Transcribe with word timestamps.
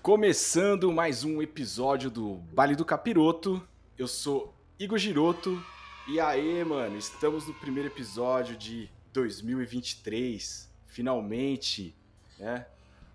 Começando 0.04 0.92
mais 0.92 1.24
um 1.24 1.42
episódio 1.42 2.12
do 2.12 2.36
Baile 2.54 2.76
do 2.76 2.84
Capiroto. 2.84 3.66
Eu 3.98 4.06
sou 4.06 4.54
Igor 4.78 4.98
Giroto. 4.98 5.64
E 6.10 6.20
aí, 6.20 6.62
mano, 6.66 6.98
estamos 6.98 7.48
no 7.48 7.54
primeiro 7.54 7.88
episódio 7.88 8.58
de 8.58 8.90
2023. 9.14 10.70
Finalmente, 10.88 11.96
né? 12.38 12.66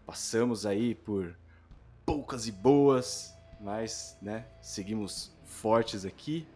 Passamos 0.07 0.65
aí 0.65 0.95
por 0.95 1.37
poucas 2.07 2.49
e 2.49 2.53
boas, 2.53 3.35
mas, 3.61 4.17
né, 4.23 4.47
seguimos 4.63 5.31
fortes 5.45 6.07
aqui. 6.07 6.47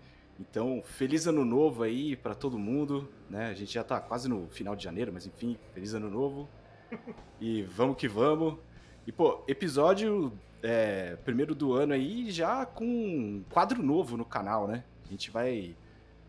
Então, 0.40 0.82
feliz 0.82 1.26
ano 1.26 1.44
novo 1.44 1.82
aí 1.82 2.16
para 2.16 2.34
todo 2.34 2.58
mundo, 2.58 3.06
né? 3.28 3.48
A 3.48 3.54
gente 3.54 3.74
já 3.74 3.84
tá 3.84 4.00
quase 4.00 4.30
no 4.30 4.48
final 4.48 4.74
de 4.74 4.82
janeiro, 4.82 5.12
mas 5.12 5.26
enfim, 5.26 5.58
feliz 5.74 5.92
ano 5.92 6.08
novo. 6.08 6.48
E 7.38 7.64
vamos 7.64 7.98
que 7.98 8.08
vamos. 8.08 8.56
E, 9.06 9.10
pô, 9.10 9.42
episódio 9.48 10.32
é, 10.62 11.16
primeiro 11.24 11.54
do 11.54 11.72
ano 11.72 11.92
aí, 11.92 12.30
já 12.30 12.64
com 12.64 12.84
um 12.84 13.44
quadro 13.50 13.82
novo 13.82 14.16
no 14.16 14.24
canal, 14.24 14.68
né? 14.68 14.84
A 15.04 15.08
gente 15.10 15.30
vai 15.30 15.74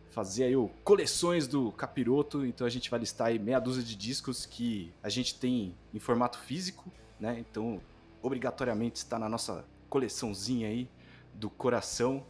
fazer 0.10 0.46
aí 0.46 0.56
o 0.56 0.70
coleções 0.84 1.48
do 1.48 1.72
Capiroto, 1.72 2.46
então 2.46 2.66
a 2.66 2.70
gente 2.70 2.90
vai 2.90 3.00
listar 3.00 3.28
aí 3.28 3.38
meia 3.38 3.60
dúzia 3.60 3.84
de 3.84 3.96
discos 3.96 4.46
que 4.46 4.92
a 5.04 5.10
gente 5.10 5.36
tem 5.36 5.76
em 5.94 6.00
formato 6.00 6.40
físico, 6.40 6.92
né? 7.20 7.38
Então, 7.40 7.80
obrigatoriamente 8.24 8.98
está 8.98 9.20
na 9.20 9.30
nossa 9.30 9.64
coleçãozinha 9.88 10.68
aí 10.68 10.90
do 11.34 11.50
coração. 11.50 12.26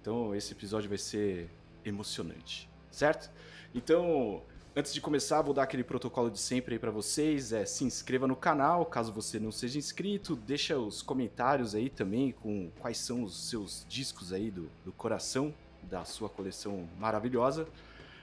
Então, 0.00 0.34
esse 0.34 0.52
episódio 0.52 0.90
vai 0.90 0.98
ser 0.98 1.50
emocionante, 1.84 2.68
certo? 2.90 3.30
Então, 3.74 4.42
Antes 4.80 4.94
de 4.94 5.00
começar, 5.02 5.42
vou 5.42 5.52
dar 5.52 5.64
aquele 5.64 5.84
protocolo 5.84 6.30
de 6.30 6.38
sempre 6.38 6.74
aí 6.74 6.78
para 6.78 6.90
vocês. 6.90 7.52
É, 7.52 7.66
se 7.66 7.84
inscreva 7.84 8.26
no 8.26 8.34
canal, 8.34 8.86
caso 8.86 9.12
você 9.12 9.38
não 9.38 9.52
seja 9.52 9.76
inscrito. 9.76 10.34
Deixa 10.34 10.78
os 10.78 11.02
comentários 11.02 11.74
aí 11.74 11.90
também 11.90 12.32
com 12.32 12.70
quais 12.80 12.96
são 12.96 13.22
os 13.22 13.50
seus 13.50 13.84
discos 13.90 14.32
aí 14.32 14.50
do, 14.50 14.70
do 14.82 14.90
coração 14.90 15.52
da 15.82 16.06
sua 16.06 16.30
coleção 16.30 16.88
maravilhosa. 16.98 17.68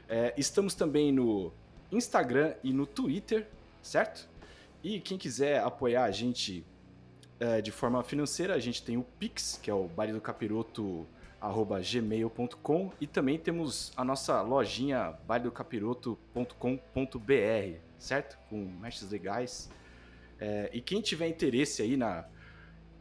É, 0.10 0.34
estamos 0.36 0.74
também 0.74 1.12
no 1.12 1.54
Instagram 1.92 2.56
e 2.64 2.74
no 2.74 2.88
Twitter, 2.88 3.46
certo? 3.84 4.28
E 4.84 5.00
quem 5.00 5.16
quiser 5.16 5.62
apoiar 5.62 6.06
a 6.06 6.12
gente 6.12 6.66
é, 7.40 7.62
de 7.62 7.70
forma 7.70 8.04
financeira, 8.04 8.56
a 8.56 8.60
gente 8.60 8.82
tem 8.82 8.98
o 8.98 9.06
Pix, 9.20 9.60
que 9.62 9.70
é 9.70 9.74
o 9.76 9.88
Baile 9.90 10.14
do 10.14 10.22
Capiroto 10.22 11.06
gmail.com 11.54 12.92
e 13.00 13.08
também 13.08 13.38
temos 13.38 13.92
a 13.96 14.04
nossa 14.04 14.42
lojinha 14.42 15.14
bailedocapiroto.com.br, 15.28 17.80
certo? 17.98 18.38
Com 18.50 18.66
mestres 18.80 19.12
legais. 19.12 19.70
É, 20.40 20.70
e 20.74 20.82
quem 20.82 21.02
tiver 21.02 21.28
interesse 21.28 21.82
aí 21.82 21.98
na 21.98 22.26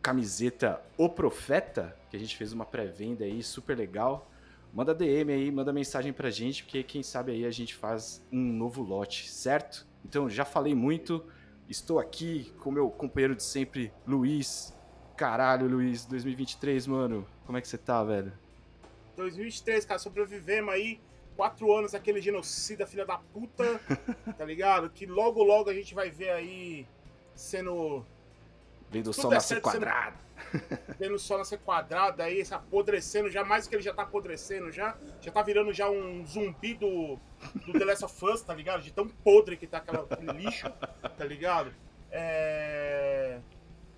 camiseta 0.00 0.80
O 0.96 1.08
Profeta, 1.08 1.96
que 2.10 2.16
a 2.16 2.20
gente 2.20 2.36
fez 2.36 2.52
uma 2.52 2.64
pré-venda 2.64 3.24
aí 3.24 3.42
super 3.42 3.76
legal, 3.76 4.30
manda 4.72 4.94
DM 4.94 5.32
aí, 5.32 5.50
manda 5.50 5.72
mensagem 5.72 6.12
pra 6.12 6.30
gente, 6.30 6.62
porque 6.62 6.82
quem 6.82 7.02
sabe 7.02 7.32
aí 7.32 7.44
a 7.44 7.50
gente 7.50 7.74
faz 7.74 8.24
um 8.32 8.52
novo 8.52 8.82
lote, 8.82 9.30
certo? 9.30 9.86
Então 10.04 10.30
já 10.30 10.44
falei 10.44 10.74
muito, 10.74 11.24
estou 11.68 11.98
aqui 11.98 12.52
com 12.60 12.70
meu 12.70 12.88
companheiro 12.90 13.34
de 13.34 13.42
sempre, 13.42 13.92
Luiz. 14.06 14.74
Caralho, 15.16 15.66
Luiz, 15.66 16.04
2023, 16.04 16.86
mano. 16.86 17.26
Como 17.46 17.56
é 17.56 17.60
que 17.60 17.68
você 17.68 17.78
tá, 17.78 18.02
velho? 18.02 18.32
2023, 19.16 19.84
cara, 19.84 19.98
sobrevivemos 19.98 20.74
aí 20.74 21.00
quatro 21.36 21.72
anos 21.72 21.94
aquele 21.94 22.20
genocida, 22.20 22.86
filha 22.86 23.06
da 23.06 23.18
puta, 23.18 23.80
tá 24.36 24.44
ligado? 24.44 24.90
Que 24.90 25.06
logo, 25.06 25.42
logo 25.42 25.70
a 25.70 25.74
gente 25.74 25.94
vai 25.94 26.10
ver 26.10 26.30
aí 26.30 26.86
sendo. 27.34 28.04
Vendo 28.90 29.10
o 29.10 29.14
sol 29.14 29.30
nascer 29.30 29.60
quadrado. 29.60 30.16
Sendo, 30.50 30.80
vendo 30.98 31.14
o 31.14 31.18
sol 31.18 31.38
nascer 31.38 31.58
quadrado 31.60 32.20
aí, 32.22 32.44
se 32.44 32.52
apodrecendo, 32.52 33.30
já 33.30 33.44
mais 33.44 33.66
que 33.66 33.74
ele 33.74 33.82
já 33.82 33.94
tá 33.94 34.02
apodrecendo 34.02 34.72
já. 34.72 34.96
Já 35.20 35.30
tá 35.30 35.42
virando 35.42 35.72
já 35.72 35.88
um 35.88 36.26
zumbi 36.26 36.74
do, 36.74 37.18
do 37.66 37.78
The 37.78 37.84
Last 37.84 38.04
of 38.04 38.24
Us, 38.24 38.42
tá 38.42 38.54
ligado? 38.54 38.82
De 38.82 38.92
tão 38.92 39.08
podre 39.08 39.56
que 39.56 39.66
tá 39.66 39.78
aquela, 39.78 40.06
aquele 40.10 40.32
lixo, 40.32 40.68
tá 41.16 41.24
ligado? 41.24 41.72
É. 42.10 43.40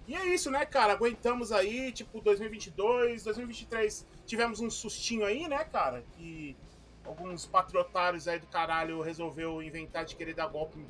E 0.09 0.17
é 0.17 0.25
isso, 0.25 0.51
né, 0.51 0.65
cara? 0.65 0.95
Aguentamos 0.95 1.53
aí, 1.53 1.93
tipo, 1.93 2.23
2022, 2.23 3.25
2023 3.25 4.07
tivemos 4.25 4.59
um 4.59 4.71
sustinho 4.71 5.23
aí, 5.23 5.47
né, 5.47 5.63
cara? 5.65 6.03
Que 6.13 6.57
alguns 7.05 7.45
patriotários 7.45 8.27
aí 8.27 8.39
do 8.39 8.47
caralho 8.47 9.03
resolveu 9.03 9.63
inventar 9.63 10.07
de 10.07 10.17
querer 10.17 10.33
dar 10.33 10.47
golpe, 10.47 10.83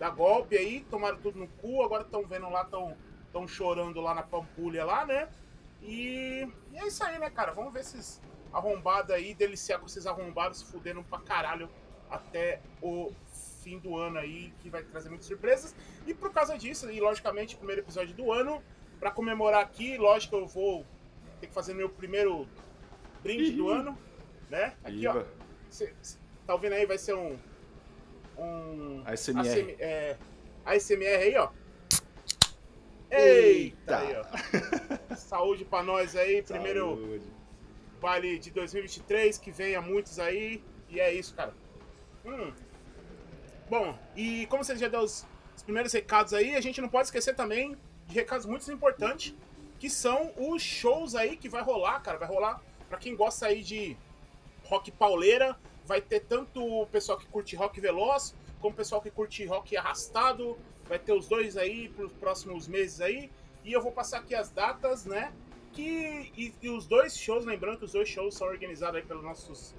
dar 0.00 0.10
golpe 0.10 0.56
aí, 0.58 0.84
tomaram 0.90 1.16
tudo 1.18 1.38
no 1.38 1.46
cu, 1.46 1.80
agora 1.84 2.02
estão 2.02 2.26
vendo 2.26 2.50
lá, 2.50 2.62
estão 2.62 2.96
tão 3.32 3.46
chorando 3.46 4.00
lá 4.00 4.12
na 4.12 4.24
Pampulha 4.24 4.84
lá, 4.84 5.06
né? 5.06 5.28
E, 5.80 6.48
e, 6.72 6.78
é 6.78 6.88
isso 6.88 7.04
aí, 7.04 7.20
né, 7.20 7.30
cara? 7.30 7.52
Vamos 7.52 7.72
ver 7.72 7.80
esses 7.80 8.20
arrombados 8.52 9.12
aí, 9.12 9.32
deliciar 9.32 9.78
com 9.78 9.86
esses 9.86 10.06
arrombados 10.08 10.58
se 10.58 10.64
fudendo 10.64 11.04
pra 11.04 11.20
caralho 11.20 11.70
até 12.10 12.60
o 12.82 13.12
fim 13.66 13.80
do 13.80 13.96
ano 13.96 14.16
aí, 14.16 14.52
que 14.60 14.70
vai 14.70 14.84
trazer 14.84 15.08
muitas 15.08 15.26
surpresas. 15.26 15.74
E 16.06 16.14
por 16.14 16.32
causa 16.32 16.56
disso, 16.56 16.88
e 16.88 17.00
logicamente, 17.00 17.56
primeiro 17.56 17.82
episódio 17.82 18.14
do 18.14 18.32
ano, 18.32 18.62
para 19.00 19.10
comemorar 19.10 19.60
aqui, 19.60 19.98
lógico, 19.98 20.36
eu 20.36 20.46
vou 20.46 20.86
ter 21.40 21.48
que 21.48 21.52
fazer 21.52 21.74
meu 21.74 21.90
primeiro 21.90 22.46
brinde 23.24 23.50
do 23.50 23.68
ano, 23.68 23.98
né? 24.48 24.76
Aqui, 24.84 25.02
Iva. 25.02 25.26
ó. 25.28 25.46
Cê, 25.68 25.92
cê, 26.00 26.16
tá 26.46 26.54
ouvindo 26.54 26.74
aí? 26.74 26.86
Vai 26.86 26.96
ser 26.96 27.14
um. 27.14 27.36
Um. 28.38 29.02
ASMR. 29.04 29.40
ASM, 29.40 29.74
é, 29.80 30.16
ASMR 30.64 31.16
aí, 31.24 31.36
ó. 31.36 31.50
Eita! 33.10 33.98
Aí, 33.98 34.14
ó. 34.16 34.24
Saúde 35.16 35.64
pra 35.64 35.82
nós 35.82 36.14
aí. 36.14 36.40
Primeiro 36.40 36.96
Saúde. 36.96 37.26
baile 38.00 38.38
de 38.38 38.52
2023, 38.52 39.38
que 39.38 39.50
venha 39.50 39.80
muitos 39.80 40.20
aí. 40.20 40.62
E 40.88 41.00
é 41.00 41.12
isso, 41.12 41.34
cara. 41.34 41.52
Hum. 42.24 42.52
Bom, 43.68 43.98
e 44.14 44.46
como 44.46 44.62
você 44.62 44.76
já 44.76 44.86
deu 44.86 45.00
os, 45.00 45.26
os, 45.56 45.62
primeiros 45.62 45.92
recados 45.92 46.32
aí, 46.32 46.54
a 46.54 46.60
gente 46.60 46.80
não 46.80 46.88
pode 46.88 47.08
esquecer 47.08 47.34
também 47.34 47.76
de 48.06 48.14
recados 48.14 48.46
muito 48.46 48.70
importantes, 48.70 49.34
que 49.78 49.90
são 49.90 50.32
os 50.36 50.62
shows 50.62 51.16
aí 51.16 51.36
que 51.36 51.48
vai 51.48 51.62
rolar, 51.62 52.00
cara. 52.00 52.16
Vai 52.16 52.28
rolar 52.28 52.62
para 52.88 52.98
quem 52.98 53.16
gosta 53.16 53.46
aí 53.46 53.62
de 53.62 53.96
rock 54.64 54.92
pauleira, 54.92 55.58
vai 55.84 56.00
ter 56.00 56.20
tanto 56.20 56.64
o 56.64 56.86
pessoal 56.86 57.18
que 57.18 57.26
curte 57.26 57.56
rock 57.56 57.80
veloz, 57.80 58.36
como 58.60 58.72
o 58.72 58.76
pessoal 58.76 59.02
que 59.02 59.10
curte 59.10 59.44
rock 59.44 59.76
arrastado. 59.76 60.56
Vai 60.88 61.00
ter 61.00 61.12
os 61.12 61.26
dois 61.26 61.56
aí 61.56 61.88
para 61.88 62.06
os 62.06 62.12
próximos 62.12 62.68
meses 62.68 63.00
aí. 63.00 63.30
E 63.64 63.72
eu 63.72 63.82
vou 63.82 63.90
passar 63.90 64.18
aqui 64.18 64.36
as 64.36 64.48
datas, 64.48 65.04
né? 65.04 65.32
Que, 65.72 66.30
e, 66.36 66.54
e, 66.62 66.68
os 66.70 66.86
dois 66.86 67.18
shows, 67.18 67.44
lembrando 67.44 67.78
que 67.78 67.84
os 67.84 67.92
dois 67.92 68.08
shows 68.08 68.36
são 68.36 68.46
organizados 68.46 69.00
aí 69.00 69.02
pelos 69.04 69.24
nossos 69.24 69.74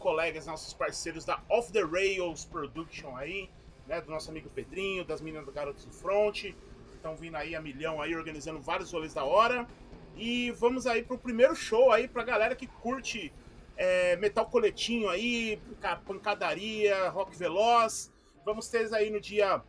colegas, 0.00 0.46
nossos 0.46 0.72
parceiros 0.72 1.24
da 1.24 1.40
Off 1.48 1.70
the 1.70 1.84
Rails 1.84 2.44
Production 2.44 3.14
aí, 3.16 3.48
né? 3.86 4.00
Do 4.00 4.10
nosso 4.10 4.30
amigo 4.30 4.48
Pedrinho, 4.50 5.04
das 5.04 5.20
meninas 5.20 5.46
do 5.46 5.52
Garotos 5.52 5.84
do 5.84 5.92
Front. 5.92 6.46
Estão 6.94 7.14
vindo 7.14 7.36
aí 7.36 7.54
a 7.54 7.60
milhão 7.60 8.00
aí, 8.02 8.16
organizando 8.16 8.60
vários 8.60 8.90
rolês 8.90 9.14
da 9.14 9.24
hora. 9.24 9.68
E 10.16 10.50
vamos 10.52 10.86
aí 10.86 11.02
pro 11.02 11.16
primeiro 11.16 11.54
show 11.54 11.92
aí 11.92 12.08
pra 12.08 12.24
galera 12.24 12.56
que 12.56 12.66
curte 12.66 13.32
é, 13.76 14.16
metal 14.16 14.46
coletinho 14.46 15.08
aí, 15.08 15.60
pancadaria, 16.06 17.08
rock 17.10 17.36
veloz. 17.36 18.10
Vamos 18.44 18.68
ter 18.68 18.92
aí 18.94 19.10
no 19.10 19.20
dia 19.20 19.62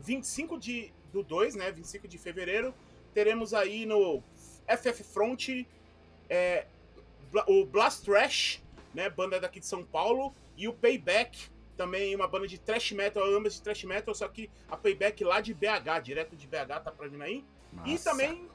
25 0.00 0.58
de, 0.58 0.92
do 1.12 1.22
2, 1.22 1.54
né? 1.56 1.72
25 1.72 2.06
de 2.06 2.18
fevereiro. 2.18 2.74
Teremos 3.12 3.54
aí 3.54 3.86
no 3.86 4.22
FF 4.68 5.02
Front 5.04 5.48
é, 6.28 6.66
o 7.46 7.64
Blast 7.64 8.04
Trash, 8.04 8.62
né? 8.94 9.10
Banda 9.10 9.40
daqui 9.40 9.60
de 9.60 9.66
São 9.66 9.84
Paulo. 9.84 10.32
E 10.56 10.68
o 10.68 10.72
Payback, 10.72 11.50
também 11.76 12.14
uma 12.14 12.28
banda 12.28 12.46
de 12.46 12.58
thrash 12.58 12.92
metal, 12.92 13.24
ambas 13.24 13.54
de 13.54 13.62
thrash 13.62 13.84
metal, 13.84 14.14
só 14.14 14.28
que 14.28 14.50
a 14.70 14.76
Payback 14.76 15.24
lá 15.24 15.40
de 15.40 15.52
BH, 15.52 16.02
direto 16.02 16.36
de 16.36 16.46
BH, 16.46 16.82
tá 16.84 16.92
pra 16.92 17.08
vir 17.08 17.20
aí. 17.20 17.44
Nossa. 17.72 17.90
E 17.90 17.98
também 17.98 18.48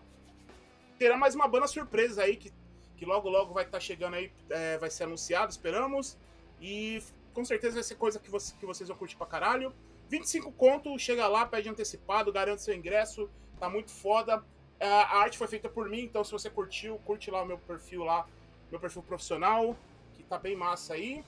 terá 0.98 1.18
mais 1.18 1.36
uma 1.36 1.48
banda 1.48 1.68
surpresa 1.68 2.24
aí, 2.24 2.36
que, 2.38 2.52
que 2.96 3.06
logo 3.06 3.30
logo 3.30 3.54
vai 3.54 3.64
estar 3.64 3.78
tá 3.78 3.80
chegando 3.80 4.16
aí, 4.16 4.32
é, 4.50 4.78
vai 4.78 4.90
ser 4.90 5.04
anunciado, 5.04 5.52
esperamos. 5.52 6.18
E 6.62 7.02
com 7.34 7.44
certeza 7.44 7.76
vai 7.76 7.84
ser 7.84 7.96
coisa 7.96 8.20
que, 8.20 8.30
você, 8.30 8.54
que 8.60 8.66
vocês 8.66 8.88
vão 8.88 8.98
curtir 8.98 9.16
pra 9.16 9.28
caralho. 9.28 9.74
25 10.10 10.52
conto, 10.54 10.98
chega 10.98 11.28
lá, 11.28 11.46
pede 11.46 11.70
antecipado, 11.70 12.32
garante 12.32 12.64
seu 12.64 12.74
ingresso, 12.74 13.30
tá 13.60 13.70
muito 13.70 13.92
foda. 13.92 14.44
É, 14.80 14.88
a 14.88 15.18
arte 15.18 15.38
foi 15.38 15.48
feita 15.48 15.70
por 15.70 15.90
mim, 15.90 16.02
então 16.02 16.24
se 16.24 16.32
você 16.32 16.50
curtiu, 16.50 16.98
curte 17.00 17.30
lá 17.30 17.44
o 17.44 17.46
meu 17.46 17.58
perfil 17.60 18.04
lá, 18.04 18.26
meu 18.72 18.80
perfil 18.80 19.04
profissional, 19.04 19.76
tá 20.30 20.38
bem 20.38 20.56
massa 20.56 20.94
aí. 20.94 21.24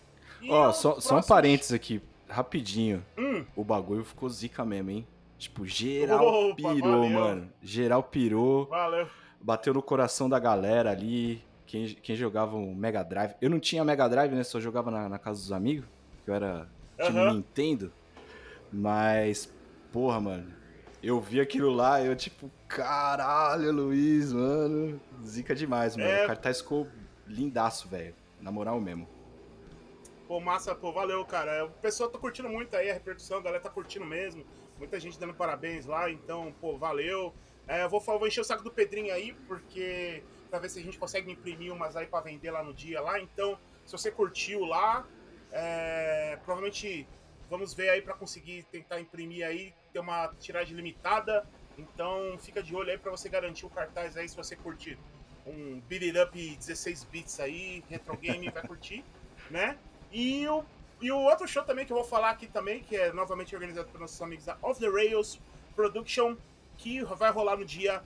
Ó, 0.48 0.70
oh, 0.70 0.74
só, 0.74 1.00
só 1.00 1.18
um 1.18 1.24
parênteses 1.24 1.74
aqui, 1.74 2.02
rapidinho. 2.30 3.04
Hum. 3.18 3.44
O 3.56 3.64
bagulho 3.64 4.04
ficou 4.04 4.30
zica 4.30 4.64
mesmo, 4.64 4.92
hein? 4.92 5.08
Tipo, 5.38 5.66
geral 5.66 6.52
Opa, 6.52 6.56
pirou, 6.56 7.02
valeu. 7.02 7.10
mano. 7.10 7.50
Geral 7.64 8.04
pirou. 8.04 8.68
Valeu. 8.68 9.08
Bateu 9.42 9.74
no 9.74 9.82
coração 9.82 10.30
da 10.30 10.38
galera 10.38 10.92
ali. 10.92 11.44
Quem, 11.66 11.88
quem 11.88 12.16
jogava 12.16 12.56
o 12.56 12.76
Mega 12.76 13.02
Drive. 13.02 13.34
Eu 13.42 13.50
não 13.50 13.60
tinha 13.60 13.84
Mega 13.84 14.08
Drive, 14.08 14.36
né? 14.36 14.44
Só 14.44 14.60
jogava 14.60 14.92
na, 14.92 15.10
na 15.10 15.18
casa 15.18 15.40
dos 15.40 15.52
amigos. 15.52 15.86
Que 16.24 16.30
eu 16.30 16.36
era 16.36 16.70
time 17.02 17.20
uhum. 17.20 17.34
Nintendo. 17.34 17.92
Mas, 18.72 19.52
porra, 19.92 20.20
mano. 20.20 20.54
Eu 21.02 21.20
vi 21.20 21.42
aquilo 21.42 21.72
lá 21.72 22.00
eu, 22.04 22.16
tipo, 22.16 22.52
caralho, 22.68 23.72
Luiz, 23.72 24.32
mano. 24.32 25.02
Zica 25.26 25.56
demais, 25.56 25.98
mano. 25.98 26.08
É... 26.08 26.26
O 26.26 26.28
cartaz 26.28 26.62
ficou 26.62 26.88
lindaço, 27.28 27.88
velho. 27.88 28.14
Na 28.42 28.52
moral 28.52 28.80
mesmo. 28.82 29.08
Pô, 30.28 30.40
massa, 30.40 30.74
pô, 30.74 30.92
valeu, 30.92 31.24
cara. 31.26 31.66
O 31.66 31.72
pessoal 31.72 32.10
tá 32.10 32.18
curtindo 32.18 32.50
muito 32.50 32.76
aí 32.76 32.90
a 32.90 32.94
repercussão, 32.94 33.38
a 33.38 33.42
galera 33.42 33.62
tá 33.62 33.70
curtindo 33.70 34.06
mesmo. 34.06 34.46
Muita 34.78 35.00
gente 35.00 35.20
dando 35.20 35.34
parabéns 35.34 35.86
lá, 35.86 36.10
então, 36.10 36.54
pô, 36.60 36.78
valeu. 36.78 37.34
É, 37.68 37.84
eu 37.84 37.90
vou, 37.90 38.00
vou 38.00 38.28
encher 38.28 38.42
o 38.42 38.44
saco 38.44 38.64
do 38.64 38.72
Pedrinho 38.72 39.14
aí, 39.14 39.34
porque 39.48 40.24
pra 40.50 40.60
ver 40.60 40.70
se 40.70 40.80
a 40.80 40.84
gente 40.84 40.98
consegue 40.98 41.32
imprimir 41.32 41.72
umas 41.74 41.96
aí 41.96 42.08
pra 42.08 42.20
vender 42.22 42.52
lá 42.52 42.64
no 42.64 42.74
dia 42.74 43.00
lá. 43.02 43.20
Então, 43.20 43.58
se 43.86 43.92
você 43.92 44.12
curtiu 44.12 44.66
lá, 44.66 45.08
é, 45.52 46.38
provavelmente 46.44 47.08
vamos 47.50 47.74
ver 47.74 47.90
aí 47.90 48.02
para 48.02 48.14
conseguir 48.14 48.64
tentar 48.72 49.00
imprimir 49.00 49.46
aí, 49.46 49.74
ter 49.92 50.00
uma 50.00 50.30
tiragem 50.40 50.76
limitada. 50.76 51.46
Então 51.78 52.38
fica 52.40 52.62
de 52.62 52.76
olho 52.76 52.92
aí 52.92 52.98
para 52.98 53.12
você 53.12 53.28
garantir 53.28 53.66
o 53.66 53.70
cartaz 53.70 54.16
aí 54.16 54.28
se 54.28 54.36
você 54.36 54.56
curtir 54.56 54.98
um 55.46 55.82
Beat 55.88 56.04
It 56.04 56.20
Up 56.20 56.38
16 56.38 57.04
bits 57.06 57.40
aí, 57.40 57.84
retro 57.90 58.16
game, 58.18 58.50
vai 58.50 58.66
curtir, 58.66 59.04
né? 59.50 59.78
E 60.12 60.48
o, 60.48 60.64
e 61.02 61.12
o 61.12 61.18
outro 61.18 61.48
show 61.48 61.64
também 61.64 61.86
que 61.86 61.92
eu 61.92 61.98
vou 61.98 62.06
falar 62.06 62.32
aqui 62.32 62.48
também, 62.48 62.82
que 62.82 62.96
é 62.96 63.12
novamente 63.14 63.56
organizado 63.56 63.90
por 63.90 64.00
nossos 64.00 64.22
amigos 64.22 64.46
da 64.46 64.58
Off 64.62 64.80
the 64.80 64.90
Rails 64.90 65.40
Production, 65.76 66.36
que 66.78 67.04
vai 67.04 67.32
rolar 67.32 67.58
no 67.58 67.66
dia 67.66 68.04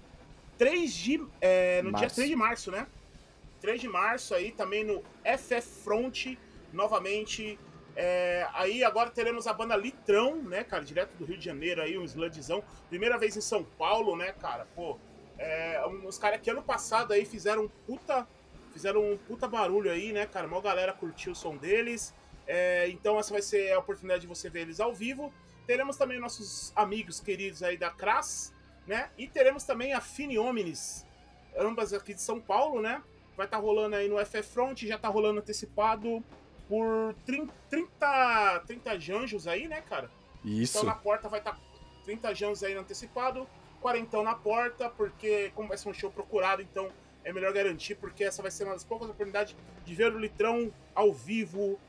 3 0.57 0.93
de, 0.93 1.27
é, 1.41 1.81
no 1.81 1.91
dia 1.93 2.09
3 2.09 2.29
de 2.29 2.35
março, 2.35 2.71
né? 2.71 2.87
3 3.61 3.81
de 3.81 3.87
março 3.87 4.35
aí 4.35 4.51
também 4.51 4.83
no 4.83 5.03
FF 5.23 5.83
Front, 5.83 6.37
novamente 6.71 7.57
é, 7.95 8.45
aí 8.53 8.83
agora 8.83 9.09
teremos 9.09 9.47
a 9.47 9.53
banda 9.53 9.75
Litrão, 9.75 10.35
né, 10.35 10.63
cara, 10.63 10.83
direto 10.83 11.15
do 11.15 11.23
Rio 11.23 11.37
de 11.37 11.45
Janeiro 11.45 11.81
aí, 11.81 11.97
um 11.97 12.03
sludzão. 12.03 12.63
Primeira 12.89 13.17
vez 13.17 13.37
em 13.37 13.41
São 13.41 13.63
Paulo, 13.63 14.15
né, 14.17 14.33
cara, 14.33 14.67
pô. 14.75 14.97
É, 15.37 15.81
uns 15.87 16.17
caras 16.17 16.39
que 16.41 16.49
ano 16.49 16.63
passado 16.63 17.13
aí 17.13 17.25
fizeram 17.25 17.63
um 17.63 17.67
puta, 17.67 18.27
fizeram 18.71 19.13
um 19.13 19.17
puta 19.17 19.47
barulho 19.47 19.91
aí, 19.91 20.11
né, 20.11 20.25
cara. 20.25 20.47
Uma 20.47 20.61
galera 20.61 20.93
curtiu 20.93 21.33
o 21.33 21.35
som 21.35 21.57
deles. 21.57 22.13
É, 22.47 22.87
então 22.89 23.19
essa 23.19 23.31
vai 23.31 23.41
ser 23.41 23.73
a 23.73 23.79
oportunidade 23.79 24.21
de 24.21 24.27
você 24.27 24.49
ver 24.49 24.61
eles 24.61 24.79
ao 24.79 24.93
vivo. 24.93 25.33
Teremos 25.65 25.97
também 25.97 26.19
nossos 26.19 26.71
amigos 26.75 27.19
queridos 27.19 27.63
aí 27.63 27.75
da 27.75 27.89
Cras, 27.89 28.53
né? 28.85 29.09
E 29.17 29.27
teremos 29.27 29.63
também 29.63 29.93
a 29.93 30.01
Fini 30.01 30.37
Omnis, 30.37 31.05
ambas 31.57 31.91
aqui 31.91 32.13
de 32.13 32.21
São 32.21 32.39
Paulo, 32.39 32.81
né? 32.81 33.01
Vai 33.35 33.47
estar 33.47 33.57
tá 33.57 33.63
rolando 33.63 33.95
aí 33.95 34.07
no 34.07 34.23
FF 34.23 34.43
Front, 34.43 34.83
já 34.83 34.97
tá 34.97 35.07
rolando 35.09 35.39
antecipado 35.39 36.23
por 36.69 37.15
30, 37.25 37.51
30, 37.69 38.63
30 38.67 38.99
janjos 38.99 39.47
aí, 39.47 39.67
né, 39.67 39.81
cara? 39.81 40.09
Isso. 40.43 40.77
Então 40.77 40.89
na 40.89 40.95
porta 40.95 41.27
vai 41.27 41.39
estar 41.39 41.53
tá 41.53 41.59
30 42.03 42.35
janjos 42.35 42.63
aí 42.63 42.75
no 42.75 42.81
antecipado, 42.81 43.47
40 43.85 44.23
na 44.23 44.33
porta, 44.33 44.89
porque 44.89 45.51
como 45.53 45.67
vai 45.67 45.77
ser 45.77 45.87
um 45.87 45.93
show 45.93 46.09
procurado, 46.09 46.59
então 46.59 46.89
é 47.23 47.31
melhor 47.31 47.53
garantir, 47.53 47.93
porque 47.93 48.23
essa 48.23 48.41
vai 48.41 48.49
ser 48.49 48.63
uma 48.63 48.73
das 48.73 48.83
poucas 48.83 49.07
oportunidades 49.07 49.55
de 49.85 49.93
ver 49.93 50.11
o 50.11 50.17
Litrão 50.17 50.73
ao 50.95 51.13
vivo 51.13 51.79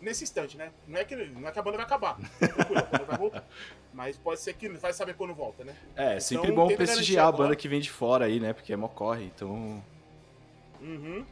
nesse 0.00 0.24
instante, 0.24 0.56
né? 0.56 0.72
Não 0.88 0.98
é 0.98 1.04
que, 1.04 1.14
não 1.14 1.48
é 1.48 1.52
que 1.52 1.58
a 1.60 1.62
banda 1.62 1.76
vai 1.76 1.86
acabar, 1.86 2.18
a 2.18 2.64
banda 2.64 3.04
vai 3.04 3.16
voltar. 3.16 3.44
Mas 3.94 4.16
pode 4.16 4.40
ser 4.40 4.54
que 4.54 4.68
vai 4.70 4.92
saber 4.92 5.14
quando 5.14 5.32
volta, 5.32 5.62
né? 5.62 5.76
É, 5.94 6.06
então, 6.06 6.20
sempre 6.20 6.50
bom 6.50 6.66
prestigiar 6.74 7.28
a 7.28 7.32
banda 7.32 7.54
que 7.54 7.68
vem 7.68 7.80
de 7.80 7.92
fora 7.92 8.24
aí, 8.24 8.40
né? 8.40 8.52
Porque 8.52 8.72
é 8.72 8.76
mó 8.76 8.88
corre, 8.88 9.26
então... 9.26 9.80
Uhum. 10.80 11.24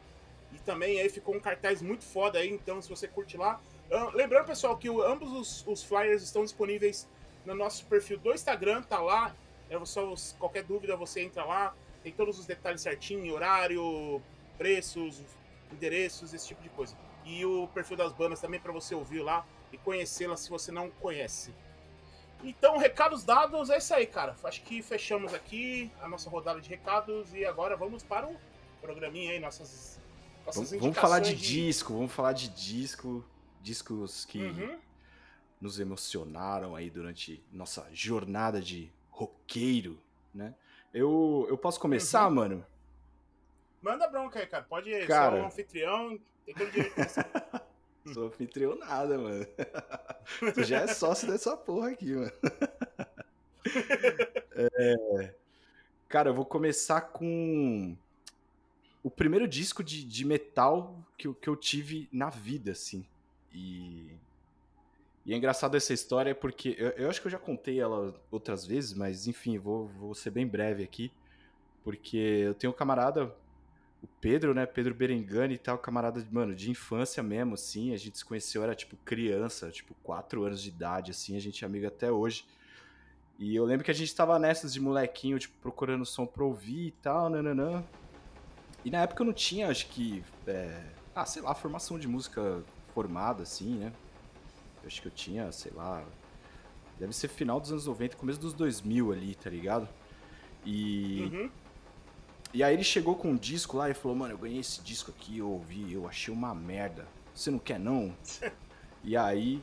E 0.53 0.57
também 0.59 1.01
aí 1.01 1.09
ficou 1.09 1.35
um 1.35 1.41
cartaz 1.41 1.81
muito 1.81 2.05
foda 2.05 2.39
aí, 2.39 2.49
então 2.49 2.81
se 2.81 2.89
você 2.89 3.05
curte 3.05 3.35
lá. 3.35 3.59
Uh, 3.91 4.15
lembrando, 4.15 4.45
pessoal, 4.45 4.77
que 4.77 4.87
ambos 4.87 5.29
os, 5.33 5.67
os, 5.67 5.83
flyers 5.83 6.23
estão 6.23 6.45
disponíveis 6.45 7.05
no 7.45 7.53
nosso 7.53 7.85
perfil 7.87 8.17
do 8.17 8.33
Instagram, 8.33 8.81
tá 8.83 9.01
lá. 9.01 9.35
É 9.69 9.85
só 9.85 10.13
qualquer 10.37 10.63
dúvida 10.63 10.95
você 10.95 11.21
entra 11.21 11.43
lá, 11.43 11.75
tem 12.03 12.11
todos 12.11 12.39
os 12.39 12.45
detalhes 12.45 12.81
certinho, 12.81 13.33
horário, 13.33 14.21
preços, 14.57 15.21
endereços, 15.71 16.33
esse 16.33 16.47
tipo 16.47 16.61
de 16.61 16.69
coisa. 16.69 16.97
E 17.25 17.45
o 17.45 17.67
perfil 17.67 17.97
das 17.97 18.11
bandas 18.13 18.39
também 18.39 18.59
para 18.59 18.71
você 18.71 18.95
ouvir 18.95 19.21
lá 19.21 19.45
e 19.71 19.77
conhecê-las 19.77 20.39
se 20.39 20.49
você 20.49 20.71
não 20.71 20.89
conhece. 20.89 21.53
Então, 22.43 22.77
recados 22.77 23.23
dados, 23.23 23.69
é 23.69 23.77
isso 23.77 23.93
aí, 23.93 24.07
cara. 24.07 24.35
Acho 24.43 24.61
que 24.63 24.81
fechamos 24.81 25.33
aqui 25.33 25.91
a 26.01 26.07
nossa 26.07 26.29
rodada 26.29 26.59
de 26.61 26.69
recados 26.69 27.33
e 27.33 27.45
agora 27.45 27.75
vamos 27.75 28.01
para 28.01 28.27
o 28.27 28.35
programinha 28.81 29.31
aí, 29.31 29.39
nossas 29.39 29.99
Vamos, 30.53 30.71
vamos, 30.71 30.97
falar 30.97 31.19
de, 31.19 31.35
de, 31.35 31.65
disco, 31.65 31.93
vamos 31.93 32.11
falar 32.11 32.33
de 32.33 32.49
disco, 32.49 33.23
discos 33.61 34.25
que 34.25 34.39
uhum. 34.39 34.79
nos 35.61 35.79
emocionaram 35.79 36.75
aí 36.75 36.89
durante 36.89 37.43
nossa 37.51 37.87
jornada 37.93 38.61
de 38.61 38.91
roqueiro, 39.19 39.99
né? 40.33 40.55
Eu, 40.93 41.45
eu 41.49 41.57
posso 41.57 41.79
começar, 41.79 42.27
uhum. 42.27 42.35
mano? 42.35 42.65
Manda 43.81 44.07
bronca 44.07 44.39
aí, 44.39 44.47
cara. 44.47 44.63
Pode 44.63 44.89
ir, 44.89 45.05
cara... 45.07 45.31
sou 45.31 45.43
um 45.43 45.47
anfitrião, 45.47 46.19
tem 46.45 46.55
todo 46.55 46.71
direito 46.71 46.95
de 46.95 48.13
Sou 48.13 48.27
anfitrião 48.27 48.75
nada, 48.75 49.17
mano. 49.17 49.45
tu 50.55 50.63
já 50.63 50.81
é 50.81 50.87
sócio 50.87 51.27
dessa 51.29 51.55
porra 51.57 51.89
aqui, 51.89 52.13
mano. 52.13 52.31
é... 54.55 55.33
Cara, 56.07 56.29
eu 56.29 56.33
vou 56.33 56.45
começar 56.45 57.01
com 57.01 57.95
o 59.03 59.11
primeiro 59.11 59.47
disco 59.47 59.83
de, 59.83 60.03
de 60.03 60.25
metal 60.25 60.97
que, 61.17 61.31
que 61.35 61.47
eu 61.47 61.55
tive 61.55 62.09
na 62.11 62.29
vida, 62.29 62.71
assim. 62.71 63.05
E, 63.53 64.11
e 65.25 65.33
é 65.33 65.37
engraçado 65.37 65.75
essa 65.75 65.93
história 65.93 66.33
porque 66.33 66.75
eu, 66.77 66.89
eu, 66.89 67.09
acho 67.09 67.21
que 67.21 67.27
eu 67.27 67.31
já 67.31 67.39
contei 67.39 67.79
ela 67.79 68.13
outras 68.31 68.65
vezes, 68.65 68.93
mas 68.93 69.27
enfim, 69.27 69.57
vou, 69.57 69.87
vou 69.87 70.13
ser 70.15 70.31
bem 70.31 70.47
breve 70.47 70.83
aqui. 70.83 71.11
Porque 71.83 72.17
eu 72.17 72.53
tenho 72.53 72.71
um 72.71 72.75
camarada, 72.75 73.33
o 74.01 74.07
Pedro, 74.21 74.53
né? 74.53 74.65
Pedro 74.65 74.93
Berengani 74.93 75.55
e 75.55 75.57
tal, 75.57 75.77
camarada, 75.77 76.25
mano, 76.31 76.55
de 76.55 76.69
infância 76.69 77.21
mesmo, 77.21 77.53
assim. 77.53 77.93
A 77.93 77.97
gente 77.97 78.17
se 78.17 78.25
conheceu, 78.25 78.63
era 78.63 78.75
tipo 78.75 78.95
criança, 78.97 79.69
tipo 79.71 79.93
4 80.03 80.43
anos 80.43 80.61
de 80.61 80.69
idade, 80.69 81.11
assim. 81.11 81.35
A 81.35 81.39
gente 81.39 81.63
é 81.63 81.67
amigo 81.67 81.87
até 81.87 82.11
hoje. 82.11 82.45
E 83.37 83.55
eu 83.55 83.63
lembro 83.65 83.85
que 83.85 83.91
a 83.91 83.93
gente 83.93 84.13
tava 84.13 84.37
nessas 84.37 84.73
de 84.73 84.81
molequinho, 84.81 85.39
tipo, 85.39 85.55
procurando 85.61 86.05
som 86.05 86.25
pra 86.25 86.43
ouvir 86.43 86.87
e 86.87 86.91
tal, 86.91 87.29
nananã. 87.29 87.83
E 88.83 88.91
na 88.91 89.01
época 89.01 89.21
eu 89.23 89.25
não 89.25 89.33
tinha, 89.33 89.69
acho 89.69 89.87
que. 89.87 90.23
É, 90.47 90.83
ah, 91.15 91.25
sei 91.25 91.41
lá, 91.41 91.53
formação 91.53 91.97
de 91.97 92.07
música 92.07 92.63
formada, 92.93 93.43
assim, 93.43 93.75
né? 93.75 93.93
Acho 94.85 95.01
que 95.01 95.07
eu 95.07 95.11
tinha, 95.11 95.51
sei 95.51 95.71
lá. 95.75 96.03
Deve 96.99 97.13
ser 97.13 97.27
final 97.27 97.59
dos 97.59 97.71
anos 97.71 97.85
90, 97.85 98.17
começo 98.17 98.39
dos 98.39 98.53
2000 98.53 99.11
ali, 99.11 99.35
tá 99.35 99.49
ligado? 99.49 99.87
E. 100.65 101.29
Uhum. 101.31 101.49
E 102.51 102.63
aí 102.63 102.73
ele 102.73 102.83
chegou 102.83 103.15
com 103.15 103.29
um 103.29 103.37
disco 103.37 103.77
lá 103.77 103.89
e 103.89 103.93
falou: 103.93 104.17
Mano, 104.17 104.33
eu 104.33 104.37
ganhei 104.37 104.59
esse 104.59 104.81
disco 104.81 105.11
aqui, 105.11 105.37
eu 105.37 105.49
ouvi, 105.49 105.93
eu 105.93 106.07
achei 106.07 106.33
uma 106.33 106.53
merda. 106.53 107.07
Você 107.33 107.51
não 107.51 107.59
quer 107.59 107.79
não? 107.79 108.13
e 109.03 109.15
aí 109.15 109.61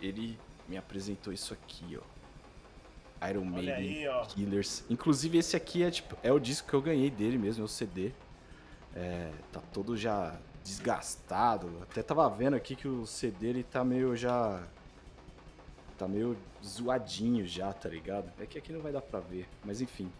ele 0.00 0.38
me 0.68 0.76
apresentou 0.76 1.32
isso 1.32 1.52
aqui, 1.52 1.98
ó. 1.98 3.28
Iron 3.28 3.44
Maiden 3.44 3.74
aí, 3.74 4.08
ó. 4.08 4.24
Killers. 4.24 4.84
Inclusive 4.88 5.38
esse 5.38 5.56
aqui 5.56 5.82
é 5.82 5.90
tipo 5.90 6.16
é 6.22 6.32
o 6.32 6.38
disco 6.38 6.68
que 6.68 6.74
eu 6.74 6.80
ganhei 6.80 7.10
dele 7.10 7.36
mesmo, 7.36 7.62
é 7.62 7.64
o 7.64 7.68
CD. 7.68 8.12
É, 8.94 9.30
tá 9.52 9.60
todo 9.72 9.96
já 9.96 10.38
desgastado. 10.64 11.70
Até 11.82 12.02
tava 12.02 12.28
vendo 12.28 12.54
aqui 12.54 12.76
que 12.76 12.88
o 12.88 13.06
CD 13.06 13.48
ele 13.48 13.62
tá 13.62 13.84
meio 13.84 14.16
já 14.16 14.62
tá 15.98 16.08
meio 16.08 16.36
zoadinho 16.64 17.46
já, 17.46 17.72
tá 17.72 17.88
ligado? 17.88 18.32
É 18.40 18.46
que 18.46 18.58
aqui 18.58 18.72
não 18.72 18.80
vai 18.80 18.90
dar 18.90 19.02
pra 19.02 19.20
ver, 19.20 19.46
mas 19.64 19.80
enfim. 19.80 20.10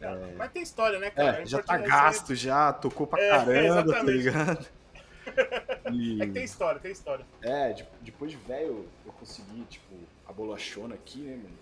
É... 0.00 0.34
Mas 0.36 0.52
tem 0.52 0.62
história, 0.62 0.98
né, 0.98 1.10
cara? 1.10 1.42
É, 1.42 1.46
já 1.46 1.62
tá 1.62 1.76
gasto, 1.76 2.34
já 2.34 2.72
tocou 2.72 3.06
pra 3.06 3.20
é, 3.20 3.30
caramba, 3.30 3.92
tá 3.92 4.02
ligado? 4.02 4.66
E... 5.92 6.16
É 6.22 6.26
que 6.26 6.32
tem 6.32 6.44
história, 6.44 6.80
tem 6.80 6.92
história. 6.92 7.26
É, 7.42 7.84
depois 8.00 8.30
de 8.30 8.38
velho, 8.38 8.88
eu 9.04 9.12
consegui, 9.12 9.62
tipo, 9.68 9.94
a 10.26 10.32
bolachona 10.32 10.94
aqui, 10.94 11.20
né, 11.20 11.36
mano? 11.36 11.58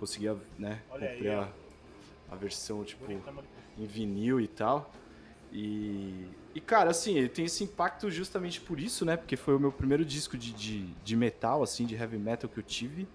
Consegui, 0.00 0.28
né, 0.58 0.80
Olha 0.90 1.08
comprei 1.10 1.30
aí, 1.30 1.36
a, 1.36 1.48
a 2.30 2.36
versão, 2.36 2.84
tipo, 2.84 3.04
em 3.10 3.86
vinil 3.86 4.40
e 4.40 4.48
tal. 4.48 4.90
E, 5.52 6.28
e, 6.58 6.60
cara, 6.60 6.90
assim, 6.90 7.16
ele 7.16 7.28
tem 7.28 7.44
esse 7.44 7.62
impacto 7.62 8.10
justamente 8.10 8.60
por 8.60 8.80
isso, 8.80 9.04
né? 9.04 9.16
Porque 9.16 9.36
foi 9.36 9.54
o 9.54 9.60
meu 9.60 9.70
primeiro 9.70 10.04
disco 10.04 10.36
de, 10.36 10.52
de, 10.52 10.86
de 11.04 11.16
metal, 11.16 11.62
assim, 11.62 11.86
de 11.86 11.94
heavy 11.94 12.18
metal 12.18 12.50
que 12.50 12.58
eu 12.58 12.64
tive. 12.64 13.06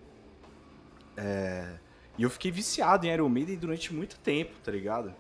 É, 1.18 1.78
e 2.18 2.24
eu 2.24 2.30
fiquei 2.30 2.50
viciado 2.50 3.06
em 3.06 3.12
Iron 3.12 3.28
Maiden 3.28 3.58
durante 3.58 3.94
muito 3.94 4.18
tempo, 4.20 4.54
tá 4.64 4.72
ligado? 4.72 5.14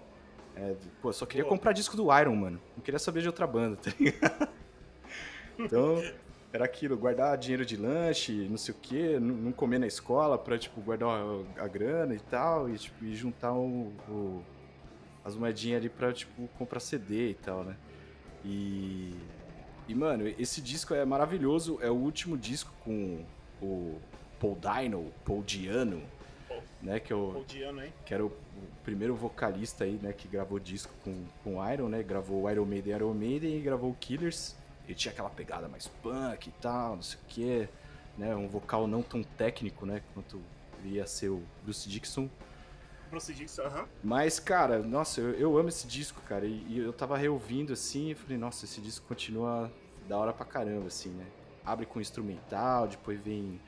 É, 0.55 0.73
pô, 1.01 1.11
só 1.11 1.25
queria 1.25 1.43
pô. 1.43 1.49
comprar 1.49 1.73
disco 1.73 1.97
do 1.97 2.17
Iron, 2.17 2.33
mano. 2.33 2.61
Não 2.77 2.81
queria 2.81 2.97
saber 2.97 3.19
de 3.19 3.27
outra 3.27 3.45
banda, 3.45 3.75
tá 3.75 3.91
ligado? 3.99 4.47
Então, 5.59 6.03
era 6.51 6.65
aquilo, 6.65 6.97
guardar 6.97 7.37
dinheiro 7.37 7.63
de 7.63 7.77
lanche, 7.77 8.47
não 8.49 8.57
sei 8.57 8.73
o 8.73 8.77
quê, 8.81 9.19
não 9.19 9.51
comer 9.51 9.77
na 9.77 9.85
escola 9.85 10.35
pra, 10.35 10.57
tipo, 10.57 10.81
guardar 10.81 11.09
a, 11.09 11.63
a 11.63 11.67
grana 11.67 12.15
e 12.15 12.19
tal, 12.19 12.67
e, 12.67 12.75
tipo, 12.75 13.05
e 13.05 13.15
juntar 13.15 13.53
o, 13.53 13.93
o, 14.09 14.43
as 15.23 15.35
moedinhas 15.35 15.77
ali 15.77 15.89
pra, 15.89 16.11
tipo, 16.11 16.47
comprar 16.57 16.79
CD 16.79 17.29
e 17.29 17.33
tal, 17.35 17.63
né? 17.63 17.77
E, 18.43 19.15
e, 19.87 19.95
mano, 19.95 20.27
esse 20.27 20.61
disco 20.61 20.93
é 20.93 21.05
maravilhoso, 21.05 21.79
é 21.81 21.89
o 21.89 21.95
último 21.95 22.37
disco 22.37 22.71
com 22.83 23.23
o 23.61 23.99
Paul 24.39 24.57
Dino, 24.59 25.11
Paul 25.23 25.43
Diano, 25.43 26.01
né, 26.81 26.99
que, 26.99 27.13
eu, 27.13 27.43
Diano, 27.47 27.83
hein? 27.83 27.93
que 28.05 28.13
era 28.13 28.23
o, 28.23 28.27
o, 28.27 28.83
primeiro 28.83 29.15
vocalista 29.15 29.85
aí, 29.85 29.97
né, 30.01 30.11
que 30.11 30.27
gravou 30.27 30.59
disco 30.59 30.93
com, 31.03 31.25
com 31.43 31.71
Iron, 31.71 31.87
né, 31.87 32.03
gravou 32.03 32.43
o 32.43 32.49
Iron 32.49 32.65
Maiden, 32.65 32.93
Iron 32.93 33.13
Maiden 33.13 33.57
e 33.57 33.61
gravou 33.61 33.95
Killers, 33.99 34.55
ele 34.85 34.95
tinha 34.95 35.13
aquela 35.13 35.29
pegada 35.29 35.69
mais 35.69 35.87
punk 35.87 36.47
e 36.47 36.51
tal, 36.61 36.97
não 36.97 37.01
sei 37.01 37.19
o 37.19 37.25
que, 37.27 37.69
né, 38.17 38.35
um 38.35 38.49
vocal 38.49 38.85
não 38.85 39.01
tão 39.01 39.23
técnico, 39.23 39.85
né, 39.85 40.01
quanto 40.13 40.41
ia 40.83 41.07
ser 41.07 41.29
o 41.29 41.41
Bruce 41.63 41.87
Dixon. 41.87 42.29
Aham. 43.17 43.81
Uh 43.81 43.85
-huh. 43.85 43.87
Mas, 44.03 44.39
cara, 44.39 44.79
nossa, 44.79 45.21
eu, 45.21 45.31
eu, 45.33 45.57
amo 45.57 45.69
esse 45.69 45.87
disco, 45.87 46.21
cara, 46.21 46.45
e, 46.45 46.65
e, 46.67 46.79
eu 46.79 46.93
tava 46.93 47.17
reouvindo 47.17 47.73
assim 47.73 48.11
e 48.11 48.15
falei, 48.15 48.37
nossa, 48.37 48.65
esse 48.65 48.81
disco 48.81 49.05
continua 49.07 49.71
da 50.07 50.17
hora 50.17 50.33
pra 50.33 50.45
caramba, 50.45 50.87
assim, 50.87 51.09
né. 51.09 51.25
Abre 51.65 51.85
com 51.85 52.01
instrumental, 52.01 52.87
depois 52.87 53.19
vem 53.21 53.59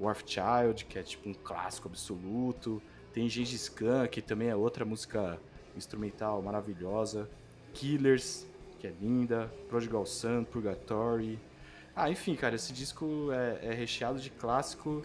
Warfchild, 0.00 0.84
que 0.86 0.98
é 0.98 1.02
tipo 1.02 1.28
um 1.28 1.34
clássico 1.34 1.88
absoluto. 1.88 2.82
Tem 3.12 3.28
Gengis 3.28 3.68
Khan, 3.68 4.08
que 4.08 4.20
também 4.20 4.48
é 4.48 4.56
outra 4.56 4.84
música 4.84 5.38
instrumental 5.76 6.42
maravilhosa. 6.42 7.28
Killers, 7.72 8.46
que 8.78 8.86
é 8.88 8.92
linda. 9.00 9.52
Prodigal 9.68 10.04
Sun, 10.04 10.44
Purgatory. 10.44 11.38
Ah, 11.94 12.10
enfim, 12.10 12.34
cara, 12.34 12.56
esse 12.56 12.72
disco 12.72 13.30
é, 13.30 13.70
é 13.70 13.72
recheado 13.72 14.18
de 14.18 14.30
clássico. 14.30 15.04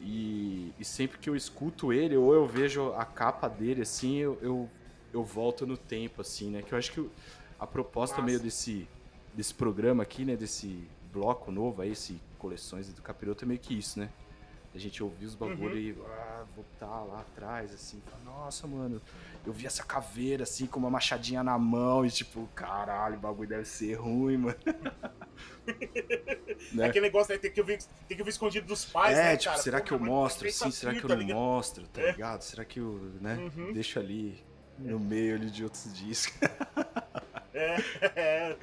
E, 0.00 0.72
e, 0.78 0.84
sempre 0.84 1.18
que 1.18 1.28
eu 1.28 1.34
escuto 1.34 1.92
ele, 1.92 2.16
ou 2.16 2.32
eu 2.32 2.46
vejo 2.46 2.92
a 2.94 3.04
capa 3.04 3.48
dele, 3.48 3.82
assim, 3.82 4.16
eu, 4.18 4.38
eu, 4.40 4.70
eu 5.12 5.24
volto 5.24 5.66
no 5.66 5.76
tempo, 5.76 6.20
assim, 6.20 6.50
né? 6.50 6.62
Que 6.62 6.72
eu 6.72 6.78
acho 6.78 6.92
que 6.92 7.10
a 7.58 7.66
proposta 7.66 8.16
Nossa. 8.16 8.26
meio 8.26 8.40
desse, 8.40 8.88
desse 9.34 9.52
programa 9.52 10.04
aqui, 10.04 10.24
né? 10.24 10.36
Desse 10.36 10.86
bloco 11.12 11.50
novo 11.50 11.82
aí, 11.82 11.92
esse 11.92 12.20
coleções 12.38 12.88
do 12.92 13.02
Capiroto 13.02 13.44
é 13.44 13.48
meio 13.48 13.60
que 13.60 13.76
isso, 13.76 13.98
né? 13.98 14.08
A 14.74 14.78
gente 14.78 15.02
ouvir 15.02 15.26
os 15.26 15.34
bagulho 15.34 15.74
uhum. 15.74 15.78
e 15.78 15.96
ah, 16.06 16.44
voltar 16.54 17.02
lá 17.04 17.20
atrás, 17.20 17.74
assim, 17.74 18.00
falar, 18.06 18.22
nossa, 18.24 18.66
mano, 18.66 19.00
eu 19.44 19.52
vi 19.52 19.66
essa 19.66 19.82
caveira 19.82 20.44
assim 20.44 20.66
com 20.66 20.78
uma 20.78 20.90
machadinha 20.90 21.42
na 21.42 21.58
mão 21.58 22.06
e 22.06 22.10
tipo, 22.10 22.48
caralho, 22.54 23.16
o 23.16 23.20
bagulho 23.20 23.48
deve 23.48 23.64
ser 23.64 23.94
ruim, 23.94 24.36
mano. 24.36 24.56
né? 26.72 26.86
Aquele 26.86 27.06
negócio, 27.06 27.32
né? 27.32 27.38
Tem 27.38 27.50
que, 27.50 27.60
ouvir, 27.60 27.78
tem 28.08 28.16
que 28.16 28.28
escondido 28.28 28.66
dos 28.66 28.84
pais, 28.84 29.16
é, 29.16 29.22
né, 29.22 29.36
tipo, 29.36 29.50
cara? 29.50 29.62
será 29.62 29.78
Pô, 29.80 29.84
que 29.86 29.92
eu 29.92 30.00
mostro 30.00 30.48
assim? 30.48 30.70
Será 30.70 30.92
que 30.92 31.04
eu 31.04 31.08
tá 31.08 31.16
não 31.16 31.26
mostro, 31.26 31.86
tá 31.88 32.00
é. 32.00 32.12
ligado? 32.12 32.42
Será 32.42 32.64
que 32.64 32.80
eu, 32.80 33.00
né, 33.20 33.36
uhum. 33.36 33.72
deixo 33.72 33.98
ali 33.98 34.42
no 34.78 34.98
meio 34.98 35.34
ali 35.34 35.50
de 35.50 35.64
outros 35.64 35.92
discos? 35.92 36.38
é, 37.54 37.76
é. 38.16 38.56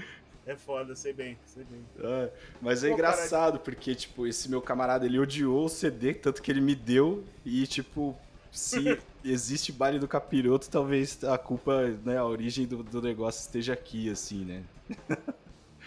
É 0.48 0.55
foda, 0.55 0.96
sei 0.96 1.12
bem, 1.12 1.39
sei 1.44 1.63
bem. 1.63 1.84
É, 2.00 2.29
mas 2.62 2.84
é 2.84 2.89
Pô, 2.89 2.94
engraçado, 2.94 3.53
cara... 3.53 3.63
porque, 3.63 3.96
tipo, 3.96 4.27
esse 4.27 4.48
meu 4.48 4.62
camarada, 4.62 5.03
ele 5.03 5.17
odiou 5.17 5.65
o 5.65 5.70
CD, 5.70 6.13
tanto 6.13 6.39
que 6.39 6.51
ele 6.51 6.62
me 6.62 6.75
deu, 6.75 7.24
e, 7.44 7.65
tipo, 7.65 8.15
se 8.51 9.00
existe 9.25 9.72
baile 9.72 9.98
do 9.98 10.08
capiroto, 10.08 10.70
talvez 10.70 11.24
a 11.24 11.36
culpa, 11.38 11.88
né, 12.03 12.17
a 12.17 12.25
origem 12.25 12.67
do, 12.67 12.84
do 12.84 13.01
negócio 13.01 13.41
esteja 13.41 13.74
aqui, 13.74 14.08
assim, 14.08 14.46
né? 14.46 14.63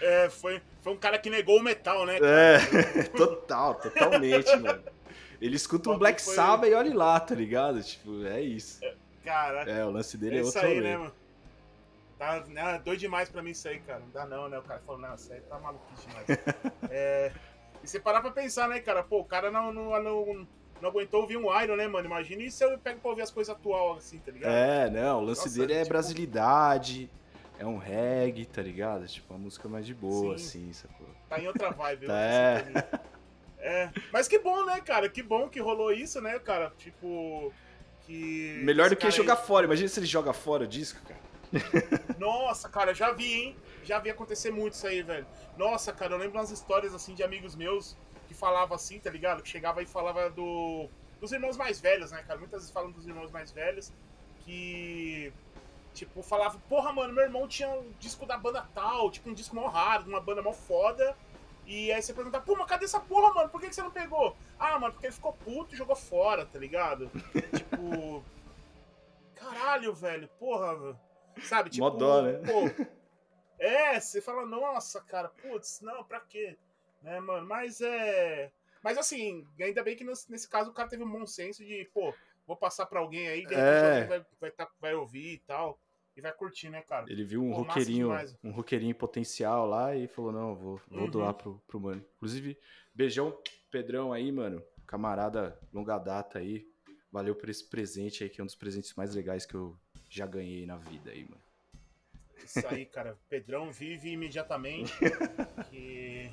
É, 0.00 0.28
foi, 0.28 0.60
foi 0.88 0.94
um 0.94 0.96
cara 0.96 1.18
que 1.18 1.28
negou 1.28 1.58
o 1.58 1.62
metal, 1.62 2.06
né? 2.06 2.18
Cara? 2.18 2.32
É, 2.32 3.02
total, 3.14 3.74
totalmente, 3.74 4.56
mano. 4.56 4.82
Ele 5.40 5.54
escuta 5.54 5.90
um 5.90 5.98
Black 5.98 6.20
foi... 6.22 6.34
Sabbath 6.34 6.70
e 6.70 6.74
olha 6.74 6.96
lá, 6.96 7.20
tá 7.20 7.34
ligado? 7.34 7.82
Tipo, 7.82 8.24
é 8.26 8.40
isso. 8.40 8.82
É, 8.82 8.94
cara, 9.22 9.70
é, 9.70 9.84
o 9.84 9.90
lance 9.90 10.16
dele 10.16 10.36
é, 10.36 10.40
é 10.40 10.44
outro 10.44 10.66
aí, 10.66 10.80
né, 10.80 10.96
mano? 10.96 11.12
Tá 12.18 12.42
né, 12.48 12.80
doido 12.84 12.98
demais 12.98 13.28
pra 13.28 13.42
mim 13.42 13.50
isso 13.50 13.68
aí, 13.68 13.78
cara. 13.80 14.00
Não 14.00 14.10
dá 14.10 14.26
não, 14.26 14.48
né? 14.48 14.58
O 14.58 14.62
cara 14.62 14.80
falou, 14.84 15.00
não, 15.00 15.14
isso 15.14 15.32
aí 15.32 15.40
tá 15.42 15.58
maluquice 15.58 16.08
demais. 16.08 16.26
é, 16.90 17.32
e 17.84 17.86
você 17.86 18.00
parar 18.00 18.22
pra 18.22 18.30
pensar, 18.30 18.66
né, 18.68 18.80
cara? 18.80 19.02
Pô, 19.02 19.20
o 19.20 19.24
cara 19.24 19.50
não, 19.50 19.72
não, 19.72 20.02
não, 20.02 20.48
não 20.80 20.88
aguentou 20.88 21.20
ouvir 21.20 21.36
um 21.36 21.62
Iron, 21.62 21.76
né, 21.76 21.86
mano? 21.86 22.06
Imagina 22.06 22.50
se 22.50 22.64
eu 22.64 22.76
pego 22.78 22.98
pra 22.98 23.10
ouvir 23.10 23.22
as 23.22 23.30
coisas 23.30 23.54
atual 23.54 23.96
assim, 23.96 24.18
tá 24.18 24.32
ligado? 24.32 24.50
É, 24.50 24.90
não, 24.90 25.18
o 25.18 25.24
lance 25.26 25.44
Nossa, 25.44 25.58
dele 25.58 25.74
é 25.74 25.78
tipo... 25.80 25.90
brasilidade, 25.90 27.10
é 27.58 27.66
um 27.66 27.76
reggae, 27.76 28.46
tá 28.46 28.62
ligado? 28.62 29.06
Tipo, 29.06 29.34
uma 29.34 29.40
música 29.40 29.68
mais 29.68 29.84
de 29.84 29.94
boa, 29.94 30.38
Sim. 30.38 30.44
assim, 30.44 30.72
sacou? 30.72 31.06
Tá 31.28 31.40
em 31.40 31.48
outra 31.48 31.70
vibe, 31.70 32.06
tá, 32.06 32.18
é. 32.18 32.64
é. 33.58 33.90
Mas 34.12 34.28
que 34.28 34.38
bom, 34.38 34.64
né, 34.64 34.80
cara? 34.80 35.08
Que 35.08 35.22
bom 35.22 35.48
que 35.48 35.60
rolou 35.60 35.92
isso, 35.92 36.20
né, 36.20 36.38
cara? 36.38 36.72
Tipo. 36.78 37.52
Que. 38.06 38.60
Melhor 38.62 38.88
do 38.88 38.96
que 38.96 39.10
jogar 39.10 39.36
aí... 39.36 39.44
fora. 39.44 39.66
Imagina 39.66 39.88
se 39.88 39.98
ele 39.98 40.06
joga 40.06 40.32
fora 40.32 40.64
o 40.64 40.68
disco, 40.68 41.00
cara. 41.06 41.20
Nossa, 42.18 42.68
cara, 42.68 42.94
já 42.94 43.12
vi, 43.12 43.32
hein? 43.32 43.56
Já 43.82 43.98
vi 43.98 44.10
acontecer 44.10 44.50
muito 44.50 44.74
isso 44.74 44.86
aí, 44.86 45.02
velho. 45.02 45.26
Nossa, 45.56 45.92
cara, 45.92 46.14
eu 46.14 46.18
lembro 46.18 46.38
umas 46.38 46.50
histórias 46.50 46.94
assim 46.94 47.14
de 47.14 47.22
amigos 47.22 47.56
meus 47.56 47.96
que 48.28 48.34
falavam 48.34 48.76
assim, 48.76 48.98
tá 48.98 49.10
ligado? 49.10 49.42
Que 49.42 49.48
chegava 49.48 49.82
e 49.82 49.86
falava 49.86 50.30
do 50.30 50.88
dos 51.20 51.32
irmãos 51.32 51.56
mais 51.56 51.80
velhos, 51.80 52.12
né, 52.12 52.22
cara? 52.26 52.38
Muitas 52.38 52.60
vezes 52.60 52.72
falam 52.72 52.92
dos 52.92 53.06
irmãos 53.06 53.30
mais 53.30 53.50
velhos 53.50 53.92
que 54.44 55.32
tipo 55.98 56.22
falava, 56.22 56.58
porra, 56.68 56.92
mano, 56.92 57.12
meu 57.12 57.24
irmão 57.24 57.48
tinha 57.48 57.68
um 57.68 57.92
disco 57.98 58.24
da 58.24 58.36
banda 58.36 58.68
tal, 58.74 59.10
tipo 59.10 59.28
um 59.28 59.34
disco 59.34 59.56
mó 59.56 59.66
raro, 59.66 60.04
de 60.04 60.08
uma 60.08 60.20
banda 60.20 60.42
mó 60.42 60.52
foda. 60.52 61.16
E 61.66 61.92
aí 61.92 62.00
você 62.00 62.14
pergunta, 62.14 62.40
pô, 62.40 62.56
mas 62.56 62.66
cadê 62.66 62.86
essa 62.86 63.00
porra, 63.00 63.34
mano? 63.34 63.50
Por 63.50 63.60
que, 63.60 63.68
que 63.68 63.74
você 63.74 63.82
não 63.82 63.90
pegou? 63.90 64.34
Ah, 64.58 64.78
mano, 64.78 64.92
porque 64.92 65.06
ele 65.06 65.14
ficou 65.14 65.34
puto 65.34 65.74
e 65.74 65.76
jogou 65.76 65.96
fora, 65.96 66.46
tá 66.46 66.58
ligado? 66.58 67.10
tipo. 67.54 68.24
Caralho, 69.34 69.92
velho, 69.92 70.28
porra. 70.38 70.98
Sabe? 71.42 71.70
Tipo, 71.70 71.84
Modó, 71.84 72.22
né? 72.22 72.32
Pô, 72.38 72.86
é, 73.58 74.00
você 74.00 74.20
fala, 74.20 74.46
nossa, 74.46 75.00
cara, 75.02 75.28
putz, 75.28 75.80
não, 75.80 76.02
pra 76.04 76.20
quê? 76.20 76.56
Né, 77.02 77.20
mano? 77.20 77.46
Mas 77.46 77.80
é. 77.80 78.50
Mas 78.82 78.96
assim, 78.96 79.46
ainda 79.60 79.82
bem 79.82 79.96
que 79.96 80.04
nesse, 80.04 80.48
caso 80.48 80.70
o 80.70 80.74
cara 80.74 80.88
teve 80.88 81.04
um 81.04 81.10
bom 81.10 81.26
senso 81.26 81.64
de, 81.64 81.88
pô, 81.92 82.14
vou 82.46 82.56
passar 82.56 82.86
pra 82.86 83.00
alguém 83.00 83.28
aí, 83.28 83.44
de 83.44 83.54
é. 83.54 84.04
vai, 84.04 84.26
vai, 84.40 84.50
tá, 84.50 84.68
vai 84.80 84.94
ouvir 84.94 85.34
e 85.34 85.38
tal. 85.38 85.78
E 86.18 86.20
vai 86.20 86.32
curtir, 86.32 86.68
né, 86.68 86.82
cara? 86.82 87.06
Ele 87.08 87.22
viu 87.22 87.40
um 87.44 87.52
pô, 87.52 87.58
roqueirinho, 87.58 88.10
um 88.42 88.50
roqueirinho 88.50 88.92
potencial 88.92 89.64
lá 89.68 89.94
e 89.94 90.08
falou, 90.08 90.32
não, 90.32 90.52
vou, 90.52 90.80
vou 90.90 91.02
uhum. 91.04 91.10
doar 91.10 91.32
pro, 91.32 91.62
pro 91.64 91.78
mano. 91.78 92.04
Inclusive, 92.16 92.58
beijão, 92.92 93.38
Pedrão 93.70 94.12
aí, 94.12 94.32
mano. 94.32 94.60
Camarada 94.84 95.56
longa 95.72 95.96
data 95.96 96.40
aí. 96.40 96.66
Valeu 97.12 97.36
por 97.36 97.48
esse 97.48 97.64
presente 97.64 98.24
aí, 98.24 98.30
que 98.30 98.40
é 98.40 98.42
um 98.42 98.46
dos 98.46 98.56
presentes 98.56 98.94
mais 98.94 99.14
legais 99.14 99.46
que 99.46 99.54
eu 99.54 99.78
já 100.10 100.26
ganhei 100.26 100.66
na 100.66 100.76
vida 100.76 101.12
aí, 101.12 101.22
mano. 101.22 101.40
Isso 102.44 102.66
aí, 102.66 102.84
cara. 102.84 103.16
Pedrão 103.28 103.70
vive 103.70 104.10
imediatamente. 104.10 104.92
que. 105.70 106.32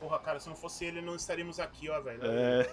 Porra, 0.00 0.18
cara, 0.18 0.40
se 0.40 0.48
não 0.48 0.56
fosse 0.56 0.84
ele, 0.84 1.00
não 1.00 1.14
estaríamos 1.14 1.60
aqui, 1.60 1.88
ó, 1.88 2.00
velho. 2.00 2.22
É. 2.24 2.66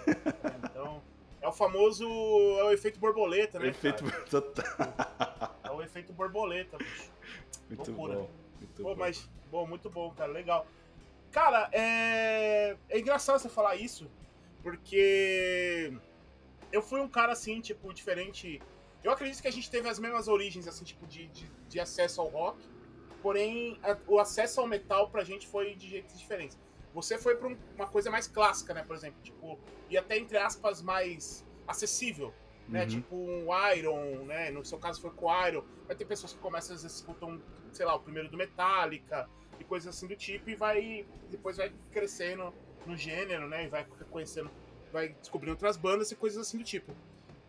Então. 0.64 1.00
É 1.40 1.48
o 1.48 1.52
famoso. 1.52 2.04
É 2.04 2.64
o 2.64 2.72
efeito 2.72 2.98
borboleta, 2.98 3.60
né? 3.60 3.68
Efeito 3.68 4.04
total. 4.28 4.64
O 5.80 5.82
efeito 5.82 6.12
borboleta, 6.12 6.76
bicho. 6.76 7.10
Muito 7.68 7.90
Loucura. 7.90 8.14
bom. 8.14 8.30
Muito 8.58 8.82
Pô, 8.82 8.88
bom. 8.90 8.96
mas, 8.96 9.28
bom, 9.50 9.66
muito 9.66 9.88
bom, 9.88 10.10
cara. 10.10 10.30
Legal. 10.30 10.66
Cara, 11.32 11.70
é. 11.72 12.76
É 12.88 12.98
engraçado 12.98 13.38
você 13.38 13.48
falar 13.48 13.76
isso, 13.76 14.10
porque 14.62 15.92
eu 16.70 16.82
fui 16.82 17.00
um 17.00 17.08
cara 17.08 17.32
assim, 17.32 17.60
tipo, 17.60 17.92
diferente. 17.94 18.60
Eu 19.02 19.10
acredito 19.12 19.40
que 19.40 19.48
a 19.48 19.52
gente 19.52 19.70
teve 19.70 19.88
as 19.88 19.98
mesmas 19.98 20.28
origens, 20.28 20.68
assim, 20.68 20.84
tipo, 20.84 21.06
de, 21.06 21.26
de, 21.28 21.50
de 21.68 21.80
acesso 21.80 22.20
ao 22.20 22.28
rock. 22.28 22.58
Porém, 23.22 23.78
a, 23.82 23.96
o 24.06 24.18
acesso 24.18 24.60
ao 24.60 24.66
metal 24.66 25.08
pra 25.08 25.24
gente 25.24 25.46
foi 25.46 25.74
de 25.74 25.88
jeitos 25.88 26.18
diferentes. 26.18 26.58
Você 26.92 27.16
foi 27.16 27.36
pra 27.36 27.48
um, 27.48 27.56
uma 27.76 27.86
coisa 27.86 28.10
mais 28.10 28.26
clássica, 28.26 28.74
né? 28.74 28.82
Por 28.82 28.96
exemplo, 28.96 29.18
tipo, 29.22 29.58
e 29.88 29.96
até 29.96 30.18
entre 30.18 30.36
aspas 30.36 30.82
mais 30.82 31.44
acessível, 31.66 32.34
né? 32.70 32.82
Uhum. 32.82 32.88
Tipo 32.88 33.14
um 33.16 33.46
Iron, 33.76 34.24
né? 34.24 34.50
No 34.50 34.64
seu 34.64 34.78
caso 34.78 35.00
foi 35.00 35.10
com 35.10 35.26
o 35.26 35.46
Iron. 35.46 35.64
Vai 35.86 35.96
ter 35.96 36.04
pessoas 36.04 36.32
que 36.32 36.38
começam 36.38 36.74
às 36.74 36.82
vezes 36.82 36.96
escutam, 36.98 37.40
sei 37.72 37.84
lá, 37.84 37.94
o 37.94 38.00
primeiro 38.00 38.28
do 38.28 38.36
Metallica 38.36 39.28
e 39.58 39.64
coisas 39.64 39.94
assim 39.94 40.06
do 40.06 40.16
tipo 40.16 40.48
e 40.50 40.54
vai 40.54 41.06
depois 41.30 41.56
vai 41.58 41.72
crescendo 41.92 42.52
no 42.86 42.96
gênero, 42.96 43.48
né? 43.48 43.64
E 43.64 43.68
vai 43.68 43.84
conhecendo, 44.10 44.50
vai 44.92 45.10
descobrindo 45.10 45.52
outras 45.52 45.76
bandas 45.76 46.10
e 46.10 46.16
coisas 46.16 46.46
assim 46.46 46.58
do 46.58 46.64
tipo. 46.64 46.92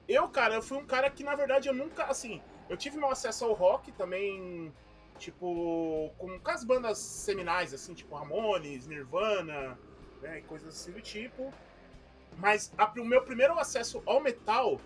Eu, 0.08 0.28
cara, 0.28 0.56
eu 0.56 0.62
fui 0.62 0.78
um 0.78 0.86
cara 0.86 1.10
que 1.10 1.24
na 1.24 1.36
verdade 1.36 1.70
eu 1.70 1.74
nunca, 1.74 2.04
assim, 2.06 2.42
eu 2.70 2.76
tive 2.76 2.98
meu 2.98 3.10
acesso 3.10 3.46
ao 3.46 3.54
rock 3.54 3.92
também, 3.94 4.74
tipo, 5.18 6.12
com, 6.18 6.38
com 6.40 6.52
as 6.52 6.64
bandas 6.64 6.98
seminais, 6.98 7.74
assim, 7.74 7.94
tipo 7.94 8.14
Ramones, 8.16 8.88
Nirvana, 8.88 9.78
né? 10.22 10.40
E 10.40 10.42
coisas 10.42 10.70
assim 10.70 10.92
do 10.92 11.02
tipo. 11.02 11.54
Mas 12.38 12.74
a- 12.78 12.92
o 12.98 13.06
meu 13.06 13.22
primeiro 13.24 13.58
acesso 13.58 14.02
ao 14.06 14.20
metal, 14.22 14.80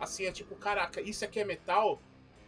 assim, 0.00 0.24
é 0.24 0.32
tipo, 0.32 0.56
caraca, 0.56 1.00
isso 1.00 1.24
aqui 1.24 1.38
é 1.38 1.44
metal, 1.44 2.00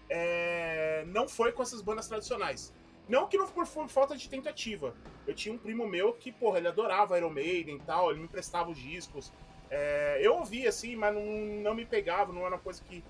é, 0.09 1.04
não 1.06 1.28
foi 1.28 1.52
com 1.52 1.62
essas 1.62 1.82
bandas 1.82 2.09
tradicionais. 2.09 2.73
Não 3.09 3.28
que 3.28 3.37
não 3.37 3.47
por, 3.47 3.66
por 3.66 3.88
falta 3.88 4.16
de 4.16 4.28
tentativa. 4.28 4.94
Eu 5.26 5.35
tinha 5.35 5.54
um 5.54 5.59
primo 5.59 5.87
meu 5.87 6.12
que, 6.12 6.32
porra, 6.32 6.59
ele 6.59 6.68
adorava 6.68 7.16
Iron 7.18 7.30
Maiden 7.30 7.76
e 7.76 7.80
tal, 7.80 8.11
ele 8.11 8.21
me 8.21 8.25
emprestava 8.25 8.71
os 8.71 8.78
discos. 8.78 9.32
É, 9.71 10.18
eu 10.21 10.37
ouvia, 10.37 10.68
assim, 10.68 10.97
mas 10.97 11.14
não, 11.14 11.23
não 11.62 11.75
me 11.75 11.85
pegava, 11.85 12.32
não 12.32 12.40
era 12.40 12.56
uma 12.56 12.61
coisa 12.61 12.82
que, 12.85 13.04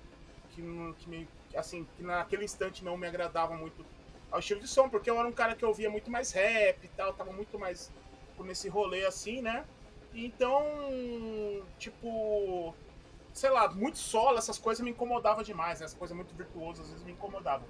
que, 0.51 0.61
que 0.99 1.09
me, 1.09 1.27
assim, 1.55 1.87
que 1.95 2.03
naquele 2.03 2.43
instante 2.43 2.83
não 2.83 2.97
me 2.97 3.07
agradava 3.07 3.55
muito 3.55 3.85
ao 4.31 4.39
estilo 4.39 4.59
de 4.59 4.67
som, 4.67 4.89
porque 4.89 5.09
eu 5.09 5.17
era 5.19 5.27
um 5.27 5.31
cara 5.31 5.55
que 5.55 5.63
ouvia 5.63 5.89
muito 5.89 6.09
mais 6.09 6.31
rap 6.31 6.83
e 6.83 6.87
tal, 6.89 7.13
tava 7.13 7.31
muito 7.31 7.59
mais 7.59 7.91
nesse 8.39 8.67
rolê 8.67 9.05
assim, 9.05 9.41
né? 9.41 9.63
Então, 10.13 10.63
tipo, 11.77 12.75
sei 13.33 13.49
lá, 13.49 13.67
muito 13.69 13.97
solo, 13.97 14.37
essas 14.37 14.59
coisas 14.59 14.83
me 14.83 14.91
incomodavam 14.91 15.43
demais, 15.43 15.79
né? 15.79 15.85
Essas 15.85 15.97
coisas 15.97 16.15
muito 16.15 16.35
virtuosas 16.35 16.85
às 16.85 16.91
vezes 16.91 17.03
me 17.03 17.13
incomodavam. 17.13 17.67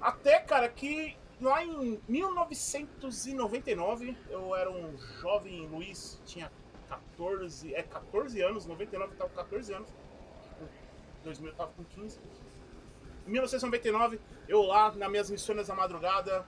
Até, 0.00 0.40
cara, 0.40 0.68
que 0.68 1.16
lá 1.40 1.64
em 1.64 2.00
1999, 2.08 4.16
eu 4.28 4.52
era 4.54 4.70
um 4.70 4.98
jovem 5.20 5.66
Luiz, 5.68 6.20
tinha 6.26 6.52
14, 6.88 7.74
é 7.74 7.82
14 7.82 8.42
anos, 8.42 8.66
99 8.66 9.12
eu 9.12 9.16
tava 9.16 9.30
com 9.30 9.36
14 9.36 9.72
anos, 9.72 9.88
2000 11.22 11.50
eu 11.50 11.56
tava 11.56 11.72
com 11.72 11.84
15. 11.84 12.18
Em 13.26 13.30
1999, 13.30 14.18
eu 14.48 14.62
lá 14.62 14.90
nas 14.92 15.08
minhas 15.08 15.30
missões 15.30 15.68
da 15.68 15.74
madrugada, 15.74 16.44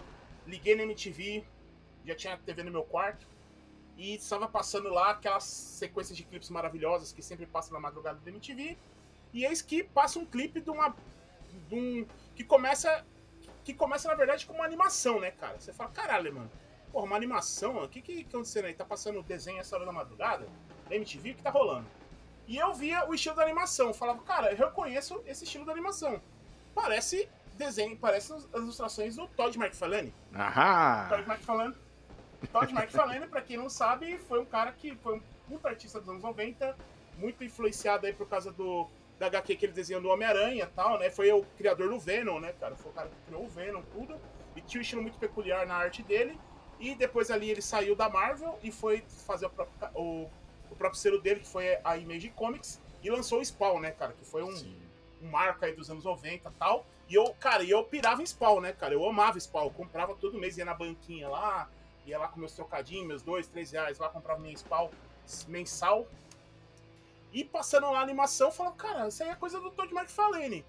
liguei 0.47 0.75
na 0.75 0.83
MTV, 0.83 1.45
já 2.05 2.17
tinha 2.17 2.37
TV 2.39 2.65
no 2.65 2.73
meu 2.73 2.83
quarto, 2.83 3.29
e 4.03 4.17
estava 4.17 4.49
passando 4.49 4.89
lá 4.89 5.11
aquelas 5.11 5.45
sequências 5.45 6.17
de 6.17 6.25
clipes 6.25 6.51
maravilhosas 6.51 7.13
que 7.13 7.23
sempre 7.23 7.47
passa 7.47 7.73
na 7.73 7.79
madrugada 7.79 8.19
da 8.19 8.31
MTV. 8.33 8.77
E 9.33 9.45
eis 9.45 9.63
que 9.63 9.85
passa 9.85 10.19
um 10.19 10.27
clipe 10.27 10.61
de 10.61 10.71
uma. 10.71 10.93
De 11.69 11.75
um, 11.77 12.07
que 12.35 12.43
começa. 12.43 13.07
Que 13.63 13.73
começa, 13.73 14.09
na 14.09 14.17
verdade, 14.17 14.45
com 14.45 14.55
uma 14.55 14.65
animação, 14.65 15.21
né, 15.21 15.31
cara? 15.31 15.61
Você 15.61 15.73
fala, 15.73 15.91
caralho, 15.91 16.35
mano. 16.35 16.51
Porra, 16.91 17.07
uma 17.07 17.15
animação? 17.15 17.81
O 17.81 17.89
que 17.89 18.03
que 18.03 18.25
tá 18.25 18.31
acontecendo 18.31 18.65
aí? 18.65 18.75
Tá 18.75 18.85
passando 18.85 19.23
desenho 19.23 19.61
essa 19.61 19.77
hora 19.77 19.87
da 19.87 19.93
madrugada? 19.93 20.49
Da 20.89 20.97
MTV? 20.97 21.31
O 21.31 21.35
que 21.37 21.43
tá 21.43 21.51
rolando? 21.51 21.87
E 22.49 22.57
eu 22.57 22.75
via 22.75 23.09
o 23.09 23.15
estilo 23.15 23.37
da 23.37 23.43
animação. 23.45 23.87
Eu 23.87 23.95
falava, 23.95 24.21
cara, 24.23 24.53
eu 24.53 24.67
reconheço 24.67 25.23
esse 25.27 25.45
estilo 25.45 25.65
da 25.65 25.71
animação. 25.71 26.21
Parece 26.75 27.29
desenho, 27.55 27.97
parece 27.97 28.33
as 28.33 28.45
ilustrações 28.53 29.15
do 29.15 29.29
Todd 29.29 29.57
McFarlane. 29.57 30.13
Todd 30.33 30.43
Aham! 30.43 31.25
McFarlane. 31.29 31.77
Todd 32.49 32.73
McFarlane, 32.73 33.27
pra 33.27 33.41
quem 33.41 33.57
não 33.57 33.69
sabe, 33.69 34.19
foi 34.19 34.41
um 34.41 34.45
cara 34.45 34.73
que 34.73 34.95
foi 34.97 35.17
um 35.17 35.23
puta 35.49 35.69
artista 35.69 36.01
dos 36.01 36.09
anos 36.09 36.23
90, 36.23 36.77
muito 37.17 37.45
influenciado 37.45 38.07
aí 38.07 38.13
por 38.13 38.29
causa 38.29 38.53
do 38.53 38.89
da 39.19 39.27
HQ 39.27 39.55
que 39.55 39.67
ele 39.67 39.73
desenhou 39.73 40.03
do 40.03 40.09
Homem-Aranha 40.09 40.65
e 40.65 40.75
tal, 40.75 40.99
né? 40.99 41.09
Foi 41.09 41.31
o 41.31 41.45
criador 41.57 41.89
do 41.89 41.99
Venom, 41.99 42.41
né, 42.41 42.53
cara? 42.59 42.75
Foi 42.75 42.91
o 42.91 42.95
cara 42.95 43.09
que 43.09 43.15
criou 43.27 43.45
o 43.45 43.49
Venom, 43.49 43.81
tudo. 43.93 44.21
E 44.57 44.61
tinha 44.61 44.81
um 44.81 44.83
estilo 44.83 45.01
muito 45.01 45.17
peculiar 45.19 45.65
na 45.65 45.77
arte 45.77 46.03
dele. 46.03 46.39
E 46.81 46.95
depois 46.97 47.31
ali 47.31 47.49
ele 47.49 47.63
saiu 47.63 47.95
da 47.95 48.09
Marvel 48.09 48.59
e 48.65 48.73
foi 48.73 49.05
fazer 49.25 49.47
o 49.47 49.51
próprio, 49.51 49.91
o, 49.95 50.29
o 50.71 50.77
próprio 50.77 51.01
selo 51.01 51.21
dele, 51.21 51.41
que 51.41 51.47
foi 51.47 51.79
a 51.85 51.97
Image 51.97 52.31
Comics, 52.31 52.81
e 53.01 53.11
lançou 53.11 53.39
o 53.39 53.45
Spawn, 53.45 53.79
né, 53.79 53.93
cara? 53.93 54.13
Que 54.13 54.25
foi 54.25 54.43
um, 54.43 54.57
Sim. 54.57 54.77
um 55.23 55.29
marco 55.31 55.65
aí 55.65 55.73
dos 55.73 55.89
anos 55.89 56.05
90 56.05 56.49
e 56.49 56.53
tal. 56.59 56.85
E 57.09 57.15
eu, 57.15 57.33
cara, 57.39 57.63
e 57.63 57.71
eu 57.71 57.85
pirava 57.85 58.23
em 58.23 58.27
Spawn, 58.27 58.61
né, 58.61 58.73
cara? 58.73 58.95
Eu 58.95 59.07
amava 59.09 59.39
Spawn. 59.39 59.67
Eu 59.67 59.71
comprava 59.71 60.17
todo 60.17 60.39
mês, 60.39 60.59
ia 60.59 60.65
na 60.65 60.75
banquinha 60.75 61.29
lá, 61.29 61.71
ia 62.07 62.19
lá 62.19 62.29
com 62.29 62.41
meus 62.41 62.53
trocadinhos, 62.53 63.07
meus 63.07 63.23
dois, 63.23 63.47
três 63.47 63.71
reais 63.71 63.99
lá, 63.99 64.09
comprava 64.09 64.41
minha 64.41 64.57
Spawn 64.57 64.91
mensal. 65.49 66.07
E 67.33 67.45
passando 67.45 67.91
lá 67.91 68.01
a 68.01 68.03
animação, 68.03 68.49
eu 68.49 68.53
falava, 68.53 68.77
cara, 68.77 69.09
isso 69.09 69.23
aí 69.23 69.31
é 69.31 69.35
coisa 69.35 69.59
do 69.61 69.71
Todd 69.71 69.93
McFarlane. 69.95 70.65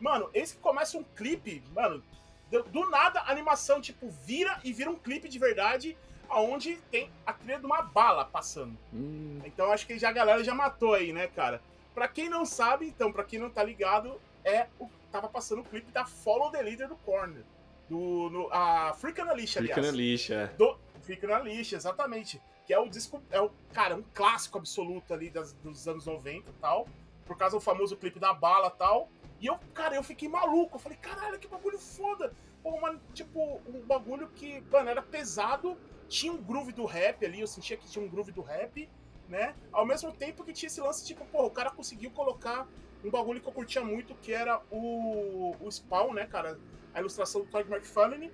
Mano, 0.00 0.28
esse 0.34 0.56
que 0.56 0.60
começa 0.60 0.98
um 0.98 1.04
clipe, 1.04 1.62
mano, 1.72 2.02
do, 2.50 2.62
do 2.64 2.90
nada 2.90 3.20
a 3.20 3.30
animação, 3.30 3.80
tipo, 3.80 4.08
vira 4.08 4.60
e 4.64 4.72
vira 4.72 4.90
um 4.90 4.96
clipe 4.96 5.28
de 5.28 5.38
verdade, 5.38 5.96
aonde 6.28 6.76
tem 6.90 7.08
a 7.24 7.32
trilha 7.32 7.60
de 7.60 7.66
uma 7.66 7.82
bala 7.82 8.24
passando. 8.24 8.76
Hum, 8.92 9.40
Então 9.44 9.70
acho 9.70 9.86
que 9.86 9.98
já 9.98 10.08
a 10.08 10.12
galera 10.12 10.42
já 10.42 10.54
matou 10.54 10.94
aí, 10.94 11.12
né, 11.12 11.28
cara? 11.28 11.62
Pra 11.94 12.08
quem 12.08 12.28
não 12.28 12.44
sabe, 12.44 12.86
então, 12.86 13.12
pra 13.12 13.22
quem 13.22 13.38
não 13.38 13.50
tá 13.50 13.62
ligado, 13.62 14.20
é 14.44 14.66
o 14.78 14.88
tava 15.12 15.28
passando 15.28 15.60
o 15.60 15.64
clipe 15.64 15.92
da 15.92 16.06
Follow 16.06 16.50
the 16.50 16.62
Leader 16.62 16.88
do 16.88 16.96
Corner. 16.96 17.44
Do, 17.88 18.30
no, 18.30 18.48
a 18.52 18.94
Freak 18.94 19.22
na 19.22 19.34
Lixa, 19.34 19.60
fica 19.60 19.74
aliás. 19.74 19.92
na 19.92 19.96
lixa. 19.96 20.54
Do 20.56 20.78
Fica 21.02 21.26
na 21.26 21.40
Lixa, 21.40 21.76
exatamente. 21.76 22.40
Que 22.64 22.72
é 22.72 22.78
o 22.78 22.88
disco, 22.88 23.22
é 23.30 23.40
o, 23.40 23.50
cara, 23.72 23.96
um 23.96 24.04
clássico 24.14 24.58
absoluto 24.58 25.12
ali 25.12 25.30
das, 25.30 25.52
dos 25.54 25.86
anos 25.86 26.06
90 26.06 26.50
e 26.50 26.54
tal. 26.54 26.88
Por 27.26 27.36
causa 27.36 27.56
do 27.56 27.60
famoso 27.60 27.96
clipe 27.96 28.18
da 28.18 28.32
bala 28.32 28.68
e 28.68 28.78
tal. 28.78 29.08
E 29.40 29.46
eu, 29.46 29.58
cara, 29.74 29.96
eu 29.96 30.02
fiquei 30.02 30.28
maluco. 30.28 30.76
Eu 30.76 30.80
falei, 30.80 30.98
caralho, 30.98 31.38
que 31.38 31.48
bagulho 31.48 31.78
foda. 31.78 32.32
Pô, 32.62 32.80
mano, 32.80 33.00
tipo, 33.12 33.60
um 33.66 33.80
bagulho 33.80 34.28
que, 34.28 34.62
mano, 34.70 34.88
era 34.88 35.02
pesado. 35.02 35.76
Tinha 36.08 36.32
um 36.32 36.40
groove 36.40 36.72
do 36.72 36.84
rap 36.84 37.24
ali. 37.24 37.40
Eu 37.40 37.46
sentia 37.46 37.76
que 37.76 37.88
tinha 37.88 38.04
um 38.04 38.08
groove 38.08 38.30
do 38.30 38.42
rap, 38.42 38.88
né? 39.28 39.54
Ao 39.72 39.84
mesmo 39.84 40.12
tempo 40.12 40.44
que 40.44 40.52
tinha 40.52 40.68
esse 40.68 40.80
lance, 40.80 41.04
tipo, 41.04 41.24
pô, 41.26 41.46
o 41.46 41.50
cara 41.50 41.70
conseguiu 41.70 42.10
colocar 42.12 42.68
um 43.04 43.10
bagulho 43.10 43.40
que 43.40 43.48
eu 43.48 43.52
curtia 43.52 43.82
muito, 43.82 44.14
que 44.16 44.32
era 44.32 44.60
o, 44.70 45.56
o 45.60 45.70
Spawn, 45.70 46.14
né, 46.14 46.26
cara? 46.26 46.58
A 46.94 47.00
ilustração 47.00 47.42
do 47.42 47.46
Todd 47.48 47.68
McFarlane. 47.70 48.32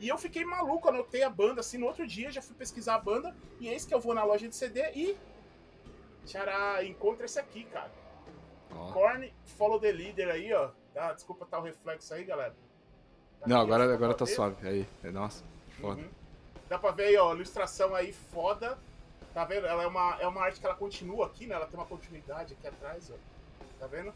E 0.00 0.08
eu 0.08 0.18
fiquei 0.18 0.44
maluco, 0.44 0.88
anotei 0.88 1.22
a 1.22 1.30
banda 1.30 1.60
assim 1.60 1.78
no 1.78 1.86
outro 1.86 2.06
dia, 2.06 2.30
já 2.30 2.42
fui 2.42 2.54
pesquisar 2.54 2.96
a 2.96 2.98
banda, 2.98 3.34
e 3.58 3.68
eis 3.68 3.84
que 3.84 3.94
eu 3.94 4.00
vou 4.00 4.14
na 4.14 4.24
loja 4.24 4.48
de 4.48 4.54
CD 4.54 4.82
e. 4.94 5.16
Tchará, 6.26 6.84
encontra 6.84 7.26
esse 7.26 7.38
aqui, 7.38 7.64
cara. 7.64 7.90
Ó. 8.70 8.92
Korn, 8.92 9.32
Follow 9.44 9.78
the 9.78 9.92
Leader 9.92 10.28
aí, 10.28 10.52
ó. 10.52 10.70
Tá, 10.92 11.12
desculpa 11.12 11.46
tá 11.46 11.58
o 11.58 11.62
reflexo 11.62 12.14
aí, 12.14 12.24
galera. 12.24 12.54
Tá 13.40 13.46
Não, 13.46 13.56
aqui, 13.60 13.72
agora, 13.72 13.94
agora 13.94 14.14
tá 14.14 14.24
ver? 14.24 14.34
suave. 14.34 14.68
Aí, 14.68 14.86
é, 15.02 15.10
nossa, 15.10 15.44
foda. 15.80 16.00
Uhum. 16.00 16.08
Dá 16.68 16.78
pra 16.78 16.90
ver 16.92 17.06
aí, 17.06 17.16
ó, 17.16 17.32
a 17.32 17.34
ilustração 17.34 17.94
aí 17.94 18.12
foda. 18.12 18.78
Tá 19.32 19.44
vendo? 19.44 19.66
Ela 19.66 19.82
é 19.82 19.86
uma, 19.86 20.16
é 20.20 20.26
uma 20.28 20.42
arte 20.42 20.60
que 20.60 20.66
ela 20.66 20.76
continua 20.76 21.26
aqui, 21.26 21.46
né? 21.46 21.56
Ela 21.56 21.66
tem 21.66 21.78
uma 21.78 21.86
continuidade 21.86 22.54
aqui 22.54 22.66
atrás, 22.68 23.10
ó. 23.10 23.33
Tá 23.84 23.88
vendo? 23.88 24.14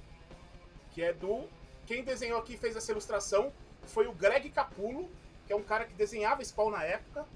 Que 0.92 1.02
é 1.02 1.12
do. 1.12 1.46
Quem 1.86 2.02
desenhou 2.02 2.38
aqui 2.38 2.56
fez 2.56 2.74
essa 2.74 2.90
ilustração 2.90 3.52
foi 3.84 4.06
o 4.06 4.12
Greg 4.12 4.48
Capulo, 4.48 5.10
que 5.46 5.52
é 5.52 5.56
um 5.56 5.62
cara 5.62 5.84
que 5.84 5.92
desenhava 5.92 6.42
Spawn 6.42 6.70
na 6.70 6.84
época. 6.84 7.26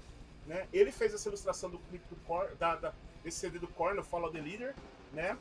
Né? 0.47 0.67
Ele 0.73 0.91
fez 0.91 1.13
essa 1.13 1.29
ilustração 1.29 1.69
do 1.69 1.77
clipe 1.77 2.03
do 2.09 2.15
Korn, 2.25 2.55
da, 2.55 2.75
da, 2.75 2.93
desse 3.23 3.37
CD 3.37 3.59
do 3.59 3.67
Korn, 3.67 3.99
o 3.99 4.03
Follow 4.03 4.31
the 4.31 4.41
Leader, 4.41 4.73
né? 5.13 5.37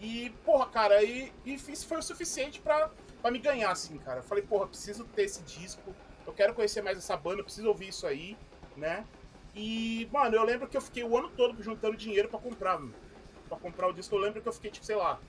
E, 0.00 0.30
porra, 0.44 0.66
cara, 0.66 1.00
e, 1.04 1.32
e 1.44 1.54
isso 1.54 1.86
foi 1.86 1.98
o 1.98 2.02
suficiente 2.02 2.60
pra 2.60 2.90
me 3.30 3.38
ganhar, 3.38 3.70
assim, 3.70 3.96
cara. 3.98 4.18
Eu 4.18 4.24
falei, 4.24 4.42
porra, 4.42 4.66
preciso 4.66 5.04
ter 5.04 5.22
esse 5.22 5.42
disco, 5.42 5.94
eu 6.26 6.32
quero 6.32 6.54
conhecer 6.54 6.82
mais 6.82 6.98
essa 6.98 7.16
banda, 7.16 7.38
eu 7.38 7.44
preciso 7.44 7.68
ouvir 7.68 7.88
isso 7.88 8.04
aí, 8.04 8.36
né? 8.76 9.06
E, 9.54 10.08
mano, 10.12 10.34
eu 10.34 10.42
lembro 10.42 10.66
que 10.66 10.76
eu 10.76 10.80
fiquei 10.80 11.04
o 11.04 11.16
ano 11.16 11.30
todo 11.30 11.62
juntando 11.62 11.96
dinheiro 11.96 12.28
pra 12.28 12.40
comprar, 12.40 12.80
mano. 12.80 12.94
Pra 13.48 13.56
comprar 13.58 13.86
o 13.86 13.92
disco. 13.92 14.16
Eu 14.16 14.20
lembro 14.20 14.42
que 14.42 14.48
eu 14.48 14.52
fiquei, 14.52 14.72
tipo, 14.72 14.84
sei 14.84 14.96
lá. 14.96 15.20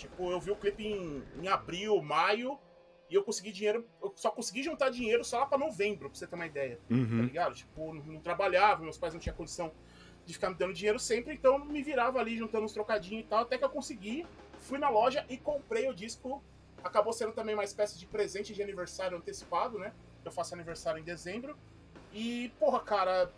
Tipo, 0.00 0.30
eu 0.30 0.40
vi 0.40 0.50
o 0.50 0.56
clipe 0.56 0.86
em, 0.86 1.22
em 1.42 1.48
abril, 1.48 2.00
maio. 2.02 2.58
E 3.08 3.14
eu 3.14 3.22
consegui 3.24 3.50
dinheiro. 3.52 3.86
Eu 4.02 4.12
só 4.16 4.30
consegui 4.30 4.62
juntar 4.62 4.88
dinheiro 4.90 5.24
só 5.24 5.40
lá 5.40 5.46
pra 5.46 5.58
novembro, 5.58 6.08
pra 6.08 6.18
você 6.18 6.26
ter 6.26 6.34
uma 6.36 6.46
ideia. 6.46 6.76
Tá 6.88 6.94
Uhum. 6.94 7.22
ligado? 7.22 7.54
Tipo, 7.54 7.92
não, 7.92 8.02
não 8.04 8.20
trabalhava, 8.20 8.82
meus 8.82 8.96
pais 8.98 9.12
não 9.12 9.20
tinham 9.20 9.36
condição 9.36 9.72
de 10.24 10.32
ficar 10.32 10.50
me 10.50 10.54
dando 10.56 10.72
dinheiro 10.72 10.98
sempre, 10.98 11.34
então 11.34 11.54
eu 11.58 11.64
me 11.64 11.82
virava 11.82 12.20
ali 12.20 12.36
juntando 12.36 12.64
uns 12.64 12.72
trocadinhos 12.72 13.24
e 13.24 13.28
tal, 13.28 13.40
até 13.40 13.58
que 13.58 13.64
eu 13.64 13.70
consegui, 13.70 14.24
fui 14.60 14.78
na 14.78 14.88
loja 14.88 15.24
e 15.28 15.36
comprei 15.36 15.88
o 15.88 15.94
disco. 15.94 16.42
Acabou 16.84 17.12
sendo 17.12 17.32
também 17.32 17.54
uma 17.54 17.64
espécie 17.64 17.98
de 17.98 18.06
presente 18.06 18.54
de 18.54 18.62
aniversário 18.62 19.16
antecipado, 19.18 19.78
né? 19.78 19.92
Eu 20.24 20.30
faço 20.30 20.54
aniversário 20.54 21.00
em 21.00 21.04
dezembro. 21.04 21.58
E, 22.12 22.50
porra, 22.60 22.80
cara. 22.80 23.30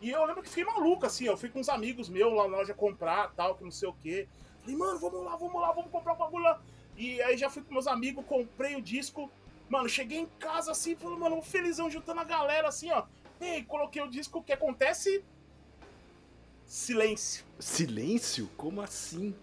E 0.00 0.10
eu 0.10 0.24
lembro 0.24 0.42
que 0.42 0.48
fiquei 0.48 0.64
maluco, 0.64 1.06
assim, 1.06 1.26
eu 1.26 1.36
fui 1.36 1.48
com 1.48 1.60
uns 1.60 1.68
amigos 1.68 2.08
meus 2.08 2.34
lá 2.34 2.48
na 2.48 2.56
loja 2.58 2.74
comprar 2.74 3.32
tal, 3.34 3.54
que 3.54 3.64
não 3.64 3.70
sei 3.70 3.88
o 3.88 3.92
quê. 3.94 4.28
Falei, 4.66 4.76
mano, 4.76 4.98
vamos 4.98 5.24
lá, 5.24 5.36
vamos 5.36 5.60
lá, 5.60 5.72
vamos 5.72 5.90
comprar 5.92 6.14
o 6.14 6.16
bagulho 6.16 6.42
lá. 6.42 6.60
E 6.96 7.22
aí 7.22 7.36
já 7.36 7.48
fui 7.48 7.62
com 7.62 7.72
meus 7.72 7.86
amigos, 7.86 8.24
comprei 8.26 8.74
o 8.74 8.82
disco. 8.82 9.30
Mano, 9.68 9.88
cheguei 9.88 10.18
em 10.18 10.26
casa 10.40 10.72
assim, 10.72 10.96
falei, 10.96 11.18
mano, 11.18 11.40
felizão, 11.40 11.88
juntando 11.88 12.20
a 12.20 12.24
galera 12.24 12.66
assim, 12.66 12.90
ó. 12.90 13.04
Ei, 13.40 13.62
coloquei 13.62 14.02
o 14.02 14.10
disco, 14.10 14.40
o 14.40 14.42
que 14.42 14.52
acontece? 14.52 15.24
Silêncio. 16.64 17.44
Silêncio? 17.60 18.50
Como 18.56 18.80
assim? 18.80 19.36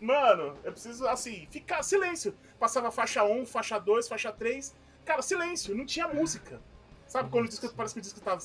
Mano, 0.00 0.58
eu 0.64 0.72
preciso, 0.72 1.06
assim, 1.06 1.46
ficar 1.50 1.84
silêncio. 1.84 2.34
Passava 2.58 2.90
faixa 2.90 3.22
1, 3.22 3.46
faixa 3.46 3.78
2, 3.78 4.08
faixa 4.08 4.32
3. 4.32 4.74
Cara, 5.04 5.22
silêncio, 5.22 5.76
não 5.76 5.86
tinha 5.86 6.08
música. 6.08 6.60
Sabe 7.06 7.30
quando 7.30 7.46
o 7.46 7.48
disco 7.48 7.72
parece 7.76 7.94
que 7.94 8.00
o 8.00 8.02
disco 8.02 8.20
tá. 8.20 8.36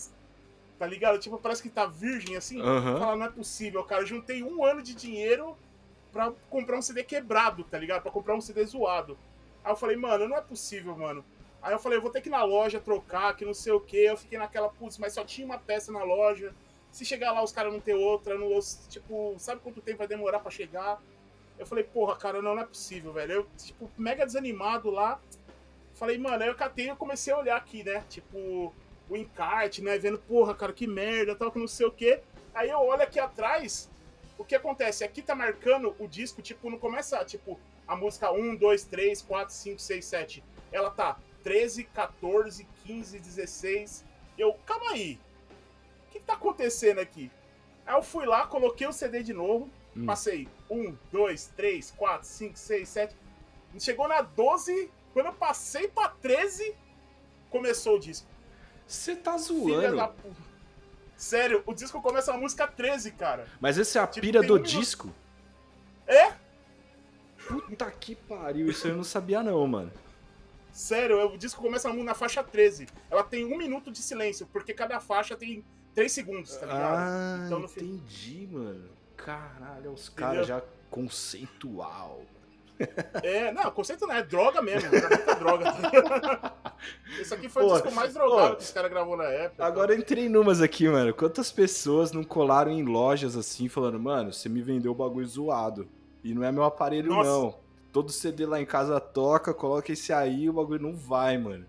Tá 0.78 0.86
ligado? 0.86 1.18
Tipo, 1.18 1.40
parece 1.40 1.64
que 1.64 1.70
tá 1.70 1.88
virgem 1.88 2.36
assim. 2.36 2.62
Aham. 2.62 3.00
Fala, 3.00 3.16
não 3.16 3.26
é 3.26 3.30
possível, 3.30 3.84
cara. 3.84 4.04
Eu 4.04 4.06
juntei 4.06 4.44
um 4.44 4.64
ano 4.64 4.84
de 4.84 4.94
dinheiro 4.94 5.58
pra 6.12 6.32
comprar 6.50 6.78
um 6.78 6.82
CD 6.82 7.04
quebrado, 7.04 7.64
tá 7.64 7.78
ligado? 7.78 8.02
Pra 8.02 8.12
comprar 8.12 8.36
um 8.36 8.42
CD 8.42 8.64
zoado. 8.66 9.18
Aí 9.64 9.72
eu 9.72 9.76
falei, 9.76 9.96
mano, 9.96 10.28
não 10.28 10.38
é 10.38 10.42
possível, 10.42 10.98
mano. 10.98 11.24
Aí 11.62 11.74
eu 11.74 11.80
falei, 11.80 11.98
eu 11.98 12.02
vou 12.02 12.12
ter 12.12 12.22
que 12.22 12.30
ir 12.30 12.32
na 12.32 12.44
loja 12.44 12.80
trocar, 12.80 13.36
que 13.36 13.44
não 13.44 13.54
sei 13.54 13.74
o 13.74 13.80
que. 13.80 13.98
Eu 13.98 14.18
fiquei 14.18 14.38
naquela, 14.38 14.70
putz, 14.70 14.98
mas 14.98 15.14
só 15.14 15.24
tinha 15.24 15.46
uma 15.46 15.58
peça 15.58 15.92
na 15.92 16.04
loja. 16.04 16.54
Se 16.92 17.04
chegar 17.04 17.32
lá 17.32 17.44
os 17.44 17.52
caras 17.52 17.74
não 17.74 17.80
ter 17.80 17.94
outra, 17.94 18.38
não, 18.38 18.50
tipo, 18.90 19.36
sabe 19.38 19.62
quanto 19.62 19.82
tempo 19.82 19.98
vai 19.98 20.08
demorar 20.08 20.40
pra 20.40 20.50
chegar? 20.50 21.02
Eu 21.60 21.66
falei, 21.66 21.84
porra, 21.84 22.16
cara, 22.16 22.42
não, 22.42 22.56
não 22.56 22.62
é 22.62 22.66
possível, 22.66 23.12
velho. 23.12 23.32
Eu, 23.32 23.48
tipo, 23.58 23.90
mega 23.98 24.26
desanimado 24.26 24.90
lá. 24.90 25.20
Falei, 25.96 26.18
mano, 26.18 26.44
aí 26.44 26.50
eu 26.50 26.56
catei 26.56 26.90
e 26.90 26.96
comecei 26.96 27.34
a 27.34 27.40
olhar 27.40 27.58
aqui, 27.58 27.84
né? 27.84 28.04
Tipo, 28.08 28.74
o 29.10 29.18
encarte, 29.18 29.82
né? 29.82 29.98
Vendo, 29.98 30.20
porra, 30.20 30.54
cara, 30.54 30.72
que 30.72 30.86
merda, 30.86 31.36
tal, 31.36 31.52
que 31.52 31.60
não 31.60 31.68
sei 31.68 31.88
o 31.88 31.92
quê. 31.92 32.22
Aí 32.54 32.70
eu 32.70 32.80
olho 32.80 33.02
aqui 33.02 33.20
atrás, 33.20 33.90
o 34.38 34.46
que 34.46 34.56
acontece? 34.56 35.04
Aqui 35.04 35.22
tá 35.22 35.36
marcando 35.36 35.96
o 36.00 36.08
disco, 36.08 36.42
tipo, 36.42 36.70
não 36.70 36.78
começa, 36.78 37.24
tipo, 37.26 37.60
a 37.88 37.96
música 37.96 38.32
1, 38.32 38.56
2, 38.56 38.84
3, 38.86 39.22
4, 39.22 39.54
5, 39.54 39.80
6, 39.80 40.06
7. 40.06 40.44
Ela 40.72 40.90
tá 40.90 41.18
13, 41.44 41.86
14, 41.86 42.68
15, 42.86 43.20
16. 43.20 44.06
Eu, 44.38 44.54
calma 44.66 44.92
aí. 44.92 45.20
O 46.08 46.12
que, 46.12 46.20
tá 46.20 46.34
acontecendo 46.34 47.00
aqui? 47.00 47.32
Aí 47.86 47.96
eu 47.96 48.04
fui 48.04 48.26
lá, 48.26 48.46
coloquei 48.46 48.86
o 48.86 48.92
CD 48.92 49.24
de 49.24 49.34
novo. 49.34 49.70
Hum. 49.96 50.06
Passei 50.06 50.48
1, 50.70 50.96
2, 51.12 51.48
3, 51.56 51.92
4, 51.92 52.28
5, 52.28 52.60
6, 52.60 52.90
7. 52.90 53.16
Chegou 53.80 54.08
na 54.08 54.22
12. 54.22 54.92
Quando 55.14 55.28
eu 55.28 55.34
passei 55.34 55.88
pra 55.88 56.10
13, 56.10 56.76
começou 57.50 57.96
o 57.96 58.00
disco. 58.00 58.28
Você 58.86 59.16
tá 59.16 59.38
Filha 59.40 59.92
da 59.92 60.06
zoando. 60.06 60.14
puta. 60.22 60.47
Sério, 61.18 61.64
o 61.66 61.74
disco 61.74 62.00
começa 62.02 62.32
na 62.32 62.38
música 62.38 62.68
13, 62.68 63.12
cara. 63.12 63.48
Mas 63.60 63.78
essa 63.80 64.00
é 64.00 64.02
a 64.04 64.08
Tipo, 64.08 64.26
pira 64.26 64.42
do 64.44 64.54
um 64.54 64.58
minuto. 64.58 64.70
disco? 64.70 65.14
É? 66.06 66.32
Puta 67.48 67.90
que 67.92 68.16
pariu, 68.16 68.70
isso 68.70 68.88
eu 68.88 68.96
não 68.96 69.04
sabia 69.04 69.42
não, 69.42 69.66
mano. 69.68 69.92
Sério, 70.72 71.34
o 71.34 71.38
disco 71.38 71.62
começa 71.62 71.92
na 71.92 72.14
faixa 72.14 72.44
13. 72.44 72.88
Ela 73.10 73.24
tem 73.24 73.46
um 73.46 73.58
minuto 73.58 73.92
de 73.92 73.98
silêncio, 74.00 74.46
porque 74.54 74.74
cada 74.74 75.00
faixa 75.00 75.36
tem 75.36 75.66
3 75.96 76.12
segundos, 76.12 76.56
tá 76.56 76.68
ligado? 76.68 76.96
Ah, 76.98 77.44
Então, 77.48 77.60
no 77.60 77.68
fim- 77.68 77.80
entendi, 77.96 78.48
mano. 78.52 78.88
Caralho, 79.16 79.94
os 79.94 80.04
Entendeu? 80.10 80.16
caras 80.28 80.48
já 80.48 80.62
conceitual. 80.92 82.22
É, 83.24 83.52
não, 83.52 83.64
o 83.64 83.72
conceito 83.72 84.06
não 84.06 84.14
é 84.16 84.22
droga 84.24 84.62
mesmo, 84.62 84.94
era 84.96 85.10
muita 85.10 85.36
droga. 85.36 85.74
Esse 87.20 87.34
aqui 87.34 87.50
foi 87.50 87.64
Pô, 87.64 87.72
o 87.72 87.74
disco 87.74 87.92
mais 87.92 88.14
drogado 88.14 88.50
pô. 88.52 88.56
que 88.58 88.64
os 88.64 88.72
caras 88.72 88.92
gravou 88.92 89.18
na 89.18 89.26
época. 89.26 89.66
Agora 89.66 89.94
eu 89.94 89.98
entrei 90.00 90.30
numas 90.30 90.62
aqui, 90.62 90.88
mano. 90.88 91.14
Quantas 91.14 91.52
pessoas 91.52 92.12
não 92.12 92.24
colaram 92.24 92.72
em 92.72 92.84
lojas 92.84 93.36
assim, 93.36 93.68
falando, 93.68 94.00
mano, 94.00 94.32
você 94.32 94.48
me 94.48 94.62
vendeu 94.62 94.92
o 94.92 94.96
bagulho 94.96 95.26
zoado. 95.28 95.88
E 96.24 96.34
não 96.34 96.44
é 96.44 96.52
meu 96.52 96.64
aparelho, 96.64 97.10
Nossa. 97.10 97.30
não. 97.30 97.56
Todo 97.92 98.12
CD 98.12 98.46
lá 98.46 98.62
em 98.62 98.66
casa 98.66 99.00
toca, 99.00 99.54
coloca 99.54 99.92
esse 99.92 100.14
aí 100.14 100.50
o 100.50 100.54
bagulho 100.54 100.82
não 100.84 100.94
vai, 100.96 101.38
mano. 101.38 101.66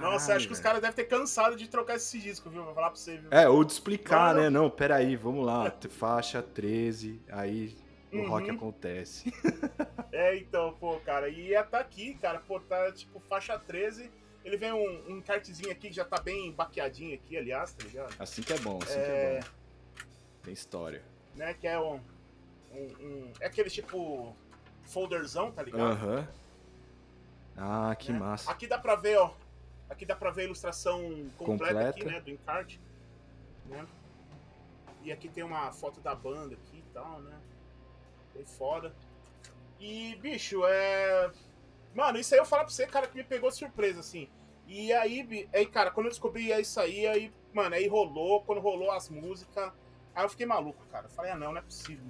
Nossa, 0.00 0.32
eu 0.32 0.36
acho 0.36 0.46
que 0.46 0.52
os 0.52 0.60
Caralho, 0.60 0.80
caras 0.80 0.96
devem 0.96 1.06
ter 1.08 1.16
cansado 1.16 1.56
de 1.56 1.68
trocar 1.68 1.96
esse 1.96 2.18
disco, 2.20 2.48
viu? 2.48 2.64
Vou 2.64 2.72
falar 2.72 2.90
pra 2.90 2.96
você, 2.96 3.16
viu? 3.16 3.28
É, 3.32 3.48
ou 3.48 3.64
de 3.64 3.72
explicar, 3.72 4.34
Não, 4.34 4.42
né? 4.42 4.50
Não, 4.50 4.70
peraí, 4.70 5.16
vamos 5.16 5.44
lá. 5.44 5.72
Faixa 5.90 6.40
13, 6.40 7.20
aí 7.30 7.76
o 8.12 8.16
Uhum. 8.18 8.28
rock 8.28 8.50
acontece. 8.50 9.32
É, 10.10 10.36
então, 10.36 10.74
pô, 10.80 10.98
cara, 11.00 11.28
e 11.28 11.48
ia 11.48 11.62
tá 11.62 11.78
aqui, 11.78 12.14
cara, 12.14 12.40
pô, 12.40 12.58
tá 12.58 12.90
tipo 12.92 13.20
faixa 13.20 13.58
13. 13.58 14.10
Ele 14.44 14.56
vem 14.56 14.72
um, 14.72 15.12
um 15.16 15.20
cartezinho 15.20 15.70
aqui 15.70 15.88
que 15.88 15.94
já 15.94 16.04
tá 16.04 16.18
bem 16.20 16.50
baqueadinho 16.50 17.14
aqui, 17.14 17.36
aliás, 17.36 17.72
tá 17.74 17.84
ligado? 17.84 18.14
Assim 18.18 18.42
que 18.42 18.52
é 18.52 18.58
bom, 18.58 18.78
assim 18.82 18.94
que 18.94 19.00
É, 19.00 19.34
é 19.36 19.40
bom. 19.40 19.48
Tem 20.42 20.52
história. 20.54 21.04
né, 21.36 21.52
que 21.54 21.66
é 21.68 21.78
um, 21.78 22.00
um, 22.72 22.82
um- 23.00 23.32
É 23.38 23.46
aquele 23.46 23.68
tipo 23.70 24.34
folderzão, 24.84 25.52
tá 25.52 25.62
ligado? 25.62 25.82
Aham. 25.82 26.28
Ah, 27.56 27.94
que 27.96 28.10
né? 28.10 28.18
massa. 28.18 28.50
Aqui 28.50 28.66
dá 28.66 28.78
pra 28.78 28.96
ver, 28.96 29.18
ó. 29.18 29.34
Aqui 29.90 30.06
dá 30.06 30.16
pra 30.16 30.30
ver 30.30 30.42
a 30.42 30.44
ilustração 30.46 31.00
completa, 31.36 31.74
Completa. 31.74 31.88
aqui, 31.90 32.04
né, 32.06 32.20
do 32.20 32.30
encarte. 32.30 32.80
Né? 33.66 33.86
E 35.02 35.12
aqui 35.12 35.28
tem 35.28 35.44
uma 35.44 35.70
foto 35.72 36.00
da 36.00 36.14
banda 36.14 36.54
aqui 36.54 36.78
e 36.78 36.84
tal, 36.94 37.20
né? 37.20 37.36
Bem 38.38 38.46
foda. 38.46 38.94
E, 39.80 40.14
bicho, 40.22 40.64
é. 40.64 41.28
Mano, 41.92 42.18
isso 42.18 42.32
aí 42.34 42.40
eu 42.40 42.46
falo 42.46 42.62
pra 42.62 42.70
você, 42.72 42.86
cara, 42.86 43.08
que 43.08 43.16
me 43.16 43.24
pegou 43.24 43.50
de 43.50 43.56
surpresa, 43.56 43.98
assim. 43.98 44.28
E 44.68 44.92
aí, 44.92 45.48
aí, 45.52 45.66
cara, 45.66 45.90
quando 45.90 46.06
eu 46.06 46.10
descobri 46.10 46.52
é 46.52 46.60
isso 46.60 46.78
aí, 46.78 47.04
aí, 47.08 47.32
mano, 47.52 47.74
aí 47.74 47.88
rolou, 47.88 48.42
quando 48.42 48.60
rolou 48.60 48.92
as 48.92 49.08
músicas, 49.08 49.72
aí 50.14 50.24
eu 50.24 50.28
fiquei 50.28 50.46
maluco, 50.46 50.84
cara. 50.92 51.06
Eu 51.06 51.10
falei, 51.10 51.32
ah, 51.32 51.36
não, 51.36 51.50
não 51.50 51.58
é 51.58 51.62
possível. 51.62 52.06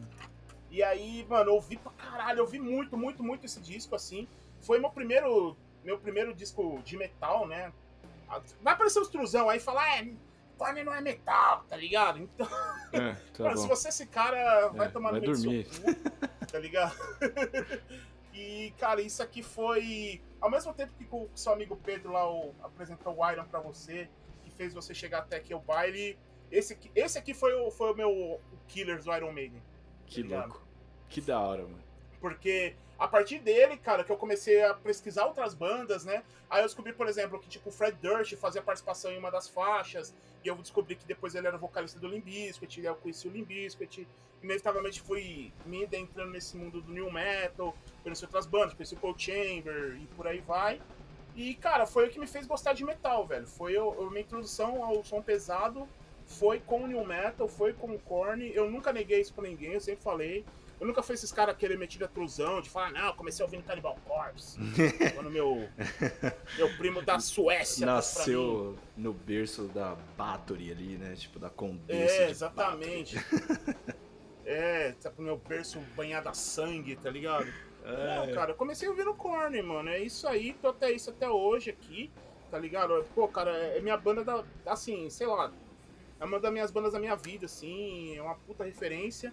E 0.71 0.83
aí, 0.83 1.25
mano, 1.31 1.51
eu 1.51 1.55
ouvi 1.55 1.79
pra 1.79 1.93
caralho, 1.93 2.41
eu 2.41 2.45
ouvi 2.45 2.59
muito, 2.59 2.95
muito, 2.95 3.23
muito 3.23 3.47
esse 3.47 3.61
disco, 3.61 3.95
assim. 3.95 4.29
Foi 4.61 4.79
meu 4.79 4.91
primeiro, 4.91 5.57
meu 5.83 5.99
primeiro 5.99 6.35
disco 6.35 6.79
de 6.85 6.99
metal, 6.99 7.47
né? 7.47 7.73
Ah, 8.29 8.43
Vai 8.61 8.75
aparecer 8.75 9.01
os 9.01 9.09
truzão 9.09 9.49
aí 9.49 9.57
e 9.57 9.63
falar, 9.63 9.99
é, 9.99 10.13
Korn 10.59 10.83
não 10.85 10.93
é 10.93 11.01
metal, 11.01 11.65
tá 11.69 11.77
ligado? 11.77 12.19
Então, 12.19 12.47
É, 12.93 13.15
tá 13.33 13.45
Mano, 13.45 13.57
se 13.59 13.69
você 13.69 13.89
é 13.89 13.91
esse 13.91 14.07
cara, 14.07 14.69
vai 14.69 14.89
É, 14.89 14.91
tomar 14.91 15.13
vai 15.13 15.21
no 15.21 15.27
meio 15.27 15.65
do 15.65 15.71
seu 15.71 15.83
cu, 15.83 16.47
tá 16.47 16.59
ligado? 16.59 16.95
e, 18.35 18.73
cara, 18.79 19.01
isso 19.01 19.23
aqui 19.23 19.43
foi. 19.43 20.21
Ao 20.41 20.51
mesmo 20.51 20.73
tempo 20.75 20.93
que 20.95 21.07
o 21.11 21.29
seu 21.35 21.53
amigo 21.53 21.77
Pedro 21.77 22.13
lá 22.13 22.31
o- 22.31 22.55
apresentou 22.63 23.17
o 23.17 23.31
Iron 23.31 23.45
pra 23.45 23.61
você, 23.61 24.09
que 24.45 24.51
fez 24.51 24.73
você 24.75 24.95
chegar 24.95 25.19
até 25.21 25.37
aqui 25.37 25.53
ao 25.53 25.61
baile, 25.61 26.19
esse 26.51 26.73
aqui, 26.73 26.91
esse 26.95 27.19
aqui 27.19 27.35
foi, 27.35 27.53
o, 27.55 27.71
foi 27.71 27.93
o 27.93 27.97
meu 27.97 28.11
o 28.11 28.41
Killers 28.69 29.05
do 29.05 29.15
Iron 29.15 29.33
Maiden. 29.33 29.63
Que 30.07 30.23
ligado? 30.23 30.49
louco. 30.49 30.67
Que 31.09 31.21
da 31.21 31.41
hora, 31.41 31.63
mano. 31.63 31.83
Porque 32.21 32.75
a 32.99 33.07
partir 33.07 33.39
dele, 33.39 33.77
cara, 33.77 34.03
que 34.03 34.11
eu 34.11 34.17
comecei 34.17 34.63
a 34.65 34.75
pesquisar 34.75 35.27
outras 35.27 35.55
bandas, 35.55 36.05
né? 36.05 36.25
Aí 36.51 36.61
eu 36.61 36.67
descobri, 36.67 36.93
por 36.93 37.07
exemplo, 37.07 37.39
que 37.39 37.49
tipo 37.49 37.69
o 37.69 37.73
Fred 37.73 37.97
Durst 38.03 38.35
fazia 38.37 38.61
participação 38.61 39.13
em 39.13 39.19
uma 39.19 39.31
das 39.31 39.49
faixas, 39.49 40.13
e 40.45 40.49
eu 40.49 40.57
descobri 40.57 40.97
que 40.97 41.07
depois 41.07 41.35
ele 41.35 41.47
era 41.47 41.57
vocalista 41.57 42.01
do 42.01 42.09
Limp 42.09 42.25
Bizkit, 42.25 42.81
eu 42.81 42.95
conheci 42.97 43.29
o 43.29 43.31
Limp 43.31 43.47
Bizkit, 43.47 44.07
inevitavelmente 44.43 45.01
fui 45.01 45.53
me 45.65 45.85
adentrando 45.85 46.31
nesse 46.31 46.57
mundo 46.57 46.81
do 46.81 46.93
new 46.93 47.11
metal, 47.11 47.77
conheci 48.03 48.25
outras 48.25 48.47
bandas, 48.47 48.75
conheci 48.75 48.95
o 48.95 48.99
Cold 48.99 49.23
Chamber 49.23 49.97
e 50.01 50.07
por 50.17 50.27
aí 50.27 50.41
vai. 50.41 50.81
E, 51.37 51.55
cara, 51.55 51.87
foi 51.87 52.09
o 52.09 52.11
que 52.11 52.19
me 52.19 52.27
fez 52.27 52.47
gostar 52.47 52.73
de 52.73 52.85
metal, 52.85 53.25
velho. 53.25 53.47
Foi 53.47 53.77
o, 53.77 54.09
a 54.09 54.11
minha 54.11 54.23
introdução 54.23 54.83
ao 54.83 55.05
som 55.05 55.23
pesado, 55.23 55.89
foi 56.27 56.59
com 56.59 56.83
o 56.83 56.87
new 56.89 57.05
metal, 57.05 57.47
foi 57.47 57.73
com 57.73 57.93
o 57.93 57.99
Korn. 58.01 58.51
Eu 58.53 58.69
nunca 58.69 58.93
neguei 58.93 59.21
isso 59.21 59.33
pra 59.33 59.45
ninguém, 59.45 59.73
eu 59.75 59.81
sempre 59.81 60.03
falei. 60.03 60.45
Eu 60.81 60.87
nunca 60.87 61.03
fui 61.03 61.15
esses 61.15 61.33
caras 61.33 61.57
querer 61.57 61.77
meter 61.77 62.05
a 62.05 62.09
trusão, 62.09 62.61
de 62.61 62.71
falar, 62.71 62.93
não, 62.93 63.07
eu 63.09 63.15
comecei 63.15 63.45
ouvindo 63.45 63.65
Cannibal 63.65 63.99
Corpse. 64.07 64.59
quando 65.15 65.31
meu, 65.31 65.69
meu 66.57 66.77
primo 66.77 67.03
da 67.03 67.19
Suécia. 67.19 67.85
Nasceu 67.85 68.79
no 68.97 69.13
berço 69.13 69.65
da 69.65 69.97
Bathory 70.17 70.71
ali, 70.71 70.97
né? 70.97 71.15
Tipo, 71.17 71.39
da 71.39 71.51
condessa. 71.51 72.23
É, 72.23 72.31
exatamente. 72.31 73.17
é, 74.47 74.93
tá 74.93 75.11
pro 75.11 75.25
meu 75.25 75.37
berço 75.37 75.81
banhado 75.97 76.29
a 76.29 76.35
sangue, 76.35 76.95
tá 76.95 77.11
ligado? 77.11 77.53
Bathory. 77.83 78.27
Não, 78.29 78.35
cara, 78.35 78.51
eu 78.53 78.57
comecei 78.57 78.89
ouvindo 78.89 79.13
Korn, 79.15 79.61
mano. 79.63 79.89
É 79.89 79.99
isso 79.99 80.29
aí, 80.29 80.53
tô 80.55 80.69
até 80.69 80.93
isso 80.93 81.11
até 81.11 81.29
hoje 81.29 81.71
aqui, 81.71 82.11
tá 82.51 82.59
ligado? 82.59 83.05
Pô, 83.15 83.27
cara, 83.27 83.51
é 83.51 83.81
minha 83.81 83.97
banda 83.97 84.23
da. 84.23 84.45
Assim, 84.67 85.11
sei 85.11 85.27
lá. 85.27 85.53
É 86.21 86.25
uma 86.25 86.41
das 86.41 86.53
minhas 86.53 86.71
bandas 86.71 86.93
da 86.93 86.99
minha 86.99 87.15
vida, 87.17 87.47
assim. 87.47 88.17
É 88.17 88.23
uma 88.23 88.35
puta 88.35 88.65
referência. 88.65 89.33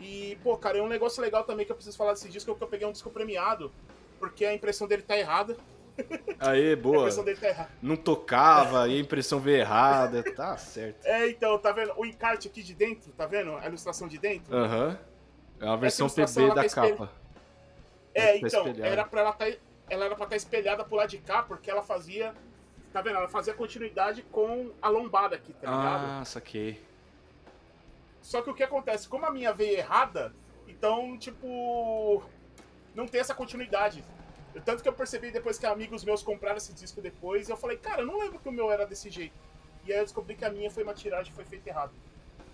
E, 0.00 0.36
pô, 0.42 0.56
cara, 0.56 0.78
é 0.78 0.82
um 0.82 0.88
negócio 0.88 1.22
legal 1.22 1.44
também 1.44 1.64
que 1.64 1.72
eu 1.72 1.76
preciso 1.76 1.96
falar 1.96 2.12
desse 2.12 2.28
disco, 2.28 2.50
é 2.50 2.54
que 2.54 2.62
eu 2.62 2.68
peguei 2.68 2.86
um 2.86 2.92
disco 2.92 3.10
premiado. 3.10 3.72
Porque 4.18 4.44
a 4.44 4.54
impressão 4.54 4.86
dele 4.88 5.02
tá 5.02 5.16
errada. 5.16 5.56
Aê, 6.40 6.72
A 6.72 6.76
boa. 6.76 6.98
impressão 7.00 7.24
dele 7.24 7.38
tá 7.38 7.48
errada. 7.48 7.70
Não 7.82 7.96
tocava, 7.96 8.88
e 8.88 8.96
a 8.96 9.00
impressão 9.00 9.38
veio 9.40 9.58
errada. 9.58 10.22
Tá 10.34 10.56
certo. 10.56 11.04
É, 11.04 11.28
então, 11.28 11.58
tá 11.58 11.70
vendo? 11.72 11.92
O 11.96 12.04
encarte 12.06 12.48
aqui 12.48 12.62
de 12.62 12.74
dentro, 12.74 13.12
tá 13.12 13.26
vendo? 13.26 13.54
A 13.56 13.66
ilustração 13.66 14.08
de 14.08 14.18
dentro. 14.18 14.54
Aham. 14.56 14.98
É 15.60 15.64
uma 15.66 15.76
versão 15.76 16.08
PB 16.08 16.48
da 16.54 16.64
tá 16.64 16.68
capa. 16.68 17.10
É, 18.14 18.32
Tá 18.32 18.36
então, 18.46 18.66
espelhada. 18.66 18.86
era 18.92 19.04
pra 19.04 19.20
ela 19.20 19.32
tá, 19.32 19.46
ela 19.88 20.04
era 20.06 20.14
pra 20.16 20.24
estar 20.24 20.36
espelhada 20.36 20.84
pro 20.84 20.96
lado 20.96 21.08
de 21.10 21.18
cá, 21.18 21.42
porque 21.42 21.70
ela 21.70 21.82
fazia. 21.82 22.34
Tá 22.92 23.00
vendo? 23.00 23.16
Ela 23.16 23.28
fazia 23.28 23.54
continuidade 23.54 24.22
com 24.30 24.70
a 24.82 24.88
lombada 24.88 25.36
aqui, 25.36 25.52
tá 25.54 25.70
ligado? 25.70 26.20
Ah, 26.20 26.24
saquei. 26.24 26.82
Só 28.22 28.40
que 28.40 28.50
o 28.50 28.54
que 28.54 28.62
acontece? 28.62 29.08
Como 29.08 29.26
a 29.26 29.30
minha 29.30 29.52
veio 29.52 29.76
errada, 29.76 30.32
Então, 30.66 31.18
tipo, 31.18 32.22
não 32.94 33.06
tem 33.06 33.20
essa 33.20 33.34
continuidade. 33.34 34.02
Tanto 34.64 34.82
que 34.82 34.88
eu 34.88 34.92
percebi 34.92 35.30
depois 35.30 35.58
que 35.58 35.66
amigos 35.66 36.04
meus 36.04 36.22
compraram 36.22 36.56
esse 36.56 36.72
disco 36.72 37.00
depois, 37.00 37.48
eu 37.48 37.56
falei, 37.56 37.76
cara, 37.76 38.02
eu 38.02 38.06
não 38.06 38.18
lembro 38.18 38.38
que 38.38 38.48
o 38.48 38.52
meu 38.52 38.70
era 38.70 38.86
desse 38.86 39.10
jeito. 39.10 39.34
E 39.84 39.92
aí 39.92 39.98
eu 39.98 40.04
descobri 40.04 40.36
que 40.36 40.44
a 40.44 40.50
minha 40.50 40.70
foi 40.70 40.82
uma 40.82 40.94
tiragem 40.94 41.32
foi 41.32 41.44
feita 41.44 41.68
errado. 41.68 41.92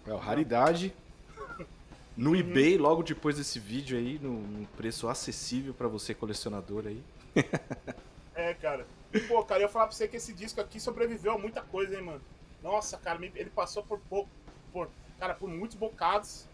É, 0.07 0.14
raridade. 0.14 0.94
No 2.16 2.31
uhum. 2.31 2.37
eBay, 2.37 2.76
logo 2.76 3.04
depois 3.04 3.37
desse 3.37 3.61
vídeo 3.61 3.96
aí, 3.96 4.18
num 4.20 4.66
preço 4.76 5.09
acessível 5.09 5.72
para 5.72 5.87
você, 5.87 6.12
colecionador 6.12 6.85
aí. 6.88 7.00
é, 8.35 8.54
cara. 8.54 8.85
Pô, 9.28 9.44
cara, 9.44 9.61
eu 9.61 9.66
ia 9.66 9.68
falar 9.68 9.87
pra 9.87 9.94
você 9.94 10.09
que 10.09 10.16
esse 10.16 10.33
disco 10.33 10.61
aqui 10.61 10.81
sobreviveu 10.81 11.31
a 11.31 11.38
muita 11.38 11.62
coisa, 11.62 11.94
hein, 11.94 12.02
mano. 12.02 12.20
Nossa, 12.61 12.98
cara, 12.98 13.24
ele 13.24 13.50
passou 13.50 13.85
por 13.85 14.00
pouco. 14.00 14.28
Por, 14.72 14.90
cara, 15.18 15.35
por 15.35 15.48
muitos 15.48 15.76
bocados. 15.76 16.48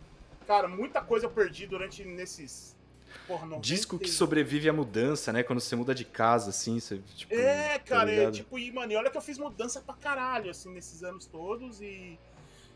Cara, 0.47 0.69
muita 0.69 1.01
coisa 1.01 1.27
eu 1.27 1.31
perdi 1.31 1.67
durante 1.67 2.05
nesses. 2.05 2.77
Porra, 3.27 3.47
90... 3.47 3.63
Disco 3.63 3.99
que 3.99 4.09
sobrevive 4.09 4.69
à 4.69 4.73
mudança, 4.73 5.33
né? 5.33 5.43
Quando 5.43 5.61
você 5.61 5.77
muda 5.77 5.95
de 5.95 6.05
casa, 6.05 6.51
assim, 6.51 6.81
você. 6.81 6.99
Tipo, 6.99 7.35
é, 7.35 7.79
tá 7.79 7.85
cara, 7.85 8.07
tá 8.07 8.13
é, 8.13 8.31
tipo, 8.31 8.59
e, 8.59 8.71
mano, 8.73 8.93
e 8.93 8.97
olha 8.97 9.11
que 9.11 9.17
eu 9.17 9.23
fiz 9.23 9.39
mudança 9.39 9.81
pra 9.81 9.95
caralho, 9.95 10.51
assim, 10.51 10.73
nesses 10.73 11.03
anos 11.03 11.27
todos. 11.27 11.81
E. 11.81 12.19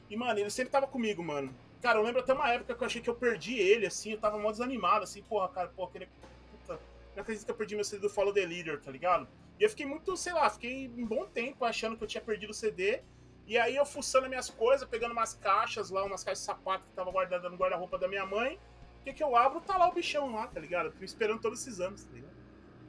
E, 0.08 0.16
mano, 0.16 0.38
ele 0.38 0.50
sempre 0.50 0.70
tava 0.70 0.86
comigo, 0.86 1.22
mano. 1.22 1.54
Cara, 1.82 1.98
eu 1.98 2.02
lembro 2.02 2.20
até 2.20 2.32
uma 2.32 2.50
época 2.50 2.74
que 2.74 2.82
eu 2.82 2.86
achei 2.86 3.00
que 3.00 3.10
eu 3.10 3.14
perdi 3.14 3.58
ele, 3.58 3.86
assim, 3.86 4.12
eu 4.12 4.18
tava 4.18 4.38
mó 4.38 4.50
desanimado, 4.50 5.04
assim, 5.04 5.22
porra, 5.22 5.48
cara, 5.48 5.68
porra, 5.68 5.90
aquele. 5.90 6.08
Puta, 6.52 6.80
não 7.14 7.22
acredito 7.22 7.44
que 7.44 7.50
eu 7.50 7.56
perdi 7.56 7.74
meu 7.74 7.84
CD 7.84 8.02
do 8.02 8.10
Follow 8.10 8.32
the 8.32 8.44
Leader, 8.44 8.80
tá 8.80 8.90
ligado? 8.90 9.28
E 9.60 9.64
eu 9.64 9.68
fiquei 9.68 9.84
muito, 9.84 10.16
sei 10.16 10.32
lá, 10.32 10.48
fiquei 10.48 10.90
um 10.96 11.04
bom 11.04 11.26
tempo 11.26 11.64
achando 11.64 11.96
que 11.96 12.04
eu 12.04 12.08
tinha 12.08 12.22
perdido 12.22 12.50
o 12.50 12.54
CD. 12.54 13.02
E 13.48 13.56
aí 13.56 13.74
eu 13.74 13.86
fuçando 13.86 14.28
minhas 14.28 14.50
coisas, 14.50 14.86
pegando 14.86 15.12
umas 15.12 15.32
caixas 15.32 15.88
lá, 15.88 16.04
umas 16.04 16.22
caixas 16.22 16.40
de 16.40 16.44
sapato 16.44 16.84
que 16.84 16.92
tava 16.92 17.10
guardada 17.10 17.48
no 17.48 17.56
guarda-roupa 17.56 17.98
da 17.98 18.06
minha 18.06 18.26
mãe. 18.26 18.60
O 19.00 19.04
que 19.04 19.14
que 19.14 19.22
eu 19.22 19.34
abro, 19.34 19.58
tá 19.62 19.78
lá 19.78 19.88
o 19.88 19.92
bichão 19.92 20.30
lá, 20.34 20.46
tá 20.48 20.60
ligado? 20.60 20.92
Eu 21.00 21.04
esperando 21.04 21.40
todos 21.40 21.62
esses 21.62 21.80
anos, 21.80 22.04
tá 22.04 22.12
ligado? 22.12 22.36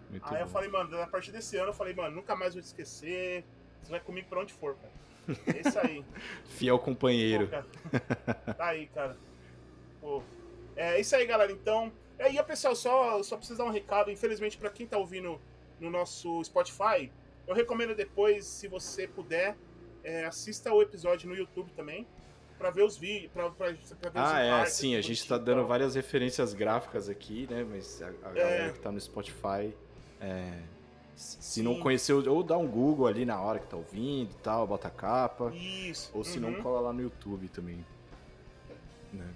Muito 0.10 0.26
aí 0.26 0.32
bom. 0.32 0.38
eu 0.40 0.48
falei, 0.48 0.70
mano, 0.70 1.02
a 1.02 1.08
partir 1.08 1.32
desse 1.32 1.56
ano 1.56 1.70
eu 1.70 1.74
falei, 1.74 1.94
mano, 1.94 2.18
nunca 2.18 2.36
mais 2.36 2.56
vou 2.56 2.62
te 2.62 2.66
esquecer. 2.66 3.46
Você 3.82 3.90
vai 3.90 4.02
comigo 4.02 4.28
pra 4.28 4.42
onde 4.42 4.52
for, 4.52 4.76
cara. 4.76 4.94
É 5.48 5.68
isso 5.68 5.80
aí. 5.80 6.04
Fiel 6.58 6.78
companheiro. 6.78 7.48
Pô, 7.48 8.54
tá 8.54 8.66
aí, 8.66 8.88
cara. 8.88 9.16
Pô. 10.02 10.22
É 10.76 11.00
isso 11.00 11.16
aí, 11.16 11.26
galera. 11.26 11.54
Então. 11.54 11.90
É, 12.18 12.26
aí, 12.26 12.44
pessoal, 12.44 12.76
só, 12.76 13.24
só 13.24 13.38
preciso 13.38 13.60
dar 13.60 13.66
um 13.66 13.72
recado. 13.72 14.12
Infelizmente, 14.12 14.58
para 14.58 14.70
quem 14.70 14.86
tá 14.86 14.98
ouvindo 14.98 15.40
no 15.80 15.90
nosso 15.90 16.44
Spotify, 16.44 17.10
eu 17.48 17.56
recomendo 17.56 17.96
depois, 17.96 18.46
se 18.46 18.68
você 18.68 19.08
puder, 19.08 19.56
é, 20.04 20.26
assista 20.26 20.74
o 20.74 20.82
episódio 20.82 21.30
no 21.30 21.36
YouTube 21.36 21.72
também 21.76 22.06
para 22.58 22.70
ver 22.72 22.84
os 22.84 22.98
vídeos, 22.98 23.32
para 23.32 23.48
ver 23.50 24.12
Ah, 24.16 24.42
é, 24.42 24.66
sim, 24.66 24.96
a 24.96 25.02
gente 25.02 25.20
está 25.20 25.38
dando 25.38 25.66
várias 25.66 25.96
referências 25.96 26.54
gráficas 26.54 27.08
aqui, 27.08 27.48
né? 27.50 27.66
Mas 27.68 28.02
a, 28.02 28.08
a 28.08 28.10
é... 28.10 28.34
galera 28.34 28.74
que 28.74 28.80
tá 28.80 28.92
no 28.92 29.00
Spotify, 29.00 29.74
é, 30.20 30.62
se 31.16 31.38
sim. 31.42 31.64
não 31.64 31.80
conheceu, 31.80 32.22
ou 32.30 32.44
dá 32.44 32.58
um 32.58 32.68
Google 32.68 33.08
ali 33.08 33.26
na 33.26 33.40
hora 33.40 33.60
que 33.60 33.68
tá 33.68 33.78
ouvindo 33.78 34.32
e 34.32 34.38
tal, 34.44 34.68
bota 34.68 34.90
a 34.90 34.92
capa. 34.92 35.52
Isso. 35.56 36.12
Ou 36.14 36.24
se 36.24 36.38
uhum. 36.38 36.52
não, 36.52 36.62
cola 36.62 36.82
lá 36.82 36.94
no 36.94 37.02
YouTube 37.02 37.48
também. 37.48 37.86
Né? 39.14 39.28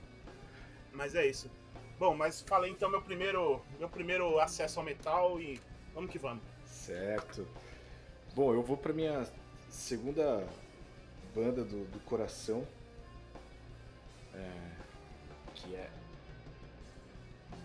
Mas 0.92 1.16
é 1.16 1.26
isso. 1.26 1.50
Bom, 1.98 2.14
mas 2.14 2.42
falei 2.42 2.72
então 2.72 2.90
meu 2.90 3.02
primeiro, 3.02 3.62
meu 3.80 3.88
primeiro 3.88 4.38
acesso 4.40 4.80
ao 4.80 4.86
metal 4.86 5.40
e 5.40 5.62
vamos 5.94 6.12
que 6.12 6.20
vamos. 6.20 6.44
Certo. 6.66 7.48
Bom, 8.36 8.54
eu 8.54 8.62
vou 8.62 8.76
para 8.76 8.92
minha 8.92 9.26
segunda 9.74 10.48
banda 11.34 11.64
do, 11.64 11.86
do 11.86 12.00
coração, 12.02 12.66
é, 14.34 14.72
que 15.56 15.76
é 15.76 15.90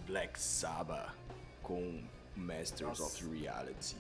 Black 0.07 0.41
Sabbath 0.41 1.15
com 1.63 2.03
Masters 2.35 2.99
Nossa. 2.99 3.03
of 3.25 3.39
Reality. 3.39 3.97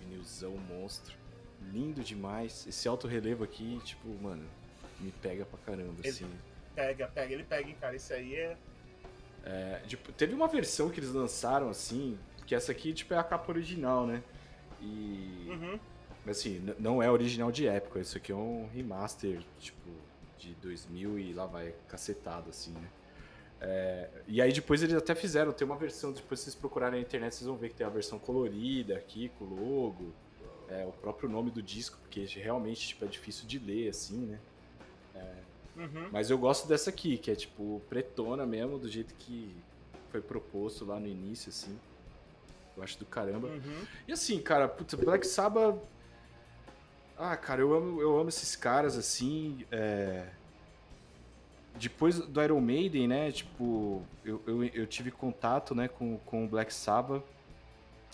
Vinilzão 0.00 0.56
monstro. 0.56 1.16
Lindo 1.72 2.02
demais. 2.02 2.66
Esse 2.66 2.88
alto 2.88 3.06
relevo 3.06 3.44
aqui, 3.44 3.80
tipo, 3.84 4.08
mano, 4.20 4.44
me 5.00 5.12
pega 5.12 5.46
pra 5.46 5.58
caramba, 5.60 5.94
ele 6.00 6.08
assim. 6.08 6.30
Pega, 6.74 7.06
pega, 7.08 7.32
ele 7.32 7.44
pega, 7.44 7.68
hein, 7.68 7.76
cara. 7.80 7.96
Isso 7.96 8.12
aí 8.12 8.34
é. 8.34 8.56
é 9.44 9.82
tipo, 9.86 10.12
teve 10.12 10.34
uma 10.34 10.48
versão 10.48 10.90
que 10.90 10.98
eles 10.98 11.10
lançaram, 11.10 11.70
assim, 11.70 12.18
que 12.44 12.54
essa 12.54 12.72
aqui, 12.72 12.92
tipo, 12.92 13.14
é 13.14 13.18
a 13.18 13.24
capa 13.24 13.50
original, 13.50 14.04
né? 14.04 14.22
E. 14.80 15.46
Uhum. 15.48 15.80
Assim, 16.26 16.74
não 16.78 17.02
é 17.02 17.10
original 17.10 17.52
de 17.52 17.66
época, 17.66 18.00
isso 18.00 18.16
aqui 18.16 18.32
é 18.32 18.34
um 18.34 18.66
remaster, 18.72 19.42
tipo, 19.58 19.90
de 20.38 20.54
2000 20.54 21.18
e 21.18 21.32
lá 21.32 21.46
vai 21.46 21.74
cacetado, 21.88 22.50
assim, 22.50 22.72
né? 22.72 22.88
É, 23.60 24.08
e 24.26 24.42
aí 24.42 24.52
depois 24.52 24.82
eles 24.82 24.94
até 24.94 25.14
fizeram, 25.14 25.52
tem 25.52 25.66
uma 25.66 25.76
versão, 25.76 26.12
depois 26.12 26.40
vocês 26.40 26.54
procurarem 26.54 27.00
na 27.00 27.06
internet, 27.06 27.34
vocês 27.34 27.46
vão 27.46 27.56
ver 27.56 27.70
que 27.70 27.76
tem 27.76 27.86
a 27.86 27.90
versão 27.90 28.18
colorida 28.18 28.96
aqui, 28.96 29.30
com 29.38 29.44
o 29.44 29.84
logo, 29.84 30.12
é, 30.68 30.84
o 30.84 30.92
próprio 30.92 31.28
nome 31.28 31.50
do 31.50 31.62
disco, 31.62 31.98
porque 32.02 32.24
realmente 32.24 32.88
tipo, 32.88 33.04
é 33.04 33.08
difícil 33.08 33.46
de 33.46 33.58
ler, 33.58 33.88
assim, 33.88 34.18
né? 34.18 34.38
É, 35.14 35.34
uhum. 35.76 36.08
Mas 36.12 36.30
eu 36.30 36.36
gosto 36.36 36.68
dessa 36.68 36.90
aqui, 36.90 37.16
que 37.16 37.30
é 37.30 37.34
tipo 37.34 37.80
pretona 37.88 38.44
mesmo, 38.44 38.78
do 38.78 38.88
jeito 38.88 39.14
que 39.14 39.54
foi 40.10 40.20
proposto 40.20 40.84
lá 40.84 41.00
no 41.00 41.06
início, 41.06 41.48
assim. 41.48 41.78
Eu 42.76 42.82
acho 42.82 42.98
do 42.98 43.06
caramba. 43.06 43.48
Uhum. 43.48 43.86
E 44.06 44.12
assim, 44.12 44.40
cara, 44.40 44.68
puta, 44.68 44.96
Black 44.96 45.26
Sabbath 45.26 45.78
ah, 47.18 47.36
cara, 47.36 47.60
eu 47.60 47.74
amo, 47.74 48.00
eu 48.00 48.18
amo 48.18 48.28
esses 48.28 48.56
caras, 48.56 48.96
assim. 48.96 49.64
É... 49.70 50.26
Depois 51.76 52.18
do 52.18 52.42
Iron 52.42 52.60
Maiden, 52.60 53.08
né? 53.08 53.32
Tipo, 53.32 54.02
eu, 54.24 54.40
eu, 54.46 54.64
eu, 54.64 54.86
tive 54.86 55.10
contato 55.10 55.74
né, 55.74 55.88
com, 55.88 56.18
com 56.18 56.44
o 56.44 56.48
Black 56.48 56.72
Sabbath. 56.72 57.22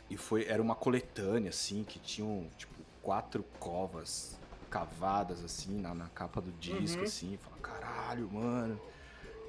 E 0.08 0.16
foi, 0.16 0.46
era 0.46 0.60
uma 0.60 0.74
coletânea, 0.74 1.50
assim, 1.50 1.84
que 1.84 1.98
tinham, 1.98 2.46
tipo, 2.56 2.74
quatro 3.02 3.44
covas 3.58 4.38
cavadas, 4.68 5.44
assim, 5.44 5.80
na, 5.80 5.94
na 5.94 6.08
capa 6.08 6.40
do 6.40 6.50
disco, 6.52 6.98
uhum. 6.98 7.04
assim. 7.04 7.38
Fala, 7.38 7.56
caralho, 7.62 8.28
mano. 8.32 8.80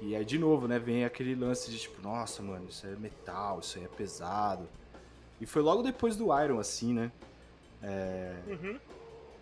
E 0.00 0.16
aí, 0.16 0.24
de 0.24 0.38
novo, 0.38 0.66
né, 0.66 0.78
vem 0.78 1.04
aquele 1.04 1.34
lance 1.34 1.70
de, 1.70 1.78
tipo, 1.78 2.02
nossa, 2.02 2.42
mano, 2.42 2.68
isso 2.68 2.86
é 2.86 2.90
metal, 2.96 3.60
isso 3.60 3.78
aí 3.78 3.84
é 3.84 3.88
pesado. 3.88 4.68
E 5.40 5.46
foi 5.46 5.62
logo 5.62 5.82
depois 5.82 6.16
do 6.16 6.26
Iron, 6.40 6.58
assim, 6.58 6.92
né? 6.92 7.10
É... 7.82 8.36
Uhum. 8.46 8.78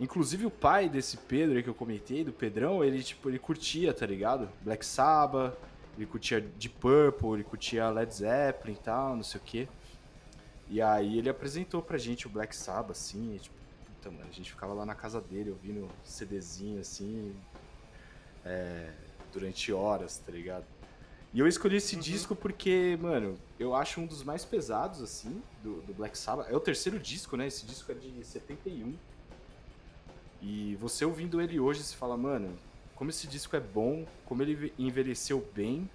Inclusive 0.00 0.46
o 0.46 0.50
pai 0.50 0.88
desse 0.88 1.18
Pedro 1.18 1.56
aí 1.56 1.62
que 1.62 1.68
eu 1.68 1.74
comentei, 1.74 2.24
do 2.24 2.32
Pedrão, 2.32 2.82
ele 2.82 3.02
tipo, 3.02 3.28
ele 3.28 3.38
curtia, 3.38 3.92
tá 3.92 4.06
ligado? 4.06 4.48
Black 4.62 4.84
Sabbath, 4.84 5.54
ele 5.94 6.06
curtia 6.06 6.40
Deep 6.40 6.74
Purple, 6.80 7.34
ele 7.34 7.44
curtia 7.44 7.90
Led 7.90 8.12
Zeppelin 8.12 8.72
e 8.72 8.78
tal, 8.78 9.14
não 9.14 9.22
sei 9.22 9.38
o 9.38 9.44
quê. 9.44 9.68
E 10.70 10.80
aí 10.80 11.18
ele 11.18 11.28
apresentou 11.28 11.82
pra 11.82 11.98
gente 11.98 12.26
o 12.26 12.30
Black 12.30 12.56
Sabbath, 12.56 12.92
assim, 12.92 13.34
e, 13.34 13.40
tipo, 13.40 13.54
puta, 13.84 14.10
mano, 14.10 14.26
a 14.30 14.32
gente 14.32 14.50
ficava 14.50 14.72
lá 14.72 14.86
na 14.86 14.94
casa 14.94 15.20
dele 15.20 15.50
ouvindo 15.50 15.86
CDzinho, 16.02 16.80
assim, 16.80 17.36
é, 18.42 18.90
durante 19.30 19.70
horas, 19.70 20.16
tá 20.16 20.32
ligado? 20.32 20.64
E 21.34 21.40
eu 21.40 21.46
escolhi 21.46 21.76
esse 21.76 21.96
uhum. 21.96 22.00
disco 22.00 22.34
porque, 22.34 22.98
mano, 23.02 23.38
eu 23.58 23.74
acho 23.74 24.00
um 24.00 24.06
dos 24.06 24.22
mais 24.22 24.44
pesados, 24.46 25.02
assim, 25.02 25.42
do, 25.62 25.82
do 25.82 25.92
Black 25.92 26.16
Sabbath. 26.16 26.50
É 26.50 26.56
o 26.56 26.60
terceiro 26.60 26.98
disco, 26.98 27.36
né? 27.36 27.46
Esse 27.46 27.66
disco 27.66 27.92
é 27.92 27.94
de 27.94 28.24
71. 28.24 28.96
E 30.40 30.76
você 30.76 31.04
ouvindo 31.04 31.40
ele 31.40 31.60
hoje, 31.60 31.82
você 31.82 31.94
fala, 31.94 32.16
mano, 32.16 32.56
como 32.94 33.10
esse 33.10 33.26
disco 33.26 33.56
é 33.56 33.60
bom, 33.60 34.06
como 34.24 34.42
ele 34.42 34.72
envelheceu 34.78 35.46
bem 35.54 35.88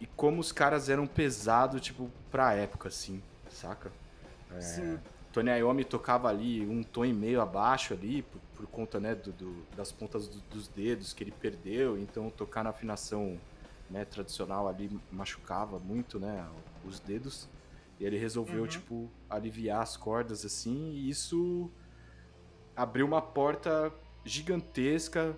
e 0.00 0.06
como 0.06 0.40
os 0.40 0.50
caras 0.50 0.88
eram 0.88 1.06
pesados, 1.06 1.80
tipo, 1.80 2.10
pra 2.30 2.54
época, 2.54 2.88
assim, 2.88 3.22
saca? 3.50 3.92
É, 4.52 4.60
Sim. 4.60 4.98
Tony 5.32 5.50
Iommi 5.50 5.84
tocava 5.84 6.28
ali 6.28 6.66
um 6.66 6.82
tom 6.82 7.04
e 7.04 7.12
meio 7.12 7.40
abaixo 7.40 7.94
ali, 7.94 8.22
por, 8.22 8.40
por 8.56 8.66
conta, 8.66 8.98
né, 8.98 9.14
do, 9.14 9.30
do 9.32 9.66
das 9.76 9.92
pontas 9.92 10.26
do, 10.26 10.40
dos 10.50 10.66
dedos 10.68 11.12
que 11.12 11.22
ele 11.22 11.30
perdeu, 11.30 11.98
então 11.98 12.30
tocar 12.30 12.64
na 12.64 12.70
afinação 12.70 13.38
né, 13.88 14.04
tradicional 14.04 14.68
ali 14.68 14.90
machucava 15.10 15.78
muito, 15.78 16.18
né, 16.18 16.46
os 16.84 16.98
dedos. 16.98 17.48
E 17.98 18.04
ele 18.04 18.16
resolveu, 18.16 18.62
uhum. 18.62 18.68
tipo, 18.68 19.10
aliviar 19.28 19.82
as 19.82 19.96
cordas, 19.96 20.44
assim, 20.44 20.92
e 20.92 21.10
isso 21.10 21.70
abriu 22.76 23.06
uma 23.06 23.22
porta 23.22 23.92
gigantesca, 24.24 25.36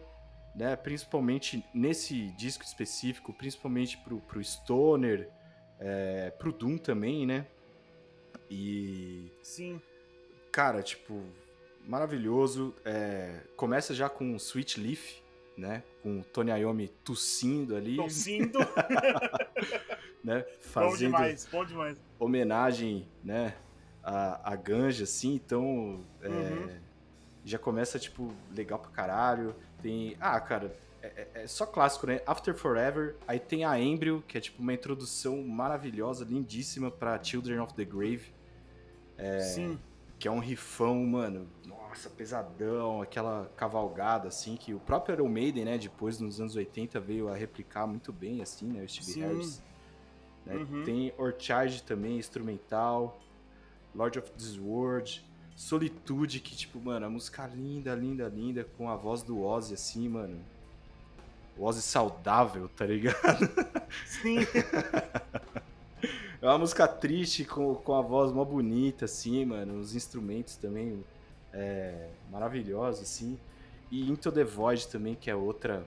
né? 0.54 0.76
Principalmente 0.76 1.64
nesse 1.74 2.30
disco 2.32 2.64
específico, 2.64 3.32
principalmente 3.32 3.98
pro, 3.98 4.18
pro 4.20 4.42
Stoner, 4.42 5.28
é, 5.78 6.30
pro 6.30 6.52
Doom 6.52 6.78
também, 6.78 7.26
né? 7.26 7.46
E. 8.50 9.30
Sim. 9.42 9.80
Cara, 10.50 10.82
tipo, 10.82 11.22
maravilhoso. 11.86 12.74
É, 12.84 13.40
começa 13.56 13.94
já 13.94 14.08
com 14.08 14.36
Sweet 14.36 14.78
Leaf, 14.80 15.22
né? 15.56 15.82
Com 16.02 16.20
o 16.20 16.24
Tony 16.24 16.50
Iommi 16.50 16.88
tossindo 16.88 17.74
ali. 17.74 17.96
Tossindo. 17.96 18.58
né? 20.22 20.44
Fazendo 20.60 20.90
bom 20.90 20.96
demais, 20.96 21.48
bom 21.50 21.64
demais. 21.64 21.98
Homenagem, 22.18 23.08
né? 23.24 23.54
A, 24.02 24.52
a 24.52 24.56
Ganja, 24.56 25.04
assim, 25.04 25.34
então. 25.34 26.04
É, 26.20 26.28
uhum 26.28 26.91
Já 27.44 27.58
começa, 27.58 27.98
tipo, 27.98 28.32
legal 28.54 28.78
pra 28.78 28.90
caralho. 28.90 29.54
Tem. 29.80 30.16
Ah, 30.20 30.40
cara, 30.40 30.76
é, 31.02 31.28
é, 31.34 31.42
é 31.42 31.46
só 31.46 31.66
clássico, 31.66 32.06
né? 32.06 32.20
After 32.26 32.54
Forever. 32.54 33.16
Aí 33.26 33.40
tem 33.40 33.64
a 33.64 33.78
Embryo, 33.78 34.22
que 34.26 34.38
é 34.38 34.40
tipo 34.40 34.62
uma 34.62 34.72
introdução 34.72 35.42
maravilhosa, 35.42 36.24
lindíssima 36.24 36.90
pra 36.90 37.22
Children 37.22 37.60
of 37.60 37.74
the 37.74 37.84
Grave. 37.84 38.32
É, 39.18 39.40
Sim. 39.40 39.78
Que 40.18 40.28
é 40.28 40.30
um 40.30 40.38
rifão, 40.38 41.04
mano. 41.04 41.48
Nossa, 41.66 42.08
pesadão, 42.08 43.02
aquela 43.02 43.50
cavalgada, 43.56 44.28
assim, 44.28 44.56
que 44.56 44.72
o 44.72 44.78
próprio 44.78 45.14
Iron 45.14 45.28
Maiden, 45.28 45.64
né, 45.64 45.76
depois 45.78 46.20
nos 46.20 46.40
anos 46.40 46.54
80 46.54 47.00
veio 47.00 47.28
a 47.28 47.34
replicar 47.34 47.86
muito 47.86 48.12
bem, 48.12 48.40
assim, 48.40 48.66
né, 48.66 48.84
o 48.84 48.88
Steve 48.88 49.12
Sim. 49.12 49.20
Harris. 49.20 49.62
Né? 50.46 50.54
Uhum. 50.54 50.84
Tem 50.84 51.12
Orchard 51.18 51.82
também, 51.82 52.18
instrumental. 52.18 53.20
Lord 53.94 54.18
of 54.18 54.30
this 54.32 54.58
World. 54.58 55.24
Solitude, 55.56 56.40
que, 56.40 56.56
tipo, 56.56 56.80
mano, 56.80 57.06
a 57.06 57.10
música 57.10 57.46
linda, 57.46 57.94
linda, 57.94 58.28
linda, 58.28 58.66
com 58.76 58.88
a 58.88 58.96
voz 58.96 59.22
do 59.22 59.42
Ozzy, 59.42 59.74
assim, 59.74 60.08
mano. 60.08 60.40
O 61.56 61.64
Ozzy 61.64 61.82
saudável, 61.82 62.68
tá 62.68 62.86
ligado? 62.86 63.48
Sim. 64.06 64.38
é 66.40 66.46
uma 66.46 66.58
música 66.58 66.88
triste, 66.88 67.44
com, 67.44 67.74
com 67.74 67.94
a 67.94 68.00
voz 68.00 68.32
mó 68.32 68.44
bonita, 68.44 69.04
assim, 69.04 69.44
mano. 69.44 69.78
Os 69.78 69.94
instrumentos 69.94 70.56
também 70.56 71.04
é, 71.52 72.08
maravilhosos, 72.30 73.02
assim. 73.02 73.38
E 73.90 74.10
Into 74.10 74.32
the 74.32 74.42
Void 74.42 74.88
também, 74.88 75.14
que 75.14 75.30
é 75.30 75.34
outra 75.34 75.86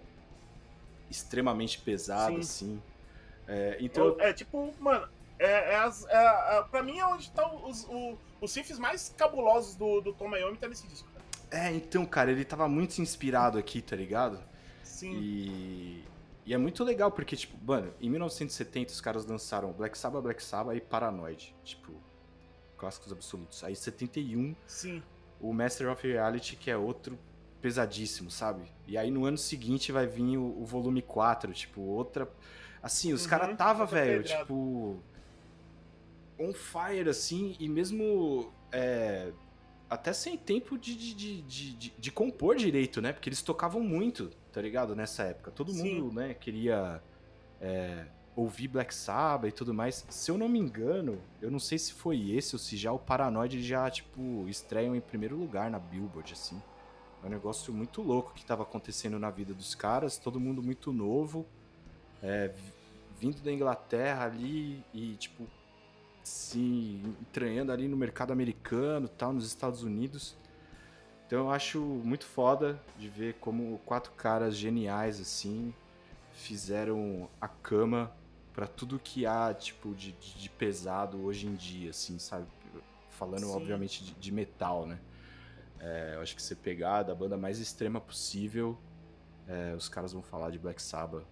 extremamente 1.10 1.80
pesada, 1.80 2.34
Sim. 2.34 2.40
assim. 2.40 2.82
É, 3.48 3.78
então... 3.80 4.16
é 4.20 4.32
tipo, 4.32 4.72
mano, 4.80 5.08
é, 5.38 5.74
é, 5.74 5.76
as, 5.76 6.06
é, 6.06 6.58
é, 6.58 6.64
pra 6.64 6.82
mim 6.82 6.98
é 6.98 7.06
onde 7.06 7.24
estão 7.24 7.68
os, 7.68 7.86
os, 7.90 8.18
os 8.42 8.56
riffs 8.56 8.80
mais 8.80 9.14
cabulosos 9.18 9.76
do, 9.76 10.02
do 10.02 10.14
Tom 10.14 10.34
Iommi 10.36 10.58
tá 10.58 10.68
nesse 10.68 10.88
disco. 10.88 11.08
Cara. 11.12 11.26
É, 11.52 11.74
então, 11.74 12.06
cara, 12.06 12.32
ele 12.32 12.46
tava 12.46 12.68
muito 12.68 13.00
inspirado 13.00 13.58
aqui, 13.58 13.82
tá 13.82 13.96
ligado? 13.96 14.42
Sim. 14.84 15.14
E, 15.14 16.04
e 16.46 16.54
é 16.54 16.58
muito 16.58 16.84
legal, 16.84 17.12
porque, 17.12 17.36
tipo, 17.36 17.58
mano, 17.66 17.94
em 18.00 18.10
1970 18.10 18.94
os 18.94 19.02
caras 19.02 19.26
lançaram 19.26 19.72
Black 19.74 19.98
Sabbath, 19.98 20.24
Black 20.24 20.44
Sabbath 20.44 20.78
e 20.78 20.82
Paranoid. 20.82 21.54
Tipo, 21.64 21.94
clássicos 22.78 23.12
absolutos. 23.12 23.64
Aí, 23.64 23.76
71, 23.76 24.56
Sim. 24.66 25.04
o 25.40 25.54
Master 25.54 25.92
of 25.92 26.08
Reality, 26.08 26.56
que 26.56 26.72
é 26.72 26.78
outro 26.78 27.20
pesadíssimo, 27.62 28.32
sabe? 28.32 28.72
E 28.88 28.98
aí, 28.98 29.12
no 29.12 29.26
ano 29.26 29.38
seguinte, 29.38 29.92
vai 29.92 30.08
vir 30.08 30.38
o, 30.38 30.62
o 30.62 30.66
volume 30.66 31.02
4, 31.02 31.52
tipo, 31.52 31.82
outra. 31.82 32.30
Assim, 32.82 33.12
os 33.12 33.24
uhum, 33.24 33.30
caras 33.30 33.58
tava, 33.58 33.86
velho, 33.86 34.24
tipo 34.24 35.04
on 36.40 36.54
fire, 36.54 37.10
assim, 37.10 37.56
e 37.60 37.68
mesmo 37.68 38.52
é, 38.72 39.32
até 39.90 40.14
sem 40.14 40.38
tempo 40.38 40.78
de, 40.78 40.96
de, 40.96 41.14
de, 41.14 41.74
de, 41.74 41.94
de 41.98 42.12
compor 42.12 42.56
direito, 42.56 43.02
né? 43.02 43.14
Porque 43.14 43.30
eles 43.30 43.42
tocavam 43.42 43.82
muito, 43.82 44.30
tá 44.52 44.62
ligado? 44.62 44.96
Nessa 44.96 45.24
época. 45.24 45.52
Todo 45.52 45.72
Sim. 45.72 46.02
mundo, 46.02 46.16
né, 46.16 46.34
queria 46.34 47.02
é, 47.62 48.06
ouvir 48.36 48.68
Black 48.68 48.94
Sabbath 48.94 49.50
e 49.50 49.52
tudo 49.52 49.74
mais. 49.74 50.06
Se 50.10 50.30
eu 50.30 50.38
não 50.38 50.50
me 50.50 50.60
engano, 50.60 51.22
eu 51.42 51.50
não 51.50 51.60
sei 51.60 51.78
se 51.78 51.94
foi 51.94 52.32
esse 52.32 52.56
ou 52.56 52.60
se 52.60 52.76
já 52.76 52.92
o 52.92 53.00
Paranoid 53.00 53.62
já, 53.64 53.90
tipo, 53.90 54.46
estreiam 54.48 54.96
em 54.96 55.02
primeiro 55.02 55.36
lugar 55.38 55.70
na 55.70 55.80
Billboard, 55.80 56.34
assim. 56.34 56.62
É 57.24 57.28
um 57.28 57.30
negócio 57.30 57.74
muito 57.74 58.02
louco 58.02 58.34
que 58.34 58.46
tava 58.46 58.64
acontecendo 58.64 59.18
na 59.18 59.30
vida 59.30 59.54
dos 59.54 59.74
caras, 59.74 60.18
todo 60.18 60.40
mundo 60.40 60.62
muito 60.62 60.92
novo, 60.92 61.46
é, 62.22 62.54
vindo 63.20 63.42
da 63.42 63.52
Inglaterra 63.52 64.26
ali 64.26 64.84
e, 64.94 65.16
tipo, 65.16 65.48
se 66.26 67.00
entranhando 67.22 67.72
ali 67.72 67.88
no 67.88 67.96
mercado 67.96 68.34
americano, 68.34 69.08
tal, 69.08 69.32
nos 69.32 69.46
Estados 69.46 69.84
Unidos. 69.84 70.36
Então 71.28 71.40
eu 71.40 71.52
acho 71.52 71.80
muito 71.80 72.26
foda 72.26 72.82
de 72.98 73.08
ver 73.08 73.36
como 73.36 73.80
quatro 73.86 74.12
caras 74.14 74.56
geniais 74.56 75.22
assim 75.22 75.74
fizeram 76.34 77.30
a 77.40 77.48
cama 77.48 78.12
para 78.54 78.68
tudo 78.68 79.00
que 79.00 79.26
há 79.26 79.54
tipo 79.54 79.94
de, 79.94 80.14
de, 80.14 80.50
pesado 80.50 81.24
hoje 81.24 81.48
em 81.48 81.56
dia, 81.56 81.92
assim, 81.92 82.18
sabe? 82.20 82.46
Falando 83.10 83.46
Sim. 83.46 83.56
obviamente 83.56 84.04
de, 84.04 84.14
de, 84.14 84.32
metal, 84.32 84.86
né? 84.86 85.00
É, 85.80 86.14
eu 86.16 86.22
acho 86.22 86.36
que 86.36 86.42
você 86.42 86.56
pegar 86.56 87.04
da 87.04 87.14
banda 87.14 87.38
mais 87.38 87.60
extrema 87.60 88.00
possível, 88.02 88.78
é, 89.48 89.74
os 89.76 89.88
caras 89.88 90.14
vão 90.14 90.22
falar 90.22 90.50
de 90.52 90.60
Black 90.60 90.82
Sabbath, 90.82 91.26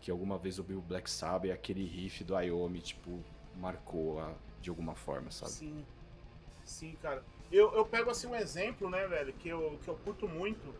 que 0.00 0.10
alguma 0.10 0.38
vez 0.38 0.58
ouviu 0.58 0.80
Black 0.80 1.10
Sabbath 1.10 1.46
e 1.46 1.52
aquele 1.52 1.84
riff 1.84 2.24
do 2.24 2.38
Iomi, 2.38 2.80
tipo, 2.80 3.22
marcou 3.58 4.20
a, 4.20 4.32
de 4.60 4.70
alguma 4.70 4.94
forma, 4.94 5.30
sabe? 5.30 5.52
Sim. 5.52 5.86
Sim, 6.64 6.96
cara. 7.00 7.22
Eu, 7.50 7.72
eu 7.74 7.84
pego 7.84 8.10
assim 8.10 8.26
um 8.26 8.36
exemplo, 8.36 8.90
né, 8.90 9.06
velho, 9.06 9.32
que 9.32 9.48
eu, 9.48 9.78
que 9.82 9.88
eu 9.88 9.96
curto 9.96 10.28
muito. 10.28 10.74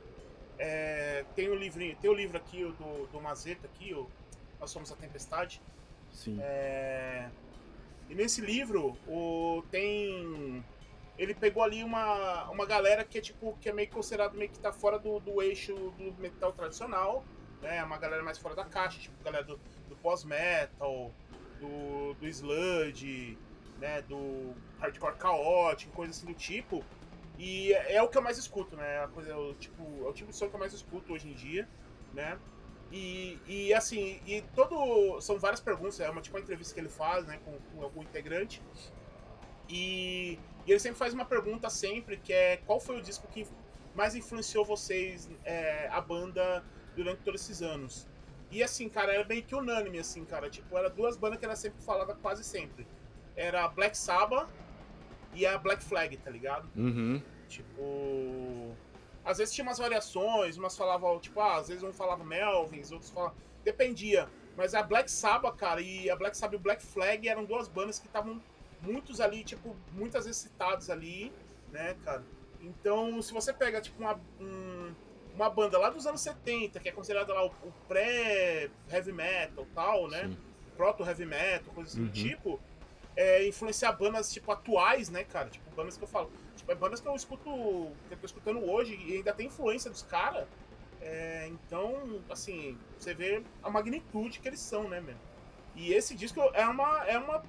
É, 0.59 1.25
tem 1.35 1.49
o 1.49 1.55
livrinho, 1.55 1.97
tem 1.97 2.11
o 2.11 2.15
livro 2.15 2.37
aqui 2.37 2.65
o 2.65 2.73
do, 2.73 3.07
do 3.07 3.21
Mazeta 3.21 3.67
aqui, 3.67 3.95
o 3.95 4.07
Nós 4.61 4.71
Somos 4.71 4.93
a 4.93 4.97
Tempestade. 4.97 5.63
Sim. 6.13 6.39
É, 6.41 7.29
e 8.09 8.15
nesse 8.15 8.41
livro 8.41 8.97
o, 9.07 9.63
tem. 9.71 10.65
Ele 11.17 11.35
pegou 11.35 11.63
ali 11.63 11.83
uma, 11.83 12.49
uma 12.51 12.65
galera 12.65 13.05
que 13.05 13.19
é 13.19 13.21
tipo, 13.21 13.57
que 13.61 13.69
é 13.69 13.73
meio 13.73 13.91
considerado 13.91 14.35
meio 14.35 14.51
que 14.51 14.59
tá 14.59 14.73
fora 14.73 14.99
do, 14.99 15.19
do 15.21 15.43
eixo 15.43 15.75
do 15.75 16.15
metal 16.21 16.53
tradicional. 16.53 17.25
Né? 17.61 17.83
Uma 17.83 17.99
galera 17.99 18.23
mais 18.23 18.39
fora 18.39 18.55
da 18.55 18.65
caixa, 18.65 19.01
tipo 19.01 19.23
galera 19.25 19.45
do, 19.45 19.59
do 19.89 19.97
pós-metal, 19.97 21.11
do, 21.61 22.15
do 22.15 22.27
sludge, 22.29 23.39
né, 23.79 24.03
do 24.03 24.55
hardcore 24.79 25.17
caótico, 25.17 25.93
coisa 25.93 26.11
assim 26.11 26.27
do 26.27 26.35
tipo. 26.35 26.85
E 27.39 27.73
é, 27.73 27.95
é 27.95 28.03
o 28.03 28.09
que 28.09 28.19
eu 28.19 28.23
mais 28.23 28.37
escuto, 28.37 28.77
né? 28.77 29.05
A 29.05 29.09
coisa, 29.09 29.31
é 29.31 29.37
o, 29.37 29.55
tipo, 29.55 29.83
é 30.05 30.09
o 30.09 30.13
tipo 30.13 30.31
de 30.31 30.37
som 30.37 30.49
que 30.49 30.55
eu 30.55 30.61
mais 30.61 30.73
escuto 30.73 31.13
hoje 31.13 31.29
em 31.29 31.35
dia, 31.35 31.69
né? 32.13 32.39
E, 32.91 33.39
e 33.47 33.75
assim, 33.75 34.21
e 34.27 34.43
todo. 34.55 35.21
São 35.21 35.39
várias 35.39 35.61
perguntas, 35.61 36.01
é 36.01 36.09
uma 36.11 36.21
tipo 36.21 36.37
uma 36.37 36.43
entrevista 36.43 36.75
que 36.75 36.81
ele 36.81 36.89
faz, 36.89 37.27
né, 37.27 37.39
com, 37.45 37.53
com 37.59 37.83
algum 37.83 38.03
integrante. 38.03 38.63
E, 39.69 40.39
e, 40.67 40.71
ele 40.71 40.81
sempre 40.81 40.99
faz 40.99 41.13
uma 41.13 41.25
pergunta 41.25 41.69
sempre, 41.69 42.17
que 42.17 42.33
é 42.33 42.57
qual 42.67 42.81
foi 42.81 42.99
o 42.99 43.03
disco 43.03 43.29
que 43.29 43.47
mais 43.95 44.15
influenciou 44.15 44.65
vocês, 44.65 45.29
é, 45.45 45.89
a 45.89 46.01
banda, 46.01 46.65
durante 46.97 47.23
todos 47.23 47.43
esses 47.43 47.63
anos? 47.63 48.09
E 48.51 48.63
assim, 48.63 48.89
cara, 48.89 49.13
era 49.13 49.25
meio 49.25 49.43
que 49.43 49.55
unânime, 49.55 49.99
assim, 49.99 50.25
cara. 50.25 50.49
Tipo, 50.49 50.77
era 50.77 50.89
duas 50.89 51.17
bandas 51.17 51.39
que 51.39 51.45
era 51.45 51.57
sempre 51.57 51.83
falada 51.83 52.15
quase 52.15 52.43
sempre. 52.43 52.87
Era 53.37 53.69
Black 53.69 53.97
Sabbath 53.97 54.49
e 55.35 55.47
a 55.47 55.59
Black 55.59 55.83
Flag, 55.83 56.17
tá 56.17 56.31
ligado? 56.31 56.69
Uhum. 56.77 57.23
Tipo. 57.49 58.75
Às 59.25 59.39
vezes 59.39 59.55
tinha 59.55 59.67
umas 59.67 59.79
variações, 59.79 60.57
umas 60.57 60.77
falavam, 60.77 61.19
tipo, 61.21 61.39
ah, 61.41 61.57
às 61.57 61.69
vezes 61.69 61.83
um 61.83 61.93
falava 61.93 62.25
Melvins, 62.25 62.91
outros 62.91 63.11
falavam. 63.11 63.37
Dependia. 63.63 64.29
Mas 64.57 64.75
a 64.75 64.83
Black 64.83 65.11
Sabbath, 65.11 65.57
cara, 65.57 65.81
e 65.81 66.11
a 66.11 66.17
Black 66.17 66.37
Sabbath 66.37 66.55
e 66.55 66.57
o 66.57 66.61
Black 66.61 66.83
Flag 66.83 67.29
eram 67.29 67.45
duas 67.45 67.69
bandas 67.69 67.99
que 67.99 68.07
estavam 68.07 68.43
muitos 68.81 69.21
ali, 69.21 69.45
tipo, 69.45 69.77
muitas 69.93 70.25
vezes 70.25 70.41
citados 70.41 70.89
ali, 70.89 71.33
né, 71.71 71.95
cara? 72.05 72.25
Então, 72.61 73.21
se 73.23 73.33
você 73.33 73.53
pega, 73.53 73.81
tipo, 73.81 74.01
uma, 74.03 74.19
um, 74.41 74.95
uma 75.39 75.51
banda 75.51 75.79
lá 75.79 75.89
dos 75.89 76.07
anos 76.07 76.21
70, 76.21 76.81
que 76.81 76.89
é 76.89 76.93
considerada 76.93 77.33
lá 77.33 77.45
o, 77.45 77.49
o 77.49 77.73
pré-heavy 77.87 79.13
metal 79.13 79.67
tal, 79.75 80.09
né? 80.09 80.31
Proto-heavy 80.77 81.27
metal, 81.27 81.73
coisa 81.75 81.91
assim 81.91 82.01
uhum. 82.01 82.07
do 82.07 82.13
tipo, 82.13 82.61
é, 83.17 83.47
influenciar 83.47 83.93
bandas, 83.93 84.33
tipo, 84.33 84.51
atuais, 84.51 85.09
né, 85.09 85.25
cara? 85.25 85.49
Tipo, 85.49 85.71
bandas 85.75 85.97
que 85.97 86.05
eu 86.05 86.09
falo. 86.09 86.31
Tipo, 86.57 86.73
é 86.73 86.75
bandas 86.75 87.01
que 87.01 87.09
eu 87.09 87.15
escuto, 87.15 87.51
que 88.09 88.15
eu 88.15 88.19
tô 88.19 88.27
escutando 88.27 88.65
hoje 88.69 88.99
e 89.07 89.17
ainda 89.17 89.33
tem 89.33 89.47
influência 89.47 89.91
dos 89.91 90.03
caras. 90.03 90.47
É, 91.01 91.49
então, 91.49 92.21
assim, 92.29 92.77
você 92.99 93.15
vê 93.15 93.43
a 93.63 93.71
magnitude 93.71 94.41
que 94.41 94.49
eles 94.49 94.61
são, 94.61 94.89
né, 94.89 95.01
mesmo? 95.01 95.21
E 95.77 95.93
esse 95.93 96.15
disco 96.15 96.41
é 96.53 96.67
uma, 96.67 97.05
é 97.07 97.17
uma 97.17 97.43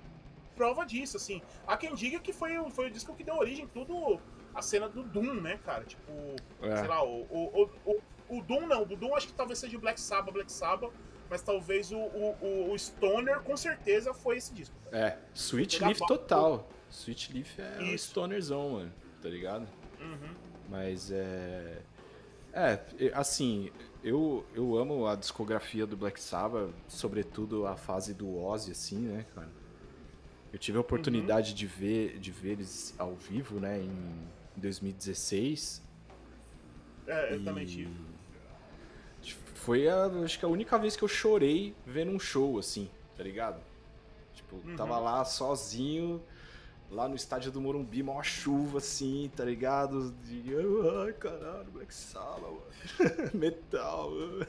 prova 0.56 0.86
disso, 0.86 1.18
assim. 1.18 1.42
Há 1.66 1.76
quem 1.76 1.96
diga 1.96 2.20
que 2.20 2.32
foi, 2.32 2.54
foi 2.70 2.88
o 2.88 2.92
disco 2.92 3.16
que 3.16 3.24
deu 3.24 3.36
origem 3.36 3.68
tudo 3.68 4.20
a 4.60 4.62
cena 4.62 4.88
do 4.88 5.04
Doom, 5.04 5.42
né, 5.42 5.60
cara? 5.66 5.84
Tipo, 5.84 6.12
é. 6.62 6.78
sei 6.78 6.88
lá, 6.88 7.04
o, 7.04 7.22
o, 7.30 7.70
o, 7.86 8.02
o, 8.30 8.42
Doom 8.44 8.68
não, 8.68 8.84
o 8.84 8.86
Doom 8.86 9.16
acho 9.16 9.28
que 9.28 9.34
talvez 9.34 9.60
seja 9.60 9.78
o 9.78 9.80
Black 9.80 10.00
Sabbath, 10.00 10.34
Black 10.34 10.52
Sabbath, 10.52 10.92
mas 11.30 11.42
talvez 11.42 11.92
o, 11.92 11.98
o, 11.98 12.72
o 12.72 12.78
Stoner 12.78 13.40
com 13.42 13.56
certeza 13.56 14.14
foi 14.14 14.38
esse 14.38 14.54
disco. 14.54 14.76
É, 14.92 15.18
Sweet 15.34 15.84
Leaf 15.84 16.00
total. 16.08 16.68
Sweet 16.90 17.34
Leaf 17.34 17.60
é 17.60 17.84
Isso. 17.84 17.94
o 17.94 17.96
Stonerzão, 17.96 18.70
mano, 18.72 18.92
tá 19.22 19.30
ligado? 19.30 19.68
Uhum. 20.00 20.36
Mas 20.70 21.12
é. 21.12 21.82
É, 22.52 22.80
assim, 23.14 23.72
eu, 24.04 24.44
eu 24.56 24.76
amo 24.78 25.06
a 25.06 25.16
discografia 25.16 25.86
do 25.86 25.96
Black 25.96 26.20
Sabbath, 26.20 26.72
sobretudo 26.88 27.68
a 27.68 27.76
fase 27.76 28.14
do 28.14 28.38
Ozzy, 28.38 28.72
assim, 28.72 28.98
né, 28.98 29.26
cara? 29.36 29.50
Eu 30.52 30.58
tive 30.58 30.80
a 30.80 30.82
oportunidade 30.82 31.52
uhum. 31.52 31.56
de 31.56 31.68
ver 31.68 32.20
de 32.20 32.32
ver 32.32 32.54
eles 32.54 32.96
ao 32.98 33.14
vivo, 33.14 33.60
né, 33.60 33.80
em 33.80 34.28
2016. 34.60 35.82
É, 37.08 37.34
eu 37.34 37.42
e... 37.42 37.44
também 37.44 37.66
tive. 37.66 38.10
Foi 39.56 39.90
a, 39.90 40.06
acho 40.24 40.40
que 40.40 40.46
a 40.46 40.48
única 40.48 40.78
vez 40.78 40.96
que 40.96 41.04
eu 41.04 41.08
chorei 41.08 41.76
vendo 41.86 42.12
um 42.12 42.20
show, 42.20 42.58
assim, 42.58 42.90
tá 43.16 43.24
ligado? 43.24 43.62
Tipo, 44.34 44.56
uhum. 44.56 44.76
tava 44.76 44.98
lá 45.00 45.26
sozinho 45.26 46.24
lá 46.92 47.08
no 47.08 47.16
estádio 47.16 47.52
do 47.52 47.62
Morumbi, 47.62 48.02
maior 48.02 48.24
chuva 48.24 48.80
assim, 48.80 49.32
tá 49.36 49.46
ligado? 49.46 50.12
De, 50.24 50.44
ai, 51.04 51.14
caralho, 51.14 51.72
Black 51.72 51.94
Sabbath, 51.94 52.42
mano. 52.42 53.32
Metal, 53.34 54.12
mano. 54.12 54.48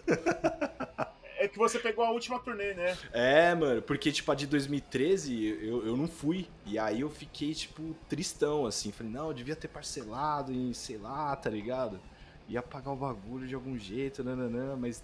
É 1.43 1.49
que 1.49 1.57
você 1.57 1.78
pegou 1.78 2.05
a 2.05 2.11
última 2.11 2.38
turnê, 2.38 2.74
né? 2.74 2.95
É, 3.14 3.55
mano, 3.55 3.80
porque, 3.80 4.12
tipo, 4.12 4.30
a 4.30 4.34
de 4.34 4.47
2013 4.47 5.43
eu, 5.62 5.86
eu 5.86 5.97
não 5.97 6.07
fui. 6.07 6.47
E 6.66 6.78
aí 6.78 7.01
eu 7.01 7.09
fiquei, 7.09 7.55
tipo, 7.55 7.97
tristão, 8.11 8.66
assim. 8.66 8.93
Falei, 8.93 9.11
não, 9.11 9.28
eu 9.28 9.32
devia 9.32 9.57
ter 9.57 9.68
parcelado 9.68 10.53
em, 10.53 10.74
sei 10.74 10.99
lá, 10.99 11.34
tá 11.34 11.49
ligado? 11.49 11.99
Ia 12.47 12.61
pagar 12.62 12.91
o 12.93 12.97
bagulho 12.97 13.49
de 13.49 13.55
algum 13.55 13.78
jeito, 13.78 14.22
nananã, 14.22 14.76
mas 14.76 15.03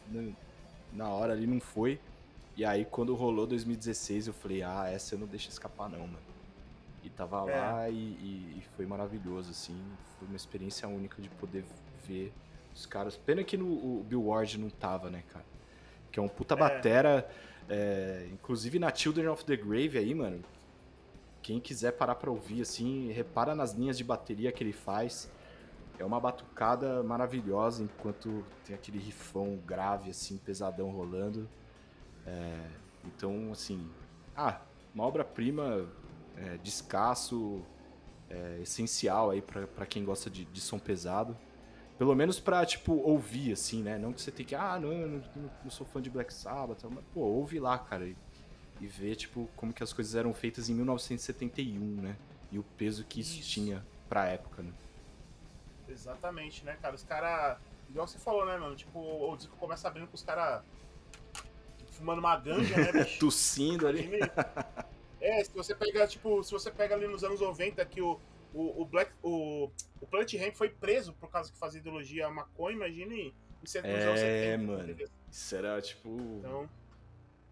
na, 0.93 1.09
hora 1.09 1.33
ali 1.33 1.47
não 1.47 1.59
foi. 1.59 1.99
E 2.55 2.67
aí, 2.67 2.85
quando 2.85 3.15
rolou 3.15 3.47
2016, 3.47 4.27
eu 4.27 4.35
falei, 4.35 4.63
ah, 4.63 4.89
essa 4.91 5.15
eu 5.15 5.19
não 5.19 5.27
deixo 5.27 5.49
escapar, 5.49 5.89
não, 5.89 6.01
mano. 6.01 6.19
E 7.03 7.09
tava 7.09 7.51
É. 7.51 7.59
lá 7.59 7.89
e, 7.89 7.95
e- 7.95 8.59
e 8.59 8.63
foi 8.77 8.85
maravilhoso, 8.85 9.51
assim. 9.53 9.81
Foi 10.19 10.29
uma 10.29 10.37
experiência 10.37 10.87
única 10.87 11.23
de 11.23 11.31
poder 11.31 11.65
ver 12.07 12.31
os 12.75 12.85
caras. 12.85 13.17
Pena 13.17 13.43
que 13.43 13.57
no, 13.57 13.67
o 13.67 14.05
Bill 14.07 14.27
Ward 14.27 14.59
não 14.59 14.69
tava, 14.69 15.09
né, 15.09 15.23
cara? 15.33 15.56
Que 16.17 16.21
é 16.21 16.23
um 16.23 16.29
puta 16.29 16.55
É. 16.55 16.57
batera. 16.57 17.29
é, 17.69 18.27
inclusive 18.33 18.79
na 18.79 18.95
Children 18.95 19.29
of 19.29 19.45
the 19.45 19.55
Grave 19.55 19.99
aí, 19.99 20.15
mano. 20.15 20.41
Quem 21.43 21.61
quiser 21.61 21.93
parar 21.93 22.15
pra 22.15 22.31
ouvir, 22.31 22.63
assim, 22.63 23.13
repara 23.13 23.55
nas 23.55 23.73
linhas 23.75 23.99
de 23.99 24.05
bateria 24.05 24.51
que 24.51 24.65
ele 24.65 24.73
faz. 24.73 25.31
É 25.99 26.05
uma 26.07 26.19
batucada 26.19 27.03
maravilhosa, 27.03 27.83
enquanto 27.83 28.43
tem 28.65 28.75
aquele 28.75 28.99
rifão 28.99 29.59
grave, 29.67 30.09
assim, 30.09 30.39
pesadão 30.39 30.89
rolando. 30.91 31.47
É, 32.27 32.65
então, 33.05 33.51
assim, 33.53 33.87
ah, 34.35 34.61
uma 34.95 35.05
obra-prima 35.05 35.87
é, 36.35 36.57
de 36.57 36.71
escasso, 36.71 37.61
é, 38.31 38.61
essencial 38.63 39.31
aí 39.33 39.43
pra, 39.43 39.67
pra 39.67 39.85
quem 39.85 40.03
gosta 40.03 40.31
de, 40.31 40.47
de 40.47 40.61
som 40.63 40.79
pesado. 40.79 41.37
Pelo 41.99 42.15
menos 42.15 42.39
pra, 42.39 42.65
tipo, 42.67 42.93
ouvir, 42.95 43.53
assim, 43.53 43.83
né? 43.83 43.99
Não 43.99 44.13
que 44.13 44.21
você 44.21 44.31
tem 44.31 44.45
que, 44.45 44.55
ah, 44.55 44.79
não, 44.79 44.93
eu 44.93 45.09
não, 45.09 45.23
não- 45.65 45.71
sou 45.71 45.87
fã 45.87 46.01
de 46.01 46.11
Black 46.11 46.33
Sabbath, 46.33 46.85
mas, 46.91 47.03
pô, 47.15 47.21
ouve 47.21 47.59
lá, 47.59 47.79
cara, 47.79 48.07
e, 48.07 48.15
e 48.81 48.87
vê, 48.87 49.15
tipo, 49.15 49.49
como 49.57 49.73
que 49.73 49.83
as 49.83 49.93
coisas 49.93 50.15
eram 50.15 50.35
feitas 50.35 50.69
em 50.69 50.75
1971, 50.75 52.03
né? 52.03 52.17
E 52.53 52.59
o 52.59 52.63
peso 52.77 53.05
que 53.05 53.21
isso, 53.21 53.41
Isso. 53.41 53.49
tinha 53.51 53.83
pra 54.09 54.27
época, 54.27 54.63
né? 54.63 54.71
Exatamente, 55.89 56.65
né, 56.65 56.77
cara? 56.81 56.95
Os 56.95 57.03
caras. 57.03 57.59
Igual 57.89 58.07
você 58.07 58.19
falou, 58.19 58.45
né, 58.45 58.57
mano? 58.59 58.75
Tipo, 58.77 58.99
o 58.99 59.37
disco 59.37 59.57
começa 59.57 59.87
abrindo 59.89 60.09
com 60.09 60.15
os 60.17 60.23
caras 60.23 60.63
fumando 61.93 62.19
uma 62.19 62.37
ganja, 62.37 62.77
né, 62.77 62.93
bicho? 63.05 63.19
Tossindo 63.21 63.87
ali. 63.87 64.11
É, 65.21 65.43
se 65.45 65.51
você 65.55 65.75
pega, 65.75 66.07
tipo, 66.07 66.43
se 66.45 66.51
você 66.53 66.71
pega 66.71 66.95
ali 66.95 67.07
nos 67.09 67.25
anos 67.25 67.41
90 67.41 67.85
que 67.87 68.03
o, 68.03 68.19
o, 68.59 68.83
o 68.83 68.85
Black. 68.87 69.13
O, 69.23 69.71
o 70.01 70.07
Planet 70.07 70.35
Ramp 70.35 70.55
foi 70.55 70.69
preso 70.71 71.13
por 71.15 71.31
causa 71.31 71.51
que 71.53 71.59
fazia 71.59 71.81
ideologia 71.81 72.29
maconha, 72.31 72.77
imagine 72.77 73.35
isso 73.63 73.79
é 73.79 73.83
nos 73.83 74.05
anos 74.05 74.21
É, 74.21 74.53
70, 74.53 74.63
mano. 74.65 74.83
entendeu? 74.85 75.09
Isso 75.31 75.57
era, 75.57 75.81
tipo, 75.83 76.09
Então, 76.39 76.69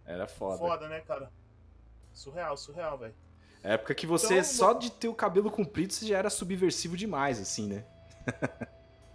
era 0.07 0.27
foda. 0.27 0.59
foda, 0.59 0.89
né, 0.89 1.01
cara? 1.01 1.31
Surreal, 2.13 2.57
surreal, 2.57 2.99
velho. 2.99 3.15
Época 3.63 3.95
que 3.95 4.07
você, 4.07 4.35
Então, 4.35 4.45
só 4.45 4.73
de 4.75 4.91
ter 4.93 5.09
o 5.09 5.15
cabelo 5.15 5.51
comprido, 5.51 5.93
você 5.93 6.07
já 6.07 6.19
era 6.19 6.31
subversivo 6.31 6.97
demais, 6.97 7.41
assim, 7.41 7.67
né? 7.67 7.85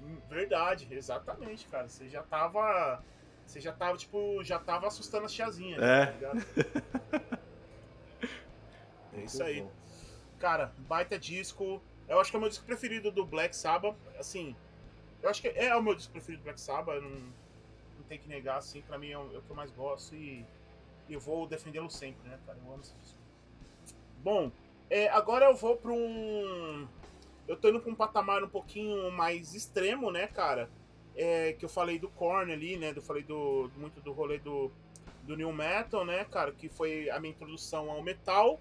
Hum, 0.02 0.18
Verdade, 0.30 0.88
exatamente, 0.92 1.68
cara. 1.68 1.88
Você 1.88 2.10
já 2.10 2.24
tava. 2.24 3.04
Você 3.46 3.60
já 3.60 3.72
tava, 3.74 3.98
tipo, 3.98 4.44
já 4.44 4.60
tava 4.60 4.88
assustando 4.88 5.26
as 5.26 5.34
tiazinhas, 5.34 5.82
É. 5.82 6.06
tá 6.08 6.12
ligado? 6.12 6.46
É 9.14 9.22
isso 9.22 9.42
aí. 9.44 9.66
Cara, 10.40 10.74
baita 10.80 11.20
disco. 11.20 11.82
Eu 12.08 12.20
acho 12.20 12.32
que 12.32 12.38
é 12.38 12.40
o 12.40 12.42
meu 12.42 12.50
disco 12.50 12.66
preferido 12.66 13.12
do 13.12 13.26
Black 13.26 13.56
Sabbath. 13.56 13.96
Assim, 14.18 14.56
eu 15.22 15.30
acho 15.30 15.42
que 15.42 15.50
é 15.50 15.76
o 15.76 15.84
meu 15.84 15.94
disco 15.94 16.12
preferido 16.12 16.42
do 16.42 16.46
Black 16.46 16.60
Sabbath. 16.60 17.02
Não, 17.02 17.10
não 17.10 18.04
tem 18.08 18.18
que 18.18 18.28
negar, 18.28 18.58
assim. 18.58 18.82
Pra 18.82 18.98
mim 18.98 19.12
é 19.12 19.18
o, 19.18 19.34
é 19.36 19.38
o 19.38 19.42
que 19.42 19.50
eu 19.50 19.56
mais 19.56 19.72
gosto 19.72 20.16
e 20.16 20.46
e 21.10 21.14
eu 21.16 21.20
vou 21.20 21.48
defendê-lo 21.48 21.90
sempre, 21.90 22.30
né, 22.30 22.40
cara? 22.46 22.58
Eu 22.64 22.72
amo 22.72 22.84
esse 22.84 22.94
disco. 23.02 23.18
Bom, 24.24 24.52
é, 24.90 25.10
agora 25.10 25.46
eu 25.48 25.56
vou 25.56 25.76
pra 25.76 25.92
um. 25.92 26.88
Eu 27.48 27.58
tô 27.58 27.70
indo 27.70 27.80
pra 27.80 27.92
um 27.92 27.96
patamar 27.96 28.44
um 28.44 28.50
pouquinho 28.50 29.12
mais 29.12 29.56
extremo, 29.56 30.12
né, 30.12 30.28
cara? 30.28 30.70
É, 31.16 31.54
que 31.54 31.66
eu 31.66 31.70
falei 31.70 31.98
do 31.98 32.10
Korn 32.10 32.54
ali, 32.54 32.78
né? 32.78 32.94
Eu 32.96 33.02
falei 33.02 33.24
do, 33.24 33.72
muito 33.76 34.00
do 34.02 34.12
rolê 34.12 34.38
do, 34.38 34.72
do 35.24 35.36
New 35.36 35.52
Metal, 35.52 36.06
né, 36.06 36.24
cara? 36.26 36.52
Que 36.52 36.70
foi 36.70 37.10
a 37.10 37.20
minha 37.20 37.32
introdução 37.32 37.90
ao 37.90 38.04
metal. 38.04 38.60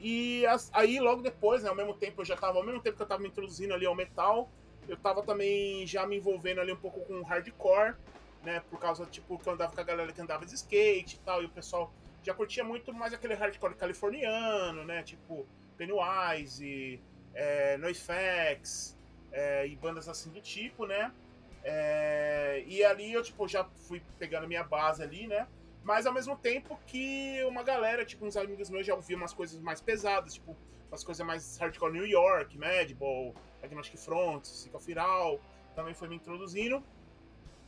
E 0.00 0.44
as- 0.46 0.70
aí, 0.74 0.98
logo 1.00 1.22
depois, 1.22 1.62
né, 1.62 1.68
ao 1.68 1.74
mesmo 1.74 1.94
tempo, 1.94 2.20
eu 2.20 2.24
já 2.24 2.36
tava, 2.36 2.58
ao 2.58 2.64
mesmo 2.64 2.80
tempo 2.80 2.96
que 2.96 3.02
eu 3.02 3.06
tava 3.06 3.22
me 3.22 3.28
introduzindo 3.28 3.72
ali 3.74 3.86
ao 3.86 3.94
metal, 3.94 4.50
eu 4.88 4.96
tava 4.96 5.22
também 5.22 5.86
já 5.86 6.06
me 6.06 6.16
envolvendo 6.16 6.60
ali 6.60 6.72
um 6.72 6.76
pouco 6.76 7.00
com 7.00 7.22
hardcore, 7.22 7.94
né, 8.42 8.60
por 8.68 8.78
causa, 8.78 9.06
tipo, 9.06 9.38
que 9.38 9.48
eu 9.48 9.54
andava 9.54 9.74
com 9.74 9.80
a 9.80 9.84
galera 9.84 10.12
que 10.12 10.20
andava 10.20 10.44
de 10.44 10.54
skate 10.54 11.16
e 11.16 11.18
tal, 11.20 11.42
e 11.42 11.46
o 11.46 11.48
pessoal 11.48 11.92
já 12.22 12.34
curtia 12.34 12.62
muito 12.64 12.92
mais 12.92 13.12
aquele 13.14 13.34
hardcore 13.34 13.74
californiano, 13.74 14.84
né, 14.84 15.02
tipo 15.02 15.46
Pennywise, 15.78 17.00
é, 17.34 17.76
NoFX, 17.78 18.96
é, 19.32 19.66
e 19.66 19.74
bandas 19.76 20.08
assim 20.08 20.30
do 20.30 20.40
tipo, 20.40 20.86
né, 20.86 21.10
é, 21.62 22.62
e 22.66 22.84
ali 22.84 23.12
eu, 23.12 23.22
tipo, 23.22 23.48
já 23.48 23.64
fui 23.64 24.02
pegando 24.18 24.46
minha 24.46 24.62
base 24.62 25.02
ali, 25.02 25.26
né, 25.26 25.46
mas 25.84 26.06
ao 26.06 26.12
mesmo 26.12 26.36
tempo 26.36 26.78
que 26.86 27.44
uma 27.44 27.62
galera, 27.62 28.04
tipo, 28.04 28.24
uns 28.24 28.36
amigos 28.36 28.70
meus 28.70 28.86
já 28.86 28.94
ouviam 28.94 29.18
umas 29.18 29.34
coisas 29.34 29.60
mais 29.60 29.82
pesadas, 29.82 30.34
tipo, 30.34 30.56
umas 30.88 31.04
coisas 31.04 31.24
mais 31.24 31.58
hardcore 31.58 31.92
New 31.92 32.06
York, 32.06 32.56
Madball, 32.56 33.34
Agnostic 33.62 33.98
Front, 33.98 34.48
All, 34.98 35.38
também 35.76 35.92
foi 35.92 36.08
me 36.08 36.16
introduzindo. 36.16 36.82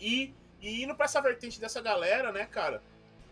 E, 0.01 0.35
e 0.61 0.83
indo 0.83 0.95
pra 0.95 1.05
essa 1.05 1.21
vertente 1.21 1.61
dessa 1.61 1.83
galera, 1.83 2.33
né, 2.33 2.47
cara, 2.47 2.83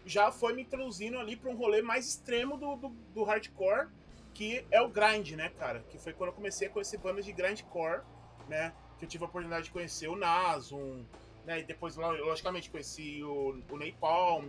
já 0.05 0.31
foi 0.31 0.53
me 0.53 0.63
introduzindo 0.63 1.19
ali 1.19 1.35
pra 1.35 1.51
um 1.51 1.57
rolê 1.57 1.81
mais 1.81 2.07
extremo 2.07 2.59
do, 2.59 2.77
do, 2.77 2.89
do 2.89 3.25
hardcore, 3.25 3.89
que 4.35 4.67
é 4.71 4.83
o 4.83 4.89
grind, 4.89 5.31
né, 5.33 5.49
cara? 5.59 5.83
Que 5.89 5.97
foi 5.97 6.13
quando 6.13 6.29
eu 6.29 6.35
comecei 6.35 6.69
a 6.69 6.71
conhecer 6.71 6.99
bandas 6.99 7.25
de 7.25 7.33
grindcore, 7.33 8.03
né? 8.49 8.75
Que 8.99 9.07
eu 9.07 9.09
tive 9.09 9.25
a 9.25 9.29
oportunidade 9.29 9.67
de 9.67 9.71
conhecer 9.71 10.09
o 10.09 10.17
Nasum, 10.17 11.05
né? 11.45 11.61
E 11.61 11.65
depois, 11.65 11.97
lo- 11.97 12.25
logicamente, 12.25 12.71
conheci 12.71 13.23
o, 13.23 13.61
o 13.71 13.77
Napalm, 13.77 14.49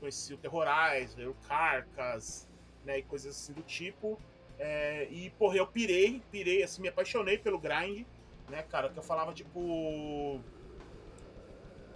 conheci 0.00 0.34
o 0.34 0.38
Terrorizer, 0.38 1.28
o 1.28 1.34
Carcass, 1.46 2.48
né? 2.84 2.98
E 2.98 3.02
coisas 3.02 3.34
assim 3.36 3.52
do 3.52 3.62
tipo. 3.62 4.18
É, 4.58 5.06
e, 5.10 5.30
porra, 5.30 5.56
eu 5.56 5.66
pirei, 5.66 6.20
pirei, 6.32 6.62
assim, 6.62 6.82
me 6.82 6.88
apaixonei 6.88 7.38
pelo 7.38 7.58
grind, 7.58 8.04
né, 8.48 8.62
cara? 8.62 8.88
Que 8.88 8.98
eu 8.98 9.02
falava, 9.02 9.32
tipo. 9.32 10.40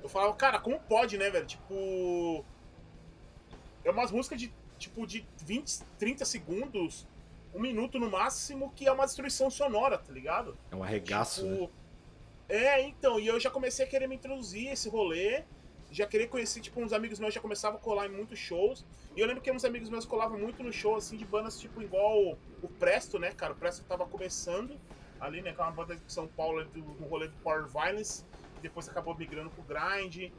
Eu 0.02 0.08
falava, 0.08 0.34
cara, 0.34 0.58
como 0.58 0.78
pode, 0.80 1.16
né, 1.18 1.30
velho? 1.30 1.46
Tipo. 1.46 2.44
É 3.84 3.90
umas 3.90 4.10
músicas 4.12 4.40
de, 4.40 4.52
tipo, 4.78 5.06
de 5.06 5.26
20, 5.44 5.82
30 5.98 6.24
segundos, 6.24 7.06
um 7.52 7.60
minuto 7.60 7.98
no 7.98 8.08
máximo, 8.10 8.72
que 8.76 8.86
é 8.86 8.92
uma 8.92 9.04
destruição 9.04 9.50
sonora, 9.50 9.98
tá 9.98 10.12
ligado? 10.12 10.56
É 10.70 10.76
um 10.76 10.82
arregaço, 10.84 11.44
né? 11.44 11.68
É, 12.48 12.80
então, 12.82 13.18
e 13.18 13.26
eu 13.26 13.38
já 13.40 13.50
comecei 13.50 13.84
a 13.84 13.88
querer 13.88 14.06
me 14.06 14.16
introduzir 14.16 14.68
esse 14.68 14.88
rolê, 14.88 15.44
já 15.90 16.06
querer 16.06 16.28
conhecer, 16.28 16.60
tipo, 16.60 16.80
uns 16.80 16.92
amigos 16.92 17.18
meus 17.18 17.34
já 17.34 17.40
começavam 17.40 17.78
a 17.78 17.82
colar 17.82 18.06
em 18.06 18.10
muitos 18.10 18.38
shows, 18.38 18.84
e 19.16 19.20
eu 19.20 19.26
lembro 19.26 19.42
que 19.42 19.50
uns 19.50 19.64
amigos 19.64 19.88
meus 19.88 20.04
colavam 20.04 20.38
muito 20.38 20.62
no 20.62 20.72
show, 20.72 20.96
assim, 20.96 21.16
de 21.16 21.24
bandas, 21.24 21.58
tipo, 21.60 21.82
igual 21.82 22.38
o, 22.62 22.68
Presto, 22.68 23.18
né, 23.18 23.32
cara, 23.32 23.52
o 23.52 23.56
Presto 23.56 23.84
tava 23.84 24.06
começando 24.06 24.78
ali, 25.20 25.40
né, 25.40 25.52
que 25.52 25.60
é 25.60 25.64
uma 25.64 25.72
banda 25.72 25.94
de 25.94 26.12
São 26.12 26.26
Paulo, 26.26 26.64
do, 26.64 26.80
no 26.80 27.06
rolê 27.06 27.28
do 27.28 27.36
Power 27.38 27.66
Violence, 27.66 28.24
que 28.56 28.60
depois 28.62 28.88
acabou 28.88 29.14
migrando 29.14 29.50
pro 29.50 29.62
Grind, 29.62 30.32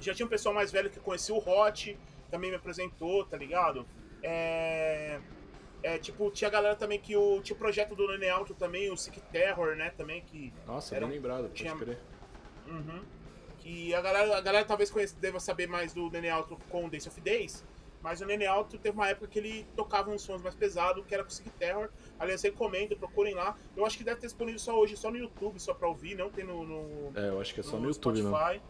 já 0.00 0.14
tinha 0.14 0.26
um 0.26 0.28
pessoal 0.28 0.54
mais 0.54 0.70
velho 0.72 0.90
que 0.90 1.00
conhecia 1.00 1.34
o 1.34 1.38
Hot, 1.38 1.96
também 2.30 2.50
me 2.50 2.56
apresentou, 2.56 3.24
tá 3.24 3.36
ligado? 3.36 3.86
É... 4.22 5.20
É, 5.84 5.98
tipo, 5.98 6.30
tinha 6.30 6.48
galera 6.48 6.74
também 6.74 6.98
que 6.98 7.14
o. 7.14 7.42
Tinha 7.42 7.54
o 7.54 7.58
projeto 7.58 7.94
do 7.94 8.08
Nene 8.08 8.30
Alto 8.30 8.54
também, 8.54 8.90
o 8.90 8.96
Sick 8.96 9.20
Terror, 9.30 9.76
né? 9.76 9.90
Também, 9.90 10.22
que 10.22 10.50
Nossa, 10.66 10.96
Era 10.96 11.04
bem 11.06 11.16
lembrado, 11.16 11.42
pode 11.42 11.52
tinha- 11.54 11.76
crer. 11.76 11.98
Uhum. 12.66 13.02
Que 13.58 13.94
a 13.94 14.00
galera, 14.00 14.38
a 14.38 14.40
galera 14.40 14.64
talvez 14.64 14.90
conheça, 14.90 15.14
deva 15.20 15.38
saber 15.38 15.66
mais 15.68 15.92
do 15.92 16.08
Nene 16.10 16.30
Alto 16.30 16.56
com 16.70 16.86
o 16.86 16.90
Days 16.90 17.06
of 17.06 17.20
Days. 17.20 17.62
Mas 18.00 18.22
o 18.22 18.24
Nene 18.24 18.46
Alto 18.46 18.78
teve 18.78 18.96
uma 18.96 19.08
época 19.08 19.26
que 19.28 19.38
ele 19.38 19.66
tocava 19.76 20.10
uns 20.10 20.22
sons 20.22 20.40
mais 20.40 20.54
pesados, 20.54 21.04
que 21.06 21.14
era 21.14 21.22
com 21.22 21.28
o 21.28 21.32
Sick 21.32 21.50
Terror. 21.50 21.90
Aliás, 22.18 22.40
recomendo, 22.42 22.96
procurem 22.96 23.34
lá. 23.34 23.54
Eu 23.76 23.84
acho 23.84 23.98
que 23.98 24.04
deve 24.04 24.20
ter 24.20 24.26
disponível 24.26 24.58
só 24.58 24.78
hoje, 24.78 24.96
só 24.96 25.10
no 25.10 25.18
YouTube, 25.18 25.58
só 25.60 25.74
pra 25.74 25.86
ouvir, 25.88 26.14
não 26.14 26.30
tem 26.30 26.44
no, 26.44 26.64
no, 26.64 27.12
É, 27.18 27.28
eu 27.28 27.40
acho 27.40 27.52
que 27.52 27.60
é 27.60 27.62
só 27.62 27.76
no, 27.78 27.86
YouTube, 27.88 28.22
não. 28.22 28.30
Spotify. 28.34 28.62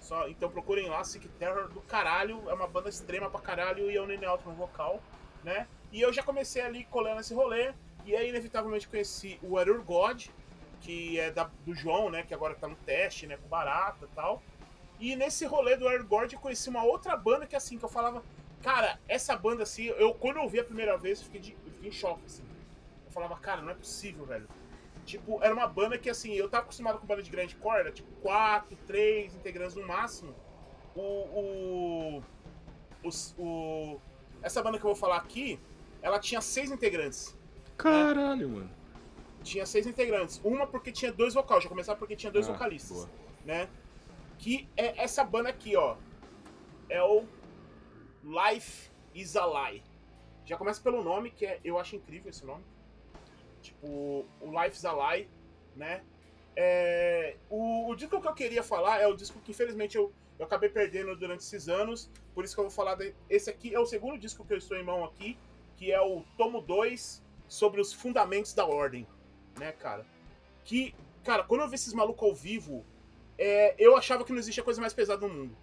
Só, 0.00 0.28
então 0.28 0.50
procurem 0.50 0.88
lá, 0.90 1.02
Sick 1.04 1.26
Terror 1.38 1.68
do 1.70 1.80
caralho, 1.80 2.42
é 2.50 2.52
uma 2.54 2.66
banda 2.66 2.90
extrema 2.90 3.30
pra 3.30 3.40
caralho 3.40 3.90
e 3.90 3.96
é 3.96 4.00
o 4.00 4.06
Nene 4.06 4.26
Alto 4.26 4.46
no 4.48 4.54
vocal, 4.54 5.02
né? 5.42 5.66
E 5.94 6.00
eu 6.00 6.12
já 6.12 6.24
comecei 6.24 6.60
ali 6.60 6.84
colando 6.86 7.20
esse 7.20 7.32
rolê, 7.32 7.72
e 8.04 8.16
aí 8.16 8.28
inevitavelmente 8.28 8.88
conheci 8.88 9.38
o 9.40 9.60
Error 9.60 9.80
God, 9.84 10.26
que 10.80 11.20
é 11.20 11.30
da- 11.30 11.48
do 11.64 11.72
João, 11.72 12.10
né? 12.10 12.24
Que 12.24 12.34
agora 12.34 12.52
tá 12.56 12.66
no 12.66 12.74
teste, 12.74 13.28
né? 13.28 13.36
Com 13.36 13.46
Barata 13.48 14.04
e 14.04 14.14
tal. 14.14 14.42
E 14.98 15.14
nesse 15.14 15.46
rolê 15.46 15.76
do 15.76 15.88
Error 15.88 16.04
God 16.04 16.32
eu 16.32 16.40
conheci 16.40 16.68
uma 16.68 16.82
outra 16.82 17.16
banda 17.16 17.46
que 17.46 17.54
assim, 17.54 17.78
que 17.78 17.84
eu 17.84 17.88
falava, 17.88 18.24
cara, 18.60 18.98
essa 19.06 19.36
banda 19.36 19.62
assim, 19.62 19.84
eu 19.84 20.12
quando 20.14 20.38
eu 20.38 20.42
ouvi 20.42 20.58
a 20.58 20.64
primeira 20.64 20.98
vez, 20.98 21.20
eu 21.20 21.26
fiquei, 21.26 21.40
de- 21.40 21.56
eu 21.64 21.72
fiquei 21.72 21.88
em 21.90 21.92
choque, 21.92 22.22
assim. 22.26 22.42
falava, 23.10 23.36
cara, 23.38 23.62
não 23.62 23.70
é 23.70 23.74
possível, 23.74 24.26
velho. 24.26 24.48
Tipo, 25.06 25.38
era 25.40 25.54
uma 25.54 25.68
banda 25.68 25.96
que, 25.96 26.10
assim, 26.10 26.32
eu 26.32 26.48
tava 26.48 26.64
acostumado 26.64 26.98
com 26.98 27.06
banda 27.06 27.22
de 27.22 27.30
grande 27.30 27.54
corda, 27.54 27.92
tipo, 27.92 28.10
quatro, 28.20 28.76
três 28.88 29.32
integrantes 29.36 29.76
no 29.76 29.86
máximo. 29.86 30.34
O. 30.96 31.00
o, 31.02 32.22
o, 33.04 33.08
o 33.38 34.00
essa 34.42 34.60
banda 34.62 34.78
que 34.78 34.84
eu 34.84 34.88
vou 34.90 34.96
falar 34.96 35.18
aqui, 35.18 35.60
ela 36.04 36.18
tinha 36.18 36.42
seis 36.42 36.70
integrantes. 36.70 37.34
Caralho, 37.78 38.46
né? 38.46 38.54
mano. 38.54 38.70
Tinha 39.42 39.64
seis 39.64 39.86
integrantes. 39.86 40.38
Uma 40.44 40.66
porque 40.66 40.92
tinha 40.92 41.10
dois 41.10 41.32
vocais, 41.32 41.62
já 41.62 41.68
começar 41.68 41.96
porque 41.96 42.14
tinha 42.14 42.30
dois 42.30 42.46
ah, 42.46 42.52
vocalistas. 42.52 42.98
Boa. 42.98 43.10
Né? 43.42 43.70
Que 44.38 44.68
é 44.76 45.02
essa 45.02 45.24
banda 45.24 45.48
aqui, 45.48 45.74
ó. 45.74 45.96
É 46.90 47.02
o 47.02 47.24
Life 48.22 48.90
is 49.14 49.34
a 49.34 49.46
Lie. 49.46 49.82
Já 50.44 50.58
começa 50.58 50.78
pelo 50.82 51.02
nome, 51.02 51.30
que 51.30 51.46
é, 51.46 51.58
eu 51.64 51.78
acho 51.78 51.96
incrível 51.96 52.28
esse 52.28 52.44
nome. 52.44 52.62
Tipo, 53.62 54.26
o 54.42 54.62
Life 54.62 54.76
is 54.76 54.84
a 54.84 54.92
Lie, 54.92 55.26
né? 55.74 56.02
É, 56.54 57.36
o, 57.48 57.88
o, 57.90 57.96
disco 57.96 58.20
que 58.20 58.28
eu 58.28 58.34
queria 58.34 58.62
falar 58.62 59.00
é 59.00 59.06
o 59.06 59.16
disco 59.16 59.40
que 59.40 59.52
infelizmente 59.52 59.96
eu, 59.96 60.12
eu 60.38 60.44
acabei 60.44 60.68
perdendo 60.68 61.16
durante 61.16 61.40
esses 61.40 61.66
anos. 61.66 62.10
Por 62.34 62.44
isso 62.44 62.54
que 62.54 62.60
eu 62.60 62.64
vou 62.64 62.70
falar. 62.70 62.94
De, 62.94 63.14
esse 63.30 63.48
aqui 63.48 63.74
é 63.74 63.80
o 63.80 63.86
segundo 63.86 64.18
disco 64.18 64.44
que 64.44 64.52
eu 64.52 64.58
estou 64.58 64.76
em 64.76 64.84
mão 64.84 65.02
aqui, 65.02 65.38
que 65.76 65.92
é 65.92 66.00
o 66.00 66.24
Tomo 66.36 66.60
2 66.60 67.22
sobre 67.48 67.80
os 67.80 67.92
fundamentos 67.92 68.52
da 68.54 68.66
ordem, 68.66 69.06
né, 69.58 69.72
cara? 69.72 70.06
Que, 70.64 70.94
cara, 71.22 71.44
quando 71.44 71.60
eu 71.62 71.68
vi 71.68 71.74
esses 71.74 71.92
malucos 71.92 72.28
ao 72.28 72.34
vivo, 72.34 72.84
é, 73.38 73.74
eu 73.78 73.96
achava 73.96 74.24
que 74.24 74.32
não 74.32 74.38
existia 74.38 74.62
coisa 74.62 74.80
mais 74.80 74.92
pesada 74.92 75.26
no 75.26 75.32
mundo. 75.32 75.56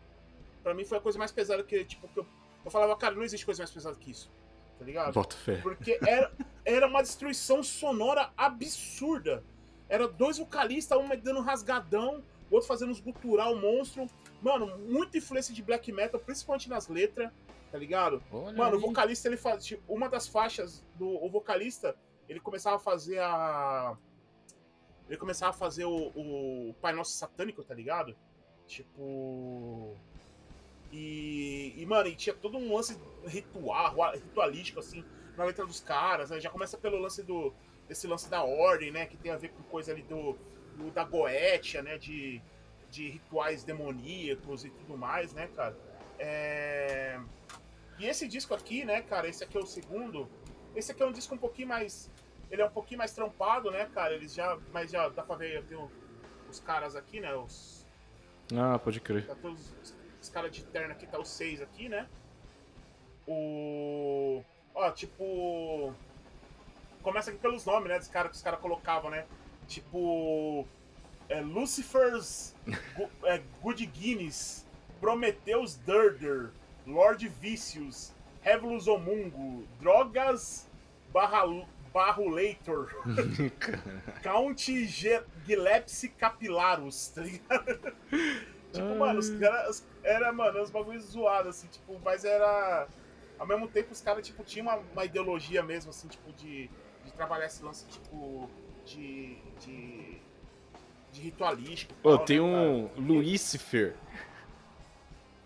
Pra 0.63 0.73
mim 0.73 0.85
foi 0.85 0.97
a 0.97 1.01
coisa 1.01 1.17
mais 1.17 1.31
pesada 1.31 1.63
que, 1.63 1.83
tipo, 1.85 2.07
que 2.07 2.19
eu, 2.19 2.25
eu 2.63 2.71
falava, 2.71 2.95
cara, 2.95 3.15
não 3.15 3.23
existe 3.23 3.45
coisa 3.45 3.61
mais 3.61 3.71
pesada 3.71 3.95
que 3.95 4.11
isso 4.11 4.29
tá 4.81 4.85
ligado? 4.85 5.13
Bota 5.13 5.35
fé. 5.35 5.57
Porque 5.57 5.99
era, 6.01 6.31
era 6.65 6.87
uma 6.87 7.03
destruição 7.03 7.61
sonora 7.61 8.31
absurda. 8.35 9.43
Era 9.87 10.07
dois 10.07 10.39
vocalistas, 10.39 10.97
um 10.97 11.07
dando 11.07 11.39
rasgadão, 11.39 12.23
o 12.49 12.55
outro 12.55 12.67
fazendo 12.67 12.89
uns 12.89 12.99
gutural 12.99 13.55
monstro. 13.55 14.07
Mano, 14.41 14.79
muita 14.79 15.19
influência 15.19 15.53
de 15.53 15.61
black 15.61 15.91
metal, 15.91 16.19
principalmente 16.19 16.67
nas 16.67 16.87
letras, 16.87 17.31
tá 17.71 17.77
ligado? 17.77 18.21
Olha 18.31 18.57
Mano, 18.57 18.75
aí. 18.75 18.77
o 18.77 18.79
vocalista, 18.79 19.27
ele 19.27 19.37
faz. 19.37 19.65
Tipo, 19.65 19.93
uma 19.93 20.09
das 20.09 20.27
faixas 20.27 20.83
do 20.95 21.07
o 21.07 21.29
vocalista, 21.29 21.95
ele 22.27 22.39
começava 22.39 22.75
a 22.75 22.79
fazer 22.79 23.19
a. 23.19 23.97
Ele 25.07 25.17
começava 25.17 25.51
a 25.51 25.53
fazer 25.53 25.85
o, 25.85 26.11
o 26.15 26.75
Pai 26.81 26.93
Nosso 26.93 27.13
Satânico, 27.13 27.63
tá 27.63 27.73
ligado? 27.73 28.15
Tipo. 28.67 29.95
E, 30.91 31.73
e, 31.77 31.85
mano, 31.85 32.09
e 32.09 32.15
tinha 32.15 32.35
todo 32.35 32.57
um 32.57 32.75
lance 32.75 32.99
ritual, 33.25 33.95
ritualístico, 34.13 34.79
assim, 34.79 35.05
na 35.37 35.45
letra 35.45 35.65
dos 35.65 35.79
caras, 35.79 36.29
né? 36.29 36.39
Já 36.39 36.49
começa 36.49 36.77
pelo 36.77 36.97
lance 36.97 37.23
do. 37.23 37.53
Esse 37.89 38.07
lance 38.07 38.29
da 38.29 38.43
ordem, 38.43 38.91
né? 38.91 39.05
Que 39.05 39.17
tem 39.17 39.31
a 39.31 39.37
ver 39.37 39.49
com 39.49 39.63
coisa 39.63 39.91
ali 39.91 40.03
do. 40.03 40.37
do 40.75 40.91
da 40.91 41.05
Goetia, 41.05 41.81
né? 41.81 41.97
De, 41.97 42.41
de 42.89 43.09
rituais 43.09 43.63
demoníacos 43.63 44.65
e 44.65 44.69
tudo 44.69 44.97
mais, 44.97 45.33
né, 45.33 45.49
cara? 45.55 45.77
É... 46.19 47.19
E 48.01 48.07
esse 48.07 48.27
disco 48.27 48.55
aqui, 48.55 48.83
né, 48.83 49.03
cara? 49.03 49.29
Esse 49.29 49.43
aqui 49.43 49.55
é 49.55 49.61
o 49.61 49.65
segundo. 49.65 50.27
Esse 50.75 50.91
aqui 50.91 51.03
é 51.03 51.05
um 51.05 51.11
disco 51.11 51.35
um 51.35 51.37
pouquinho 51.37 51.67
mais. 51.67 52.09
Ele 52.49 52.63
é 52.63 52.65
um 52.65 52.71
pouquinho 52.71 52.97
mais 52.97 53.13
trampado, 53.13 53.69
né, 53.69 53.85
cara? 53.93 54.15
Eles 54.15 54.33
já. 54.33 54.57
Mas 54.73 54.89
já 54.89 55.07
dá 55.09 55.21
pra 55.21 55.35
ver, 55.35 55.63
tem 55.65 55.77
os 56.49 56.59
caras 56.59 56.95
aqui, 56.95 57.19
né? 57.19 57.31
Os. 57.35 57.85
Ah, 58.57 58.79
pode 58.79 58.99
crer. 58.99 59.27
Tá 59.27 59.35
todos, 59.35 59.71
os 60.19 60.29
caras 60.29 60.51
de 60.51 60.63
terno 60.63 60.91
aqui, 60.91 61.05
tá 61.05 61.19
o 61.19 61.23
6 61.23 61.61
aqui, 61.61 61.87
né? 61.87 62.09
O. 63.27 64.43
Ó, 64.73 64.89
tipo. 64.89 65.93
Começa 67.03 67.29
aqui 67.29 67.39
pelos 67.39 67.65
nomes, 67.65 67.87
né? 67.87 67.99
Dos 67.99 68.07
caras 68.07 68.31
que 68.31 68.37
os 68.37 68.43
caras 68.43 68.59
colocavam, 68.59 69.11
né? 69.11 69.27
Tipo. 69.67 70.67
É, 71.29 71.39
Lucifer's 71.39 72.55
é, 73.25 73.43
Good 73.61 73.85
Guinness, 73.85 74.65
Prometheus 74.99 75.75
Durder, 75.75 76.49
Lord 76.85 77.27
Vicious, 77.27 78.13
Revulus 78.41 78.87
Omungo, 78.87 79.65
Drogas 79.79 80.67
Barra, 81.13 81.43
Barrulator, 81.93 82.89
Count 84.23 84.71
Gilepsy 85.45 86.09
Capilarus, 86.09 87.09
tá 87.09 87.21
ligado? 87.21 87.95
tipo, 88.71 88.95
mano, 88.97 89.19
os 89.19 89.29
caras 89.31 89.85
era, 90.03 90.31
mano, 90.31 90.61
uns 90.61 90.71
bagulhos 90.71 91.05
zoados, 91.05 91.57
assim, 91.57 91.67
tipo, 91.67 91.99
mas 92.03 92.25
era. 92.25 92.87
Ao 93.37 93.47
mesmo 93.47 93.67
tempo, 93.67 93.91
os 93.91 94.01
caras, 94.01 94.25
tipo, 94.25 94.43
tinham 94.43 94.67
uma, 94.67 94.75
uma, 94.93 95.05
ideologia 95.05 95.63
mesmo, 95.63 95.89
assim, 95.89 96.07
tipo, 96.07 96.31
de, 96.33 96.69
de 97.03 97.11
trabalhar 97.13 97.47
esse 97.47 97.63
lance, 97.63 97.85
tipo, 97.87 98.49
de. 98.85 99.35
de, 99.59 100.17
de 101.11 101.21
ritualístico. 101.21 101.93
Pô, 102.01 102.17
tem 102.17 102.39
né, 102.39 102.45
um 102.45 102.87
cara? 102.87 103.01
Lucifer. 103.01 103.95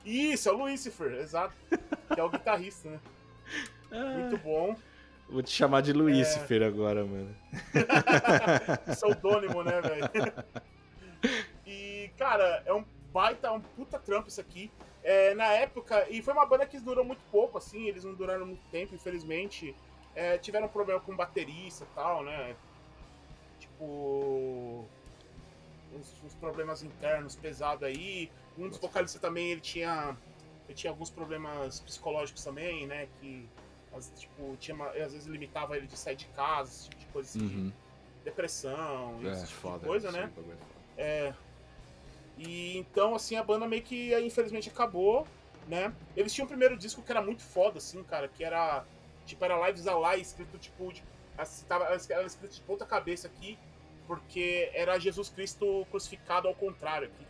Isso, 0.06 0.48
é 0.48 0.52
o 0.52 0.66
Lucifer, 0.66 1.14
exato. 1.14 1.56
Que 2.14 2.20
é 2.20 2.24
o 2.24 2.30
guitarrista, 2.30 2.90
né? 2.90 3.00
Muito 3.92 4.38
bom. 4.38 4.76
Vou 5.28 5.42
te 5.42 5.52
chamar 5.52 5.82
de 5.82 5.92
Lucifer 5.92 6.62
é... 6.62 6.66
agora, 6.66 7.04
mano. 7.04 7.36
Pseudônimo, 8.94 9.64
né, 9.64 9.82
velho? 9.82 10.34
E, 11.66 12.12
cara, 12.18 12.62
é 12.66 12.74
um 12.74 12.86
baita, 13.12 13.52
um 13.52 13.60
puta 13.60 13.98
trampo 13.98 14.28
isso 14.28 14.40
aqui. 14.40 14.72
É, 15.04 15.34
na 15.34 15.46
época, 15.54 16.08
e 16.10 16.22
foi 16.22 16.34
uma 16.34 16.46
banda 16.46 16.66
que 16.66 16.80
durou 16.80 17.06
muito 17.06 17.22
pouco, 17.32 17.58
assim, 17.58 17.88
eles 17.88 18.04
não 18.04 18.14
duraram 18.14 18.46
muito 18.46 18.64
tempo, 18.72 18.94
infelizmente. 18.94 19.76
É, 20.16 20.38
tiveram 20.38 20.68
problema 20.68 21.00
com 21.00 21.16
baterista 21.16 21.84
e 21.84 21.96
tal, 21.96 22.24
né? 22.24 22.56
Tipo. 23.60 24.86
Uns, 25.94 26.24
uns, 26.24 26.36
problemas 26.36 26.84
internos 26.84 27.36
pesados 27.36 27.84
aí. 27.84 28.32
Um 28.58 28.70
dos 28.70 28.78
vocalistas 28.78 29.22
também, 29.22 29.52
ele 29.52 29.62
tinha. 29.62 30.16
Ele 30.68 30.74
tinha 30.76 30.92
alguns 30.92 31.10
problemas 31.10 31.80
psicológicos 31.82 32.44
também, 32.44 32.88
né? 32.88 33.08
Que. 33.20 33.48
Tipo, 34.18 34.58
tinha 34.58 34.76
uma, 34.76 34.90
às 34.90 35.14
vezes 35.14 35.26
limitava 35.26 35.78
ele 35.78 35.88
de 35.88 35.98
sair 35.98 36.18
de 36.18 36.26
casa, 36.28 36.70
esse 36.70 36.90
tipo 36.90 37.02
de 37.02 37.08
coisa 37.08 37.30
assim. 37.30 37.46
Uhum. 37.46 37.72
Depressão, 38.26 39.20
é, 39.24 39.32
esse 39.32 39.48
tipo 39.48 39.62
foda, 39.62 39.80
de 39.80 39.86
coisa, 39.86 40.12
né? 40.12 40.30
É, 40.98 41.34
e 42.38 42.78
então, 42.78 43.16
assim, 43.16 43.36
a 43.36 43.44
banda 43.44 43.68
meio 43.68 43.82
que, 43.82 44.14
infelizmente, 44.20 44.70
acabou, 44.70 45.26
né? 45.68 45.94
Eles 46.16 46.34
tinham 46.34 46.46
o 46.46 46.48
primeiro 46.48 46.76
disco 46.78 47.02
que 47.02 47.12
era 47.12 47.22
muito 47.22 47.42
foda, 47.42 47.78
assim, 47.78 48.04
cara, 48.04 48.28
que 48.28 48.44
era, 48.44 48.84
tipo, 49.26 49.44
era 49.44 49.68
Lives 49.68 49.88
Alive, 49.88 50.22
escrito, 50.22 50.58
tipo, 50.58 50.92
de, 50.92 51.04
assim, 51.38 51.66
tava, 51.66 51.86
era 51.86 52.26
escrito 52.26 52.54
de 52.54 52.62
ponta 52.62 52.86
cabeça 52.86 53.28
aqui, 53.28 53.58
porque 54.08 54.70
era 54.74 55.00
Jesus 55.00 55.30
Cristo 55.30 55.88
crucificado 55.90 56.48
ao 56.48 56.56
contrário 56.56 57.08
aqui? 57.08 57.26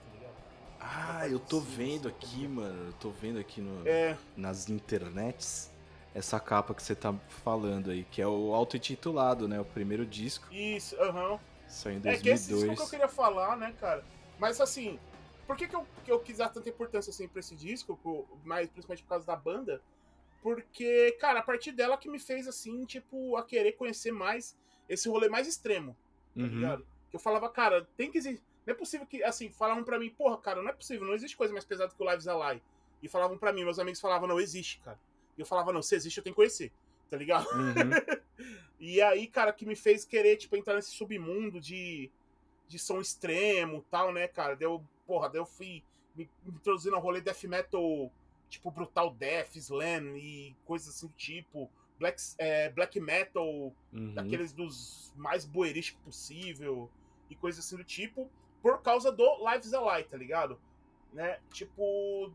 Ah, 0.88 1.28
eu 1.28 1.40
tô 1.40 1.60
vendo 1.60 2.08
aqui, 2.08 2.48
mano, 2.48 2.90
eu 2.90 2.94
tô 2.94 3.10
vendo 3.10 3.40
aqui 3.40 3.60
no, 3.60 3.88
é... 3.88 4.16
nas 4.38 4.70
internets 4.70 5.72
essa 6.14 6.40
capa 6.40 6.74
que 6.74 6.82
você 6.82 6.96
tá 6.96 7.14
falando 7.44 7.92
aí, 7.92 8.06
que 8.06 8.22
é 8.22 8.28
o 8.28 8.54
auto-intitulado, 8.54 9.48
né? 9.48 9.60
O 9.60 9.66
primeiro 9.66 10.06
disco. 10.06 10.48
Isso, 10.54 10.96
aham. 11.02 11.32
Uhum. 11.32 11.40
Saiu 11.68 11.98
em 11.98 12.00
2002. 12.00 12.20
É 12.20 12.22
que 12.22 12.30
esse 12.30 12.54
disco 12.54 12.76
que 12.76 12.82
eu 12.82 12.88
queria 12.88 13.08
falar, 13.08 13.58
né, 13.58 13.74
cara? 13.80 14.06
Mas 14.40 14.62
assim, 14.62 14.98
por 15.46 15.58
que, 15.58 15.68
que, 15.68 15.76
eu, 15.76 15.86
que 16.06 16.12
eu 16.12 16.20
quis 16.20 16.38
dar 16.38 16.50
tanta 16.50 16.70
importância 16.70 17.10
assim 17.10 17.28
pra 17.28 17.40
esse 17.40 17.56
disco, 17.56 18.00
por, 18.02 18.26
mais 18.46 18.70
principalmente 18.70 19.04
por 19.04 19.10
causa 19.10 19.26
da 19.26 19.36
banda? 19.36 19.82
Porque, 20.42 21.18
cara, 21.20 21.40
a 21.40 21.44
partir 21.44 21.72
dela 21.72 21.98
que 21.98 22.08
me 22.08 22.20
fez 22.20 22.48
assim, 22.48 22.86
tipo, 22.86 23.36
a 23.36 23.44
querer 23.44 23.74
conhecer 23.74 24.12
mais 24.12 24.56
esse 24.88 25.10
rolê 25.10 25.28
mais 25.28 25.48
extremo, 25.48 25.98
tá 26.36 26.44
uhum. 26.44 26.48
ligado? 26.48 26.88
Que 27.10 27.16
eu 27.16 27.20
falava, 27.20 27.50
cara, 27.50 27.88
tem 27.98 28.12
que 28.12 28.20
existir. 28.20 28.44
Não 28.66 28.74
é 28.74 28.78
possível 28.78 29.06
que, 29.06 29.24
assim, 29.24 29.50
falavam 29.50 29.84
pra 29.84 30.00
mim, 30.00 30.10
porra, 30.10 30.38
cara, 30.38 30.62
não 30.62 30.70
é 30.70 30.74
possível, 30.74 31.06
não 31.06 31.14
existe 31.14 31.38
coisa 31.38 31.54
mais 31.54 31.66
pesada 31.66 31.94
que 31.94 32.02
o 32.02 32.10
Lives 32.10 32.28
Alive. 32.28 32.62
E 33.02 33.08
falavam 33.08 33.38
pra 33.38 33.54
mim, 33.54 33.64
meus 33.64 33.78
amigos 33.78 34.00
falavam, 34.00 34.28
não, 34.28 34.40
existe, 34.40 34.80
cara. 34.80 35.00
E 35.38 35.42
eu 35.42 35.46
falava, 35.46 35.72
não, 35.72 35.82
se 35.82 35.96
existe, 35.96 36.18
eu 36.18 36.24
tenho 36.24 36.34
que 36.34 36.42
conhecer, 36.42 36.72
tá 37.10 37.18
ligado? 37.18 37.48
Uhum. 37.52 38.18
e 38.80 39.02
aí, 39.02 39.28
cara, 39.28 39.54
que 39.54 39.66
me 39.66 39.76
fez 39.76 40.04
querer, 40.06 40.38
tipo, 40.38 40.56
entrar 40.56 40.76
nesse 40.76 40.92
submundo 40.92 41.60
de 41.60 42.10
de 42.68 42.80
som 42.80 43.00
extremo 43.00 43.86
tal, 43.90 44.12
né, 44.12 44.28
cara? 44.28 44.56
Deu, 44.56 44.84
porra, 45.06 45.30
daí 45.30 45.40
eu 45.40 45.46
fui 45.46 45.84
me 46.16 46.30
introduzindo 46.46 46.96
ao 46.96 47.02
rolê 47.02 47.22
death 47.22 47.44
metal, 47.44 48.12
tipo 48.50 48.72
Brutal 48.72 49.12
Death, 49.12 49.56
Slam 49.56 50.18
e 50.18 50.56
coisas 50.66 50.90
assim 50.90 51.08
do 51.08 51.14
tipo. 51.14 51.70
Black, 51.98 52.22
é, 52.38 52.70
black 52.70 53.00
metal, 53.00 53.74
uhum. 53.94 54.14
daqueles 54.14 54.52
dos 54.52 55.14
mais 55.16 55.46
boerísticos 55.46 56.04
possível 56.04 56.90
e 57.30 57.36
coisas 57.36 57.64
assim 57.64 57.78
do 57.78 57.86
tipo, 57.86 58.30
por 58.66 58.82
causa 58.82 59.12
do 59.12 59.24
Lives 59.48 59.76
Alive, 59.76 60.10
tá 60.10 60.18
ligado? 60.18 60.60
Né? 61.14 61.38
Tipo. 61.52 62.32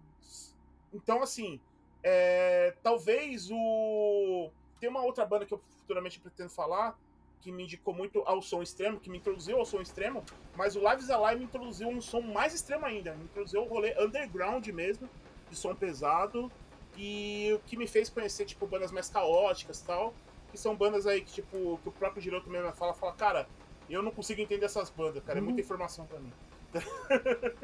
Então, 0.94 1.24
assim, 1.24 1.58
é, 2.04 2.72
talvez 2.84 3.50
o. 3.50 4.48
Tem 4.78 4.88
uma 4.88 5.02
outra 5.02 5.26
banda 5.26 5.44
que 5.44 5.52
eu 5.52 5.60
futuramente 5.80 6.20
pretendo 6.20 6.50
falar, 6.50 6.96
que 7.40 7.50
me 7.50 7.64
indicou 7.64 7.92
muito 7.92 8.22
ao 8.26 8.40
som 8.40 8.62
extremo, 8.62 9.00
que 9.00 9.10
me 9.10 9.18
introduziu 9.18 9.58
ao 9.58 9.66
som 9.66 9.80
extremo, 9.80 10.24
mas 10.56 10.76
o 10.76 10.88
Lives 10.88 11.10
Alive 11.10 11.40
me 11.40 11.46
introduziu 11.46 11.88
um 11.88 12.00
som 12.00 12.20
mais 12.20 12.54
extremo 12.54 12.86
ainda, 12.86 13.12
me 13.16 13.24
introduziu 13.24 13.62
o 13.62 13.68
rolê 13.68 13.92
underground 14.00 14.64
mesmo, 14.68 15.10
de 15.50 15.56
som 15.56 15.74
pesado, 15.74 16.50
e 16.96 17.50
o 17.54 17.58
que 17.66 17.76
me 17.76 17.88
fez 17.88 18.08
conhecer, 18.08 18.44
tipo, 18.44 18.68
bandas 18.68 18.92
mais 18.92 19.10
caóticas 19.10 19.80
e 19.80 19.84
tal, 19.84 20.14
que 20.52 20.56
são 20.56 20.76
bandas 20.76 21.08
aí 21.08 21.22
que, 21.22 21.32
tipo, 21.32 21.80
que 21.82 21.88
o 21.88 21.92
próprio 21.92 22.22
Giroto 22.22 22.48
mesmo 22.48 22.70
fala, 22.72 22.94
fala, 22.94 23.12
cara, 23.14 23.48
eu 23.94 24.02
não 24.02 24.10
consigo 24.10 24.40
entender 24.40 24.66
essas 24.66 24.90
bandas, 24.90 25.22
cara, 25.24 25.38
é 25.38 25.42
muita 25.42 25.60
uhum. 25.60 25.64
informação 25.64 26.06
para 26.06 26.20
mim. 26.20 26.32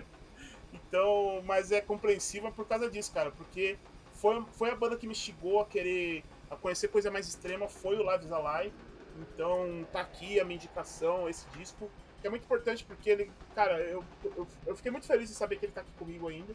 então, 0.72 1.42
mas 1.44 1.72
é 1.72 1.80
compreensiva 1.80 2.50
por 2.50 2.66
causa 2.66 2.90
disso, 2.90 3.12
cara, 3.12 3.30
porque 3.30 3.78
foi, 4.14 4.44
foi 4.52 4.70
a 4.70 4.76
banda 4.76 4.96
que 4.96 5.06
me 5.06 5.12
instigou 5.12 5.60
a 5.60 5.66
querer 5.66 6.24
a 6.50 6.56
conhecer 6.56 6.88
coisa 6.88 7.10
mais 7.10 7.26
extrema, 7.28 7.68
foi 7.68 7.96
o 7.96 8.10
Lives 8.10 8.30
Alive. 8.30 8.74
Então, 9.18 9.86
tá 9.92 10.00
aqui 10.00 10.38
a 10.38 10.44
minha 10.44 10.56
indicação, 10.56 11.28
esse 11.28 11.46
disco, 11.50 11.90
que 12.20 12.26
é 12.26 12.30
muito 12.30 12.44
importante 12.44 12.84
porque 12.84 13.10
ele, 13.10 13.30
cara, 13.54 13.78
eu, 13.80 14.04
eu, 14.24 14.46
eu 14.66 14.76
fiquei 14.76 14.90
muito 14.90 15.06
feliz 15.06 15.28
de 15.28 15.34
saber 15.34 15.56
que 15.56 15.66
ele 15.66 15.72
tá 15.72 15.80
aqui 15.80 15.92
comigo 15.98 16.28
ainda. 16.28 16.54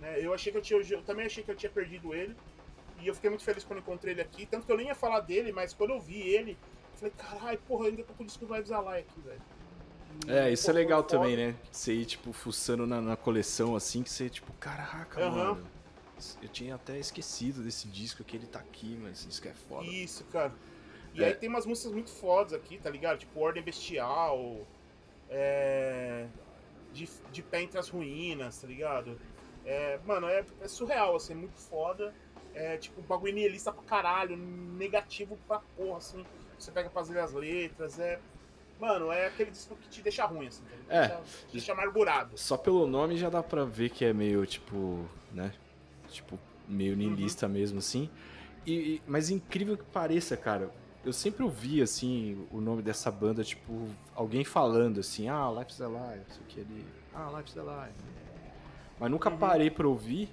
Né? 0.00 0.18
Eu 0.24 0.32
achei 0.32 0.50
que 0.50 0.58
eu 0.58 0.62
tinha, 0.62 0.80
eu 0.80 1.02
também 1.02 1.26
achei 1.26 1.42
que 1.42 1.50
eu 1.50 1.56
tinha 1.56 1.70
perdido 1.70 2.14
ele. 2.14 2.34
E 3.00 3.06
eu 3.06 3.14
fiquei 3.14 3.30
muito 3.30 3.44
feliz 3.44 3.62
quando 3.62 3.80
encontrei 3.80 4.14
ele 4.14 4.22
aqui. 4.22 4.46
Tanto 4.46 4.66
que 4.66 4.72
eu 4.72 4.76
nem 4.76 4.86
ia 4.86 4.94
falar 4.94 5.20
dele, 5.20 5.52
mas 5.52 5.72
quando 5.72 5.90
eu 5.90 6.00
vi 6.00 6.20
ele, 6.20 6.58
falei, 6.98 7.14
caralho, 7.16 7.58
porra, 7.66 7.86
ainda 7.86 8.02
tô 8.02 8.12
com 8.12 8.22
o 8.22 8.26
disco 8.26 8.44
do 8.44 8.54
Lives 8.54 8.72
Alive 8.72 9.06
aqui, 9.08 9.20
velho. 9.20 9.42
É, 10.26 10.50
isso 10.52 10.68
é 10.68 10.72
legal 10.72 11.02
também, 11.02 11.36
né? 11.36 11.54
Você 11.70 11.92
ir, 11.92 12.04
tipo, 12.04 12.32
fuçando 12.32 12.86
na, 12.86 13.00
na 13.00 13.16
coleção, 13.16 13.76
assim, 13.76 14.02
que 14.02 14.10
você, 14.10 14.28
tipo, 14.28 14.52
caraca, 14.54 15.24
uhum. 15.24 15.30
mano. 15.30 15.68
Eu 16.42 16.48
tinha 16.48 16.74
até 16.74 16.98
esquecido 16.98 17.62
desse 17.62 17.86
disco 17.86 18.24
que 18.24 18.36
ele 18.36 18.46
tá 18.46 18.58
aqui, 18.58 18.98
mas 19.00 19.24
isso 19.24 19.40
que 19.40 19.48
é 19.48 19.54
foda. 19.54 19.86
Isso, 19.86 20.24
cara. 20.24 20.52
E 21.14 21.22
é. 21.22 21.28
aí 21.28 21.34
tem 21.34 21.48
umas 21.48 21.64
músicas 21.64 21.92
muito 21.92 22.10
fodas 22.10 22.52
aqui, 22.52 22.78
tá 22.78 22.90
ligado? 22.90 23.18
Tipo, 23.18 23.38
Ordem 23.38 23.62
Bestial, 23.62 24.66
é... 25.30 26.26
de, 26.92 27.08
de 27.30 27.42
Pé 27.42 27.62
Entre 27.62 27.78
as 27.78 27.88
Ruínas, 27.88 28.60
tá 28.60 28.66
ligado? 28.66 29.20
É, 29.64 30.00
mano, 30.04 30.26
é, 30.26 30.44
é 30.60 30.68
surreal, 30.68 31.14
assim, 31.14 31.34
é 31.34 31.36
muito 31.36 31.56
foda. 31.56 32.12
É, 32.54 32.76
tipo, 32.76 33.00
bagulho 33.02 33.34
nihilista 33.34 33.70
pra 33.70 33.84
caralho, 33.84 34.36
negativo 34.36 35.38
pra 35.46 35.60
porra, 35.76 35.98
assim. 35.98 36.24
Você 36.58 36.70
pega 36.70 36.90
pra 36.90 37.00
fazer 37.02 37.18
as 37.20 37.32
letras, 37.32 37.98
é 37.98 38.18
Mano, 38.80 39.10
é 39.10 39.26
aquele 39.26 39.50
disco 39.50 39.76
que 39.76 39.88
te 39.88 40.02
deixa 40.02 40.24
ruim, 40.24 40.46
assim. 40.46 40.62
É. 40.88 41.08
Deixa, 41.08 41.22
deixa 41.52 41.72
amargurado. 41.72 42.38
Só 42.38 42.56
pelo 42.56 42.86
nome 42.86 43.16
já 43.16 43.28
dá 43.28 43.42
pra 43.42 43.64
ver 43.64 43.90
que 43.90 44.04
é 44.04 44.12
meio, 44.12 44.46
tipo, 44.46 45.04
né? 45.32 45.52
Tipo, 46.08 46.38
meio 46.68 46.96
niilista 46.96 47.46
uhum. 47.46 47.52
mesmo, 47.52 47.78
assim. 47.80 48.08
E, 48.64 48.72
e, 48.72 49.02
mas 49.06 49.30
incrível 49.30 49.76
que 49.76 49.84
pareça, 49.84 50.36
cara. 50.36 50.70
Eu 51.04 51.12
sempre 51.12 51.42
ouvi, 51.42 51.82
assim, 51.82 52.46
o 52.52 52.60
nome 52.60 52.82
dessa 52.82 53.10
banda, 53.10 53.42
tipo, 53.42 53.88
alguém 54.14 54.44
falando 54.44 55.00
assim, 55.00 55.28
ah, 55.28 55.50
Life's 55.58 55.80
Alive, 55.80 56.22
isso 56.28 56.40
aqui 56.44 56.60
ali. 56.60 56.86
Ah, 57.14 57.32
Life's 57.36 57.56
Alive. 57.56 57.94
Mas 59.00 59.10
nunca 59.10 59.30
uhum. 59.30 59.38
parei 59.38 59.70
pra 59.70 59.88
ouvir, 59.88 60.28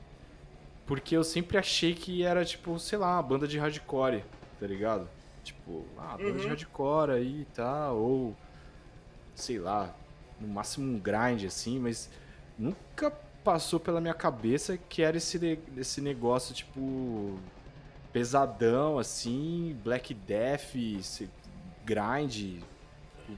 porque 0.86 1.16
eu 1.16 1.24
sempre 1.24 1.58
achei 1.58 1.96
que 1.96 2.24
era, 2.24 2.44
tipo, 2.46 2.78
sei 2.78 2.98
lá, 2.98 3.16
uma 3.16 3.24
banda 3.24 3.48
de 3.48 3.58
hardcore, 3.58 4.24
tá 4.60 4.68
ligado? 4.68 5.08
Tipo, 5.46 5.86
ah, 5.98 6.18
banda 6.18 6.32
uhum. 6.32 6.38
de 6.38 6.48
hardcore 6.48 7.12
aí 7.12 7.42
e 7.42 7.46
tá, 7.46 7.64
tal, 7.64 7.98
ou 7.98 8.36
sei 9.36 9.60
lá, 9.60 9.96
no 10.40 10.48
máximo 10.48 10.92
um 10.92 11.00
grind 11.00 11.46
assim, 11.46 11.80
mas 11.80 12.10
nunca 12.58 13.12
passou 13.44 13.80
pela 13.80 14.02
minha 14.02 14.14
cabeça 14.14 14.76
que 14.76 15.04
era 15.04 15.18
esse, 15.18 15.60
esse 15.78 16.02
negócio, 16.02 16.54
tipo, 16.54 17.38
pesadão, 18.12 18.98
assim, 18.98 19.80
Black 19.84 20.14
Death, 20.14 20.74
grind, 21.86 22.62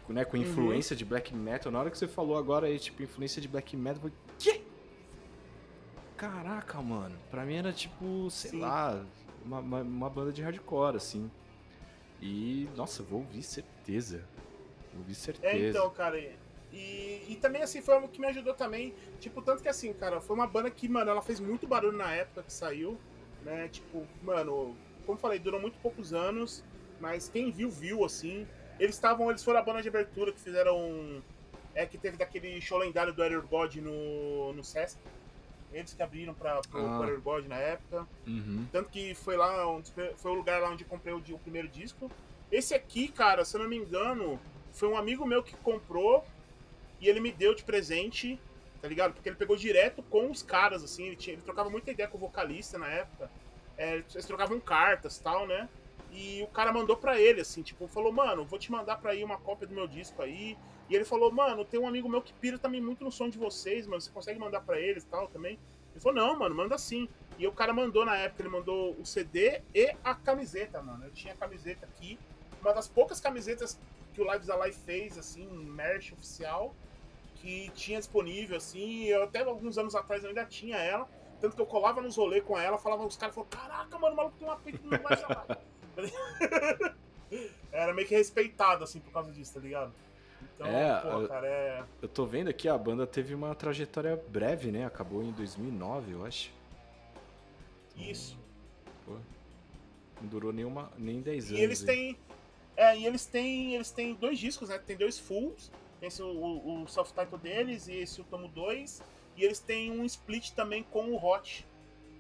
né, 0.08 0.24
com 0.24 0.38
uhum. 0.38 0.44
influência 0.44 0.94
uhum. 0.94 0.98
de 0.98 1.06
black 1.06 1.36
metal. 1.36 1.72
Na 1.72 1.80
hora 1.80 1.92
que 1.92 1.98
você 1.98 2.08
falou 2.08 2.38
agora 2.38 2.68
aí, 2.68 2.80
tipo, 2.80 3.04
influência 3.04 3.42
de 3.42 3.48
black 3.48 3.76
metal, 3.76 3.96
eu 3.96 4.10
falei, 4.10 4.16
quê? 4.40 4.62
Caraca, 6.16 6.82
mano. 6.82 7.16
Pra 7.30 7.46
mim 7.46 7.56
era 7.56 7.72
tipo, 7.72 8.30
sei 8.32 8.52
Sim. 8.52 8.60
lá, 8.60 9.04
uma, 9.46 9.60
uma, 9.60 9.82
uma, 9.82 10.10
banda 10.10 10.32
de 10.32 10.42
hardcore, 10.42 10.96
assim. 10.98 11.30
E, 12.22 12.68
nossa, 12.76 13.04
vou 13.04 13.20
ouvir 13.20 13.44
certeza. 13.44 14.24
Vou 14.92 15.02
ouvir 15.02 15.16
certeza. 15.16 15.56
É, 15.56 15.70
então, 15.70 15.90
cara. 15.90 16.20
E, 16.72 17.24
e 17.30 17.38
também, 17.42 17.62
assim, 17.62 17.82
foi 17.82 17.96
o 17.96 18.08
que 18.08 18.20
me 18.20 18.28
ajudou 18.28 18.54
também. 18.54 18.94
Tipo, 19.20 19.42
tanto 19.42 19.62
que, 19.62 19.70
assim, 19.70 19.94
cara, 19.94 20.20
foi 20.20 20.36
uma 20.36 20.48
banda 20.48 20.70
que, 20.70 20.88
mano, 20.88 21.12
ela 21.12 21.22
fez 21.22 21.40
muito 21.40 21.68
barulho 21.68 21.98
na 21.98 22.14
época 22.14 22.44
que 22.44 22.54
saiu. 22.54 22.98
Né? 23.44 23.68
Tipo, 23.70 24.06
mano, 24.22 24.76
como 25.06 25.18
falei, 25.18 25.40
durou 25.40 25.60
muito 25.60 25.78
poucos 25.80 26.14
anos. 26.14 26.64
Mas 27.00 27.30
quem 27.30 27.52
viu, 27.52 27.70
viu, 27.70 28.04
assim. 28.04 28.48
Eles 28.80 28.96
estavam, 28.96 29.30
eles 29.30 29.44
foram 29.44 29.60
a 29.60 29.64
banda 29.64 29.82
de 29.82 29.90
abertura 29.90 30.32
que 30.32 30.40
fizeram. 30.40 31.22
É, 31.74 31.86
que 31.86 31.98
teve 31.98 32.18
daquele 32.18 32.60
show 32.60 32.80
lendário 32.80 33.14
do 33.14 33.22
Air 33.22 33.42
God 33.44 33.76
no, 33.76 34.52
no 34.54 34.64
Sesc. 34.64 34.98
Eles 35.72 35.94
que 35.94 36.02
abriram 36.02 36.34
para 36.34 36.60
o 36.74 36.78
ah. 36.78 37.20
God 37.24 37.46
na 37.46 37.58
época. 37.58 38.08
Uhum. 38.26 38.66
Tanto 38.72 38.90
que 38.90 39.14
foi 39.14 39.36
lá 39.36 39.68
onde, 39.68 39.92
foi 40.16 40.32
o 40.32 40.34
lugar 40.34 40.62
lá 40.62 40.70
onde 40.70 40.84
eu 40.84 40.88
comprei 40.88 41.14
o, 41.14 41.18
o, 41.18 41.40
primeiro 41.40 41.68
disco. 41.68 42.10
Esse 42.52 42.74
aqui, 42.74 43.10
cara, 43.10 43.44
se 43.44 43.56
eu 43.56 43.62
não 43.62 43.70
me 43.70 43.76
engano, 43.76 44.40
foi 44.72 44.88
um 44.88 44.98
amigo 44.98 45.26
meu 45.26 45.44
que 45.44 45.56
comprou 45.58 46.26
e 47.02 47.08
ele 47.08 47.20
me 47.20 47.32
deu 47.32 47.54
de 47.54 47.64
presente, 47.64 48.40
tá 48.82 48.88
ligado? 48.88 49.14
Porque 49.14 49.28
ele 49.28 49.36
pegou 49.36 49.58
direto 49.58 50.02
com 50.04 50.32
os 50.32 50.42
caras, 50.42 50.84
assim, 50.84 51.08
ele, 51.08 51.16
tinha, 51.16 51.34
ele 51.34 51.42
trocava 51.42 51.70
muita 51.70 51.92
ideia 51.92 52.08
com 52.08 52.18
o 52.18 52.22
vocalista 52.22 52.78
na 52.78 52.88
época. 52.88 53.30
É, 53.78 53.96
eles 53.96 54.26
trocavam 54.26 54.60
cartas 54.60 55.20
tal, 55.20 55.46
né? 55.46 55.68
E 56.12 56.42
o 56.42 56.48
cara 56.48 56.72
mandou 56.72 56.96
pra 56.96 57.20
ele, 57.20 57.42
assim, 57.42 57.62
tipo, 57.62 57.88
falou, 57.88 58.12
mano, 58.12 58.46
vou 58.46 58.58
te 58.58 58.72
mandar 58.72 58.98
pra 58.98 59.14
ir 59.14 59.24
uma 59.24 59.38
cópia 59.38 59.68
do 59.68 59.76
meu 59.76 59.88
disco 59.88 60.22
aí. 60.22 60.58
E 60.90 60.96
ele 60.96 61.04
falou, 61.04 61.32
mano, 61.32 61.66
tem 61.66 61.80
um 61.80 61.88
amigo 61.88 62.08
meu 62.08 62.22
que 62.22 62.34
pira 62.34 62.58
também 62.58 62.82
muito 62.82 63.04
no 63.04 63.12
som 63.12 63.30
de 63.30 63.38
vocês, 63.38 63.86
mano. 63.86 64.02
Você 64.02 64.10
consegue 64.10 64.40
mandar 64.40 64.62
pra 64.62 64.80
eles 64.80 65.04
e 65.04 65.08
tal 65.08 65.28
também? 65.28 65.60
Ele 65.92 66.00
falou, 66.00 66.18
não, 66.18 66.40
mano, 66.40 66.56
manda 66.56 66.78
sim. 66.78 67.10
E 67.38 67.46
o 67.46 67.52
cara 67.52 67.74
mandou 67.74 68.06
na 68.06 68.16
época, 68.16 68.42
ele 68.42 68.50
mandou 68.50 68.96
o 69.00 69.06
CD 69.06 69.62
e 69.74 69.94
a 70.04 70.16
camiseta, 70.16 70.82
mano. 70.82 71.06
Eu 71.06 71.12
tinha 71.12 71.34
a 71.34 71.38
camiseta 71.38 71.86
aqui. 71.86 72.18
Uma 72.62 72.74
das 72.74 72.88
poucas 72.88 73.20
camisetas 73.20 73.80
que 74.14 74.22
o 74.22 74.32
Lives 74.32 74.50
Alive 74.50 74.78
fez, 74.78 75.18
assim, 75.18 75.48
merch 75.48 76.14
oficial, 76.14 76.74
que 77.36 77.70
tinha 77.76 78.00
disponível, 78.00 78.58
assim. 78.58 79.06
Eu 79.06 79.24
até 79.24 79.44
alguns 79.44 79.78
anos 79.78 79.94
atrás 79.94 80.24
ainda 80.24 80.46
tinha 80.46 80.78
ela. 80.78 81.08
Tanto 81.40 81.56
que 81.56 81.62
eu 81.62 81.68
colava 81.68 82.02
nos 82.02 82.16
rolês 82.16 82.44
com 82.44 82.58
ela, 82.58 82.78
falava, 82.78 83.06
os 83.06 83.16
caras 83.16 83.36
falavam, 83.36 83.60
caraca, 83.60 84.00
mano, 84.00 84.14
o 84.14 84.18
maluco 84.18 84.38
tem 84.38 84.48
uma 84.48 84.58
peita 84.58 84.80
no 84.84 84.92
Lives 84.92 85.24
Alive. 85.24 86.96
Era 87.72 87.94
meio 87.94 88.08
que 88.08 88.16
respeitado, 88.16 88.84
assim, 88.84 89.00
por 89.00 89.12
causa 89.12 89.32
disso, 89.32 89.54
tá 89.54 89.60
ligado? 89.60 89.94
Então, 90.58 90.68
é, 90.68 91.02
pô, 91.02 91.28
cara, 91.28 91.48
é... 91.48 91.84
Eu 92.02 92.10
tô 92.10 92.26
vendo 92.26 92.50
aqui, 92.50 92.68
a 92.68 92.76
banda 92.76 93.06
teve 93.06 93.36
uma 93.36 93.54
trajetória 93.54 94.20
breve, 94.30 94.72
né? 94.72 94.86
Acabou 94.86 95.24
em 95.24 95.32
2009, 95.32 96.14
eu 96.14 96.26
acho. 96.26 96.52
Então, 97.96 98.10
Isso. 98.10 98.38
Pô, 99.06 99.14
não 100.20 100.28
durou 100.28 100.52
nem, 100.52 100.66
uma, 100.66 100.92
nem 100.98 101.22
10 101.22 101.46
e 101.46 101.48
anos. 101.50 101.62
Eles 101.62 101.84
têm, 101.84 102.18
é, 102.76 102.98
e 102.98 103.06
eles 103.06 103.28
têm, 103.28 103.76
eles 103.76 103.92
têm 103.92 104.16
dois 104.16 104.40
discos, 104.40 104.70
né? 104.70 104.80
Tem 104.80 104.98
dois 104.98 105.20
fulls. 105.20 105.72
Esse 106.02 106.24
o, 106.24 106.28
o, 106.28 106.84
o 106.84 106.88
self-title 106.88 107.38
deles 107.38 107.88
e 107.88 107.94
esse 107.94 108.20
o 108.20 108.24
tomo 108.24 108.48
2. 108.48 109.04
E 109.36 109.44
eles 109.44 109.60
têm 109.60 109.92
um 109.92 110.04
split 110.06 110.52
também 110.52 110.82
com 110.82 111.12
o 111.12 111.24
Hot, 111.24 111.66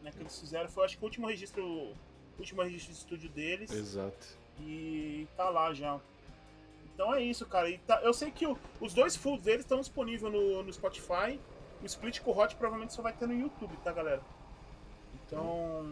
né? 0.04 0.12
Que 0.12 0.22
eles 0.22 0.40
fizeram. 0.40 0.70
Foi, 0.70 0.86
acho 0.86 0.96
que 0.96 1.04
o 1.04 1.08
último 1.08 1.26
registro, 1.26 1.64
o 1.64 1.96
último 2.38 2.62
registro 2.62 2.94
de 2.94 3.00
estúdio 3.00 3.30
deles. 3.30 3.72
Exato. 3.72 4.38
E 4.60 5.28
tá 5.36 5.50
lá 5.50 5.74
já. 5.74 6.00
Então 6.98 7.14
é 7.14 7.22
isso, 7.22 7.46
cara. 7.46 7.70
Tá, 7.86 8.02
eu 8.02 8.12
sei 8.12 8.32
que 8.32 8.48
o, 8.48 8.58
os 8.82 8.92
dois 8.92 9.16
fulls 9.16 9.44
deles 9.44 9.62
estão 9.62 9.80
disponíveis 9.80 10.34
no, 10.34 10.64
no 10.64 10.74
Spotify. 10.74 11.40
O 11.80 11.86
split 11.86 12.22
com 12.22 12.32
o 12.32 12.40
Hot 12.40 12.56
provavelmente 12.56 12.92
só 12.92 13.04
vai 13.04 13.14
ter 13.14 13.28
no 13.28 13.36
YouTube, 13.36 13.78
tá, 13.84 13.92
galera? 13.92 14.20
Então. 15.14 15.86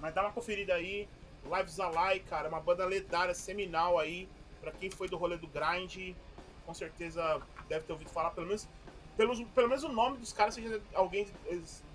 Mas 0.00 0.14
dá 0.14 0.22
uma 0.22 0.32
conferida 0.32 0.72
aí. 0.72 1.06
Lives 1.44 1.78
Alive, 1.78 2.24
cara, 2.24 2.48
uma 2.48 2.58
banda 2.58 2.86
lendária, 2.86 3.34
seminal 3.34 3.98
aí. 3.98 4.26
Pra 4.62 4.72
quem 4.72 4.90
foi 4.90 5.10
do 5.10 5.18
rolê 5.18 5.36
do 5.36 5.46
Grind, 5.46 6.16
com 6.64 6.72
certeza 6.72 7.42
deve 7.68 7.84
ter 7.84 7.92
ouvido 7.92 8.08
falar, 8.08 8.30
pelo 8.30 8.46
menos. 8.46 8.66
Pelo, 9.14 9.46
pelo 9.48 9.68
menos 9.68 9.84
o 9.84 9.90
nome 9.90 10.16
dos 10.16 10.32
caras, 10.32 10.54
seja, 10.54 10.80
alguém 10.94 11.28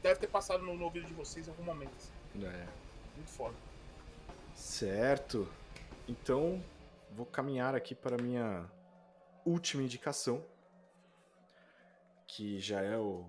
deve 0.03 0.19
ter 0.19 0.27
passado 0.27 0.63
no, 0.63 0.75
no 0.75 0.83
ouvido 0.83 1.07
de 1.07 1.13
vocês 1.15 1.47
em 1.47 1.49
algum 1.49 1.63
momento. 1.63 1.95
Assim. 1.97 2.45
É. 2.45 2.67
Muito 3.15 3.31
foda. 3.31 3.55
Certo. 4.53 5.47
Então, 6.07 6.63
vou 7.11 7.25
caminhar 7.25 7.75
aqui 7.75 7.93
para 7.93 8.15
a 8.15 8.21
minha 8.21 8.69
última 9.45 9.83
indicação, 9.83 10.45
que 12.27 12.59
já 12.59 12.81
é 12.81 12.97
o 12.97 13.25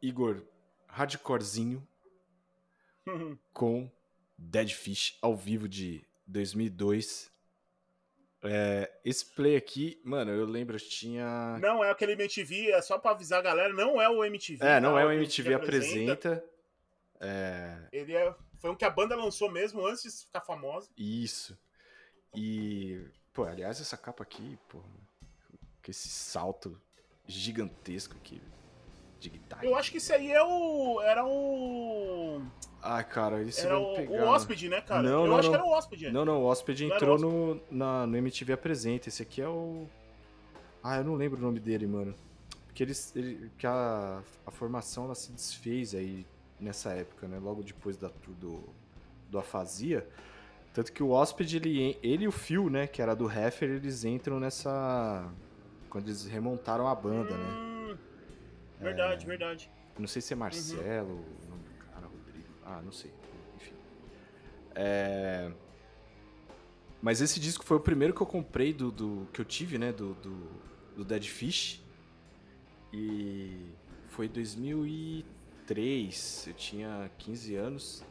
Igor 0.00 0.42
Hardcorezinho 0.86 1.86
com 3.52 3.90
Dead 4.38 4.70
Fish 4.70 5.18
ao 5.20 5.36
vivo 5.36 5.68
de 5.68 6.06
2002. 6.26 7.32
É, 8.46 8.92
esse 9.02 9.24
play 9.24 9.56
aqui, 9.56 9.98
mano, 10.04 10.30
eu 10.30 10.44
lembro, 10.44 10.78
tinha. 10.78 11.58
Não 11.60 11.82
é 11.82 11.90
aquele 11.90 12.12
MTV, 12.12 12.72
é 12.72 12.82
só 12.82 12.98
pra 12.98 13.12
avisar 13.12 13.38
a 13.38 13.42
galera, 13.42 13.72
não 13.72 14.00
é 14.00 14.08
o 14.08 14.22
MTV. 14.22 14.64
É, 14.64 14.78
não, 14.80 14.90
não 14.90 14.98
é 14.98 15.06
o 15.06 15.12
MTV 15.12 15.54
apresenta. 15.54 16.12
apresenta. 16.12 16.44
É... 17.20 17.88
Ele 17.90 18.14
é, 18.14 18.34
foi 18.58 18.70
um 18.70 18.74
que 18.74 18.84
a 18.84 18.90
banda 18.90 19.16
lançou 19.16 19.50
mesmo 19.50 19.86
antes 19.86 20.02
de 20.02 20.26
ficar 20.26 20.42
famosa. 20.42 20.90
Isso. 20.96 21.58
E, 22.34 23.00
pô, 23.32 23.44
aliás, 23.44 23.80
essa 23.80 23.96
capa 23.96 24.22
aqui, 24.22 24.58
pô, 24.68 24.78
com 24.78 25.90
esse 25.90 26.08
salto 26.08 26.80
gigantesco 27.26 28.16
aqui. 28.16 28.40
de 29.20 29.30
guitarra. 29.30 29.64
Eu 29.64 29.76
acho 29.76 29.90
que 29.90 29.98
esse 29.98 30.12
aí 30.12 30.30
é 30.32 30.42
o. 30.42 31.00
Era 31.00 31.24
o. 31.24 32.42
Ah, 32.82 33.02
cara, 33.02 33.42
isso 33.42 33.60
Era 33.60 33.78
vai 33.78 33.94
pegar. 33.96 34.24
o 34.24 34.26
hóspede, 34.26 34.68
né, 34.68 34.80
cara? 34.82 35.02
Não, 35.02 35.24
eu 35.24 35.30
não, 35.30 35.36
acho 35.38 35.50
não. 35.50 35.52
que 35.52 35.62
era 35.62 35.64
o 35.64 35.72
hóspede. 35.72 36.10
Não, 36.10 36.24
não, 36.24 36.42
o 36.42 36.44
Hóspede 36.44 36.86
Não 36.86 36.96
entrou 36.96 37.16
o 37.16 37.20
no, 37.20 37.60
na, 37.70 38.06
no 38.06 38.16
MTV 38.18 38.52
Apresenta. 38.52 39.08
Esse 39.08 39.22
aqui 39.22 39.40
é 39.40 39.48
o. 39.48 39.86
Ah, 40.82 40.98
eu 40.98 41.04
não 41.04 41.14
lembro 41.14 41.38
o 41.38 41.42
nome 41.42 41.58
dele, 41.58 41.86
mano. 41.86 42.14
Porque 42.66 42.82
eles, 42.82 43.14
ele, 43.16 43.50
que 43.56 43.66
a, 43.66 44.22
a 44.44 44.50
formação 44.50 45.04
ela 45.04 45.14
se 45.14 45.32
desfez 45.32 45.94
aí 45.94 46.26
nessa 46.60 46.92
época, 46.92 47.26
né? 47.26 47.38
Logo 47.38 47.62
depois 47.62 47.96
da, 47.96 48.10
do, 48.38 48.62
do 49.30 49.38
Afasia. 49.38 50.06
Tanto 50.74 50.92
que 50.92 51.02
o 51.02 51.08
Hóspede, 51.10 51.56
ele, 51.56 51.96
ele 52.02 52.24
e 52.24 52.28
o 52.28 52.32
Phil, 52.32 52.68
né? 52.68 52.86
Que 52.88 53.00
era 53.00 53.14
do 53.14 53.30
Heffer, 53.30 53.70
eles 53.70 54.04
entram 54.04 54.40
nessa. 54.40 55.32
Quando 55.88 56.08
eles 56.08 56.26
remontaram 56.26 56.88
a 56.88 56.94
banda, 56.94 57.34
né? 57.36 57.46
Hum, 57.48 57.96
verdade, 58.80 59.24
verdade. 59.24 59.70
Não 59.96 60.08
sei 60.08 60.20
se 60.20 60.32
é 60.32 60.36
Marcelo, 60.36 61.12
o 61.12 61.46
nome 61.48 61.62
do 61.62 61.70
cara, 61.86 62.06
Rodrigo. 62.08 62.48
Ah, 62.66 62.82
não 62.84 62.90
sei. 62.90 63.12
Enfim. 63.56 63.74
É... 64.74 65.52
Mas 67.00 67.20
esse 67.20 67.38
disco 67.38 67.64
foi 67.64 67.76
o 67.76 67.80
primeiro 67.80 68.12
que 68.12 68.20
eu 68.20 68.26
comprei 68.26 68.72
do. 68.72 68.90
do- 68.90 69.28
que 69.32 69.40
eu 69.40 69.44
tive, 69.44 69.78
né? 69.78 69.92
Do, 69.92 70.14
do, 70.14 70.50
do 70.96 71.04
Dead 71.04 71.24
Fish. 71.28 71.80
E 72.92 73.56
foi 74.08 74.26
2003. 74.28 76.46
Eu 76.48 76.54
tinha 76.54 77.08
15 77.18 77.54
anos. 77.54 78.04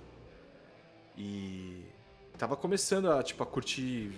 E 1.17 1.83
tava 2.37 2.55
começando 2.55 3.11
a, 3.11 3.21
tipo, 3.23 3.41
a 3.43 3.45
curtir 3.45 4.11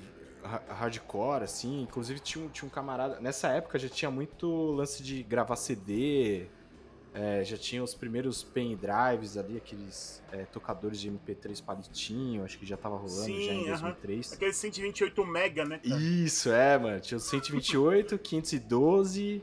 ha- 0.44 0.62
hardcore, 0.70 1.44
assim. 1.44 1.82
Inclusive 1.82 2.20
tinha 2.20 2.46
um, 2.46 2.50
tinha 2.50 2.68
um 2.68 2.70
camarada. 2.70 3.20
Nessa 3.20 3.50
época 3.50 3.78
já 3.80 3.90
tinha 3.90 4.10
muito 4.12 4.48
lance 4.72 5.02
de 5.04 5.24
gravar 5.24 5.56
CD. 5.56 6.48
É, 7.18 7.46
já 7.46 7.56
tinha 7.58 7.82
os 7.82 7.96
primeiros 7.96 8.44
pendrives 8.44 9.38
ali, 9.38 9.56
aqueles 9.56 10.22
é, 10.34 10.44
tocadores 10.44 11.00
de 11.00 11.10
MP3 11.10 11.64
palitinho, 11.64 12.44
acho 12.44 12.60
que 12.60 12.66
já 12.66 12.76
tava 12.76 12.98
rolando 12.98 13.24
Sim, 13.24 13.42
já 13.46 13.54
em 13.54 13.62
aham. 13.70 13.82
2003. 13.96 14.34
Aquele 14.34 14.52
128 14.54 15.26
mega, 15.26 15.64
né, 15.64 15.80
cara? 15.80 16.02
Isso, 16.02 16.52
é, 16.52 16.78
mano. 16.78 17.00
Tinha 17.00 17.18
o 17.18 17.22
128, 17.22 18.18
512, 18.20 19.42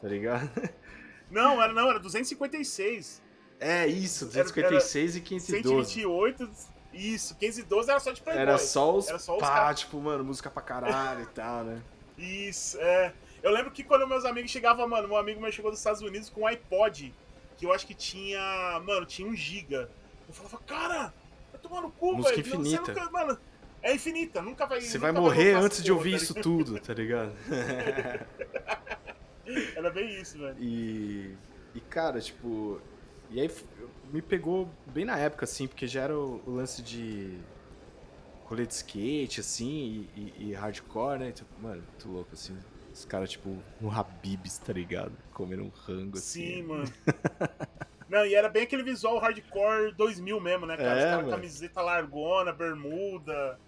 tá 0.00 0.08
ligado? 0.08 0.50
Não, 1.30 1.62
era 1.62 1.72
não, 1.72 1.88
era 1.88 1.98
256. 1.98 3.22
É, 3.58 3.86
isso, 3.86 4.24
Era- 4.34 4.42
256 4.42 5.16
e 5.16 5.20
512. 5.20 5.92
128, 5.92 6.50
isso. 6.92 7.34
512 7.36 7.90
era 7.90 8.00
só 8.00 8.12
de 8.12 8.20
Playboy. 8.20 8.42
Era 8.42 8.58
só 8.58 8.96
os, 8.96 9.08
Era 9.08 9.18
só 9.18 9.34
os 9.34 9.40
pá, 9.40 9.72
tipo, 9.74 10.00
mano, 10.00 10.24
música 10.24 10.50
pra 10.50 10.62
caralho 10.62 11.22
e 11.22 11.26
tal, 11.26 11.64
né? 11.64 11.82
Isso, 12.18 12.78
é. 12.80 13.12
Eu 13.42 13.50
lembro 13.50 13.70
que 13.70 13.82
quando 13.82 14.06
meus 14.06 14.24
amigos 14.24 14.50
chegavam, 14.50 14.86
mano, 14.88 15.08
meu 15.08 15.16
amigo 15.16 15.40
meu 15.40 15.50
chegou 15.50 15.70
dos 15.70 15.80
Estados 15.80 16.00
Unidos 16.00 16.28
com 16.28 16.42
um 16.42 16.46
iPod, 16.46 17.12
que 17.56 17.66
eu 17.66 17.72
acho 17.72 17.86
que 17.86 17.94
tinha, 17.94 18.80
mano, 18.84 19.04
tinha 19.04 19.26
um 19.26 19.34
giga. 19.34 19.90
Eu 20.28 20.34
falava, 20.34 20.58
cara, 20.66 21.14
vai 21.50 21.60
tomar 21.60 21.82
no 21.82 21.90
cu, 21.90 22.16
Música 22.16 22.36
velho. 22.36 22.44
Você 22.44 22.56
infinita. 22.58 22.92
nunca, 22.92 23.10
mano, 23.10 23.38
é 23.82 23.94
infinita, 23.94 24.40
nunca 24.40 24.66
vai 24.66 24.80
Você 24.80 24.98
vai 24.98 25.10
morrer 25.10 25.54
antes 25.54 25.82
de 25.82 25.90
porra, 25.90 25.98
ouvir 25.98 26.10
tá 26.12 26.16
isso 26.18 26.34
tudo, 26.34 26.78
tá 26.78 26.94
ligado? 26.94 27.32
Era 29.74 29.90
bem 29.90 30.20
isso, 30.20 30.38
velho. 30.38 30.56
E, 30.60 31.34
e 31.74 31.80
cara, 31.80 32.20
tipo. 32.20 32.80
E 33.28 33.40
aí 33.40 33.50
me 34.12 34.22
pegou 34.22 34.68
bem 34.86 35.04
na 35.04 35.18
época, 35.18 35.44
assim, 35.44 35.66
porque 35.66 35.86
já 35.86 36.02
era 36.02 36.16
o, 36.16 36.40
o 36.46 36.50
lance 36.54 36.82
de 36.82 37.38
rolê 38.44 38.66
de 38.66 38.74
skate, 38.74 39.40
assim, 39.40 40.08
e, 40.14 40.20
e- 40.38 40.48
e 40.50 40.52
hardcore, 40.54 41.18
né? 41.18 41.32
Tipo, 41.32 41.50
mano, 41.60 41.82
muito 41.82 42.08
louco, 42.08 42.30
assim. 42.34 42.56
Os 42.92 43.04
caras, 43.06 43.30
tipo, 43.30 43.56
no 43.80 43.90
Habibs, 43.90 44.58
tá 44.58 44.72
ligado? 44.72 45.12
Comendo 45.32 45.62
um 45.64 45.70
rango, 45.86 46.18
assim. 46.18 46.56
Sim, 46.56 46.62
mano. 46.64 46.92
Não, 48.08 48.26
e 48.26 48.34
era 48.34 48.50
bem 48.50 48.64
aquele 48.64 48.82
visual 48.82 49.18
hardcore 49.18 49.94
2000 49.94 50.38
mesmo, 50.38 50.66
né, 50.66 50.76
cara? 50.76 50.90
É, 50.90 51.06
Os 51.06 51.10
caras 51.14 51.30
camiseta 51.30 51.80
largona, 51.80 52.52
bermuda, 52.52 53.58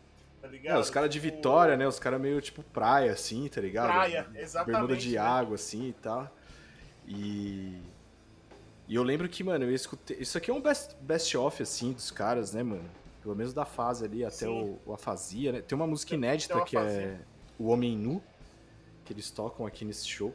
tá 0.43 0.49
ligado? 0.49 0.77
É, 0.77 0.79
os 0.79 0.91
caras 0.91 1.09
de 1.09 1.19
Tipo, 1.19 1.35
Vitória, 1.35 1.77
né? 1.79 1.89
Os 1.89 1.99
caras 1.99 2.21
meio 2.21 2.39
tipo 2.43 2.63
praia, 2.63 3.13
assim, 3.13 3.49
tá 3.49 3.63
ligado? 3.63 3.87
Praia, 3.87 4.29
exatamente, 4.35 4.77
Bermuda 4.77 4.97
de 4.97 5.13
né? 5.13 5.19
água, 5.19 5.55
assim 5.55 5.89
e 5.89 5.93
tal. 5.95 6.31
E. 7.09 7.79
E 8.87 8.95
eu 8.95 9.03
lembro 9.03 9.29
que, 9.29 9.43
mano, 9.43 9.65
eu 9.65 9.75
escutei. 9.75 10.17
Isso 10.19 10.37
aqui 10.37 10.51
é 10.51 10.55
um 10.55 10.61
best- 10.61 10.95
best-of, 11.01 11.63
assim, 11.63 11.93
dos 11.93 12.11
caras, 12.11 12.53
né, 12.53 12.63
mano? 12.63 12.85
Pelo 13.23 13.35
menos 13.35 13.55
da 13.55 13.65
fase 13.65 14.05
ali 14.05 14.25
até 14.25 14.47
o, 14.49 14.79
o 14.85 14.93
Afasia, 14.93 15.53
né? 15.53 15.63
Tem 15.63 15.75
uma 15.75 15.87
música 15.87 16.15
inédita 16.15 16.63
que 16.65 16.77
é. 16.77 17.19
O 17.59 17.69
Homem 17.69 17.97
Nu, 17.97 18.23
que 19.05 19.13
eles 19.13 19.31
tocam 19.31 19.65
aqui 19.67 19.85
nesse 19.85 20.07
show. 20.07 20.33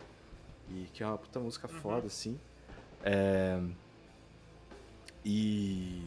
E 0.71 0.87
que 0.93 1.03
é 1.03 1.05
uma 1.05 1.17
puta 1.17 1.39
música 1.39 1.67
Uhum. 1.71 1.79
foda, 1.79 2.07
assim. 2.07 2.39
É... 3.03 3.59
E. 5.23 6.01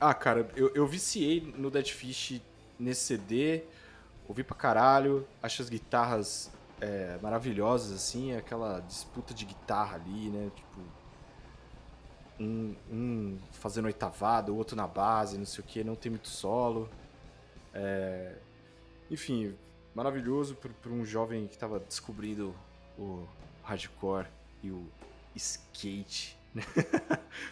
Ah, 0.00 0.12
cara, 0.14 0.48
eu, 0.56 0.70
eu 0.74 0.86
viciei 0.86 1.40
no 1.56 1.70
Dead 1.70 1.88
Fish 1.88 2.40
nesse 2.78 3.02
CD, 3.02 3.62
ouvi 4.28 4.42
pra 4.42 4.56
caralho, 4.56 5.26
acho 5.42 5.62
as 5.62 5.68
guitarras 5.68 6.50
é, 6.80 7.16
maravilhosas, 7.22 7.92
assim, 7.92 8.34
aquela 8.34 8.80
disputa 8.80 9.32
de 9.32 9.44
guitarra 9.46 9.96
ali, 9.96 10.28
né? 10.28 10.50
Tipo. 10.54 10.80
Um, 12.38 12.74
um 12.90 13.38
fazendo 13.52 13.84
oitavada, 13.84 14.52
o 14.52 14.56
outro 14.56 14.76
na 14.76 14.86
base, 14.86 15.38
não 15.38 15.46
sei 15.46 15.62
o 15.62 15.66
que, 15.66 15.84
não 15.84 15.94
tem 15.94 16.10
muito 16.10 16.28
solo. 16.28 16.88
É, 17.72 18.36
Enfim, 19.10 19.54
maravilhoso 19.94 20.56
para 20.56 20.90
um 20.90 21.04
jovem 21.04 21.46
que 21.46 21.56
tava 21.56 21.78
descobrindo 21.78 22.54
o 22.98 23.26
hardcore 23.62 24.26
e 24.62 24.70
o 24.70 24.86
skate. 25.34 26.36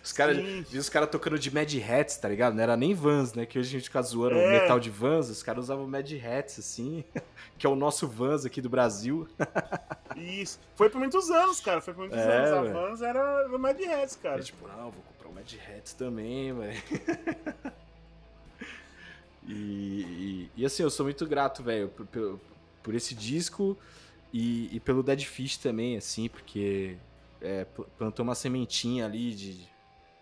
Os 0.03 0.13
caras 0.13 0.37
os 0.73 0.89
caras 0.89 1.11
tocando 1.11 1.39
de 1.39 1.53
Mad 1.53 1.73
Hats, 1.75 2.17
tá 2.17 2.29
ligado? 2.29 2.55
Não 2.55 2.63
era 2.63 2.77
nem 2.77 2.95
Vans, 2.95 3.33
né? 3.35 3.45
Que 3.45 3.59
hoje 3.59 3.69
a 3.69 3.73
gente 3.73 3.85
fica 3.89 4.01
zoando 4.03 4.37
É. 4.37 4.61
metal 4.61 4.79
de 4.79 4.91
Vans, 4.91 5.29
os 5.29 5.43
caras 5.43 5.65
usavam 5.65 5.87
Mad 5.87 6.09
Hats, 6.13 6.59
assim, 6.59 7.05
que 7.59 7.67
é 7.67 7.71
o 7.71 7.75
nosso 7.75 8.07
Vans 8.07 8.45
aqui 8.45 8.61
do 8.61 8.69
Brasil. 8.69 9.29
Isso. 10.17 10.61
Foi 10.77 10.89
por 10.89 10.99
muitos 10.99 11.31
anos, 11.31 11.61
cara. 11.61 11.81
Foi 11.81 11.93
por 11.95 12.01
muitos 12.01 12.19
É, 12.19 12.37
anos. 12.37 12.71
A. 12.71 12.73
Vans 12.73 13.03
era 13.03 13.49
o 13.55 13.59
Mad 13.59 13.81
Hats, 13.81 14.17
cara. 14.17 14.37
Aí, 14.37 14.45
tipo, 14.45 14.69
não, 14.69 14.91
vou 14.91 15.03
comprar 15.03 15.29
o 15.29 15.33
Mad 15.35 15.53
Hats 15.69 15.93
também, 15.95 16.53
velho. 16.53 16.83
e, 19.47 19.53
e, 19.53 20.51
e, 20.57 20.65
assim, 20.67 20.83
eu 20.83 20.91
sou 20.91 21.05
muito 21.07 21.27
grato, 21.27 21.63
velho, 21.63 21.89
por, 21.89 22.07
por, 22.07 22.41
por 22.83 22.95
esse 22.95 23.15
disco 23.15 23.77
e, 24.33 24.75
e 24.75 24.81
pelo 24.81 25.03
Dead 25.03 25.23
Fish 25.25 25.57
também, 25.57 25.97
assim, 25.97 26.29
porque 26.29 26.97
é, 27.43 27.65
pl- 27.65 27.87
plantou 27.99 28.23
uma 28.25 28.35
sementinha 28.35 29.05
ali 29.05 29.35
de 29.35 29.69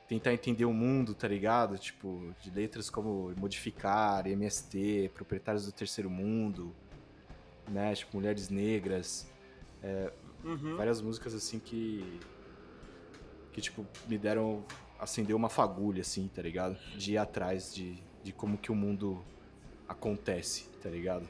tentar 0.08 0.32
entender 0.32 0.64
o 0.64 0.72
mundo, 0.72 1.14
tá 1.14 1.28
ligado? 1.28 1.78
Tipo, 1.78 2.34
de 2.40 2.50
letras 2.50 2.90
como 2.90 3.32
Modificar, 3.36 4.26
MST, 4.26 5.10
Proprietários 5.14 5.66
do 5.66 5.72
Terceiro 5.72 6.10
Mundo, 6.10 6.74
né? 7.68 7.94
Tipo, 7.94 8.16
Mulheres 8.16 8.48
Negras 8.48 9.30
Uhum. 10.42 10.76
várias 10.76 11.00
músicas 11.02 11.34
assim 11.34 11.58
que 11.58 12.18
que 13.52 13.60
tipo 13.60 13.86
me 14.08 14.16
deram 14.18 14.64
acendeu 14.98 15.36
uma 15.36 15.48
fagulha 15.48 16.00
assim 16.02 16.28
tá 16.28 16.40
ligado 16.42 16.78
de 16.96 17.12
ir 17.12 17.18
atrás 17.18 17.74
de, 17.74 18.02
de 18.22 18.32
como 18.32 18.56
que 18.56 18.70
o 18.72 18.74
mundo 18.74 19.22
acontece 19.88 20.64
tá 20.82 20.88
ligado 20.88 21.28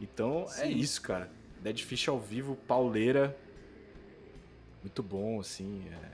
então 0.00 0.42
é 0.58 0.66
Sim. 0.68 0.76
isso 0.76 1.02
cara 1.02 1.30
Dead 1.60 1.78
Fish 1.80 2.08
ao 2.08 2.18
vivo 2.20 2.56
pauleira 2.68 3.36
muito 4.82 5.02
bom 5.02 5.40
assim 5.40 5.86
é. 5.90 6.10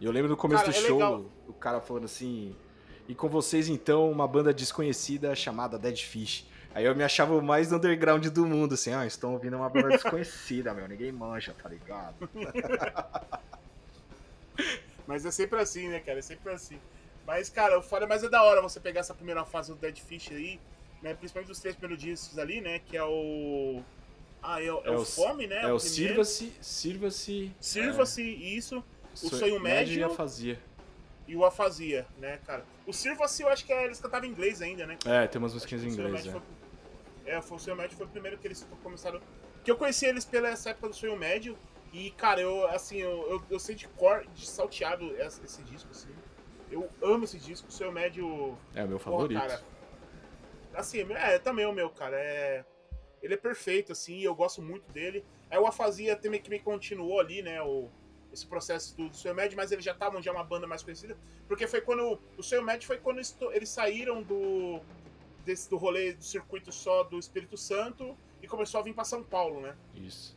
e 0.00 0.04
eu 0.04 0.12
lembro 0.12 0.28
no 0.28 0.36
começo 0.36 0.64
Cara, 0.64 0.72
do 0.72 0.78
é 0.78 0.86
show 0.86 0.98
legal. 0.98 1.24
o 1.46 1.52
cara 1.52 1.80
falando 1.80 2.04
assim 2.04 2.54
e 3.08 3.14
com 3.14 3.28
vocês 3.28 3.68
então 3.68 4.10
uma 4.10 4.26
banda 4.26 4.52
desconhecida 4.52 5.34
chamada 5.34 5.78
Dead 5.78 5.98
Fish 5.98 6.46
Aí 6.74 6.84
eu 6.84 6.94
me 6.94 7.02
achava 7.02 7.34
o 7.34 7.42
mais 7.42 7.72
underground 7.72 8.26
do 8.26 8.46
mundo, 8.46 8.74
assim, 8.74 8.92
ah, 8.92 9.06
estão 9.06 9.32
ouvindo 9.32 9.56
uma 9.56 9.68
banda 9.68 9.88
desconhecida, 9.88 10.74
meu, 10.74 10.86
ninguém 10.86 11.10
mancha, 11.10 11.52
tá 11.52 11.68
ligado? 11.68 12.28
Mas 15.06 15.24
é 15.24 15.30
sempre 15.30 15.58
assim, 15.58 15.88
né, 15.88 16.00
cara? 16.00 16.18
É 16.18 16.22
sempre 16.22 16.52
assim. 16.52 16.78
Mas, 17.26 17.48
cara, 17.48 17.78
o 17.78 17.82
foda 17.82 18.06
mas 18.06 18.22
é 18.22 18.28
da 18.28 18.42
hora 18.42 18.62
você 18.62 18.78
pegar 18.78 19.00
essa 19.00 19.14
primeira 19.14 19.44
fase 19.44 19.72
do 19.72 19.78
Dead 19.78 19.98
Fish 19.98 20.30
aí, 20.30 20.60
né? 21.02 21.14
Principalmente 21.14 21.48
dos 21.48 21.60
três 21.60 21.74
primeiros 21.74 22.02
discos 22.02 22.38
ali, 22.38 22.60
né? 22.60 22.78
Que 22.78 22.96
é 22.96 23.02
o. 23.02 23.82
Ah, 24.42 24.62
é 24.62 24.72
o, 24.72 24.80
é 24.84 24.88
É 24.88 24.90
o 24.90 25.04
Fome, 25.04 25.46
né? 25.46 25.62
É 25.62 25.72
o. 25.72 25.78
Sirva-se, 25.78 26.52
Sirva-se... 26.60 27.52
Sirva-se, 27.60 28.22
isso. 28.22 28.76
é, 28.76 29.26
o 29.26 29.30
Sonho 29.30 29.60
Médio. 29.60 29.98
e 29.98 30.02
a 30.02 30.10
Fazia. 30.10 30.58
E 31.26 31.36
o 31.36 31.44
Afasia, 31.44 32.06
né, 32.16 32.38
cara? 32.46 32.64
O 32.86 32.92
Sirva-se 32.92 33.42
eu 33.42 33.48
acho 33.48 33.66
que 33.66 33.72
é- 33.72 33.84
eles 33.84 34.00
cantavam 34.00 34.26
em 34.26 34.30
inglês 34.32 34.62
ainda, 34.62 34.86
né? 34.86 34.96
É, 35.04 35.26
tem 35.26 35.38
umas 35.38 35.52
musiquinhas 35.52 35.84
em 35.84 35.88
inglês, 35.88 36.26
é. 36.26 36.30
foi, 36.32 36.40
é, 37.26 37.42
foi 37.42 37.56
o 37.58 37.60
Sonho 37.60 37.76
Médio 37.76 37.96
foi 37.98 38.06
o 38.06 38.08
primeiro 38.08 38.38
que 38.38 38.46
eles 38.46 38.66
começaram. 38.82 39.20
Que 39.62 39.70
eu 39.70 39.76
conheci 39.76 40.06
eles 40.06 40.24
pela 40.24 40.48
essa 40.48 40.70
época 40.70 40.88
do 40.88 40.94
Sonho 40.96 41.16
Médio. 41.18 41.58
E, 41.92 42.10
cara, 42.12 42.40
eu, 42.40 42.66
assim, 42.68 42.96
eu, 42.96 43.10
eu, 43.30 43.42
eu 43.50 43.58
sei 43.58 43.74
de 43.74 43.86
cor, 43.88 44.26
de 44.34 44.46
salteado 44.46 45.14
esse, 45.20 45.44
esse 45.44 45.62
disco, 45.64 45.88
assim. 45.90 46.08
Eu 46.70 46.88
amo 47.02 47.24
esse 47.24 47.38
disco, 47.38 47.68
o 47.68 47.72
Sonho 47.72 47.92
Médio. 47.92 48.56
É 48.74 48.84
o 48.84 48.88
meu 48.88 48.98
Porra, 48.98 49.10
favorito. 49.12 49.38
cara. 49.40 49.62
Assim, 50.74 51.00
é, 51.12 51.38
também 51.38 51.66
o 51.66 51.72
meu, 51.72 51.90
cara. 51.90 52.16
É, 52.16 52.64
ele 53.22 53.34
é 53.34 53.36
perfeito, 53.36 53.92
assim, 53.92 54.20
eu 54.20 54.34
gosto 54.34 54.62
muito 54.62 54.90
dele. 54.92 55.24
Aí 55.50 55.58
o 55.58 55.66
Afasia 55.66 56.16
também 56.16 56.40
que 56.40 56.50
me 56.50 56.58
continuou 56.58 57.20
ali, 57.20 57.42
né? 57.42 57.60
O, 57.62 57.88
esse 58.32 58.46
processo 58.46 58.96
do, 58.96 59.08
do 59.08 59.16
Sonho 59.16 59.34
Med, 59.34 59.54
mas 59.56 59.72
eles 59.72 59.84
já 59.84 59.92
estavam 59.92 60.22
já 60.22 60.32
uma 60.32 60.44
banda 60.44 60.66
mais 60.66 60.82
conhecida. 60.82 61.16
Porque 61.46 61.66
foi 61.66 61.80
quando. 61.80 62.20
O 62.36 62.42
Sonho 62.42 62.62
Med 62.62 62.86
foi 62.86 62.98
quando 62.98 63.18
eles 63.18 63.68
saíram 63.68 64.22
do. 64.22 64.80
Desse, 65.44 65.70
do 65.70 65.78
rolê 65.78 66.12
do 66.12 66.22
circuito 66.22 66.70
só 66.70 67.02
do 67.04 67.18
Espírito 67.18 67.56
Santo 67.56 68.14
e 68.42 68.46
começou 68.46 68.80
a 68.80 68.82
vir 68.82 68.92
para 68.92 69.04
São 69.04 69.22
Paulo, 69.22 69.60
né? 69.62 69.74
Isso. 69.94 70.36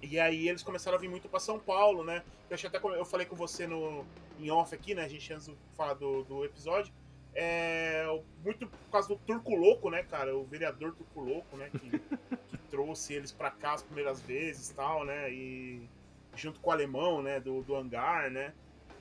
E 0.00 0.20
aí 0.20 0.48
eles 0.48 0.62
começaram 0.62 0.96
a 0.96 1.00
vir 1.00 1.08
muito 1.08 1.28
para 1.28 1.40
São 1.40 1.58
Paulo, 1.58 2.04
né? 2.04 2.22
Eu, 2.48 2.56
até, 2.56 2.78
eu 2.78 3.04
falei 3.04 3.26
com 3.26 3.34
você 3.34 3.66
no, 3.66 4.04
em 4.38 4.50
off 4.50 4.74
aqui, 4.74 4.94
né? 4.94 5.04
A 5.04 5.08
gente 5.08 5.32
antes 5.32 5.46
de 5.46 5.56
falar 5.76 5.94
do, 5.94 6.22
do 6.22 6.44
episódio. 6.44 6.92
É, 7.34 8.04
muito 8.44 8.66
por 8.66 8.90
causa 8.90 9.08
do 9.08 9.16
Turco 9.16 9.54
Louco, 9.54 9.90
né, 9.90 10.02
cara? 10.02 10.36
O 10.36 10.44
vereador 10.44 10.94
Turco 10.94 11.20
Louco, 11.20 11.56
né? 11.56 11.70
Que, 11.70 11.98
que 12.48 12.58
trouxe 12.70 13.14
eles 13.14 13.32
para 13.32 13.50
cá 13.50 13.72
as 13.72 13.82
primeiras 13.82 14.20
vezes 14.20 14.70
e 14.70 14.74
tal, 14.74 15.04
né? 15.04 15.30
E 15.32 15.88
junto 16.34 16.60
com 16.60 16.70
o 16.70 16.72
alemão, 16.72 17.22
né? 17.22 17.40
Do, 17.40 17.62
do 17.62 17.74
hangar, 17.74 18.30
né? 18.30 18.52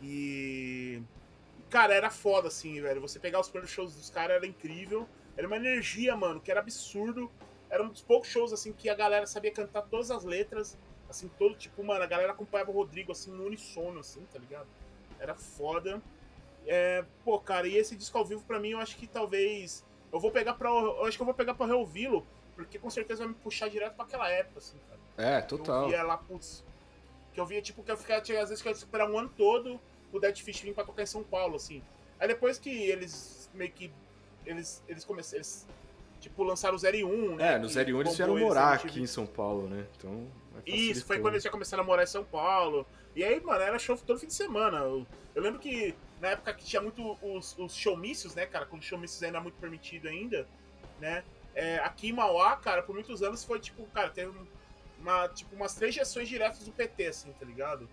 E. 0.01 1.01
Cara, 1.69 1.93
era 1.93 2.09
foda, 2.09 2.47
assim, 2.47 2.81
velho. 2.81 3.01
Você 3.01 3.19
pegar 3.19 3.39
os 3.39 3.47
primeiros 3.47 3.71
shows 3.71 3.95
dos 3.95 4.09
caras 4.09 4.37
era 4.37 4.47
incrível. 4.47 5.07
Era 5.37 5.47
uma 5.47 5.55
energia, 5.55 6.15
mano, 6.15 6.39
que 6.39 6.51
era 6.51 6.59
absurdo. 6.59 7.31
Era 7.69 7.83
um 7.83 7.89
dos 7.89 8.01
poucos 8.01 8.29
shows, 8.29 8.51
assim, 8.51 8.73
que 8.73 8.89
a 8.89 8.95
galera 8.95 9.25
sabia 9.25 9.51
cantar 9.51 9.83
todas 9.83 10.11
as 10.11 10.23
letras. 10.23 10.77
Assim, 11.09 11.29
todo 11.37 11.55
tipo, 11.55 11.83
mano, 11.83 12.03
a 12.03 12.07
galera 12.07 12.31
acompanhava 12.31 12.71
o 12.71 12.73
Rodrigo, 12.73 13.11
assim, 13.11 13.31
no 13.31 13.45
unissono, 13.45 13.99
assim, 13.99 14.25
tá 14.31 14.39
ligado? 14.39 14.67
Era 15.19 15.35
foda. 15.35 16.01
É, 16.67 17.03
pô, 17.23 17.39
cara, 17.39 17.67
e 17.67 17.75
esse 17.75 17.95
disco 17.95 18.17
ao 18.17 18.25
vivo, 18.25 18.43
pra 18.43 18.59
mim, 18.59 18.71
eu 18.71 18.79
acho 18.79 18.95
que 18.97 19.07
talvez. 19.07 19.85
Eu 20.11 20.19
vou 20.19 20.31
pegar 20.31 20.53
pra. 20.53 20.69
Eu 20.69 21.05
acho 21.05 21.17
que 21.17 21.21
eu 21.21 21.25
vou 21.25 21.35
pegar 21.35 21.53
pra 21.53 21.65
reouvi-lo, 21.65 22.25
porque 22.55 22.77
com 22.77 22.89
certeza 22.89 23.19
vai 23.19 23.29
me 23.29 23.35
puxar 23.35 23.69
direto 23.69 23.95
pra 23.95 24.05
aquela 24.05 24.29
época, 24.29 24.59
assim, 24.59 24.77
cara. 24.87 24.99
É, 25.37 25.41
total. 25.41 25.83
Eu 25.83 25.89
via 25.89 26.03
lá, 26.03 26.17
putz. 26.17 26.63
Que 27.33 27.39
eu 27.39 27.45
via, 27.45 27.61
tipo, 27.61 27.81
que 27.83 27.91
eu 27.91 27.97
ficava, 27.97 28.21
tinha, 28.21 28.41
às 28.41 28.49
vezes, 28.49 28.61
que 28.61 28.67
eu 28.67 28.71
ia 28.71 28.77
esperar 28.77 29.09
um 29.09 29.17
ano 29.17 29.31
todo 29.37 29.79
o 30.11 30.19
Dead 30.19 30.37
Fish 30.37 30.61
vir 30.61 30.73
pra 30.73 30.83
tocar 30.83 31.03
em 31.03 31.07
São 31.07 31.23
Paulo, 31.23 31.55
assim. 31.55 31.81
Aí 32.19 32.27
depois 32.27 32.57
que 32.57 32.69
eles 32.69 33.49
meio 33.53 33.71
que. 33.71 33.91
Eles, 34.45 34.83
eles 34.87 35.05
começaram. 35.05 35.37
Eles, 35.37 35.67
tipo, 36.19 36.43
lançaram 36.43 36.75
o 36.75 36.77
0 36.77 36.97
e 36.97 37.03
1, 37.03 37.35
né? 37.35 37.53
É, 37.53 37.57
no 37.57 37.67
0 37.67 37.89
e 37.89 37.93
1 37.93 38.01
eles 38.01 38.17
vieram 38.17 38.37
morar 38.37 38.73
aqui 38.73 39.01
em 39.01 39.07
São 39.07 39.25
Paulo, 39.25 39.67
né? 39.67 39.85
Então. 39.97 40.27
Isso, 40.65 41.05
foi 41.05 41.19
quando 41.19 41.35
eles 41.35 41.43
já 41.43 41.49
começaram 41.49 41.83
a 41.83 41.85
morar 41.85 42.03
em 42.03 42.07
São 42.07 42.23
Paulo. 42.23 42.85
E 43.15 43.23
aí, 43.23 43.39
mano, 43.41 43.61
era 43.61 43.79
show 43.79 43.97
todo 43.97 44.19
fim 44.19 44.27
de 44.27 44.33
semana. 44.33 44.79
Eu, 44.79 45.05
eu 45.33 45.41
lembro 45.41 45.59
que 45.59 45.95
na 46.21 46.29
época 46.29 46.53
que 46.53 46.63
tinha 46.63 46.81
muito 46.81 47.17
os, 47.21 47.57
os 47.57 47.75
showmícios, 47.75 48.35
né, 48.35 48.45
cara? 48.45 48.65
Quando 48.65 48.83
showmícios 48.83 49.21
ainda 49.23 49.41
muito 49.41 49.55
permitido 49.55 50.07
ainda, 50.07 50.47
né? 50.99 51.23
É, 51.53 51.79
aqui 51.79 52.09
em 52.09 52.13
Mauá, 52.13 52.55
cara, 52.55 52.81
por 52.81 52.93
muitos 52.93 53.21
anos 53.21 53.43
foi 53.43 53.59
tipo, 53.59 53.85
cara, 53.87 54.09
teve 54.09 54.31
uma, 54.99 55.27
tipo, 55.27 55.53
umas 55.55 55.75
três 55.75 55.93
gestões 55.93 56.29
diretas 56.29 56.63
do 56.63 56.71
PT, 56.71 57.07
assim, 57.07 57.33
tá 57.33 57.45
ligado? 57.45 57.89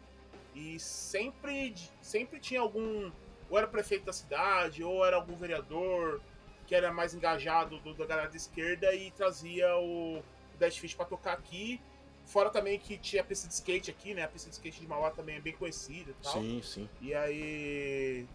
E 0.55 0.79
sempre, 0.79 1.75
sempre 2.01 2.39
tinha 2.39 2.61
algum. 2.61 3.11
Ou 3.51 3.59
era 3.59 3.67
prefeito 3.67 4.05
da 4.05 4.13
cidade, 4.13 4.85
ou 4.85 5.05
era 5.05 5.17
algum 5.17 5.35
vereador 5.35 6.21
que 6.67 6.75
era 6.75 6.93
mais 6.93 7.15
engajado 7.15 7.79
do, 7.79 7.95
da 7.95 8.05
galera 8.05 8.29
da 8.29 8.37
esquerda 8.37 8.95
e 8.95 9.11
trazia 9.13 9.75
o, 9.79 10.23
Dash 10.59 10.77
Fish 10.77 10.95
pra 10.95 11.07
tocar 11.07 11.33
aqui. 11.33 11.81
Fora 12.29 12.51
também 12.51 12.79
que 12.79 12.99
tinha 12.99 13.23
a 13.23 13.25
pista 13.25 13.49
de 13.49 13.55
skate 13.55 13.91
aqui, 13.91 14.13
né? 14.13 14.23
A 14.23 14.29
pista 14.29 14.51
de 14.51 14.55
skate 14.55 14.83
de 14.83 14.87
Mauá 14.87 15.11
também 15.11 15.37
é 15.37 15.41
bem 15.41 15.55
conhecida 15.55 16.11
e 16.11 16.15
tal. 16.23 16.33
Sim, 16.35 16.61
sim. 16.63 16.89
E 17.01 17.15
aí. 17.15 18.27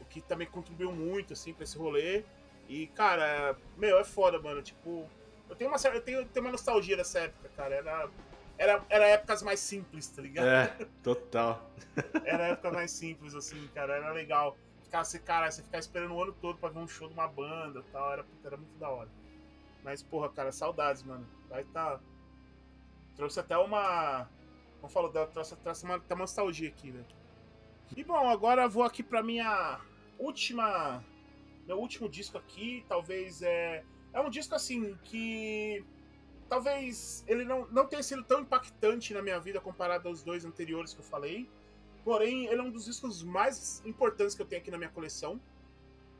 O 0.00 0.04
que 0.04 0.20
também 0.20 0.48
contribuiu 0.48 0.90
muito, 0.90 1.32
assim, 1.32 1.54
pra 1.54 1.62
esse 1.62 1.78
rolê. 1.78 2.24
E, 2.68 2.88
cara, 2.88 3.56
meu, 3.76 4.00
é 4.00 4.04
foda, 4.04 4.40
mano. 4.40 4.60
Tipo, 4.60 5.08
eu 5.48 5.54
tenho 5.54 5.70
uma, 5.70 5.78
eu 5.94 6.00
tenho, 6.00 6.24
tenho 6.26 6.44
uma 6.44 6.50
nostalgia 6.50 6.96
dessa 6.96 7.20
época, 7.20 7.48
cara. 7.56 7.76
Era, 7.76 8.10
era, 8.58 8.84
era 8.88 9.06
épocas 9.06 9.44
mais 9.44 9.60
simples, 9.60 10.08
tá 10.08 10.22
ligado? 10.22 10.48
É, 10.48 10.86
total. 11.00 11.70
era 12.24 12.48
épocas 12.48 12.72
mais 12.72 12.90
simples, 12.90 13.32
assim, 13.36 13.64
cara. 13.68 13.94
Era 13.94 14.10
legal. 14.10 14.58
Ficar, 14.82 15.04
você, 15.04 15.20
cara, 15.20 15.48
você 15.48 15.62
ficar 15.62 15.78
esperando 15.78 16.14
o 16.14 16.20
ano 16.20 16.32
todo 16.32 16.58
pra 16.58 16.68
ver 16.68 16.80
um 16.80 16.88
show 16.88 17.06
de 17.06 17.14
uma 17.14 17.28
banda 17.28 17.78
e 17.78 17.92
tal. 17.92 18.12
Era, 18.12 18.26
era 18.44 18.56
muito 18.56 18.76
da 18.76 18.88
hora. 18.88 19.08
Mas, 19.84 20.02
porra, 20.02 20.28
cara, 20.30 20.50
saudades, 20.50 21.04
mano. 21.04 21.24
Vai 21.48 21.62
tá. 21.62 22.00
Trouxe 23.16 23.40
até 23.40 23.56
uma. 23.56 24.28
Como 24.80 24.92
falou, 24.92 25.10
trouxe, 25.10 25.56
trouxe 25.56 25.84
uma, 25.84 25.96
até 25.96 26.14
uma 26.14 26.22
nostalgia 26.22 26.68
aqui, 26.68 26.90
né? 26.90 27.04
E 27.96 28.04
bom, 28.04 28.28
agora 28.28 28.68
vou 28.68 28.82
aqui 28.82 29.02
pra 29.02 29.22
minha 29.22 29.80
última. 30.18 31.04
Meu 31.66 31.78
último 31.78 32.08
disco 32.08 32.38
aqui. 32.38 32.84
Talvez 32.88 33.42
é. 33.42 33.84
É 34.12 34.20
um 34.20 34.30
disco 34.30 34.54
assim 34.54 34.96
que. 35.04 35.84
Talvez 36.48 37.24
ele 37.28 37.44
não, 37.44 37.66
não 37.68 37.86
tenha 37.86 38.02
sido 38.02 38.24
tão 38.24 38.40
impactante 38.40 39.14
na 39.14 39.22
minha 39.22 39.38
vida 39.38 39.60
comparado 39.60 40.08
aos 40.08 40.22
dois 40.22 40.44
anteriores 40.44 40.92
que 40.92 41.00
eu 41.00 41.04
falei. 41.04 41.48
Porém, 42.04 42.46
ele 42.46 42.60
é 42.60 42.62
um 42.62 42.70
dos 42.70 42.86
discos 42.86 43.22
mais 43.22 43.82
importantes 43.84 44.34
que 44.34 44.42
eu 44.42 44.46
tenho 44.46 44.60
aqui 44.60 44.70
na 44.70 44.78
minha 44.78 44.90
coleção. 44.90 45.40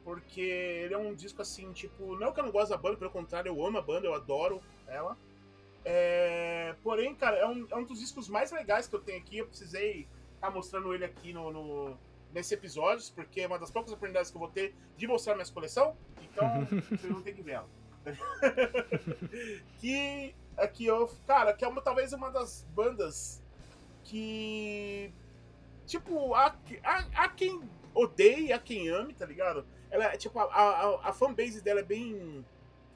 Porque 0.05 0.41
ele 0.41 0.95
é 0.95 0.99
um 0.99 1.15
disco 1.15 1.43
assim, 1.43 1.73
tipo, 1.73 2.17
não 2.19 2.29
é 2.29 2.33
que 2.33 2.41
eu 2.41 2.45
não 2.45 2.51
gosto 2.51 2.71
da 2.71 2.77
banda, 2.77 2.97
pelo 2.97 3.11
contrário, 3.11 3.51
eu 3.51 3.67
amo 3.67 3.79
a 3.79 3.83
banda, 3.83 4.07
eu 4.07 4.15
adoro 4.15 4.63
ela. 4.87 5.17
É, 5.85 6.75
porém, 6.83 7.15
cara, 7.15 7.37
é 7.37 7.47
um, 7.47 7.67
é 7.71 7.77
um, 7.77 7.85
dos 7.85 8.01
discos 8.01 8.29
mais 8.29 8.51
legais 8.53 8.87
que 8.87 8.95
eu 8.95 9.01
tenho 9.01 9.19
aqui. 9.19 9.39
Eu 9.39 9.47
precisei 9.47 10.09
estar 10.35 10.49
tá 10.49 10.51
mostrando 10.51 10.95
ele 10.95 11.05
aqui 11.05 11.33
no, 11.33 11.53
no, 11.53 11.99
nesse 12.33 12.55
episódio, 12.55 13.13
porque 13.15 13.41
é 13.41 13.47
uma 13.47 13.59
das 13.59 13.71
poucas 13.71 13.93
oportunidades 13.93 14.31
que 14.31 14.37
eu 14.37 14.41
vou 14.41 14.51
ter 14.51 14.75
de 14.97 15.07
mostrar 15.07 15.35
minha 15.35 15.47
coleção. 15.47 15.97
Então, 16.23 16.65
vocês 16.91 17.13
vão 17.13 17.23
ter 17.23 17.33
que 17.33 17.43
ver 17.43 17.53
ela. 17.53 17.69
que 19.79 20.35
aqui 20.57 20.87
eu, 20.87 21.11
cara, 21.27 21.53
que 21.53 21.65
é 21.65 21.69
uma, 21.69 21.83
talvez 21.83 22.13
uma 22.13 22.31
das 22.31 22.67
bandas 22.75 23.43
que 24.05 25.13
tipo, 25.87 26.35
há, 26.35 26.55
há, 26.83 26.99
há 27.15 27.29
quem 27.29 27.61
odeie, 27.95 28.53
há 28.53 28.59
quem 28.59 28.89
ame, 28.89 29.13
tá 29.13 29.27
ligado? 29.27 29.67
Ela 29.91 30.17
tipo 30.17 30.39
a, 30.39 30.45
a, 30.45 31.09
a 31.09 31.13
fanbase 31.13 31.61
dela 31.61 31.81
é 31.81 31.85
bem 31.85 32.45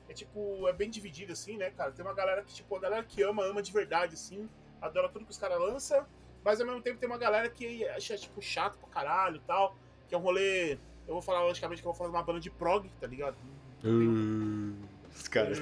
é 0.08 0.12
tipo, 0.12 0.68
é 0.68 0.72
bem 0.72 0.90
dividido 0.90 1.32
assim, 1.32 1.56
né, 1.56 1.70
cara? 1.70 1.92
Tem 1.92 2.04
uma 2.04 2.14
galera 2.14 2.42
que, 2.42 2.52
tipo, 2.52 2.76
a 2.76 2.80
galera 2.80 3.04
que 3.04 3.22
ama, 3.22 3.44
ama 3.44 3.62
de 3.62 3.72
verdade, 3.72 4.14
assim, 4.14 4.48
adora 4.80 5.08
tudo 5.08 5.24
que 5.24 5.30
os 5.30 5.38
caras 5.38 5.58
lançam, 5.58 6.06
mas 6.44 6.60
ao 6.60 6.66
mesmo 6.66 6.82
tempo 6.82 6.98
tem 6.98 7.08
uma 7.08 7.18
galera 7.18 7.48
que 7.48 7.86
acha, 7.88 8.16
tipo, 8.16 8.42
chato 8.42 8.78
pra 8.78 8.88
caralho 8.88 9.36
e 9.36 9.40
tal, 9.40 9.76
que 10.08 10.14
é 10.14 10.18
um 10.18 10.20
rolê. 10.20 10.72
Eu 11.06 11.14
vou 11.14 11.22
falar, 11.22 11.42
logicamente, 11.42 11.80
que 11.80 11.88
eu 11.88 11.92
vou 11.92 11.98
falar 11.98 12.10
de 12.10 12.16
uma 12.16 12.22
banda 12.22 12.40
de 12.40 12.50
prog, 12.50 12.88
tá 13.00 13.06
ligado? 13.06 13.36
Uh, 13.82 14.74
os 15.14 15.28
caras. 15.28 15.58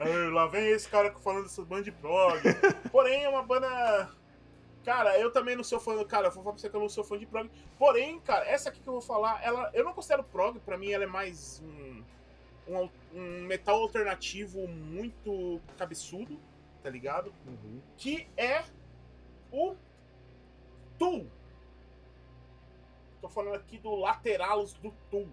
Uh, 0.00 0.30
lá 0.30 0.46
vem 0.46 0.68
esse 0.68 0.88
cara 0.88 1.12
falando 1.18 1.42
dessa 1.44 1.62
banda 1.62 1.82
de 1.82 1.92
prog. 1.92 2.40
Porém, 2.90 3.24
é 3.24 3.28
uma 3.28 3.42
banda. 3.42 4.10
Cara, 4.84 5.18
eu 5.18 5.30
também 5.30 5.56
não 5.56 5.64
sou 5.64 5.78
fã. 5.78 6.02
Cara, 6.04 6.28
eu 6.28 6.30
vou 6.30 6.42
falar 6.42 6.54
pra 6.54 6.60
você 6.60 6.70
que 6.70 6.76
eu 6.76 6.80
não 6.80 6.88
sou 6.88 7.04
fã 7.04 7.18
de 7.18 7.26
prog. 7.26 7.50
Porém, 7.78 8.18
cara, 8.20 8.46
essa 8.46 8.70
aqui 8.70 8.80
que 8.80 8.88
eu 8.88 8.94
vou 8.94 9.02
falar, 9.02 9.42
ela, 9.42 9.70
eu 9.74 9.84
não 9.84 9.92
considero 9.92 10.24
prog, 10.24 10.58
pra 10.60 10.78
mim 10.78 10.90
ela 10.90 11.04
é 11.04 11.06
mais 11.06 11.62
um, 12.66 12.88
um 13.14 13.42
metal 13.42 13.80
alternativo 13.82 14.66
muito 14.66 15.60
cabeçudo, 15.76 16.38
tá 16.82 16.90
ligado? 16.90 17.32
Uhum. 17.46 17.80
Que 17.96 18.28
é 18.36 18.64
o 19.52 19.74
Tool. 20.98 21.26
Tô 23.20 23.28
falando 23.28 23.54
aqui 23.54 23.78
do 23.78 23.94
Lateralos 23.94 24.72
do 24.74 24.92
Tool, 25.10 25.28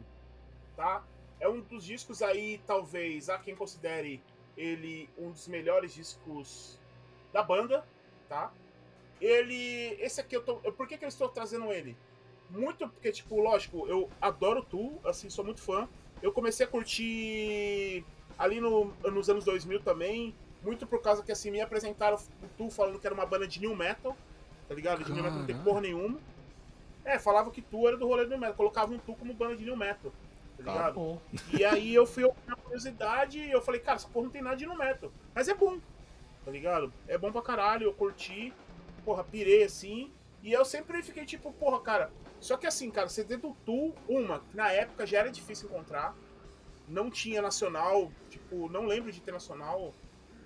tá? 0.75 1.05
É 1.39 1.47
um 1.47 1.61
dos 1.61 1.83
discos 1.83 2.21
aí, 2.21 2.61
talvez, 2.65 3.29
há 3.29 3.37
quem 3.37 3.55
considere 3.55 4.21
ele 4.57 5.09
um 5.17 5.31
dos 5.31 5.47
melhores 5.47 5.93
discos 5.93 6.79
da 7.31 7.43
banda, 7.43 7.85
tá? 8.27 8.51
Ele. 9.21 9.95
Esse 9.99 10.19
aqui 10.19 10.35
eu 10.35 10.43
tô. 10.43 10.55
Por 10.57 10.87
que, 10.87 10.97
que 10.97 11.05
eu 11.05 11.09
estou 11.09 11.29
trazendo 11.29 11.71
ele? 11.71 11.95
Muito 12.49 12.87
porque, 12.89 13.11
tipo, 13.11 13.39
lógico, 13.39 13.87
eu 13.87 14.09
adoro 14.21 14.63
Tool, 14.63 14.99
assim, 15.05 15.29
sou 15.29 15.45
muito 15.45 15.61
fã. 15.61 15.87
Eu 16.21 16.31
comecei 16.31 16.65
a 16.65 16.69
curtir 16.69 18.03
ali 18.37 18.59
no, 18.59 18.93
nos 19.03 19.29
anos 19.29 19.45
2000 19.45 19.81
também, 19.81 20.33
muito 20.63 20.85
por 20.85 21.01
causa 21.01 21.23
que 21.23 21.31
assim 21.31 21.51
me 21.51 21.61
apresentaram 21.61 22.17
o 22.17 22.47
Tu 22.57 22.69
falando 22.69 22.99
que 22.99 23.07
era 23.07 23.13
uma 23.13 23.25
banda 23.25 23.47
de 23.47 23.59
new 23.59 23.75
metal, 23.75 24.15
tá 24.67 24.75
ligado? 24.75 25.03
De 25.03 25.11
new 25.11 25.23
metal 25.23 25.39
não 25.39 25.45
tem 25.45 25.57
porra 25.57 25.81
nenhuma. 25.81 26.19
É, 27.05 27.17
falava 27.17 27.49
que 27.51 27.61
Tu 27.61 27.87
era 27.87 27.97
do 27.97 28.07
rolê 28.07 28.25
do 28.25 28.31
new 28.31 28.39
metal, 28.39 28.55
colocava 28.55 28.93
um 28.93 28.99
Tu 28.99 29.13
como 29.15 29.33
banda 29.33 29.55
de 29.55 29.63
new 29.63 29.75
metal, 29.75 30.11
tá, 30.57 30.63
tá 30.63 30.71
ligado? 30.71 31.21
e 31.53 31.63
aí 31.63 31.93
eu 31.93 32.05
fui 32.05 32.29
na 32.45 32.55
curiosidade 32.55 33.39
e 33.39 33.51
eu 33.51 33.61
falei, 33.61 33.79
cara, 33.79 33.95
essa 33.95 34.07
porra 34.07 34.25
não 34.25 34.31
tem 34.31 34.41
nada 34.41 34.55
de 34.55 34.65
new 34.65 34.77
metal, 34.77 35.11
mas 35.33 35.47
é 35.47 35.53
bom, 35.53 35.79
tá 36.43 36.51
ligado? 36.51 36.91
É 37.07 37.17
bom 37.17 37.31
pra 37.31 37.41
caralho, 37.41 37.85
eu 37.85 37.93
curti, 37.93 38.53
porra, 39.05 39.23
pirei 39.23 39.63
assim, 39.63 40.11
e 40.43 40.51
eu 40.51 40.65
sempre 40.65 41.01
fiquei 41.01 41.25
tipo, 41.25 41.51
porra, 41.53 41.79
cara, 41.79 42.11
só 42.39 42.57
que 42.57 42.67
assim, 42.67 42.89
cara, 42.91 43.09
CD 43.09 43.37
do 43.37 43.55
Tu, 43.65 43.93
uma, 44.07 44.43
na 44.53 44.71
época 44.71 45.05
já 45.05 45.19
era 45.19 45.31
difícil 45.31 45.69
encontrar. 45.69 46.15
Não 46.87 47.09
tinha 47.09 47.41
nacional, 47.41 48.11
tipo, 48.29 48.69
não 48.69 48.85
lembro 48.85 49.11
de 49.11 49.19
ter 49.19 49.31
nacional. 49.31 49.93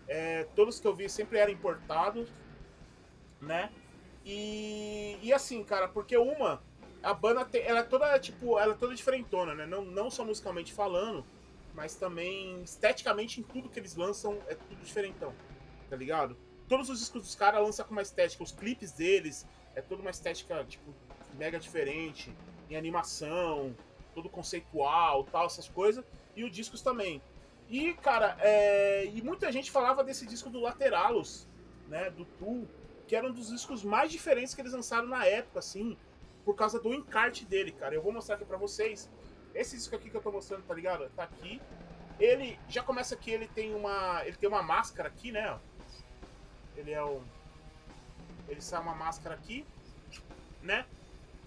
É, 0.07 0.45
todos 0.55 0.79
que 0.79 0.87
eu 0.87 0.95
vi 0.95 1.07
sempre 1.09 1.37
eram 1.37 1.51
importados, 1.51 2.29
né? 3.39 3.71
E, 4.25 5.17
e 5.21 5.31
assim, 5.33 5.63
cara, 5.63 5.87
porque 5.87 6.17
uma, 6.17 6.61
a 7.03 7.13
banda 7.13 7.45
tem, 7.45 7.61
ela 7.61 7.79
é 7.79 7.83
toda, 7.83 8.17
tipo, 8.19 8.57
ela 8.57 8.73
é 8.73 8.77
toda 8.77 8.95
diferentona, 8.95 9.53
né? 9.53 9.65
Não, 9.65 9.83
não 9.83 10.09
só 10.09 10.25
musicalmente 10.25 10.73
falando, 10.73 11.25
mas 11.73 11.95
também 11.95 12.61
esteticamente 12.63 13.39
em 13.39 13.43
tudo 13.43 13.69
que 13.69 13.79
eles 13.79 13.95
lançam 13.95 14.37
é 14.47 14.55
tudo 14.55 14.83
diferentão, 14.83 15.33
tá 15.89 15.95
ligado? 15.95 16.35
todos 16.71 16.89
os 16.89 16.99
discos 16.99 17.21
dos 17.21 17.35
caras 17.35 17.61
lançam 17.61 17.85
com 17.85 17.91
uma 17.91 18.01
estética, 18.01 18.41
os 18.41 18.53
clipes 18.53 18.93
deles, 18.93 19.45
é 19.75 19.81
toda 19.81 20.01
uma 20.01 20.09
estética, 20.09 20.63
tipo, 20.63 20.95
mega 21.37 21.59
diferente, 21.59 22.33
em 22.69 22.75
animação, 22.75 23.75
todo 24.13 24.29
conceitual, 24.29 25.23
tal, 25.25 25.45
essas 25.45 25.67
coisas, 25.67 26.03
e 26.35 26.43
os 26.43 26.51
discos 26.51 26.81
também. 26.81 27.21
E, 27.69 27.93
cara, 27.95 28.37
é... 28.39 29.05
e 29.05 29.21
muita 29.21 29.51
gente 29.51 29.71
falava 29.71 30.03
desse 30.03 30.25
disco 30.25 30.49
do 30.49 30.59
Lateralos, 30.59 31.47
né, 31.87 32.09
do 32.09 32.25
Tool, 32.25 32.67
que 33.07 33.15
era 33.15 33.27
um 33.27 33.31
dos 33.31 33.49
discos 33.49 33.83
mais 33.83 34.11
diferentes 34.11 34.53
que 34.53 34.61
eles 34.61 34.73
lançaram 34.73 35.07
na 35.07 35.25
época, 35.25 35.59
assim, 35.59 35.97
por 36.45 36.55
causa 36.55 36.79
do 36.79 36.93
encarte 36.93 37.45
dele, 37.45 37.71
cara. 37.71 37.93
Eu 37.93 38.01
vou 38.01 38.11
mostrar 38.11 38.35
aqui 38.35 38.45
pra 38.45 38.57
vocês. 38.57 39.09
Esse 39.53 39.75
disco 39.75 39.95
aqui 39.95 40.09
que 40.09 40.15
eu 40.15 40.21
tô 40.21 40.31
mostrando, 40.31 40.63
tá 40.63 40.73
ligado? 40.73 41.09
Tá 41.15 41.23
aqui. 41.23 41.61
Ele 42.19 42.57
já 42.69 42.81
começa 42.81 43.15
aqui, 43.15 43.31
ele 43.31 43.47
tem 43.47 43.75
uma, 43.75 44.25
ele 44.25 44.37
tem 44.37 44.47
uma 44.47 44.63
máscara 44.63 45.09
aqui, 45.09 45.31
né? 45.31 45.59
Ele 46.77 46.91
é 46.91 47.03
um 47.03 47.21
ele 48.51 48.61
sai 48.61 48.81
uma 48.81 48.93
máscara 48.93 49.35
aqui, 49.35 49.65
né? 50.61 50.85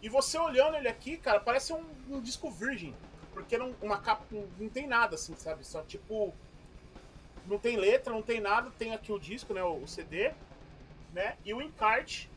E 0.05 0.09
você 0.11 0.37
olhando 0.37 0.77
ele 0.77 0.87
aqui, 0.87 1.17
cara, 1.17 1.41
parece 1.41 1.73
um, 1.73 1.83
um 2.11 2.21
disco 2.21 2.51
virgem. 2.51 2.95
Porque 3.33 3.57
não, 3.57 3.75
uma 3.81 3.99
capa 3.99 4.23
não, 4.31 4.47
não, 4.59 4.69
tem 4.69 4.87
nada, 4.87 5.15
assim, 5.15 5.35
sabe? 5.35 5.67
Só 5.67 5.81
tipo. 5.83 6.35
Não 7.47 7.59
tem 7.59 7.79
letra, 7.79 8.13
não 8.13 8.21
tem 8.21 8.39
nada. 8.39 8.71
Tem 8.79 8.93
aqui 8.93 9.11
o 9.11 9.19
disco, 9.19 9.55
né? 9.55 9.65
O, 9.65 9.83
o 9.83 9.89
CD, 9.89 10.35
né? 11.15 11.39
E 11.43 11.55
o 11.55 11.63
encarte. 11.63 12.31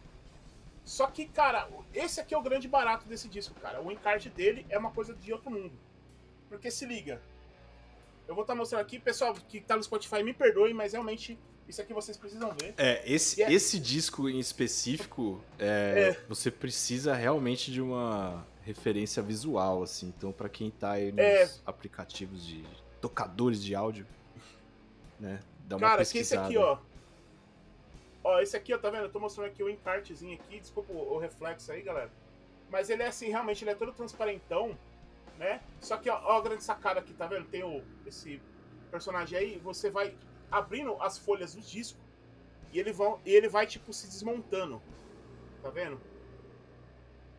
Só 0.85 1.07
que, 1.07 1.27
cara, 1.27 1.67
esse 1.93 2.21
aqui 2.21 2.33
é 2.33 2.37
o 2.37 2.41
grande 2.41 2.69
barato 2.69 3.05
desse 3.05 3.27
disco, 3.27 3.53
cara. 3.59 3.81
O 3.81 3.91
encarte 3.91 4.29
dele 4.29 4.65
é 4.69 4.77
uma 4.77 4.91
coisa 4.91 5.13
de 5.13 5.33
outro 5.33 5.51
mundo. 5.51 5.77
Porque 6.47 6.71
se 6.71 6.85
liga. 6.85 7.21
Eu 8.29 8.33
vou 8.33 8.43
estar 8.43 8.53
tá 8.53 8.57
mostrando 8.57 8.81
aqui, 8.81 8.97
pessoal 8.97 9.33
que 9.33 9.59
tá 9.59 9.75
no 9.75 9.83
Spotify, 9.83 10.23
me 10.23 10.33
perdoe, 10.33 10.73
mas 10.73 10.93
realmente 10.93 11.37
isso 11.67 11.81
aqui 11.81 11.93
vocês 11.93 12.15
precisam 12.15 12.51
ver. 12.59 12.73
É, 12.77 13.03
esse, 13.05 13.43
é... 13.43 13.51
esse 13.51 13.79
disco 13.79 14.29
em 14.29 14.39
específico, 14.39 15.43
é, 15.59 16.15
é. 16.15 16.25
você 16.27 16.49
precisa 16.49 17.13
realmente 17.13 17.71
de 17.71 17.81
uma 17.81 18.45
referência 18.61 19.21
visual, 19.21 19.83
assim. 19.83 20.13
Então, 20.15 20.31
para 20.31 20.47
quem 20.47 20.71
tá 20.71 20.91
aí 20.91 21.11
nos 21.11 21.19
é... 21.19 21.49
aplicativos 21.65 22.45
de 22.45 22.63
tocadores 23.01 23.61
de 23.63 23.75
áudio, 23.75 24.07
né? 25.19 25.39
Dá 25.65 25.75
uma 25.75 25.87
Cara, 25.87 26.05
que 26.05 26.19
esse 26.19 26.37
aqui, 26.37 26.57
ó. 26.57 26.77
Ó, 28.23 28.39
esse 28.39 28.55
aqui, 28.55 28.73
ó, 28.73 28.77
tá 28.77 28.89
vendo? 28.89 29.03
Eu 29.03 29.11
tô 29.11 29.19
mostrando 29.19 29.47
aqui 29.47 29.61
o 29.61 29.69
encartezinho 29.69 30.35
aqui. 30.35 30.59
Desculpa 30.59 30.93
o, 30.93 31.15
o 31.15 31.17
reflexo 31.17 31.71
aí, 31.71 31.81
galera. 31.81 32.11
Mas 32.69 32.89
ele 32.89 33.03
é 33.03 33.07
assim, 33.07 33.27
realmente, 33.27 33.63
ele 33.63 33.71
é 33.71 33.75
todo 33.75 33.91
transparentão, 33.91 34.77
né? 35.37 35.61
Só 35.81 35.97
que, 35.97 36.09
ó, 36.09 36.19
ó 36.23 36.37
a 36.37 36.41
grande 36.41 36.63
sacada 36.63 36.99
aqui, 36.99 37.13
tá 37.13 37.27
vendo? 37.27 37.45
Tem 37.45 37.63
o, 37.63 37.83
esse 38.05 38.41
personagem 38.89 39.37
aí, 39.37 39.57
você 39.57 39.89
vai 39.89 40.15
abrindo 40.51 40.95
as 41.01 41.17
folhas 41.17 41.53
do 41.55 41.61
disco 41.61 41.99
e 42.71 42.79
ele, 42.79 42.91
vão, 42.91 43.19
e 43.25 43.31
ele 43.33 43.47
vai, 43.47 43.65
tipo, 43.65 43.93
se 43.93 44.07
desmontando. 44.07 44.81
Tá 45.61 45.69
vendo? 45.69 45.99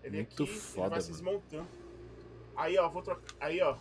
Ele 0.02 0.18
Muito 0.18 0.42
aqui, 0.42 0.52
foda, 0.52 0.80
ele 0.80 0.80
vai 0.80 0.90
mano. 0.90 1.02
se 1.02 1.10
desmontando. 1.12 1.68
Aí, 2.56 2.78
ó, 2.78 2.88
vou 2.88 3.02
trocar. 3.02 3.34
Aí, 3.40 3.60
ó. 3.60 3.76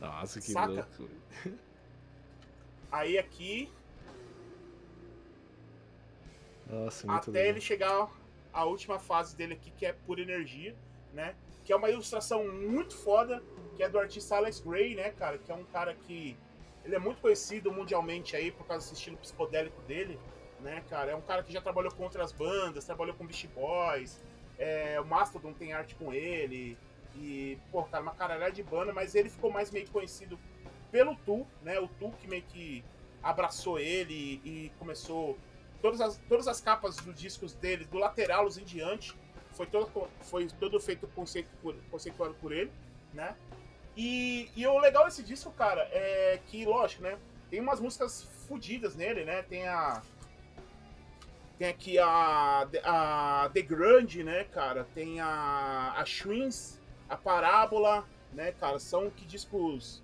Nossa, 0.00 0.40
que 0.40 0.52
Saca? 0.52 0.72
louco. 0.72 1.10
Aí 2.92 3.18
aqui. 3.18 3.70
Nossa, 6.66 7.10
Até 7.10 7.30
legal. 7.30 7.48
ele 7.50 7.60
chegar 7.60 8.10
à 8.52 8.64
última 8.64 8.98
fase 8.98 9.34
dele 9.34 9.54
aqui, 9.54 9.70
que 9.70 9.86
é 9.86 9.92
pura 9.92 10.20
energia, 10.20 10.76
né? 11.12 11.34
Que 11.64 11.72
é 11.72 11.76
uma 11.76 11.90
ilustração 11.90 12.46
muito 12.52 12.94
foda, 12.96 13.42
que 13.74 13.82
é 13.82 13.88
do 13.88 13.98
artista 13.98 14.36
Alex 14.36 14.60
Gray, 14.60 14.94
né, 14.94 15.10
cara? 15.12 15.38
Que 15.38 15.50
é 15.50 15.54
um 15.54 15.64
cara 15.64 15.94
que 15.94 16.36
ele 16.88 16.96
é 16.96 16.98
muito 16.98 17.20
conhecido 17.20 17.70
mundialmente 17.70 18.34
aí 18.34 18.50
por 18.50 18.66
causa 18.66 18.82
desse 18.82 18.94
estilo 18.94 19.18
psicodélico 19.18 19.78
dele, 19.82 20.18
né, 20.60 20.82
cara? 20.88 21.12
É 21.12 21.14
um 21.14 21.20
cara 21.20 21.42
que 21.42 21.52
já 21.52 21.60
trabalhou 21.60 21.92
com 21.92 22.02
outras 22.02 22.32
bandas, 22.32 22.86
trabalhou 22.86 23.14
com 23.14 23.26
Beast 23.26 23.46
Boys, 23.48 24.18
é, 24.58 24.98
o 24.98 25.04
Mastodon 25.04 25.52
tem 25.52 25.74
arte 25.74 25.94
com 25.94 26.14
ele, 26.14 26.78
e, 27.14 27.58
pô, 27.70 27.84
cara, 27.84 28.02
uma 28.02 28.14
caralhada 28.14 28.52
de 28.52 28.62
banda, 28.62 28.90
mas 28.90 29.14
ele 29.14 29.28
ficou 29.28 29.50
mais 29.50 29.70
meio 29.70 29.86
conhecido 29.90 30.38
pelo 30.90 31.14
Tu, 31.14 31.46
né? 31.62 31.78
O 31.78 31.88
Tu 31.88 32.10
que 32.12 32.26
meio 32.26 32.42
que 32.44 32.82
abraçou 33.22 33.78
ele 33.78 34.40
e, 34.42 34.72
começou. 34.78 35.38
Todas 35.82 36.00
as, 36.00 36.16
todas 36.26 36.48
as 36.48 36.58
capas 36.58 36.96
dos 36.96 37.14
discos 37.14 37.52
dele, 37.52 37.84
do 37.84 37.98
Lateralos 37.98 38.56
em 38.56 38.64
diante, 38.64 39.14
foi 39.52 39.66
todo, 39.66 40.08
foi 40.22 40.48
todo 40.58 40.80
feito 40.80 41.06
conceituado 41.90 42.34
por 42.40 42.50
ele, 42.50 42.72
né? 43.12 43.36
E, 44.00 44.48
e 44.54 44.64
o 44.64 44.78
legal 44.78 45.06
desse 45.06 45.24
disco, 45.24 45.50
cara, 45.50 45.82
é 45.90 46.38
que, 46.46 46.64
lógico, 46.64 47.02
né? 47.02 47.18
Tem 47.50 47.58
umas 47.58 47.80
músicas 47.80 48.22
fodidas 48.46 48.94
nele, 48.94 49.24
né? 49.24 49.42
Tem 49.42 49.66
a. 49.66 50.00
Tem 51.58 51.66
aqui 51.66 51.98
a, 51.98 52.68
a 52.84 53.50
The 53.52 53.60
Grande, 53.62 54.22
né, 54.22 54.44
cara? 54.44 54.86
Tem 54.94 55.18
a, 55.18 55.94
a 55.96 56.04
Schwins, 56.04 56.78
a 57.08 57.16
Parábola, 57.16 58.08
né, 58.32 58.52
cara? 58.52 58.78
São 58.78 59.10
que 59.10 59.24
discos. 59.24 60.00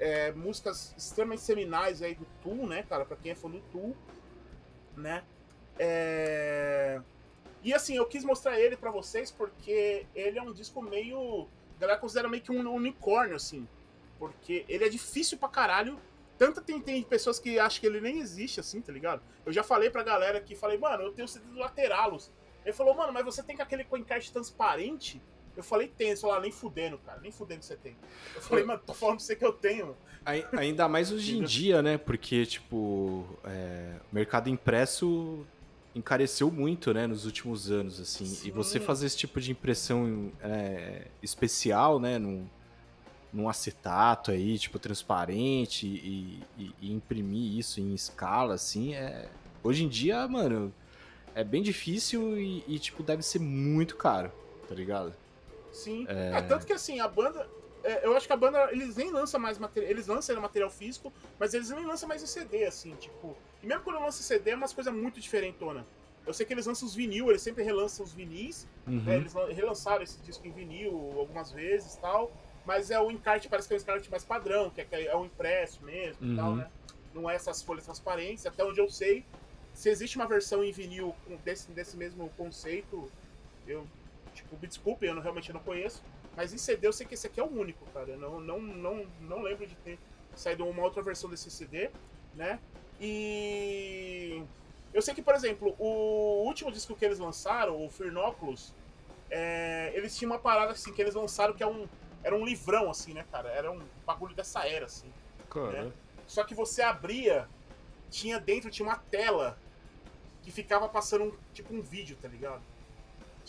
É, 0.00 0.32
músicas 0.32 0.92
extremamente 0.98 1.42
seminais 1.42 2.02
aí 2.02 2.16
do 2.16 2.26
Tool, 2.42 2.66
né, 2.66 2.82
cara? 2.82 3.04
Pra 3.04 3.16
quem 3.16 3.30
é 3.30 3.34
fã 3.36 3.48
do 3.48 3.60
Tool, 3.70 3.96
né? 4.96 5.22
É... 5.78 7.00
E 7.62 7.72
assim, 7.72 7.94
eu 7.94 8.06
quis 8.06 8.24
mostrar 8.24 8.58
ele 8.58 8.76
para 8.76 8.90
vocês 8.90 9.30
porque 9.30 10.06
ele 10.12 10.40
é 10.40 10.42
um 10.42 10.52
disco 10.52 10.82
meio 10.82 11.46
galera 11.82 12.00
considera 12.00 12.28
meio 12.28 12.42
que 12.42 12.52
um 12.52 12.72
unicórnio, 12.72 13.36
assim. 13.36 13.66
Porque 14.18 14.64
ele 14.68 14.84
é 14.84 14.88
difícil 14.88 15.36
pra 15.36 15.48
caralho. 15.48 15.98
Tanto 16.38 16.60
tem, 16.60 16.80
tem 16.80 17.02
pessoas 17.02 17.38
que 17.38 17.58
acham 17.58 17.80
que 17.80 17.86
ele 17.86 18.00
nem 18.00 18.18
existe, 18.18 18.60
assim, 18.60 18.80
tá 18.80 18.92
ligado? 18.92 19.22
Eu 19.44 19.52
já 19.52 19.62
falei 19.62 19.90
pra 19.90 20.02
galera 20.02 20.40
que 20.40 20.54
falei, 20.54 20.78
mano, 20.78 21.04
eu 21.04 21.12
tenho 21.12 21.28
CD 21.28 21.44
do 21.46 21.58
Lateralos. 21.58 22.30
Ele 22.64 22.72
falou, 22.72 22.94
mano, 22.94 23.12
mas 23.12 23.24
você 23.24 23.42
tem 23.42 23.60
aquele 23.60 23.84
com 23.84 23.96
encarte 23.96 24.32
transparente? 24.32 25.20
Eu 25.56 25.62
falei, 25.62 25.88
tem. 25.88 26.08
Ele 26.08 26.16
falou, 26.16 26.36
ah, 26.36 26.40
nem 26.40 26.50
fudendo, 26.50 26.98
cara. 26.98 27.20
Nem 27.20 27.30
fudendo 27.30 27.62
você 27.62 27.76
tem. 27.76 27.96
Eu 28.34 28.40
falei, 28.40 28.64
mano, 28.64 28.80
tô 28.84 28.94
falando 28.94 29.16
pra 29.16 29.24
você 29.24 29.36
que 29.36 29.44
eu 29.44 29.52
tenho. 29.52 29.96
Ainda 30.56 30.88
mais 30.88 31.10
hoje 31.12 31.36
em 31.36 31.42
dia, 31.42 31.82
né? 31.82 31.98
Porque, 31.98 32.46
tipo, 32.46 33.26
é, 33.44 33.96
mercado 34.10 34.48
impresso 34.48 35.44
encareceu 35.94 36.50
muito, 36.50 36.92
né, 36.92 37.06
nos 37.06 37.26
últimos 37.26 37.70
anos, 37.70 38.00
assim. 38.00 38.24
Sim. 38.24 38.48
E 38.48 38.50
você 38.50 38.80
fazer 38.80 39.06
esse 39.06 39.16
tipo 39.16 39.40
de 39.40 39.50
impressão 39.52 40.32
é, 40.40 41.08
especial, 41.22 41.98
né, 42.00 42.18
num, 42.18 42.46
num 43.32 43.48
acetato 43.48 44.30
aí, 44.30 44.58
tipo, 44.58 44.78
transparente, 44.78 45.86
e, 45.86 46.42
e, 46.58 46.74
e, 46.80 46.92
imprimir 46.92 47.58
isso 47.58 47.80
em 47.80 47.94
escala, 47.94 48.54
assim, 48.54 48.94
é... 48.94 49.28
Hoje 49.64 49.84
em 49.84 49.88
dia, 49.88 50.26
mano, 50.26 50.74
é 51.34 51.44
bem 51.44 51.62
difícil 51.62 52.36
e, 52.36 52.64
e 52.66 52.78
tipo, 52.80 53.02
deve 53.02 53.22
ser 53.22 53.38
muito 53.38 53.96
caro, 53.96 54.32
tá 54.68 54.74
ligado? 54.74 55.14
Sim. 55.70 56.04
É... 56.08 56.38
é 56.38 56.42
tanto 56.42 56.66
que, 56.66 56.72
assim, 56.72 57.00
a 57.00 57.06
banda... 57.06 57.48
É, 57.84 58.06
eu 58.06 58.16
acho 58.16 58.26
que 58.26 58.32
a 58.32 58.36
banda, 58.36 58.70
eles 58.72 58.96
nem 58.96 59.10
lançam 59.10 59.38
mais 59.40 59.58
material... 59.58 59.90
Eles 59.90 60.06
lançam 60.06 60.40
material 60.40 60.70
físico, 60.70 61.12
mas 61.38 61.54
eles 61.54 61.70
nem 61.70 61.84
lançam 61.84 62.08
mais 62.08 62.22
em 62.22 62.26
CD, 62.26 62.64
assim, 62.64 62.94
tipo... 62.96 63.36
E 63.62 63.66
mesmo 63.66 63.84
quando 63.84 64.00
lança 64.00 64.22
CD, 64.22 64.50
é 64.50 64.54
umas 64.54 64.72
coisas 64.72 64.92
muito 64.92 65.20
diferentonas. 65.20 65.84
Eu 66.26 66.32
sei 66.32 66.46
que 66.46 66.52
eles 66.52 66.66
lançam 66.66 66.86
os 66.86 66.94
vinil, 66.94 67.30
eles 67.30 67.42
sempre 67.42 67.62
relançam 67.62 68.04
os 68.04 68.12
vinis. 68.12 68.66
Uhum. 68.86 69.02
Né? 69.02 69.16
Eles 69.16 69.34
relançaram 69.54 70.02
esse 70.02 70.18
disco 70.22 70.46
em 70.46 70.52
vinil 70.52 71.14
algumas 71.18 71.50
vezes 71.50 71.96
tal. 71.96 72.32
Mas 72.64 72.90
é 72.90 73.00
o 73.00 73.10
encarte, 73.10 73.48
parece 73.48 73.66
que 73.66 73.74
é 73.74 73.76
um 73.76 73.80
encarte 73.80 74.10
mais 74.10 74.24
padrão, 74.24 74.70
que 74.70 74.80
é, 74.80 75.04
é 75.06 75.16
um 75.16 75.24
impresso 75.24 75.84
mesmo 75.84 76.24
uhum. 76.24 76.32
e 76.32 76.36
tal, 76.36 76.56
né? 76.56 76.70
Não 77.12 77.28
é 77.28 77.34
essas 77.34 77.60
folhas 77.62 77.84
transparentes. 77.84 78.46
Até 78.46 78.64
onde 78.64 78.80
eu 78.80 78.88
sei, 78.88 79.24
se 79.74 79.88
existe 79.88 80.16
uma 80.16 80.26
versão 80.26 80.62
em 80.62 80.70
vinil 80.70 81.14
desse, 81.44 81.70
desse 81.72 81.96
mesmo 81.96 82.28
conceito, 82.36 83.10
eu, 83.66 83.86
tipo, 84.32 84.56
me 84.60 84.68
desculpem, 84.68 85.08
eu 85.08 85.14
não, 85.14 85.22
realmente 85.22 85.52
não 85.52 85.60
conheço. 85.60 86.02
Mas 86.36 86.52
em 86.54 86.58
CD 86.58 86.86
eu 86.86 86.92
sei 86.92 87.06
que 87.06 87.14
esse 87.14 87.26
aqui 87.26 87.40
é 87.40 87.44
o 87.44 87.52
único, 87.52 87.84
cara. 87.92 88.10
Eu 88.10 88.18
não, 88.18 88.40
não, 88.40 88.60
não, 88.60 89.06
não 89.20 89.42
lembro 89.42 89.66
de 89.66 89.74
ter 89.76 89.98
saído 90.34 90.64
uma 90.64 90.82
outra 90.82 91.02
versão 91.02 91.28
desse 91.28 91.50
CD, 91.50 91.90
né? 92.34 92.58
E 93.04 94.40
eu 94.94 95.02
sei 95.02 95.12
que, 95.12 95.22
por 95.22 95.34
exemplo, 95.34 95.74
o 95.76 96.44
último 96.46 96.70
disco 96.70 96.94
que 96.94 97.04
eles 97.04 97.18
lançaram, 97.18 97.84
o 97.84 97.90
Firnóculos, 97.90 98.72
é, 99.28 99.90
eles 99.94 100.16
tinham 100.16 100.30
uma 100.30 100.38
parada 100.38 100.70
assim 100.70 100.92
que 100.92 101.02
eles 101.02 101.14
lançaram 101.14 101.52
que 101.52 101.64
é 101.64 101.66
um, 101.66 101.88
era 102.22 102.36
um 102.36 102.44
livrão, 102.44 102.88
assim, 102.88 103.12
né, 103.12 103.26
cara? 103.32 103.48
Era 103.48 103.72
um 103.72 103.82
bagulho 104.06 104.36
dessa 104.36 104.68
era, 104.68 104.86
assim. 104.86 105.12
Cara. 105.50 105.84
Né? 105.84 105.92
Só 106.28 106.44
que 106.44 106.54
você 106.54 106.80
abria, 106.80 107.48
tinha 108.08 108.38
dentro, 108.38 108.70
tinha 108.70 108.86
uma 108.86 108.96
tela 108.96 109.58
que 110.42 110.52
ficava 110.52 110.88
passando 110.88 111.24
um, 111.24 111.32
tipo 111.52 111.74
um 111.74 111.82
vídeo, 111.82 112.16
tá 112.22 112.28
ligado? 112.28 112.62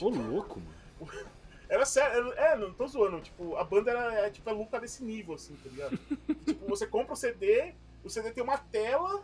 Ô, 0.01 0.09
tipo, 0.09 0.21
louco, 0.23 0.59
mano. 0.59 1.27
Era 1.69 1.85
sério, 1.85 2.33
é, 2.33 2.55
não 2.55 2.73
tô 2.73 2.85
zoando, 2.87 3.19
tipo, 3.21 3.55
a 3.55 3.63
banda 3.63 3.89
era 3.89 4.13
é, 4.13 4.29
tipo, 4.29 4.47
é 4.47 4.53
louca 4.53 4.79
desse 4.79 5.03
nível, 5.03 5.33
assim, 5.33 5.55
tá 5.55 5.69
ligado? 5.69 5.97
tipo, 6.45 6.67
você 6.67 6.85
compra 6.85 7.13
o 7.13 7.15
CD, 7.15 7.73
o 8.03 8.09
CD 8.09 8.31
tem 8.31 8.43
uma 8.43 8.57
tela 8.57 9.23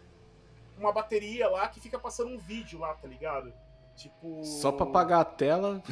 uma 0.80 0.92
bateria 0.92 1.50
lá 1.50 1.68
que 1.68 1.80
fica 1.80 2.00
passando 2.00 2.32
um 2.32 2.38
vídeo 2.38 2.80
lá, 2.80 2.94
tá 2.94 3.08
ligado? 3.08 3.54
Tipo. 3.96 4.44
Só 4.44 4.72
pra 4.72 4.86
apagar 4.86 5.22
a 5.22 5.26
tela. 5.26 5.84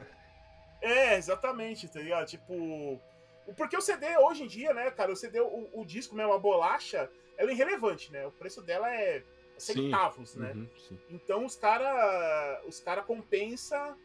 é, 0.80 1.16
exatamente, 1.16 1.88
tá 1.88 2.00
ligado? 2.00 2.26
Tipo. 2.26 3.00
Porque 3.56 3.76
o 3.76 3.80
CD 3.80 4.16
hoje 4.18 4.44
em 4.44 4.46
dia, 4.46 4.72
né, 4.72 4.90
cara, 4.90 5.12
o 5.12 5.16
CD, 5.16 5.40
o, 5.40 5.68
o 5.72 5.84
disco 5.84 6.14
mesmo, 6.14 6.32
a 6.32 6.38
bolacha, 6.38 7.10
ela 7.36 7.50
é 7.50 7.54
irrelevante, 7.54 8.10
né? 8.12 8.26
O 8.26 8.32
preço 8.32 8.62
dela 8.62 8.88
é 8.94 9.22
centavos, 9.58 10.30
sim. 10.30 10.40
né? 10.40 10.52
Uhum. 10.54 10.68
Então 11.10 11.44
os 11.44 11.56
cara, 11.56 12.62
os 12.66 12.80
cara 12.80 13.02
compensa 13.02 13.96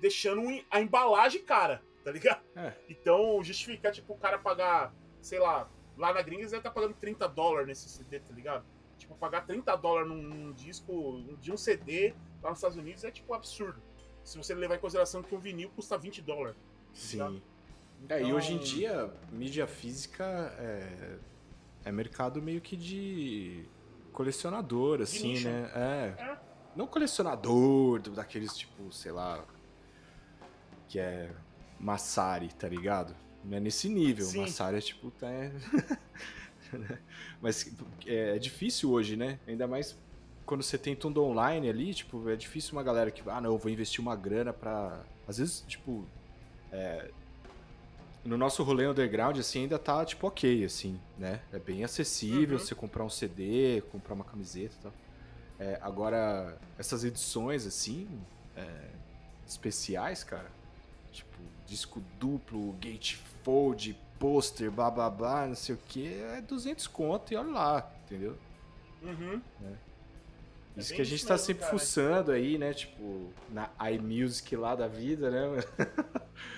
deixando 0.00 0.42
a 0.70 0.80
embalagem 0.80 1.42
cara, 1.42 1.82
tá 2.04 2.10
ligado? 2.10 2.42
É. 2.56 2.74
Então 2.88 3.42
justificar, 3.42 3.92
tipo, 3.92 4.12
o 4.12 4.18
cara 4.18 4.38
pagar, 4.38 4.94
sei 5.20 5.38
lá, 5.38 5.68
lá 5.96 6.12
na 6.12 6.22
gringa 6.22 6.44
ele 6.44 6.60
tá 6.60 6.70
pagando 6.70 6.94
30 6.94 7.28
dólares 7.28 7.66
nesse 7.66 7.88
CD, 7.88 8.20
tá 8.20 8.32
ligado? 8.32 8.64
Tipo, 9.02 9.16
pagar 9.16 9.44
30 9.44 9.74
dólares 9.76 10.08
num, 10.08 10.22
num 10.22 10.52
disco 10.52 11.24
de 11.40 11.50
um 11.52 11.56
CD 11.56 12.14
lá 12.40 12.50
nos 12.50 12.58
Estados 12.60 12.76
Unidos 12.78 13.02
é, 13.02 13.10
tipo, 13.10 13.34
absurdo. 13.34 13.82
Se 14.22 14.38
você 14.38 14.54
levar 14.54 14.76
em 14.76 14.78
consideração 14.78 15.22
que 15.24 15.34
um 15.34 15.38
vinil 15.40 15.70
custa 15.74 15.98
20 15.98 16.22
dólares. 16.22 16.56
Sim. 16.94 17.42
É, 18.08 18.20
e 18.20 18.22
Então- 18.22 18.36
hoje 18.36 18.52
em 18.52 18.58
dia, 18.58 19.12
mídia 19.32 19.66
física 19.66 20.24
é, 20.56 21.18
é 21.84 21.90
mercado 21.90 22.40
meio 22.40 22.60
que 22.60 22.76
de 22.76 23.64
colecionador, 24.12 25.00
assim, 25.02 25.32
nicho. 25.32 25.48
né? 25.48 25.70
É. 25.74 26.22
É. 26.22 26.38
Não 26.76 26.86
colecionador 26.86 28.00
do- 28.00 28.12
daqueles, 28.12 28.56
tipo, 28.56 28.92
sei 28.92 29.10
lá, 29.10 29.44
que 30.88 31.00
é 31.00 31.34
Massari, 31.80 32.54
tá 32.54 32.68
ligado? 32.68 33.16
Não 33.44 33.56
é 33.56 33.60
nesse 33.60 33.88
nível. 33.88 34.24
Sim. 34.26 34.42
Massari 34.42 34.76
é 34.76 34.80
tipo, 34.80 35.10
tá... 35.10 35.26
é- 36.90 36.98
Mas 37.40 37.74
é, 38.06 38.36
é 38.36 38.38
difícil 38.38 38.90
hoje, 38.90 39.16
né? 39.16 39.38
Ainda 39.46 39.66
mais 39.66 39.96
quando 40.44 40.62
você 40.62 40.76
tem 40.76 40.94
tudo 40.96 41.22
online 41.24 41.68
ali, 41.68 41.94
tipo, 41.94 42.28
é 42.28 42.36
difícil 42.36 42.72
uma 42.72 42.82
galera 42.82 43.10
que, 43.10 43.22
ah, 43.28 43.40
não, 43.40 43.52
eu 43.52 43.58
vou 43.58 43.70
investir 43.70 44.00
uma 44.00 44.16
grana 44.16 44.52
pra... 44.52 45.04
Às 45.26 45.38
vezes, 45.38 45.60
tipo, 45.68 46.04
é, 46.72 47.10
no 48.24 48.36
nosso 48.36 48.62
rolê 48.62 48.86
underground, 48.86 49.38
assim, 49.38 49.62
ainda 49.62 49.78
tá, 49.78 50.04
tipo, 50.04 50.26
ok, 50.26 50.64
assim, 50.64 50.98
né? 51.18 51.40
É 51.52 51.58
bem 51.58 51.84
acessível 51.84 52.58
Uhum. 52.58 52.64
você 52.64 52.74
comprar 52.74 53.04
um 53.04 53.08
CD, 53.08 53.82
comprar 53.92 54.14
uma 54.14 54.24
camiseta 54.24 54.74
e 54.78 54.82
tal. 54.82 54.92
É, 55.58 55.78
agora, 55.80 56.58
essas 56.78 57.04
edições, 57.04 57.66
assim, 57.66 58.08
é, 58.56 58.90
especiais, 59.46 60.24
cara, 60.24 60.50
tipo, 61.12 61.38
disco 61.66 62.00
duplo, 62.18 62.72
gatefold, 62.74 63.96
pôster, 64.22 64.70
blá, 64.70 65.48
não 65.48 65.56
sei 65.56 65.74
o 65.74 65.78
que, 65.88 66.14
é 66.14 66.40
200 66.40 66.86
conto 66.86 67.32
e 67.32 67.36
olha 67.36 67.50
lá, 67.50 67.92
entendeu? 68.04 68.36
Uhum. 69.02 69.42
É 70.76 70.80
Isso 70.80 70.90
bem 70.90 70.96
que 70.96 71.02
a 71.02 71.04
gente 71.04 71.16
isso 71.16 71.26
tá 71.26 71.34
mesmo, 71.34 71.46
sempre 71.46 71.64
cara. 71.64 71.72
fuçando 71.76 72.30
aí, 72.30 72.56
né? 72.56 72.72
Tipo, 72.72 73.32
na 73.50 73.68
iMusic 73.90 74.54
lá 74.54 74.76
da 74.76 74.86
vida, 74.86 75.28
né? 75.28 75.64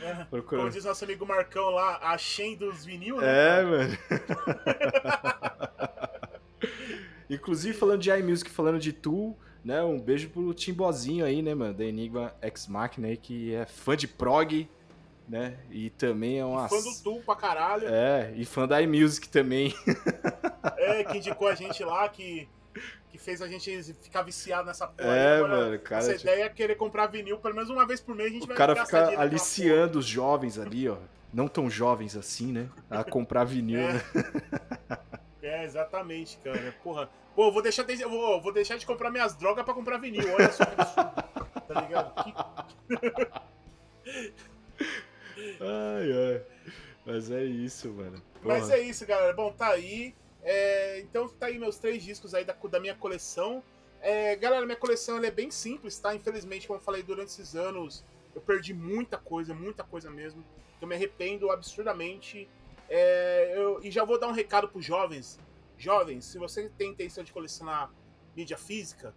É. 0.03 0.13
Como 0.13 0.27
Procurando. 0.27 0.73
diz 0.73 0.85
nosso 0.85 1.05
amigo 1.05 1.25
Marcão 1.25 1.71
lá, 1.71 2.01
a 2.03 2.19
Shen 2.19 2.55
dos 2.55 2.85
vinil, 2.85 3.17
né? 3.17 3.27
É, 3.27 3.49
cara? 3.49 3.67
mano. 3.67 3.99
Inclusive, 7.31 7.75
falando 7.75 8.03
de 8.03 8.11
iMusic, 8.11 8.51
falando 8.51 8.79
de 8.79 8.93
Tool, 8.93 9.35
né? 9.65 9.83
Um 9.83 9.99
beijo 9.99 10.29
pro 10.29 10.53
Timbozinho 10.53 11.25
aí, 11.25 11.41
né, 11.41 11.55
mano? 11.55 11.73
Da 11.73 11.85
Enigma 11.85 12.35
X 12.43 12.67
Machina 12.69 13.09
aí, 13.09 13.17
que 13.17 13.55
é 13.55 13.65
fã 13.65 13.97
de 13.97 14.07
prog, 14.07 14.69
né? 15.29 15.57
E 15.71 15.91
também 15.91 16.39
é 16.39 16.45
uma. 16.45 16.69
Fã 16.69 16.77
do 16.81 16.95
Tu 17.03 17.23
pra 17.25 17.37
caralho. 17.37 17.89
É, 17.89 18.33
e 18.37 18.45
fã 18.45 18.67
da 18.69 18.81
iMusic 18.83 19.29
também. 19.29 19.75
É, 20.77 21.05
que 21.05 21.19
indicou 21.19 21.49
a 21.49 21.55
gente 21.55 21.83
lá, 21.85 22.09
que, 22.09 22.49
que 23.11 23.19
fez 23.19 23.41
a 23.41 23.49
gente 23.49 23.95
ficar 24.03 24.23
viciado 24.23 24.67
nessa 24.67 24.87
porra. 24.87 25.15
É, 25.17 25.37
Agora, 25.37 25.57
mano, 25.57 25.79
cara. 25.79 26.03
Essa 26.03 26.15
tipo, 26.17 26.29
ideia 26.29 26.45
é 26.45 26.49
querer 26.49 26.75
comprar 26.77 27.07
vinil 27.07 27.39
pelo 27.39 27.55
menos 27.55 27.71
uma 27.71 27.87
vez 27.87 28.01
por 28.01 28.15
mês. 28.15 28.31
A 28.31 28.35
gente 28.35 28.45
o 28.45 28.49
vai 28.49 28.57
cara 28.57 28.75
gastar 28.75 29.09
fica 29.09 29.21
aliciando 29.21 29.99
os 29.99 30.07
jovens 30.07 30.59
ali, 30.59 30.89
ó. 30.89 30.97
Não 31.33 31.49
tão 31.49 31.69
jovens 31.69 32.17
assim, 32.17 32.53
né? 32.53 32.69
A 32.89 33.03
comprar 33.03 33.43
vinil, 33.45 33.81
É. 33.81 33.93
né? 33.95 34.01
É, 35.43 35.65
exatamente, 35.65 36.39
cara. 36.39 36.75
Porra. 36.83 37.09
Pô, 37.35 37.51
vou 37.51 37.61
deixar 37.61 37.83
de, 37.83 37.97
vou, 38.05 38.41
vou 38.41 38.53
deixar 38.53 38.77
de 38.77 38.87
comprar 38.87 39.11
minhas 39.11 39.35
drogas 39.35 39.65
pra 39.65 39.75
comprar 39.75 39.99
vinil. 39.99 40.33
Olha 40.33 40.53
só 40.53 40.65
que 40.65 40.81
absurdo. 40.81 41.11
Tá 41.67 41.81
ligado? 41.81 42.25
Que- 42.25 42.35
Ai, 45.61 46.13
ai. 46.13 46.43
Mas 47.07 47.31
é 47.31 47.45
isso, 47.45 47.93
mano. 47.93 48.23
Mas 48.43 48.65
Porra. 48.65 48.75
é 48.77 48.81
isso, 48.81 49.07
galera. 49.07 49.33
Bom, 49.33 49.53
tá 49.53 49.69
aí. 49.69 50.15
É, 50.43 51.01
então 51.01 51.29
tá 51.29 51.47
aí 51.47 51.59
meus 51.59 51.79
três 51.79 52.03
discos 52.03 52.35
aí 52.35 52.45
da, 52.45 52.53
da 52.53 52.81
minha 52.81 52.95
coleção. 52.95 53.63
É, 54.01 54.37
galera, 54.37 54.65
minha 54.67 54.77
coleção 54.77 55.23
é 55.23 55.31
bem 55.31 55.51
simples, 55.51 55.99
tá? 55.99 56.15
Infelizmente, 56.15 56.67
como 56.67 56.79
eu 56.79 56.83
falei, 56.85 57.03
durante 57.03 57.29
esses 57.29 57.55
anos 57.55 58.05
eu 58.35 58.41
perdi 58.41 58.75
muita 58.75 59.17
coisa, 59.17 59.55
muita 59.55 59.83
coisa 59.85 60.11
mesmo. 60.11 60.45
Eu 60.81 60.89
me 60.89 60.95
arrependo 60.95 61.51
absurdamente. 61.51 62.49
É, 62.89 63.55
eu- 63.57 63.81
e 63.83 63.91
já 63.91 64.05
vou 64.05 64.19
dar 64.19 64.29
um 64.29 64.33
recado 64.33 64.69
pros 64.69 64.85
jovens. 64.85 65.39
Jovens, 65.79 66.27
se 66.27 66.39
você 66.39 66.69
tem 66.77 66.91
intenção 66.91 67.25
de 67.25 67.33
colecionar 67.33 67.91
mídia 68.37 68.59
física, 68.59 69.15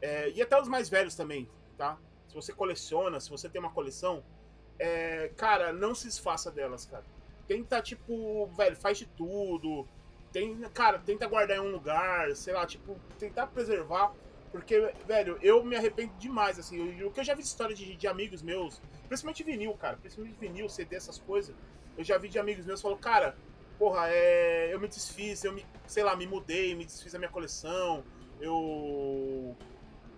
é, 0.00 0.30
e 0.30 0.40
até 0.40 0.60
os 0.60 0.68
mais 0.68 0.88
velhos 0.88 1.14
também, 1.14 1.48
tá? 1.76 1.98
Se 2.28 2.34
você 2.34 2.52
coleciona, 2.52 3.20
se 3.20 3.28
você 3.28 3.48
tem 3.48 3.60
uma 3.60 3.70
coleção, 3.72 4.24
é, 4.80 5.30
cara, 5.36 5.74
não 5.74 5.94
se 5.94 6.06
desfaça 6.06 6.50
delas, 6.50 6.86
cara. 6.86 7.04
Tenta, 7.46 7.82
tipo, 7.82 8.46
velho, 8.56 8.74
faz 8.74 8.96
de 8.96 9.06
tudo. 9.06 9.86
Tem, 10.32 10.58
cara, 10.72 10.98
tenta 10.98 11.26
guardar 11.26 11.58
em 11.58 11.60
um 11.60 11.70
lugar, 11.70 12.34
sei 12.34 12.54
lá, 12.54 12.66
tipo, 12.66 12.98
tentar 13.18 13.48
preservar. 13.48 14.14
Porque, 14.50 14.92
velho, 15.06 15.38
eu 15.42 15.62
me 15.62 15.76
arrependo 15.76 16.14
demais, 16.18 16.58
assim. 16.58 17.04
O 17.04 17.10
que 17.10 17.20
eu 17.20 17.24
já 17.24 17.34
vi 17.34 17.42
de 17.42 17.48
história 17.48 17.76
de, 17.76 17.94
de 17.94 18.08
amigos 18.08 18.40
meus, 18.40 18.80
principalmente 19.06 19.44
vinil, 19.44 19.74
cara, 19.74 19.98
principalmente 19.98 20.38
vinil, 20.40 20.68
CD, 20.68 20.96
essas 20.96 21.18
coisas. 21.18 21.54
Eu 21.98 22.02
já 22.02 22.16
vi 22.16 22.28
de 22.28 22.38
amigos 22.38 22.64
meus 22.64 22.80
falou, 22.80 22.96
cara, 22.96 23.36
porra, 23.78 24.08
é, 24.08 24.72
eu 24.72 24.80
me 24.80 24.88
desfiz, 24.88 25.44
eu 25.44 25.52
me, 25.52 25.66
sei 25.86 26.02
lá, 26.02 26.16
me 26.16 26.26
mudei, 26.26 26.74
me 26.74 26.86
desfiz 26.86 27.12
da 27.12 27.18
minha 27.18 27.30
coleção, 27.30 28.02
eu, 28.40 29.54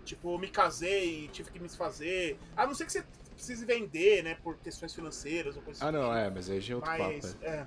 tipo, 0.05 0.39
me 0.39 0.49
casei 0.49 1.29
tive 1.29 1.51
que 1.51 1.59
me 1.59 1.67
desfazer. 1.67 2.39
A 2.57 2.65
não 2.65 2.75
ser 2.75 2.87
que 2.87 2.93
você 2.93 3.05
precise 3.43 3.67
vender, 3.67 4.23
né, 4.23 4.37
por 4.41 4.57
questões 4.59 4.95
financeiras 4.95 5.57
ou 5.57 5.63
coisa 5.63 5.85
Ah, 5.85 5.91
não, 5.91 6.15
é, 6.15 6.31
mas 6.31 6.49
aí 6.49 6.61
já 6.61 6.75
é 6.75 6.77
outro 6.77 6.91
papo. 6.91 7.03
Mas, 7.03 7.37
é. 7.43 7.49
é. 7.49 7.67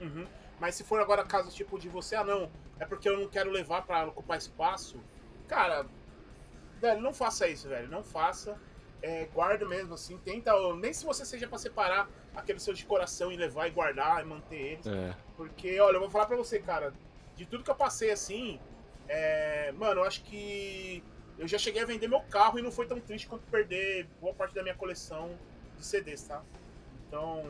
Uhum. 0.00 0.26
Mas 0.58 0.74
se 0.74 0.84
for 0.84 1.00
agora 1.00 1.22
caso 1.22 1.50
tipo 1.54 1.78
de 1.78 1.88
você, 1.88 2.16
ah 2.16 2.24
não, 2.24 2.50
é 2.80 2.86
porque 2.86 3.06
eu 3.06 3.18
não 3.18 3.28
quero 3.28 3.50
levar 3.50 3.82
pra 3.82 4.06
ocupar 4.06 4.38
espaço, 4.38 4.98
cara, 5.46 5.86
velho, 6.80 7.02
não 7.02 7.12
faça 7.12 7.46
isso, 7.46 7.68
velho, 7.68 7.88
não 7.88 8.02
faça. 8.02 8.58
É, 9.02 9.26
guarda 9.26 9.68
mesmo, 9.68 9.92
assim, 9.92 10.16
tenta, 10.24 10.52
nem 10.76 10.92
se 10.92 11.04
você 11.04 11.26
seja 11.26 11.46
pra 11.46 11.58
separar 11.58 12.08
aqueles 12.34 12.62
seus 12.62 12.78
de 12.78 12.86
coração 12.86 13.30
e 13.30 13.36
levar 13.36 13.68
e 13.68 13.70
guardar 13.70 14.22
e 14.22 14.24
manter 14.24 14.56
eles. 14.56 14.86
É. 14.86 15.14
Porque, 15.36 15.78
olha, 15.78 15.96
eu 15.96 16.00
vou 16.00 16.08
falar 16.08 16.24
pra 16.24 16.36
você, 16.36 16.58
cara, 16.58 16.94
de 17.36 17.44
tudo 17.44 17.62
que 17.62 17.70
eu 17.70 17.74
passei 17.74 18.10
assim, 18.10 18.58
é, 19.06 19.72
mano, 19.72 20.00
eu 20.00 20.04
acho 20.04 20.24
que 20.24 21.04
eu 21.38 21.46
já 21.48 21.58
cheguei 21.58 21.82
a 21.82 21.86
vender 21.86 22.08
meu 22.08 22.20
carro 22.20 22.58
e 22.58 22.62
não 22.62 22.70
foi 22.72 22.86
tão 22.86 22.98
triste 23.00 23.26
quanto 23.26 23.42
perder 23.50 24.06
boa 24.20 24.34
parte 24.34 24.54
da 24.54 24.62
minha 24.62 24.74
coleção 24.74 25.30
de 25.78 25.84
CDs, 25.84 26.22
tá? 26.22 26.42
Então. 27.06 27.44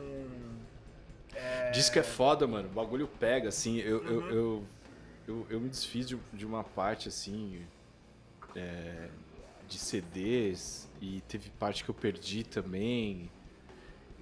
É... 1.33 1.71
Diz 1.71 1.89
que 1.89 1.99
é 1.99 2.03
foda, 2.03 2.47
mano. 2.47 2.67
O 2.69 2.71
bagulho 2.71 3.07
pega, 3.07 3.49
assim. 3.49 3.77
Eu, 3.79 4.03
eu, 4.05 4.19
Uhum. 4.19 4.29
eu, 4.29 4.63
eu, 5.27 5.47
eu 5.49 5.59
me 5.59 5.69
desfiz 5.69 6.07
de, 6.07 6.17
de 6.33 6.45
uma 6.45 6.63
parte, 6.63 7.07
assim. 7.07 7.65
é, 8.55 9.09
de 9.67 9.77
CDs. 9.77 10.87
E 11.01 11.21
teve 11.27 11.49
parte 11.51 11.83
que 11.83 11.89
eu 11.89 11.95
perdi 11.95 12.43
também. 12.43 13.29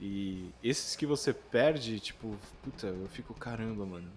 E 0.02 0.52
esses 0.62 0.96
que 0.96 1.06
você 1.06 1.34
perde, 1.34 2.00
tipo, 2.02 2.38
puta, 2.64 2.88
eu 2.88 3.08
fico, 3.08 3.34
caramba, 3.34 3.86
mano. 3.86 4.12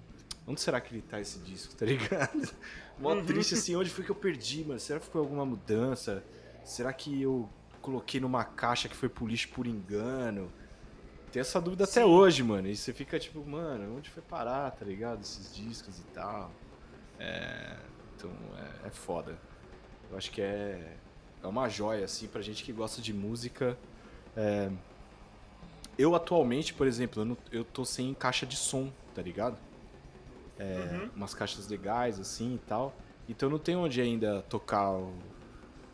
Onde 0.47 0.61
será 0.61 0.81
que 0.81 0.93
ele 0.95 1.03
tá 1.03 1.21
esse 1.21 1.39
disco, 1.41 1.75
tá 1.77 1.87
ligado? 1.87 2.51
Mó 2.99 3.15
Uhum. 3.15 3.25
triste 3.25 3.55
assim, 3.55 3.77
onde 3.77 3.91
foi 3.91 4.05
que 4.05 4.11
eu 4.11 4.15
perdi, 4.15 4.65
mano? 4.65 4.81
Será 4.81 4.99
que 5.01 5.07
foi 5.07 5.21
alguma 5.21 5.45
mudança? 5.47 6.23
Será 6.65 6.93
que 6.93 7.23
eu 7.23 7.49
coloquei 7.81 8.21
numa 8.21 8.45
caixa 8.45 8.89
que 8.89 8.97
foi 8.97 9.09
pro 9.09 9.27
lixo 9.27 9.49
por 9.51 9.67
engano? 9.67 10.51
Tem 11.33 11.41
essa 11.41 11.61
dúvida 11.61 11.85
até 11.85 12.03
Sim. 12.03 12.09
hoje, 12.09 12.43
mano. 12.43 12.69
E 12.69 12.77
você 12.77 12.93
fica 12.93 13.19
tipo, 13.19 13.45
mano, 13.47 13.97
onde 13.97 14.11
foi 14.11 14.23
parar, 14.23 14.71
tá 14.73 14.85
ligado? 14.85 15.21
Esses 15.21 15.55
discos 15.55 15.99
e 15.99 16.05
tal. 16.15 16.51
É, 17.19 17.77
Então, 18.17 18.31
é, 18.85 18.89
é 18.89 18.91
foda. 18.91 19.39
Eu 20.11 20.17
acho 20.19 20.31
que 20.33 20.41
é, 20.41 20.97
é 21.43 21.47
uma 21.47 21.69
joia, 21.69 22.05
assim, 22.05 22.27
pra 22.27 22.43
gente 22.43 22.65
que 22.65 22.73
gosta 22.73 23.01
de 23.01 23.13
música. 23.13 23.79
É, 24.37 24.71
Eu 25.97 26.15
atualmente, 26.15 26.73
por 26.75 26.87
exemplo, 26.87 27.23
eu, 27.23 27.27
não- 27.27 27.37
eu 27.51 27.65
tô 27.65 27.85
sem 27.85 28.15
caixa 28.15 28.47
de 28.47 28.57
som, 28.57 28.93
tá 29.15 29.21
ligado? 29.23 29.57
É, 30.59 31.03
Uhum. 31.03 31.11
Umas 31.15 31.35
caixas 31.35 31.69
legais, 31.69 32.19
assim 32.19 32.55
e 32.57 32.59
tal. 32.59 32.99
Então 33.29 33.49
não 33.51 33.59
tem 33.59 33.77
onde 33.77 34.01
ainda 34.01 34.43
tocar 34.43 34.91
o 34.93 35.23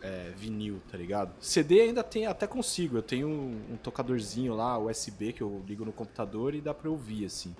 é, 0.00 0.30
vinil, 0.32 0.80
tá 0.90 0.96
ligado? 0.98 1.34
CD 1.40 1.80
ainda 1.82 2.02
tem, 2.04 2.26
até 2.26 2.46
consigo. 2.46 2.96
Eu 2.98 3.02
tenho 3.02 3.28
um, 3.28 3.74
um 3.74 3.76
tocadorzinho 3.76 4.54
lá, 4.54 4.78
USB, 4.78 5.32
que 5.32 5.42
eu 5.42 5.64
ligo 5.66 5.84
no 5.84 5.92
computador 5.92 6.54
e 6.54 6.60
dá 6.60 6.74
pra 6.74 6.90
ouvir, 6.90 7.24
assim. 7.26 7.54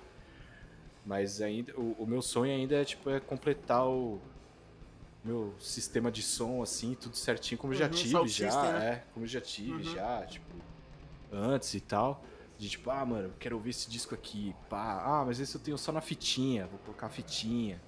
Mas 1.03 1.41
ainda, 1.41 1.71
o, 1.79 2.03
o 2.03 2.07
meu 2.07 2.21
sonho 2.21 2.51
ainda 2.51 2.75
é, 2.81 2.85
tipo, 2.85 3.09
é 3.09 3.19
completar 3.19 3.87
o 3.87 4.19
meu 5.23 5.55
sistema 5.59 6.11
de 6.11 6.21
som, 6.21 6.61
assim, 6.61 6.95
tudo 6.95 7.15
certinho, 7.15 7.57
como 7.57 7.73
eu 7.73 7.77
já 7.77 7.87
Uhum, 7.87 7.89
tive 7.89 8.27
já, 8.27 8.47
system, 8.47 8.71
né? 8.73 8.83
é, 8.83 8.95
como 9.13 9.25
eu 9.25 9.29
já 9.29 9.41
tive 9.41 9.83
Uhum. 9.83 9.83
já, 9.83 10.25
tipo, 10.25 10.45
antes 11.31 11.73
e 11.73 11.81
tal. 11.81 12.23
De 12.57 12.69
tipo, 12.69 12.89
ah, 12.89 13.05
mano, 13.05 13.33
quero 13.39 13.55
ouvir 13.57 13.71
esse 13.71 13.89
disco 13.89 14.15
aqui, 14.15 14.55
pá. 14.69 15.01
Ah, 15.05 15.23
mas 15.25 15.39
esse 15.39 15.55
eu 15.55 15.61
tenho 15.61 15.77
só 15.77 15.91
na 15.91 15.99
fitinha, 16.01 16.67
vou 16.67 16.79
colocar 16.79 17.07
a 17.07 17.09
fitinha. 17.09 17.81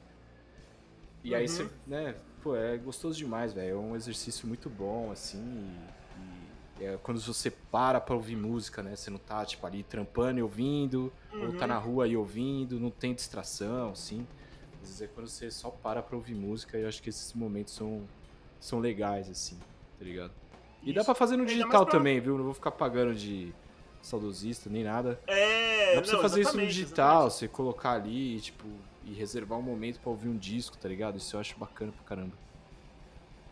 E 1.24 1.34
aí 1.34 1.48
você, 1.48 1.70
né, 1.86 2.16
pô, 2.42 2.56
é 2.56 2.78
gostoso 2.78 3.18
demais, 3.18 3.54
velho. 3.54 3.72
É 3.72 3.76
um 3.76 3.96
exercício 3.96 4.48
muito 4.48 4.70
bom, 4.70 5.12
assim. 5.12 5.70
E, 6.80 6.84
e 6.84 6.86
é 6.86 6.98
quando 7.02 7.20
você 7.20 7.50
para 7.50 8.00
pra 8.02 8.14
ouvir 8.16 8.36
música, 8.36 8.84
né? 8.84 8.96
Você 8.96 9.10
não 9.10 9.18
tá, 9.18 9.44
tipo, 9.46 9.66
ali 9.66 9.84
trampando 9.84 10.40
e 10.40 10.44
ouvindo, 10.44 11.12
ou 11.34 11.54
tá 11.54 11.62
Uhum. 11.62 11.68
na 11.68 11.78
rua 11.78 12.08
e 12.08 12.16
ouvindo, 12.18 12.80
não 12.80 12.90
tem 12.92 13.14
distração, 13.16 13.92
assim. 13.92 14.26
Às 14.82 14.90
vezes 14.90 15.02
é 15.02 15.08
quando 15.08 15.28
você 15.28 15.50
só 15.50 15.70
para 15.70 16.02
pra 16.02 16.16
ouvir 16.16 16.36
música 16.36 16.78
e 16.78 16.82
eu 16.84 16.88
acho 16.88 17.02
que 17.02 17.10
esses 17.10 17.34
momentos 17.34 17.74
são, 17.74 18.08
são 18.60 18.80
legais, 18.80 19.30
assim, 19.30 19.58
tá 19.98 20.06
ligado? 20.06 20.32
E 20.84 20.94
dá 20.94 21.02
Isso. 21.02 21.06
pra 21.06 21.16
fazer 21.16 21.36
no 21.36 21.46
digital 21.46 21.86
pra- 21.86 21.92
também, 21.98 22.20
viu? 22.20 22.38
Não 22.38 22.46
vou 22.46 22.54
ficar 22.54 22.72
pagando 22.72 23.16
de 23.16 23.54
saudosista 24.02 24.70
nem 24.70 24.84
nada. 24.84 25.20
É, 25.28 25.96
Dá 25.96 26.02
pra 26.02 26.06
você 26.10 26.14
não, 26.14 26.22
fazer 26.22 26.42
isso 26.42 26.58
no 26.58 26.66
digital, 26.66 27.28
exatamente. 27.28 27.34
você 27.34 27.48
colocar 27.48 27.92
ali 27.94 28.38
e, 28.38 28.42
tipo, 28.42 28.66
e 29.06 29.14
reservar 29.14 29.58
um 29.58 29.62
momento 29.62 30.00
pra 30.00 30.10
ouvir 30.10 30.28
um 30.30 30.38
disco, 30.38 30.78
tá 30.78 30.88
ligado? 30.90 31.18
Isso 31.18 31.36
eu 31.36 31.40
acho 31.40 31.58
bacana 31.58 31.92
pra 31.92 32.04
caramba. 32.04 32.34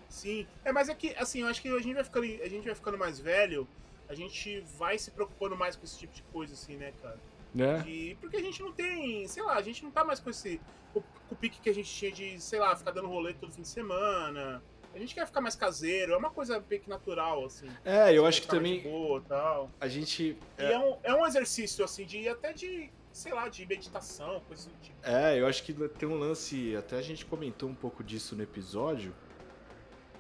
Sim. 0.10 0.48
É, 0.64 0.72
mas 0.72 0.90
é 0.90 0.94
que, 0.96 1.14
assim, 1.18 1.42
eu 1.42 1.48
acho 1.48 1.62
que 1.62 1.68
a 1.68 1.80
gente 1.80 1.94
vai 1.94 2.04
ficando, 2.04 2.26
a 2.26 2.50
gente 2.50 2.66
vai 2.66 2.76
ficando 2.76 2.98
mais 2.98 3.20
velho, 3.20 3.68
a 4.08 4.14
gente 4.16 4.62
vai 4.78 4.98
se 4.98 5.12
preocupando 5.12 5.56
mais 5.58 5.76
com 5.76 5.84
esse 5.84 5.98
tipo 5.98 6.14
de 6.14 6.22
coisa, 6.24 6.54
assim, 6.54 6.76
né, 6.78 6.94
cara? 7.02 7.18
Né? 7.54 7.80
De- 7.80 8.18
porque 8.20 8.38
a 8.38 8.42
gente 8.42 8.62
não 8.62 8.72
tem, 8.72 9.28
sei 9.28 9.44
lá, 9.44 9.56
a 9.56 9.62
gente 9.62 9.84
não 9.84 9.92
tá 9.92 10.04
mais 10.04 10.20
com 10.20 10.30
esse. 10.30 10.60
Com, 10.94 11.02
com 11.02 11.36
o 11.36 11.36
pique 11.36 11.60
que 11.60 11.70
a 11.70 11.74
gente 11.74 11.90
tinha 11.94 12.12
de, 12.12 12.40
sei 12.40 12.60
lá, 12.60 12.76
ficar 12.76 12.92
dando 12.92 13.08
rolê 13.08 13.34
todo 13.34 13.52
fim 13.52 13.62
de 13.62 13.68
semana. 13.68 14.62
A 14.96 14.98
gente 14.98 15.14
quer 15.14 15.28
ficar 15.28 15.42
mais 15.42 15.56
caseiro, 15.56 16.14
é 16.14 16.18
uma 16.18 16.30
coisa 16.32 16.58
bem 16.60 16.80
que 16.80 16.90
natural, 16.90 17.46
assim. 17.46 17.68
É, 17.84 18.18
eu 18.18 18.26
acho 18.26 18.42
que 18.42 18.48
mais 18.48 18.58
também 18.58 18.82
Boa, 18.82 19.22
tal. 19.28 19.70
a 19.80 19.88
gente. 19.90 20.38
E 20.58 20.64
é 20.64 20.80
um, 20.80 20.98
é 21.04 21.14
um 21.14 21.28
exercício, 21.28 21.84
assim, 21.84 22.06
de 22.06 22.28
até 22.30 22.54
de, 22.54 22.90
sei 23.12 23.34
lá, 23.34 23.50
de 23.50 23.66
meditação, 23.66 24.40
coisa 24.48 24.70
do 24.70 24.76
tipo. 24.82 24.96
É, 25.04 25.38
eu 25.38 25.46
acho 25.48 25.62
que 25.64 25.74
tem 25.90 26.08
um 26.08 26.16
lance. 26.18 26.76
Até 26.78 26.98
a 26.98 27.02
gente 27.02 27.26
comentou 27.26 27.68
um 27.70 27.76
pouco 27.76 28.04
disso 28.04 28.36
no 28.38 28.42
episódio. 28.44 29.14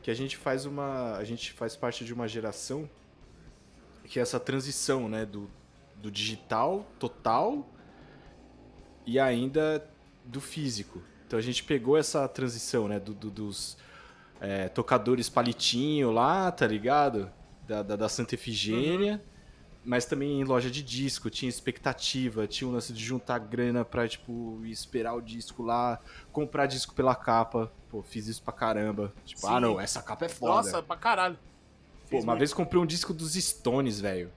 Que 0.03 0.11
a 0.11 0.13
gente 0.13 0.35
faz 0.37 0.65
uma. 0.65 1.15
A 1.15 1.23
gente 1.23 1.53
faz 1.53 1.75
parte 1.75 2.03
de 2.03 2.13
uma 2.13 2.27
geração 2.27 2.87
que 4.03 4.19
é 4.19 4.21
essa 4.21 4.39
transição, 4.39 5.07
né? 5.09 5.25
Do, 5.25 5.49
do 5.95 6.11
digital 6.11 6.85
total 6.99 7.65
e 9.05 9.19
ainda 9.19 9.87
do 10.25 10.41
físico. 10.41 11.01
Então 11.25 11.39
a 11.39 11.41
gente 11.41 11.63
pegou 11.63 11.97
essa 11.97 12.27
transição, 12.27 12.87
né? 12.87 12.99
do- 12.99 13.13
do- 13.13 13.31
dos 13.31 13.77
é, 14.39 14.69
tocadores 14.69 15.29
palitinho 15.29 16.11
lá, 16.11 16.51
tá 16.51 16.67
ligado? 16.67 17.31
Da, 17.67 17.81
da, 17.81 17.95
da 17.95 18.09
Santa 18.09 18.35
Efigênia. 18.35 19.23
Mas 19.83 20.05
também 20.05 20.41
em 20.41 20.43
loja 20.43 20.71
de 20.71 20.81
disco, 20.81 21.29
tinha 21.29 21.47
expectativa, 21.47 22.47
tinha 22.47 22.67
o 22.67 22.71
lance 22.71 22.91
de 22.91 23.03
juntar 23.03 23.37
grana 23.37 23.85
pra, 23.85 24.07
tipo, 24.07 24.59
esperar 24.65 25.13
o 25.13 25.21
disco 25.21 25.61
lá, 25.61 25.99
comprar 26.31 26.65
disco 26.65 26.95
pela 26.95 27.13
capa. 27.13 27.71
Pô, 27.87 28.01
fiz 28.01 28.25
isso 28.27 28.41
pra 28.41 28.51
caramba. 28.51 29.13
Tipo, 29.23 29.41
Sim. 29.41 29.47
ah 29.47 29.59
não, 29.59 29.79
essa 29.79 30.01
capa 30.01 30.25
é 30.25 30.29
foda. 30.29 30.53
Nossa, 30.53 30.81
pra 30.81 30.97
caralho. 30.97 31.37
Pô, 32.09 32.19
uma 32.19 32.35
vez 32.35 32.51
comprei 32.51 32.81
um 32.81 32.85
disco 32.85 33.13
dos 33.13 33.35
Stones, 33.35 33.99
velho. 33.99 34.31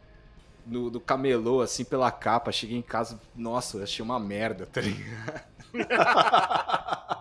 No, 0.66 0.90
do 0.90 1.00
camelô, 1.00 1.62
assim, 1.62 1.82
pela 1.82 2.10
capa. 2.10 2.52
Cheguei 2.52 2.76
em 2.76 2.82
casa, 2.82 3.18
nossa, 3.34 3.82
achei 3.82 4.04
uma 4.04 4.20
merda, 4.20 4.66
tá 4.66 4.82
ligado? 4.82 5.40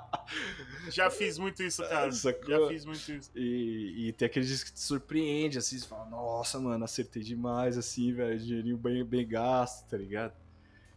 Já 0.89 1.09
fiz 1.09 1.37
muito 1.37 1.61
isso, 1.63 1.81
cara. 1.83 2.11
Sacou? 2.11 2.59
Já 2.61 2.67
fiz 2.67 2.85
muito 2.85 3.11
isso. 3.11 3.31
E, 3.35 4.07
e 4.07 4.13
tem 4.13 4.25
aquele 4.25 4.45
disco 4.45 4.69
que 4.69 4.73
te 4.75 4.79
surpreende, 4.81 5.57
assim, 5.57 5.77
você 5.77 5.85
fala, 5.87 6.05
nossa, 6.09 6.59
mano, 6.59 6.83
acertei 6.83 7.21
demais, 7.23 7.77
assim, 7.77 8.13
velho, 8.13 8.39
dinheirinho 8.39 8.77
bem, 8.77 9.03
bem 9.03 9.27
gasto, 9.27 9.87
tá 9.87 9.97
ligado? 9.97 10.33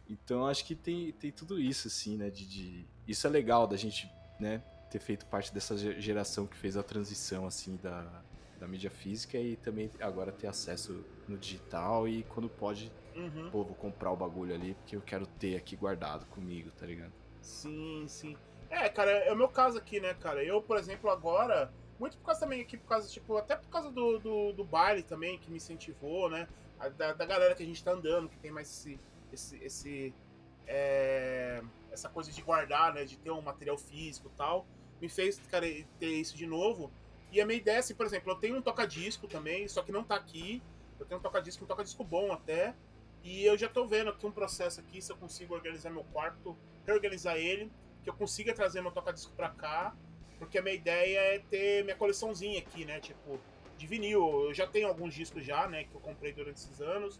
Então 0.09 0.45
acho 0.47 0.65
que 0.65 0.75
tem, 0.75 1.11
tem 1.13 1.31
tudo 1.31 1.59
isso, 1.59 1.87
assim, 1.87 2.17
né, 2.17 2.29
de, 2.29 2.45
de- 2.47 2.85
Isso 3.07 3.25
é 3.27 3.29
legal 3.29 3.67
da 3.67 3.77
gente, 3.77 4.09
né, 4.39 4.61
ter 4.89 4.99
feito 4.99 5.25
parte 5.25 5.53
dessa 5.53 5.77
ge- 5.77 5.99
geração 6.01 6.47
que 6.47 6.57
fez 6.57 6.75
a 6.77 6.83
transição, 6.83 7.45
assim, 7.45 7.77
da, 7.77 8.23
da 8.59 8.67
mídia 8.67 8.89
física 8.91 9.37
e 9.37 9.55
também 9.57 9.89
agora 9.99 10.31
ter 10.31 10.47
acesso 10.47 11.05
no 11.27 11.37
digital 11.37 12.07
e 12.07 12.23
quando 12.23 12.49
pode, 12.49 12.91
Uhum. 13.15 13.49
pô, 13.51 13.63
vou 13.63 13.75
comprar 13.75 14.11
o 14.11 14.17
bagulho 14.17 14.53
ali 14.53 14.73
porque 14.75 14.95
eu 14.95 15.01
quero 15.01 15.25
ter 15.25 15.55
aqui 15.55 15.75
guardado 15.75 16.25
comigo, 16.27 16.71
tá 16.71 16.85
ligado? 16.85 17.13
Sim, 17.41 18.07
sim. 18.07 18.35
É, 18.71 18.89
cara, 18.89 19.11
é 19.11 19.31
o 19.33 19.35
meu 19.35 19.49
caso 19.49 19.77
aqui, 19.77 19.99
né, 19.99 20.13
cara? 20.13 20.43
Eu, 20.43 20.61
por 20.61 20.77
exemplo, 20.77 21.09
agora, 21.09 21.71
muito 21.99 22.17
por 22.17 22.25
causa 22.27 22.39
também 22.41 22.61
aqui, 22.61 22.77
por 22.77 22.87
causa, 22.87 23.07
tipo, 23.09 23.35
até 23.37 23.55
por 23.55 23.69
causa 23.69 23.91
do, 23.91 24.17
do, 24.19 24.53
do 24.53 24.63
baile 24.63 25.03
também, 25.03 25.37
que 25.39 25.51
me 25.51 25.57
incentivou, 25.57 26.29
né? 26.29 26.47
A- 26.79 26.89
Da, 26.89 27.13
da 27.13 27.25
galera 27.25 27.53
que 27.55 27.63
a 27.63 27.65
gente 27.65 27.83
tá 27.83 27.91
andando, 27.91 28.29
que 28.29 28.37
tem 28.39 28.51
mais 28.51 28.69
esse. 28.69 28.99
esse, 29.31 29.57
esse 29.63 30.15
é, 30.67 31.61
essa 31.91 32.09
coisa 32.09 32.31
de 32.31 32.41
guardar, 32.41 32.93
né? 32.93 33.03
De 33.05 33.17
ter 33.17 33.31
um 33.31 33.41
material 33.41 33.77
físico 33.77 34.29
e 34.33 34.37
tal. 34.37 34.65
Me 35.01 35.09
fez, 35.09 35.37
cara, 35.49 35.65
ter 35.99 36.07
isso 36.07 36.37
de 36.37 36.47
novo. 36.47 36.91
E 37.31 37.41
a 37.41 37.45
minha 37.45 37.57
ideia, 37.59 37.79
assim, 37.79 37.95
por 37.95 38.05
exemplo, 38.05 38.31
eu 38.31 38.35
tenho 38.37 38.57
um 38.57 38.61
toca-disco 38.61 39.27
também, 39.27 39.67
só 39.67 39.81
que 39.83 39.91
não 39.91 40.03
tá 40.03 40.15
aqui. 40.15 40.63
Eu 40.99 41.05
tenho 41.05 41.19
um 41.19 41.23
toca-disco, 41.23 41.63
um 41.65 41.67
toca-disco 41.67 42.03
bom 42.05 42.31
até. 42.31 42.73
E 43.23 43.43
eu 43.45 43.57
já 43.57 43.69
tô 43.69 43.85
vendo 43.87 44.09
aqui 44.09 44.25
um 44.25 44.31
processo 44.31 44.79
aqui, 44.79 45.01
se 45.01 45.11
eu 45.11 45.17
consigo 45.17 45.53
organizar 45.53 45.89
meu 45.91 46.03
quarto, 46.05 46.57
reorganizar 46.85 47.35
ele, 47.37 47.71
que 48.03 48.09
eu 48.09 48.13
consiga 48.13 48.53
trazer 48.53 48.81
meu 48.81 48.91
toca-disco 48.91 49.33
pra 49.35 49.49
cá, 49.49 49.95
porque 50.39 50.57
a 50.57 50.61
minha 50.61 50.75
ideia 50.75 51.19
é 51.35 51.39
ter 51.39 51.83
minha 51.83 51.95
coleçãozinha 51.95 52.59
aqui, 52.59 52.83
né? 52.83 52.99
Tipo, 52.99 53.39
de 53.77 53.87
vinil. 53.87 54.45
Eu 54.45 54.53
já 54.53 54.65
tenho 54.65 54.87
alguns 54.87 55.13
discos 55.13 55.45
já, 55.45 55.67
né? 55.67 55.83
Que 55.83 55.93
eu 55.93 56.01
comprei 56.01 56.33
durante 56.33 56.57
esses 56.57 56.81
anos, 56.81 57.19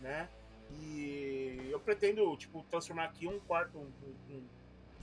né? 0.00 0.28
E 0.70 1.68
eu 1.70 1.80
pretendo, 1.80 2.36
tipo, 2.36 2.64
transformar 2.70 3.04
aqui 3.04 3.26
um 3.26 3.40
quarto, 3.40 3.76
um, 3.76 3.90
um, 4.30 4.48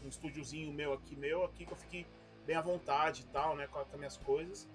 um 0.05 0.07
estúdiozinho 0.07 0.71
meu 0.71 0.93
aqui, 0.93 1.15
meu, 1.15 1.43
aqui, 1.43 1.65
que 1.65 1.71
eu 1.71 1.77
fique 1.77 2.05
bem 2.45 2.55
à 2.55 2.61
vontade 2.61 3.23
e 3.23 3.25
tal, 3.33 3.55
né? 3.55 3.67
Com, 3.67 3.83
com 3.83 3.91
as 3.91 3.97
minhas 3.97 4.17
coisas. 4.17 4.67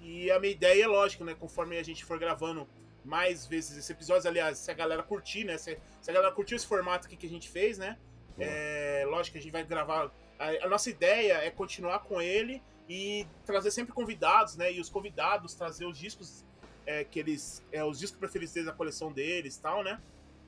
E 0.00 0.30
a 0.32 0.40
minha 0.40 0.52
ideia 0.52 0.82
é 0.82 0.86
lógico, 0.88 1.24
né? 1.24 1.34
Conforme 1.34 1.78
a 1.78 1.82
gente 1.82 2.04
for 2.04 2.18
gravando 2.18 2.68
mais 3.04 3.46
vezes 3.46 3.76
esse 3.76 3.92
episódio, 3.92 4.28
aliás, 4.28 4.58
se 4.58 4.70
a 4.70 4.74
galera 4.74 5.02
curtir, 5.02 5.44
né? 5.44 5.58
Se, 5.58 5.78
se 6.00 6.10
a 6.10 6.14
galera 6.14 6.34
curtir 6.34 6.56
esse 6.56 6.66
formato 6.66 7.06
aqui 7.06 7.16
que 7.16 7.26
a 7.26 7.30
gente 7.30 7.48
fez, 7.48 7.78
né? 7.78 7.98
É, 8.44 9.04
lógico 9.06 9.32
que 9.32 9.38
a 9.38 9.42
gente 9.42 9.52
vai 9.52 9.64
gravar. 9.64 10.10
A, 10.38 10.66
a 10.66 10.68
nossa 10.68 10.90
ideia 10.90 11.34
é 11.34 11.50
continuar 11.50 12.00
com 12.00 12.20
ele 12.20 12.62
e 12.88 13.26
trazer 13.44 13.70
sempre 13.70 13.92
convidados, 13.92 14.56
né? 14.56 14.72
E 14.72 14.80
os 14.80 14.88
convidados 14.88 15.54
trazer 15.54 15.86
os 15.86 15.98
discos 15.98 16.44
é, 16.86 17.04
que 17.04 17.18
eles. 17.18 17.64
É, 17.72 17.84
os 17.84 17.98
discos 17.98 18.18
preferidos 18.18 18.54
deles, 18.54 18.68
a 18.68 18.72
coleção 18.72 19.12
deles 19.12 19.56
e 19.56 19.60
tal, 19.60 19.82
né? 19.82 20.00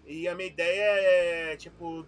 E 0.06 0.28
a 0.28 0.34
minha 0.34 0.48
ideia 0.48 0.82
é, 0.82 1.56
tipo, 1.56 2.04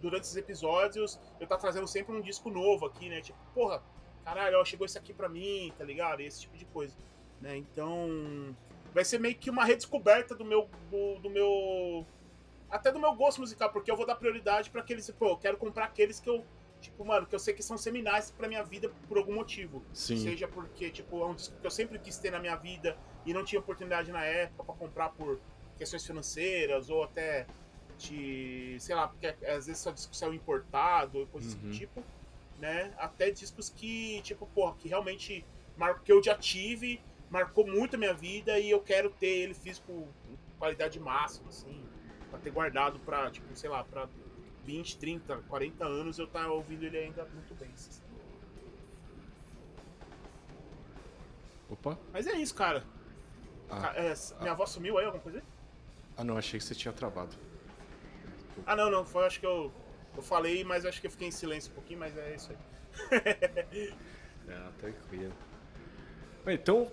durante 0.00 0.24
esses 0.24 0.36
episódios, 0.36 1.18
eu 1.40 1.46
tá 1.46 1.56
trazendo 1.56 1.86
sempre 1.86 2.14
um 2.14 2.20
disco 2.20 2.50
novo 2.50 2.86
aqui, 2.86 3.08
né? 3.08 3.20
Tipo, 3.20 3.38
porra, 3.54 3.82
caralho, 4.24 4.58
ó, 4.58 4.64
chegou 4.64 4.84
esse 4.84 4.98
aqui 4.98 5.12
pra 5.12 5.28
mim, 5.28 5.72
tá 5.78 5.84
ligado? 5.84 6.20
Esse 6.20 6.42
tipo 6.42 6.56
de 6.56 6.64
coisa. 6.66 6.94
Né? 7.40 7.56
Então. 7.56 8.54
Vai 8.92 9.04
ser 9.04 9.20
meio 9.20 9.34
que 9.34 9.50
uma 9.50 9.64
redescoberta 9.64 10.34
do 10.34 10.44
meu. 10.44 10.68
do, 10.90 11.18
do 11.20 11.30
meu. 11.30 12.06
Até 12.70 12.92
do 12.92 12.98
meu 12.98 13.14
gosto 13.14 13.40
musical, 13.40 13.70
porque 13.72 13.90
eu 13.90 13.96
vou 13.96 14.06
dar 14.06 14.14
prioridade 14.16 14.70
pra 14.70 14.80
aqueles. 14.82 15.10
Pô, 15.10 15.30
eu 15.30 15.36
quero 15.36 15.56
comprar 15.56 15.84
aqueles 15.86 16.20
que 16.20 16.28
eu. 16.28 16.44
Tipo, 16.80 17.04
mano, 17.04 17.26
que 17.26 17.34
eu 17.34 17.38
sei 17.40 17.52
que 17.54 17.62
são 17.62 17.76
seminais 17.76 18.30
pra 18.30 18.46
minha 18.46 18.62
vida 18.62 18.88
por 19.08 19.18
algum 19.18 19.34
motivo. 19.34 19.82
Sim. 19.92 20.16
Seja 20.16 20.46
porque, 20.46 20.90
tipo, 20.90 21.20
é 21.22 21.26
um 21.26 21.34
disco 21.34 21.56
que 21.60 21.66
eu 21.66 21.70
sempre 21.70 21.98
quis 21.98 22.18
ter 22.18 22.30
na 22.30 22.38
minha 22.38 22.54
vida 22.54 22.96
e 23.26 23.34
não 23.34 23.44
tinha 23.44 23.58
oportunidade 23.58 24.12
na 24.12 24.24
época 24.24 24.62
pra 24.62 24.74
comprar 24.74 25.08
por 25.08 25.40
questões 25.76 26.06
financeiras 26.06 26.88
ou 26.88 27.02
até 27.02 27.46
de, 27.98 28.76
sei 28.78 28.94
lá, 28.94 29.08
porque 29.08 29.26
às 29.26 29.66
vezes 29.66 29.78
só 29.78 29.90
disco 29.90 30.14
saiu 30.14 30.32
importado, 30.34 31.26
coisas 31.32 31.54
Uhum. 31.54 31.60
do 31.62 31.70
tipo, 31.70 32.04
né? 32.60 32.92
Até 32.96 33.30
discos 33.30 33.68
que, 33.70 34.20
tipo, 34.22 34.46
porra, 34.46 34.76
que 34.78 34.88
realmente 34.88 35.44
mar... 35.76 36.00
que 36.02 36.12
eu 36.12 36.22
já 36.22 36.36
tive, 36.36 37.00
marcou 37.28 37.66
muito 37.66 37.96
a 37.96 37.98
minha 37.98 38.14
vida 38.14 38.56
e 38.58 38.70
eu 38.70 38.80
quero 38.80 39.10
ter 39.10 39.26
ele 39.26 39.54
físico 39.54 40.06
qualidade 40.60 41.00
máxima, 41.00 41.48
assim, 41.48 41.84
pra 42.30 42.38
ter 42.38 42.50
guardado 42.50 42.98
pra, 43.00 43.30
tipo, 43.30 43.46
sei 43.56 43.70
lá, 43.70 43.84
pra 43.84 44.08
20, 44.64 44.98
30, 44.98 45.36
40 45.48 45.84
anos 45.84 46.18
eu 46.18 46.26
tá 46.26 46.46
ouvindo 46.48 46.84
ele 46.84 46.98
ainda 46.98 47.24
muito 47.26 47.54
bem. 47.54 47.70
assim. 47.74 48.02
Opa. 51.70 51.98
Mas 52.12 52.26
é 52.26 52.32
isso, 52.34 52.54
cara. 52.54 52.84
Ah. 53.70 53.92
É, 53.94 54.14
minha 54.40 54.54
voz 54.54 54.70
sumiu 54.70 54.98
aí, 54.98 55.04
alguma 55.04 55.22
coisa? 55.22 55.42
Ah, 56.16 56.24
não, 56.24 56.36
achei 56.36 56.58
que 56.58 56.64
você 56.64 56.74
tinha 56.74 56.92
travado. 56.92 57.36
Ah, 58.66 58.74
não, 58.74 58.90
não. 58.90 59.04
Foi, 59.04 59.24
acho 59.26 59.38
que 59.38 59.46
eu, 59.46 59.72
eu 60.16 60.22
falei, 60.22 60.64
mas 60.64 60.84
acho 60.84 61.00
que 61.00 61.06
eu 61.06 61.10
fiquei 61.10 61.28
em 61.28 61.30
silêncio 61.30 61.70
um 61.70 61.74
pouquinho, 61.74 62.00
mas 62.00 62.16
é 62.16 62.34
isso 62.34 62.52
aí. 62.52 63.94
Ah, 64.50 64.72
tranquilo. 64.78 65.34
Então, 66.46 66.90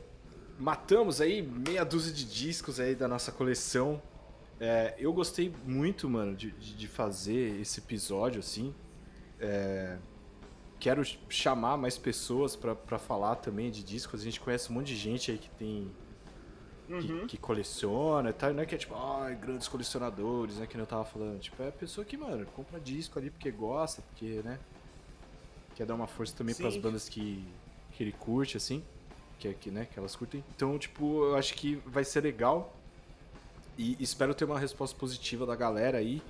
matamos 0.59 1.21
aí 1.21 1.41
meia 1.41 1.85
dúzia 1.85 2.13
de 2.13 2.25
discos 2.25 2.81
aí 2.81 2.93
da 2.93 3.07
nossa 3.07 3.31
coleção. 3.31 4.01
É, 4.59 4.95
eu 4.97 5.11
gostei 5.13 5.53
muito, 5.65 6.09
mano, 6.09 6.35
de, 6.35 6.51
de 6.51 6.87
fazer 6.87 7.59
esse 7.59 7.79
episódio, 7.79 8.39
assim. 8.39 8.73
É, 9.39 9.97
quero 10.79 11.03
ch- 11.03 11.19
chamar 11.29 11.77
mais 11.77 11.97
pessoas 11.97 12.55
pra, 12.55 12.75
pra 12.75 12.97
falar 12.97 13.35
também 13.37 13.69
de 13.71 13.83
discos. 13.83 14.21
A 14.21 14.23
gente 14.23 14.39
conhece 14.39 14.71
um 14.71 14.75
monte 14.75 14.87
de 14.87 14.95
gente 14.97 15.31
aí 15.31 15.37
que 15.37 15.49
tem. 15.51 15.91
que, 16.87 16.93
Uhum. 16.93 17.27
que 17.27 17.37
coleciona 17.37 18.29
e 18.29 18.33
tal. 18.33 18.53
Não 18.53 18.63
é 18.63 18.65
que 18.65 18.75
é 18.75 18.77
tipo, 18.77 18.95
ai, 18.95 19.35
grandes 19.35 19.67
colecionadores, 19.67 20.57
né? 20.57 20.67
Que 20.67 20.77
eu 20.77 20.85
tava 20.85 21.03
falando. 21.05 21.39
Tipo, 21.39 21.61
é 21.63 21.69
a 21.69 21.71
pessoa 21.71 22.05
que, 22.05 22.15
mano, 22.17 22.45
compra 22.47 22.79
disco 22.79 23.19
ali 23.19 23.29
porque 23.31 23.51
gosta, 23.51 24.01
porque, 24.03 24.41
né? 24.43 24.59
quer 25.75 25.85
dar 25.85 25.95
uma 25.95 26.07
força 26.07 26.35
também 26.35 26.55
para 26.55 26.67
as 26.67 26.77
bandas 26.77 27.09
que, 27.09 27.43
que 27.91 28.03
ele 28.03 28.11
curte, 28.13 28.55
assim, 28.57 28.83
que, 29.37 29.53
que, 29.55 29.69
né, 29.71 29.85
que 29.85 29.99
elas 29.99 30.15
curtem. 30.15 30.43
Então, 30.55 30.77
tipo, 30.79 31.23
eu 31.25 31.35
acho 31.35 31.53
que 31.55 31.75
vai 31.85 32.03
ser 32.05 32.21
legal 32.21 32.73
e 33.77 33.97
espero 33.99 34.33
ter 34.33 34.45
uma 34.45 34.59
resposta 34.59 34.97
positiva 34.97 35.45
da 35.45 35.55
galera 35.55 35.97
aí. 35.97 36.21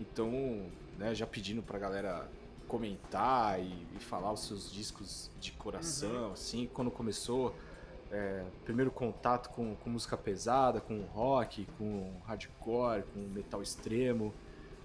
Então, 0.00 0.66
né, 0.98 1.14
já 1.14 1.26
pedindo 1.26 1.62
pra 1.62 1.78
galera 1.78 2.28
comentar 2.68 3.60
e, 3.60 3.86
e 3.96 4.00
falar 4.00 4.32
os 4.32 4.46
seus 4.46 4.72
discos 4.72 5.30
de 5.40 5.52
coração, 5.52 6.26
uhum. 6.26 6.32
assim, 6.32 6.68
quando 6.72 6.90
começou, 6.90 7.54
é, 8.10 8.44
primeiro 8.64 8.90
contato 8.90 9.50
com, 9.50 9.74
com, 9.76 9.90
música 9.90 10.16
pesada, 10.16 10.80
com 10.80 11.00
rock, 11.02 11.66
com 11.78 12.12
hardcore, 12.26 13.04
com 13.12 13.20
metal 13.20 13.62
extremo. 13.62 14.34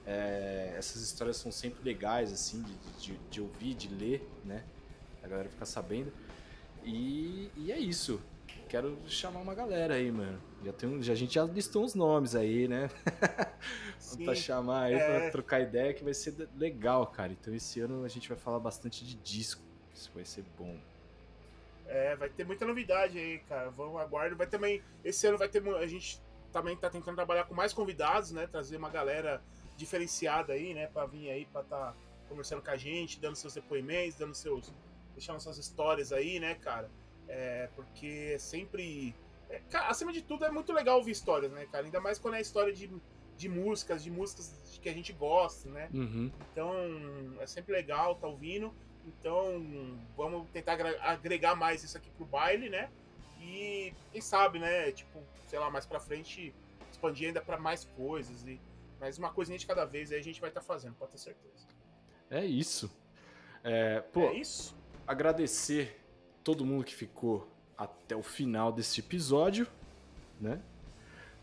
É, 0.05 0.73
essas 0.77 1.01
histórias 1.01 1.37
são 1.37 1.51
sempre 1.51 1.83
legais, 1.83 2.31
assim, 2.31 2.61
de, 2.63 2.73
de, 2.99 3.17
de, 3.29 3.41
ouvir, 3.41 3.75
de 3.75 3.87
ler, 3.93 4.27
né? 4.43 4.63
A 5.23 5.27
galera 5.27 5.49
ficar 5.49 5.65
sabendo. 5.65 6.11
E, 6.83 7.51
e 7.55 7.71
é 7.71 7.77
isso. 7.77 8.19
Quero 8.67 8.97
chamar 9.07 9.41
uma 9.41 9.53
galera 9.53 9.95
aí, 9.95 10.11
mano. 10.11 10.39
Já 10.63 10.73
tem, 10.73 11.01
já, 11.01 11.13
a 11.13 11.15
gente 11.15 11.33
já 11.33 11.43
listou 11.43 11.83
uns 11.83 11.95
nomes 11.95 12.35
aí, 12.35 12.67
né? 12.67 12.89
pra 14.23 14.35
chamar 14.35 14.83
aí, 14.83 14.93
é... 14.93 15.19
pra 15.19 15.31
trocar 15.31 15.59
ideia, 15.59 15.93
que 15.93 16.03
vai 16.03 16.13
ser 16.13 16.47
legal, 16.55 17.07
cara. 17.07 17.31
Então 17.31 17.53
esse 17.53 17.79
ano 17.79 18.05
a 18.05 18.07
gente 18.07 18.29
vai 18.29 18.37
falar 18.37 18.59
bastante 18.59 19.05
de 19.05 19.15
disco. 19.15 19.61
Isso 19.93 20.11
vai 20.13 20.25
ser 20.25 20.43
bom. 20.57 20.77
É, 21.87 22.15
vai 22.15 22.29
ter 22.29 22.45
muita 22.45 22.65
novidade 22.65 23.17
aí, 23.17 23.39
cara. 23.39 23.69
Vamos 23.69 23.99
aguardar. 23.99 24.37
Vai 24.37 24.47
também. 24.47 24.81
Esse 25.03 25.27
ano 25.27 25.37
vai 25.37 25.49
ter. 25.49 25.61
A 25.75 25.87
gente 25.87 26.21
também 26.51 26.75
tá 26.75 26.89
tentando 26.89 27.15
trabalhar 27.15 27.43
com 27.45 27.53
mais 27.53 27.73
convidados, 27.73 28.31
né? 28.31 28.47
Trazer 28.47 28.77
uma 28.77 28.89
galera 28.89 29.41
diferenciada 29.75 30.53
aí, 30.53 30.73
né? 30.73 30.87
Pra 30.87 31.05
vir 31.05 31.29
aí, 31.29 31.45
pra 31.45 31.61
estar 31.61 31.91
tá 31.91 31.95
conversando 32.29 32.61
com 32.61 32.71
a 32.71 32.77
gente, 32.77 33.19
dando 33.19 33.35
seus 33.35 33.53
depoimentos, 33.55 34.15
dando 34.17 34.33
seus. 34.33 34.73
deixando 35.13 35.39
suas 35.41 35.57
histórias 35.57 36.13
aí, 36.13 36.39
né, 36.39 36.55
cara? 36.55 36.89
É, 37.27 37.67
porque 37.75 38.37
sempre. 38.39 39.13
É, 39.51 39.59
cara, 39.69 39.87
acima 39.89 40.13
de 40.13 40.21
tudo, 40.21 40.45
é 40.45 40.51
muito 40.51 40.71
legal 40.71 40.97
ouvir 40.97 41.11
histórias, 41.11 41.51
né, 41.51 41.67
cara? 41.71 41.85
Ainda 41.85 41.99
mais 41.99 42.17
quando 42.17 42.35
é 42.35 42.41
história 42.41 42.71
de, 42.71 42.89
de 43.37 43.49
músicas, 43.49 44.01
de 44.01 44.09
músicas 44.09 44.79
que 44.81 44.87
a 44.87 44.93
gente 44.93 45.11
gosta, 45.11 45.69
né? 45.69 45.89
Uhum. 45.93 46.31
Então, 46.51 46.73
é 47.39 47.45
sempre 47.45 47.73
legal 47.73 48.15
tá 48.15 48.27
ouvindo. 48.27 48.73
Então, 49.05 49.97
vamos 50.15 50.47
tentar 50.51 50.77
agregar 51.01 51.55
mais 51.55 51.83
isso 51.83 51.97
aqui 51.97 52.09
pro 52.11 52.25
baile, 52.25 52.69
né? 52.69 52.89
E 53.41 53.93
quem 54.11 54.21
sabe, 54.21 54.57
né? 54.57 54.91
Tipo, 54.91 55.19
sei 55.47 55.59
lá, 55.59 55.69
mais 55.69 55.85
pra 55.85 55.99
frente, 55.99 56.53
expandir 56.91 57.27
ainda 57.27 57.41
para 57.41 57.57
mais 57.57 57.83
coisas. 57.83 58.47
E 58.47 58.59
mais 58.99 59.17
uma 59.17 59.31
coisinha 59.31 59.57
de 59.57 59.65
cada 59.65 59.83
vez 59.83 60.11
aí 60.11 60.19
a 60.19 60.23
gente 60.23 60.39
vai 60.39 60.49
estar 60.49 60.61
tá 60.61 60.65
fazendo, 60.65 60.95
pode 60.95 61.11
ter 61.11 61.17
certeza. 61.17 61.67
É 62.29 62.45
isso. 62.45 62.89
É, 63.63 63.99
pô, 63.99 64.21
é 64.29 64.35
isso. 64.35 64.75
Agradecer 65.05 65.99
todo 66.43 66.65
mundo 66.65 66.85
que 66.85 66.95
ficou 66.95 67.50
até 67.81 68.15
o 68.15 68.21
final 68.21 68.71
desse 68.71 68.99
episódio, 68.99 69.67
né? 70.39 70.59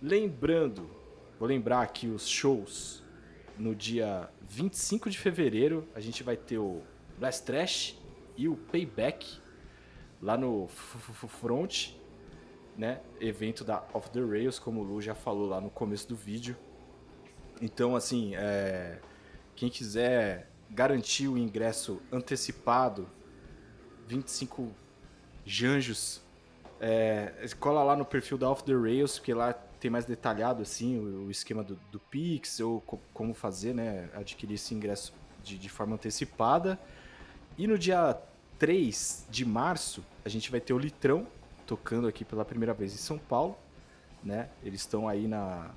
Lembrando, 0.01 0.89
vou 1.36 1.48
lembrar 1.48 1.82
aqui 1.82 2.06
os 2.06 2.28
shows. 2.28 3.02
No 3.59 3.74
dia 3.74 4.31
25 4.43 5.10
de 5.10 5.19
fevereiro, 5.19 5.89
a 5.97 6.01
gente 6.01 6.23
vai 6.23 6.36
ter 6.36 6.59
o 6.59 6.81
Blast 7.19 7.44
Trash 7.44 7.98
e 8.36 8.47
o 8.48 8.55
Payback 8.55 9.40
lá 10.23 10.36
no 10.36 10.69
Front, 10.69 11.90
né? 12.77 13.01
Evento 13.20 13.65
da 13.65 13.85
Off 13.93 14.09
the 14.10 14.20
Rails, 14.20 14.60
como 14.60 14.81
o 14.81 14.85
Lu 14.85 15.02
já 15.02 15.16
falou 15.16 15.48
lá 15.48 15.60
no 15.60 15.70
começo 15.70 16.09
do 16.09 16.15
vídeo. 16.15 16.56
Então, 17.60 17.97
assim, 17.97 18.36
é... 18.36 19.01
quem 19.56 19.69
quiser 19.69 20.48
garantir 20.70 21.27
o 21.27 21.36
ingresso 21.36 22.01
antecipado, 22.12 23.10
25 24.06 24.73
Janjos. 25.44 26.27
É, 26.80 27.32
cola 27.59 27.82
lá 27.82 27.96
no 27.96 28.05
perfil 28.05 28.38
da 28.38 28.48
Off 28.50 28.62
the 28.64 28.72
Rails, 28.72 29.18
porque 29.18 29.34
lá 29.34 29.52
tem 29.52 29.90
mais 29.90 30.05
detalhado 30.05 30.62
assim 30.62 30.98
o, 30.98 31.26
o 31.26 31.30
esquema 31.30 31.62
do, 31.62 31.76
do 31.90 31.98
Pix, 31.98 32.60
ou 32.60 32.80
co 32.80 33.00
como 33.12 33.34
fazer, 33.34 33.74
né? 33.74 34.09
Adquirir 34.14 34.55
esse 34.55 34.74
ingresso 34.74 35.12
de, 35.42 35.59
de 35.59 35.68
forma 35.68 35.94
antecipada. 35.94 36.78
E 37.56 37.66
no 37.66 37.78
dia 37.78 38.16
3 38.59 39.26
de 39.30 39.44
março, 39.44 40.05
a 40.24 40.28
gente 40.28 40.50
vai 40.50 40.60
ter 40.60 40.72
o 40.72 40.78
Litrão 40.78 41.26
tocando 41.66 42.09
aqui 42.09 42.24
pela 42.24 42.44
primeira 42.44 42.74
vez 42.74 42.94
em 42.94 42.98
São 42.98 43.18
Paulo. 43.18 43.56
Né? 44.22 44.48
Eles 44.62 44.80
estão 44.80 45.09
aí 45.09 45.28
na, 45.28 45.70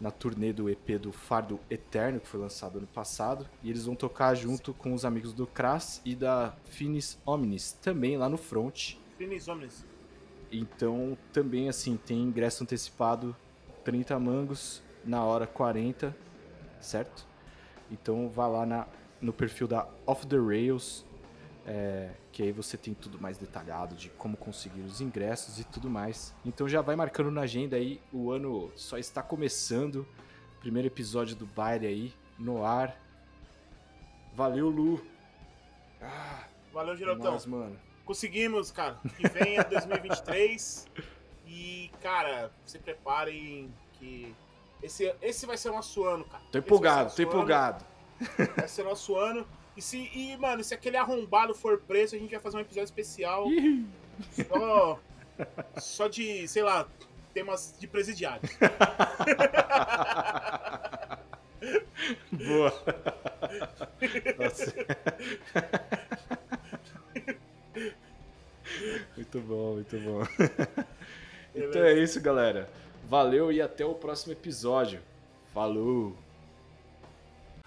na 0.00 0.10
turnê 0.10 0.52
do 0.52 0.68
EP 0.68 0.98
do 1.00 1.12
Fardo 1.12 1.58
Eterno, 1.70 2.20
que 2.20 2.28
foi 2.28 2.40
lançado 2.40 2.78
ano 2.78 2.86
passado. 2.86 3.48
E 3.62 3.70
eles 3.70 3.86
vão 3.86 3.94
tocar 3.94 4.34
junto 4.34 4.74
com 4.74 4.92
os 4.92 5.04
amigos 5.04 5.32
do 5.32 5.46
Crass 5.46 6.00
e 6.04 6.14
da 6.14 6.54
Finis 6.64 7.18
Omnis, 7.24 7.72
também 7.72 8.16
lá 8.16 8.28
no 8.28 8.36
front. 8.36 8.96
Finis 9.16 9.48
Omnis. 9.48 9.84
Então, 10.50 11.16
também 11.32 11.68
assim, 11.68 11.96
tem 11.96 12.22
ingresso 12.22 12.62
antecipado 12.62 13.34
30 13.84 14.18
mangos 14.18 14.82
na 15.04 15.24
hora 15.24 15.46
40, 15.46 16.14
certo? 16.80 17.26
Então 17.90 18.28
vá 18.28 18.46
lá 18.46 18.66
na, 18.66 18.86
no 19.20 19.32
perfil 19.32 19.68
da 19.68 19.88
Off 20.04 20.26
the 20.26 20.36
Rails, 20.36 21.04
é, 21.64 22.10
que 22.32 22.42
aí 22.42 22.52
você 22.52 22.76
tem 22.76 22.94
tudo 22.94 23.20
mais 23.20 23.38
detalhado 23.38 23.94
de 23.94 24.08
como 24.10 24.36
conseguir 24.36 24.80
os 24.80 25.00
ingressos 25.00 25.58
e 25.60 25.64
tudo 25.64 25.88
mais. 25.88 26.34
Então 26.44 26.68
já 26.68 26.80
vai 26.80 26.96
marcando 26.96 27.30
na 27.30 27.42
agenda 27.42 27.76
aí, 27.76 28.00
o 28.12 28.30
ano 28.30 28.72
só 28.76 28.98
está 28.98 29.22
começando. 29.22 30.06
Primeiro 30.60 30.88
episódio 30.88 31.36
do 31.36 31.46
baile 31.46 31.86
aí, 31.86 32.14
no 32.38 32.64
ar. 32.64 33.00
Valeu, 34.34 34.68
Lu. 34.68 35.00
Ah, 36.02 36.44
Valeu, 36.72 36.96
Girotão. 36.96 37.38
mano. 37.46 37.78
Conseguimos, 38.06 38.70
cara. 38.70 38.98
Que 39.16 39.28
venha 39.28 39.62
2023. 39.64 40.86
e, 41.46 41.90
cara, 42.00 42.50
se 42.64 42.78
preparem 42.78 43.70
que 43.94 44.34
esse, 44.82 45.12
esse 45.20 45.44
vai 45.44 45.56
ser 45.58 45.70
o 45.70 45.72
nosso 45.72 46.04
ano, 46.04 46.24
cara. 46.24 46.42
Tô 46.52 46.58
empolgado, 46.58 47.14
tô 47.14 47.22
empolgado. 47.22 47.84
Vai 48.56 48.68
ser 48.68 48.82
o 48.82 48.84
nosso 48.84 49.16
ano. 49.16 49.46
E, 49.76 49.82
se, 49.82 50.10
e, 50.14 50.36
mano, 50.38 50.62
se 50.62 50.72
aquele 50.72 50.96
arrombado 50.96 51.54
for 51.54 51.78
preso, 51.80 52.14
a 52.14 52.18
gente 52.18 52.30
vai 52.30 52.40
fazer 52.40 52.56
um 52.56 52.60
episódio 52.60 52.84
especial. 52.86 53.46
só, 54.48 55.00
só 55.76 56.08
de, 56.08 56.46
sei 56.46 56.62
lá, 56.62 56.86
temas 57.34 57.74
de 57.78 57.88
presidiário. 57.88 58.48
Boa. 62.30 62.72
Nossa. 64.38 64.74
Muito 69.16 69.40
bom, 69.40 69.74
muito 69.74 69.98
bom. 69.98 70.22
então 71.54 71.82
é 71.82 71.94
isso, 71.94 72.20
galera. 72.20 72.68
Valeu 73.08 73.52
e 73.52 73.60
até 73.60 73.84
o 73.84 73.94
próximo 73.94 74.32
episódio. 74.32 75.00
Falou! 75.52 76.16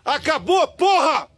Acabou, 0.04 0.68
porra! 0.70 1.30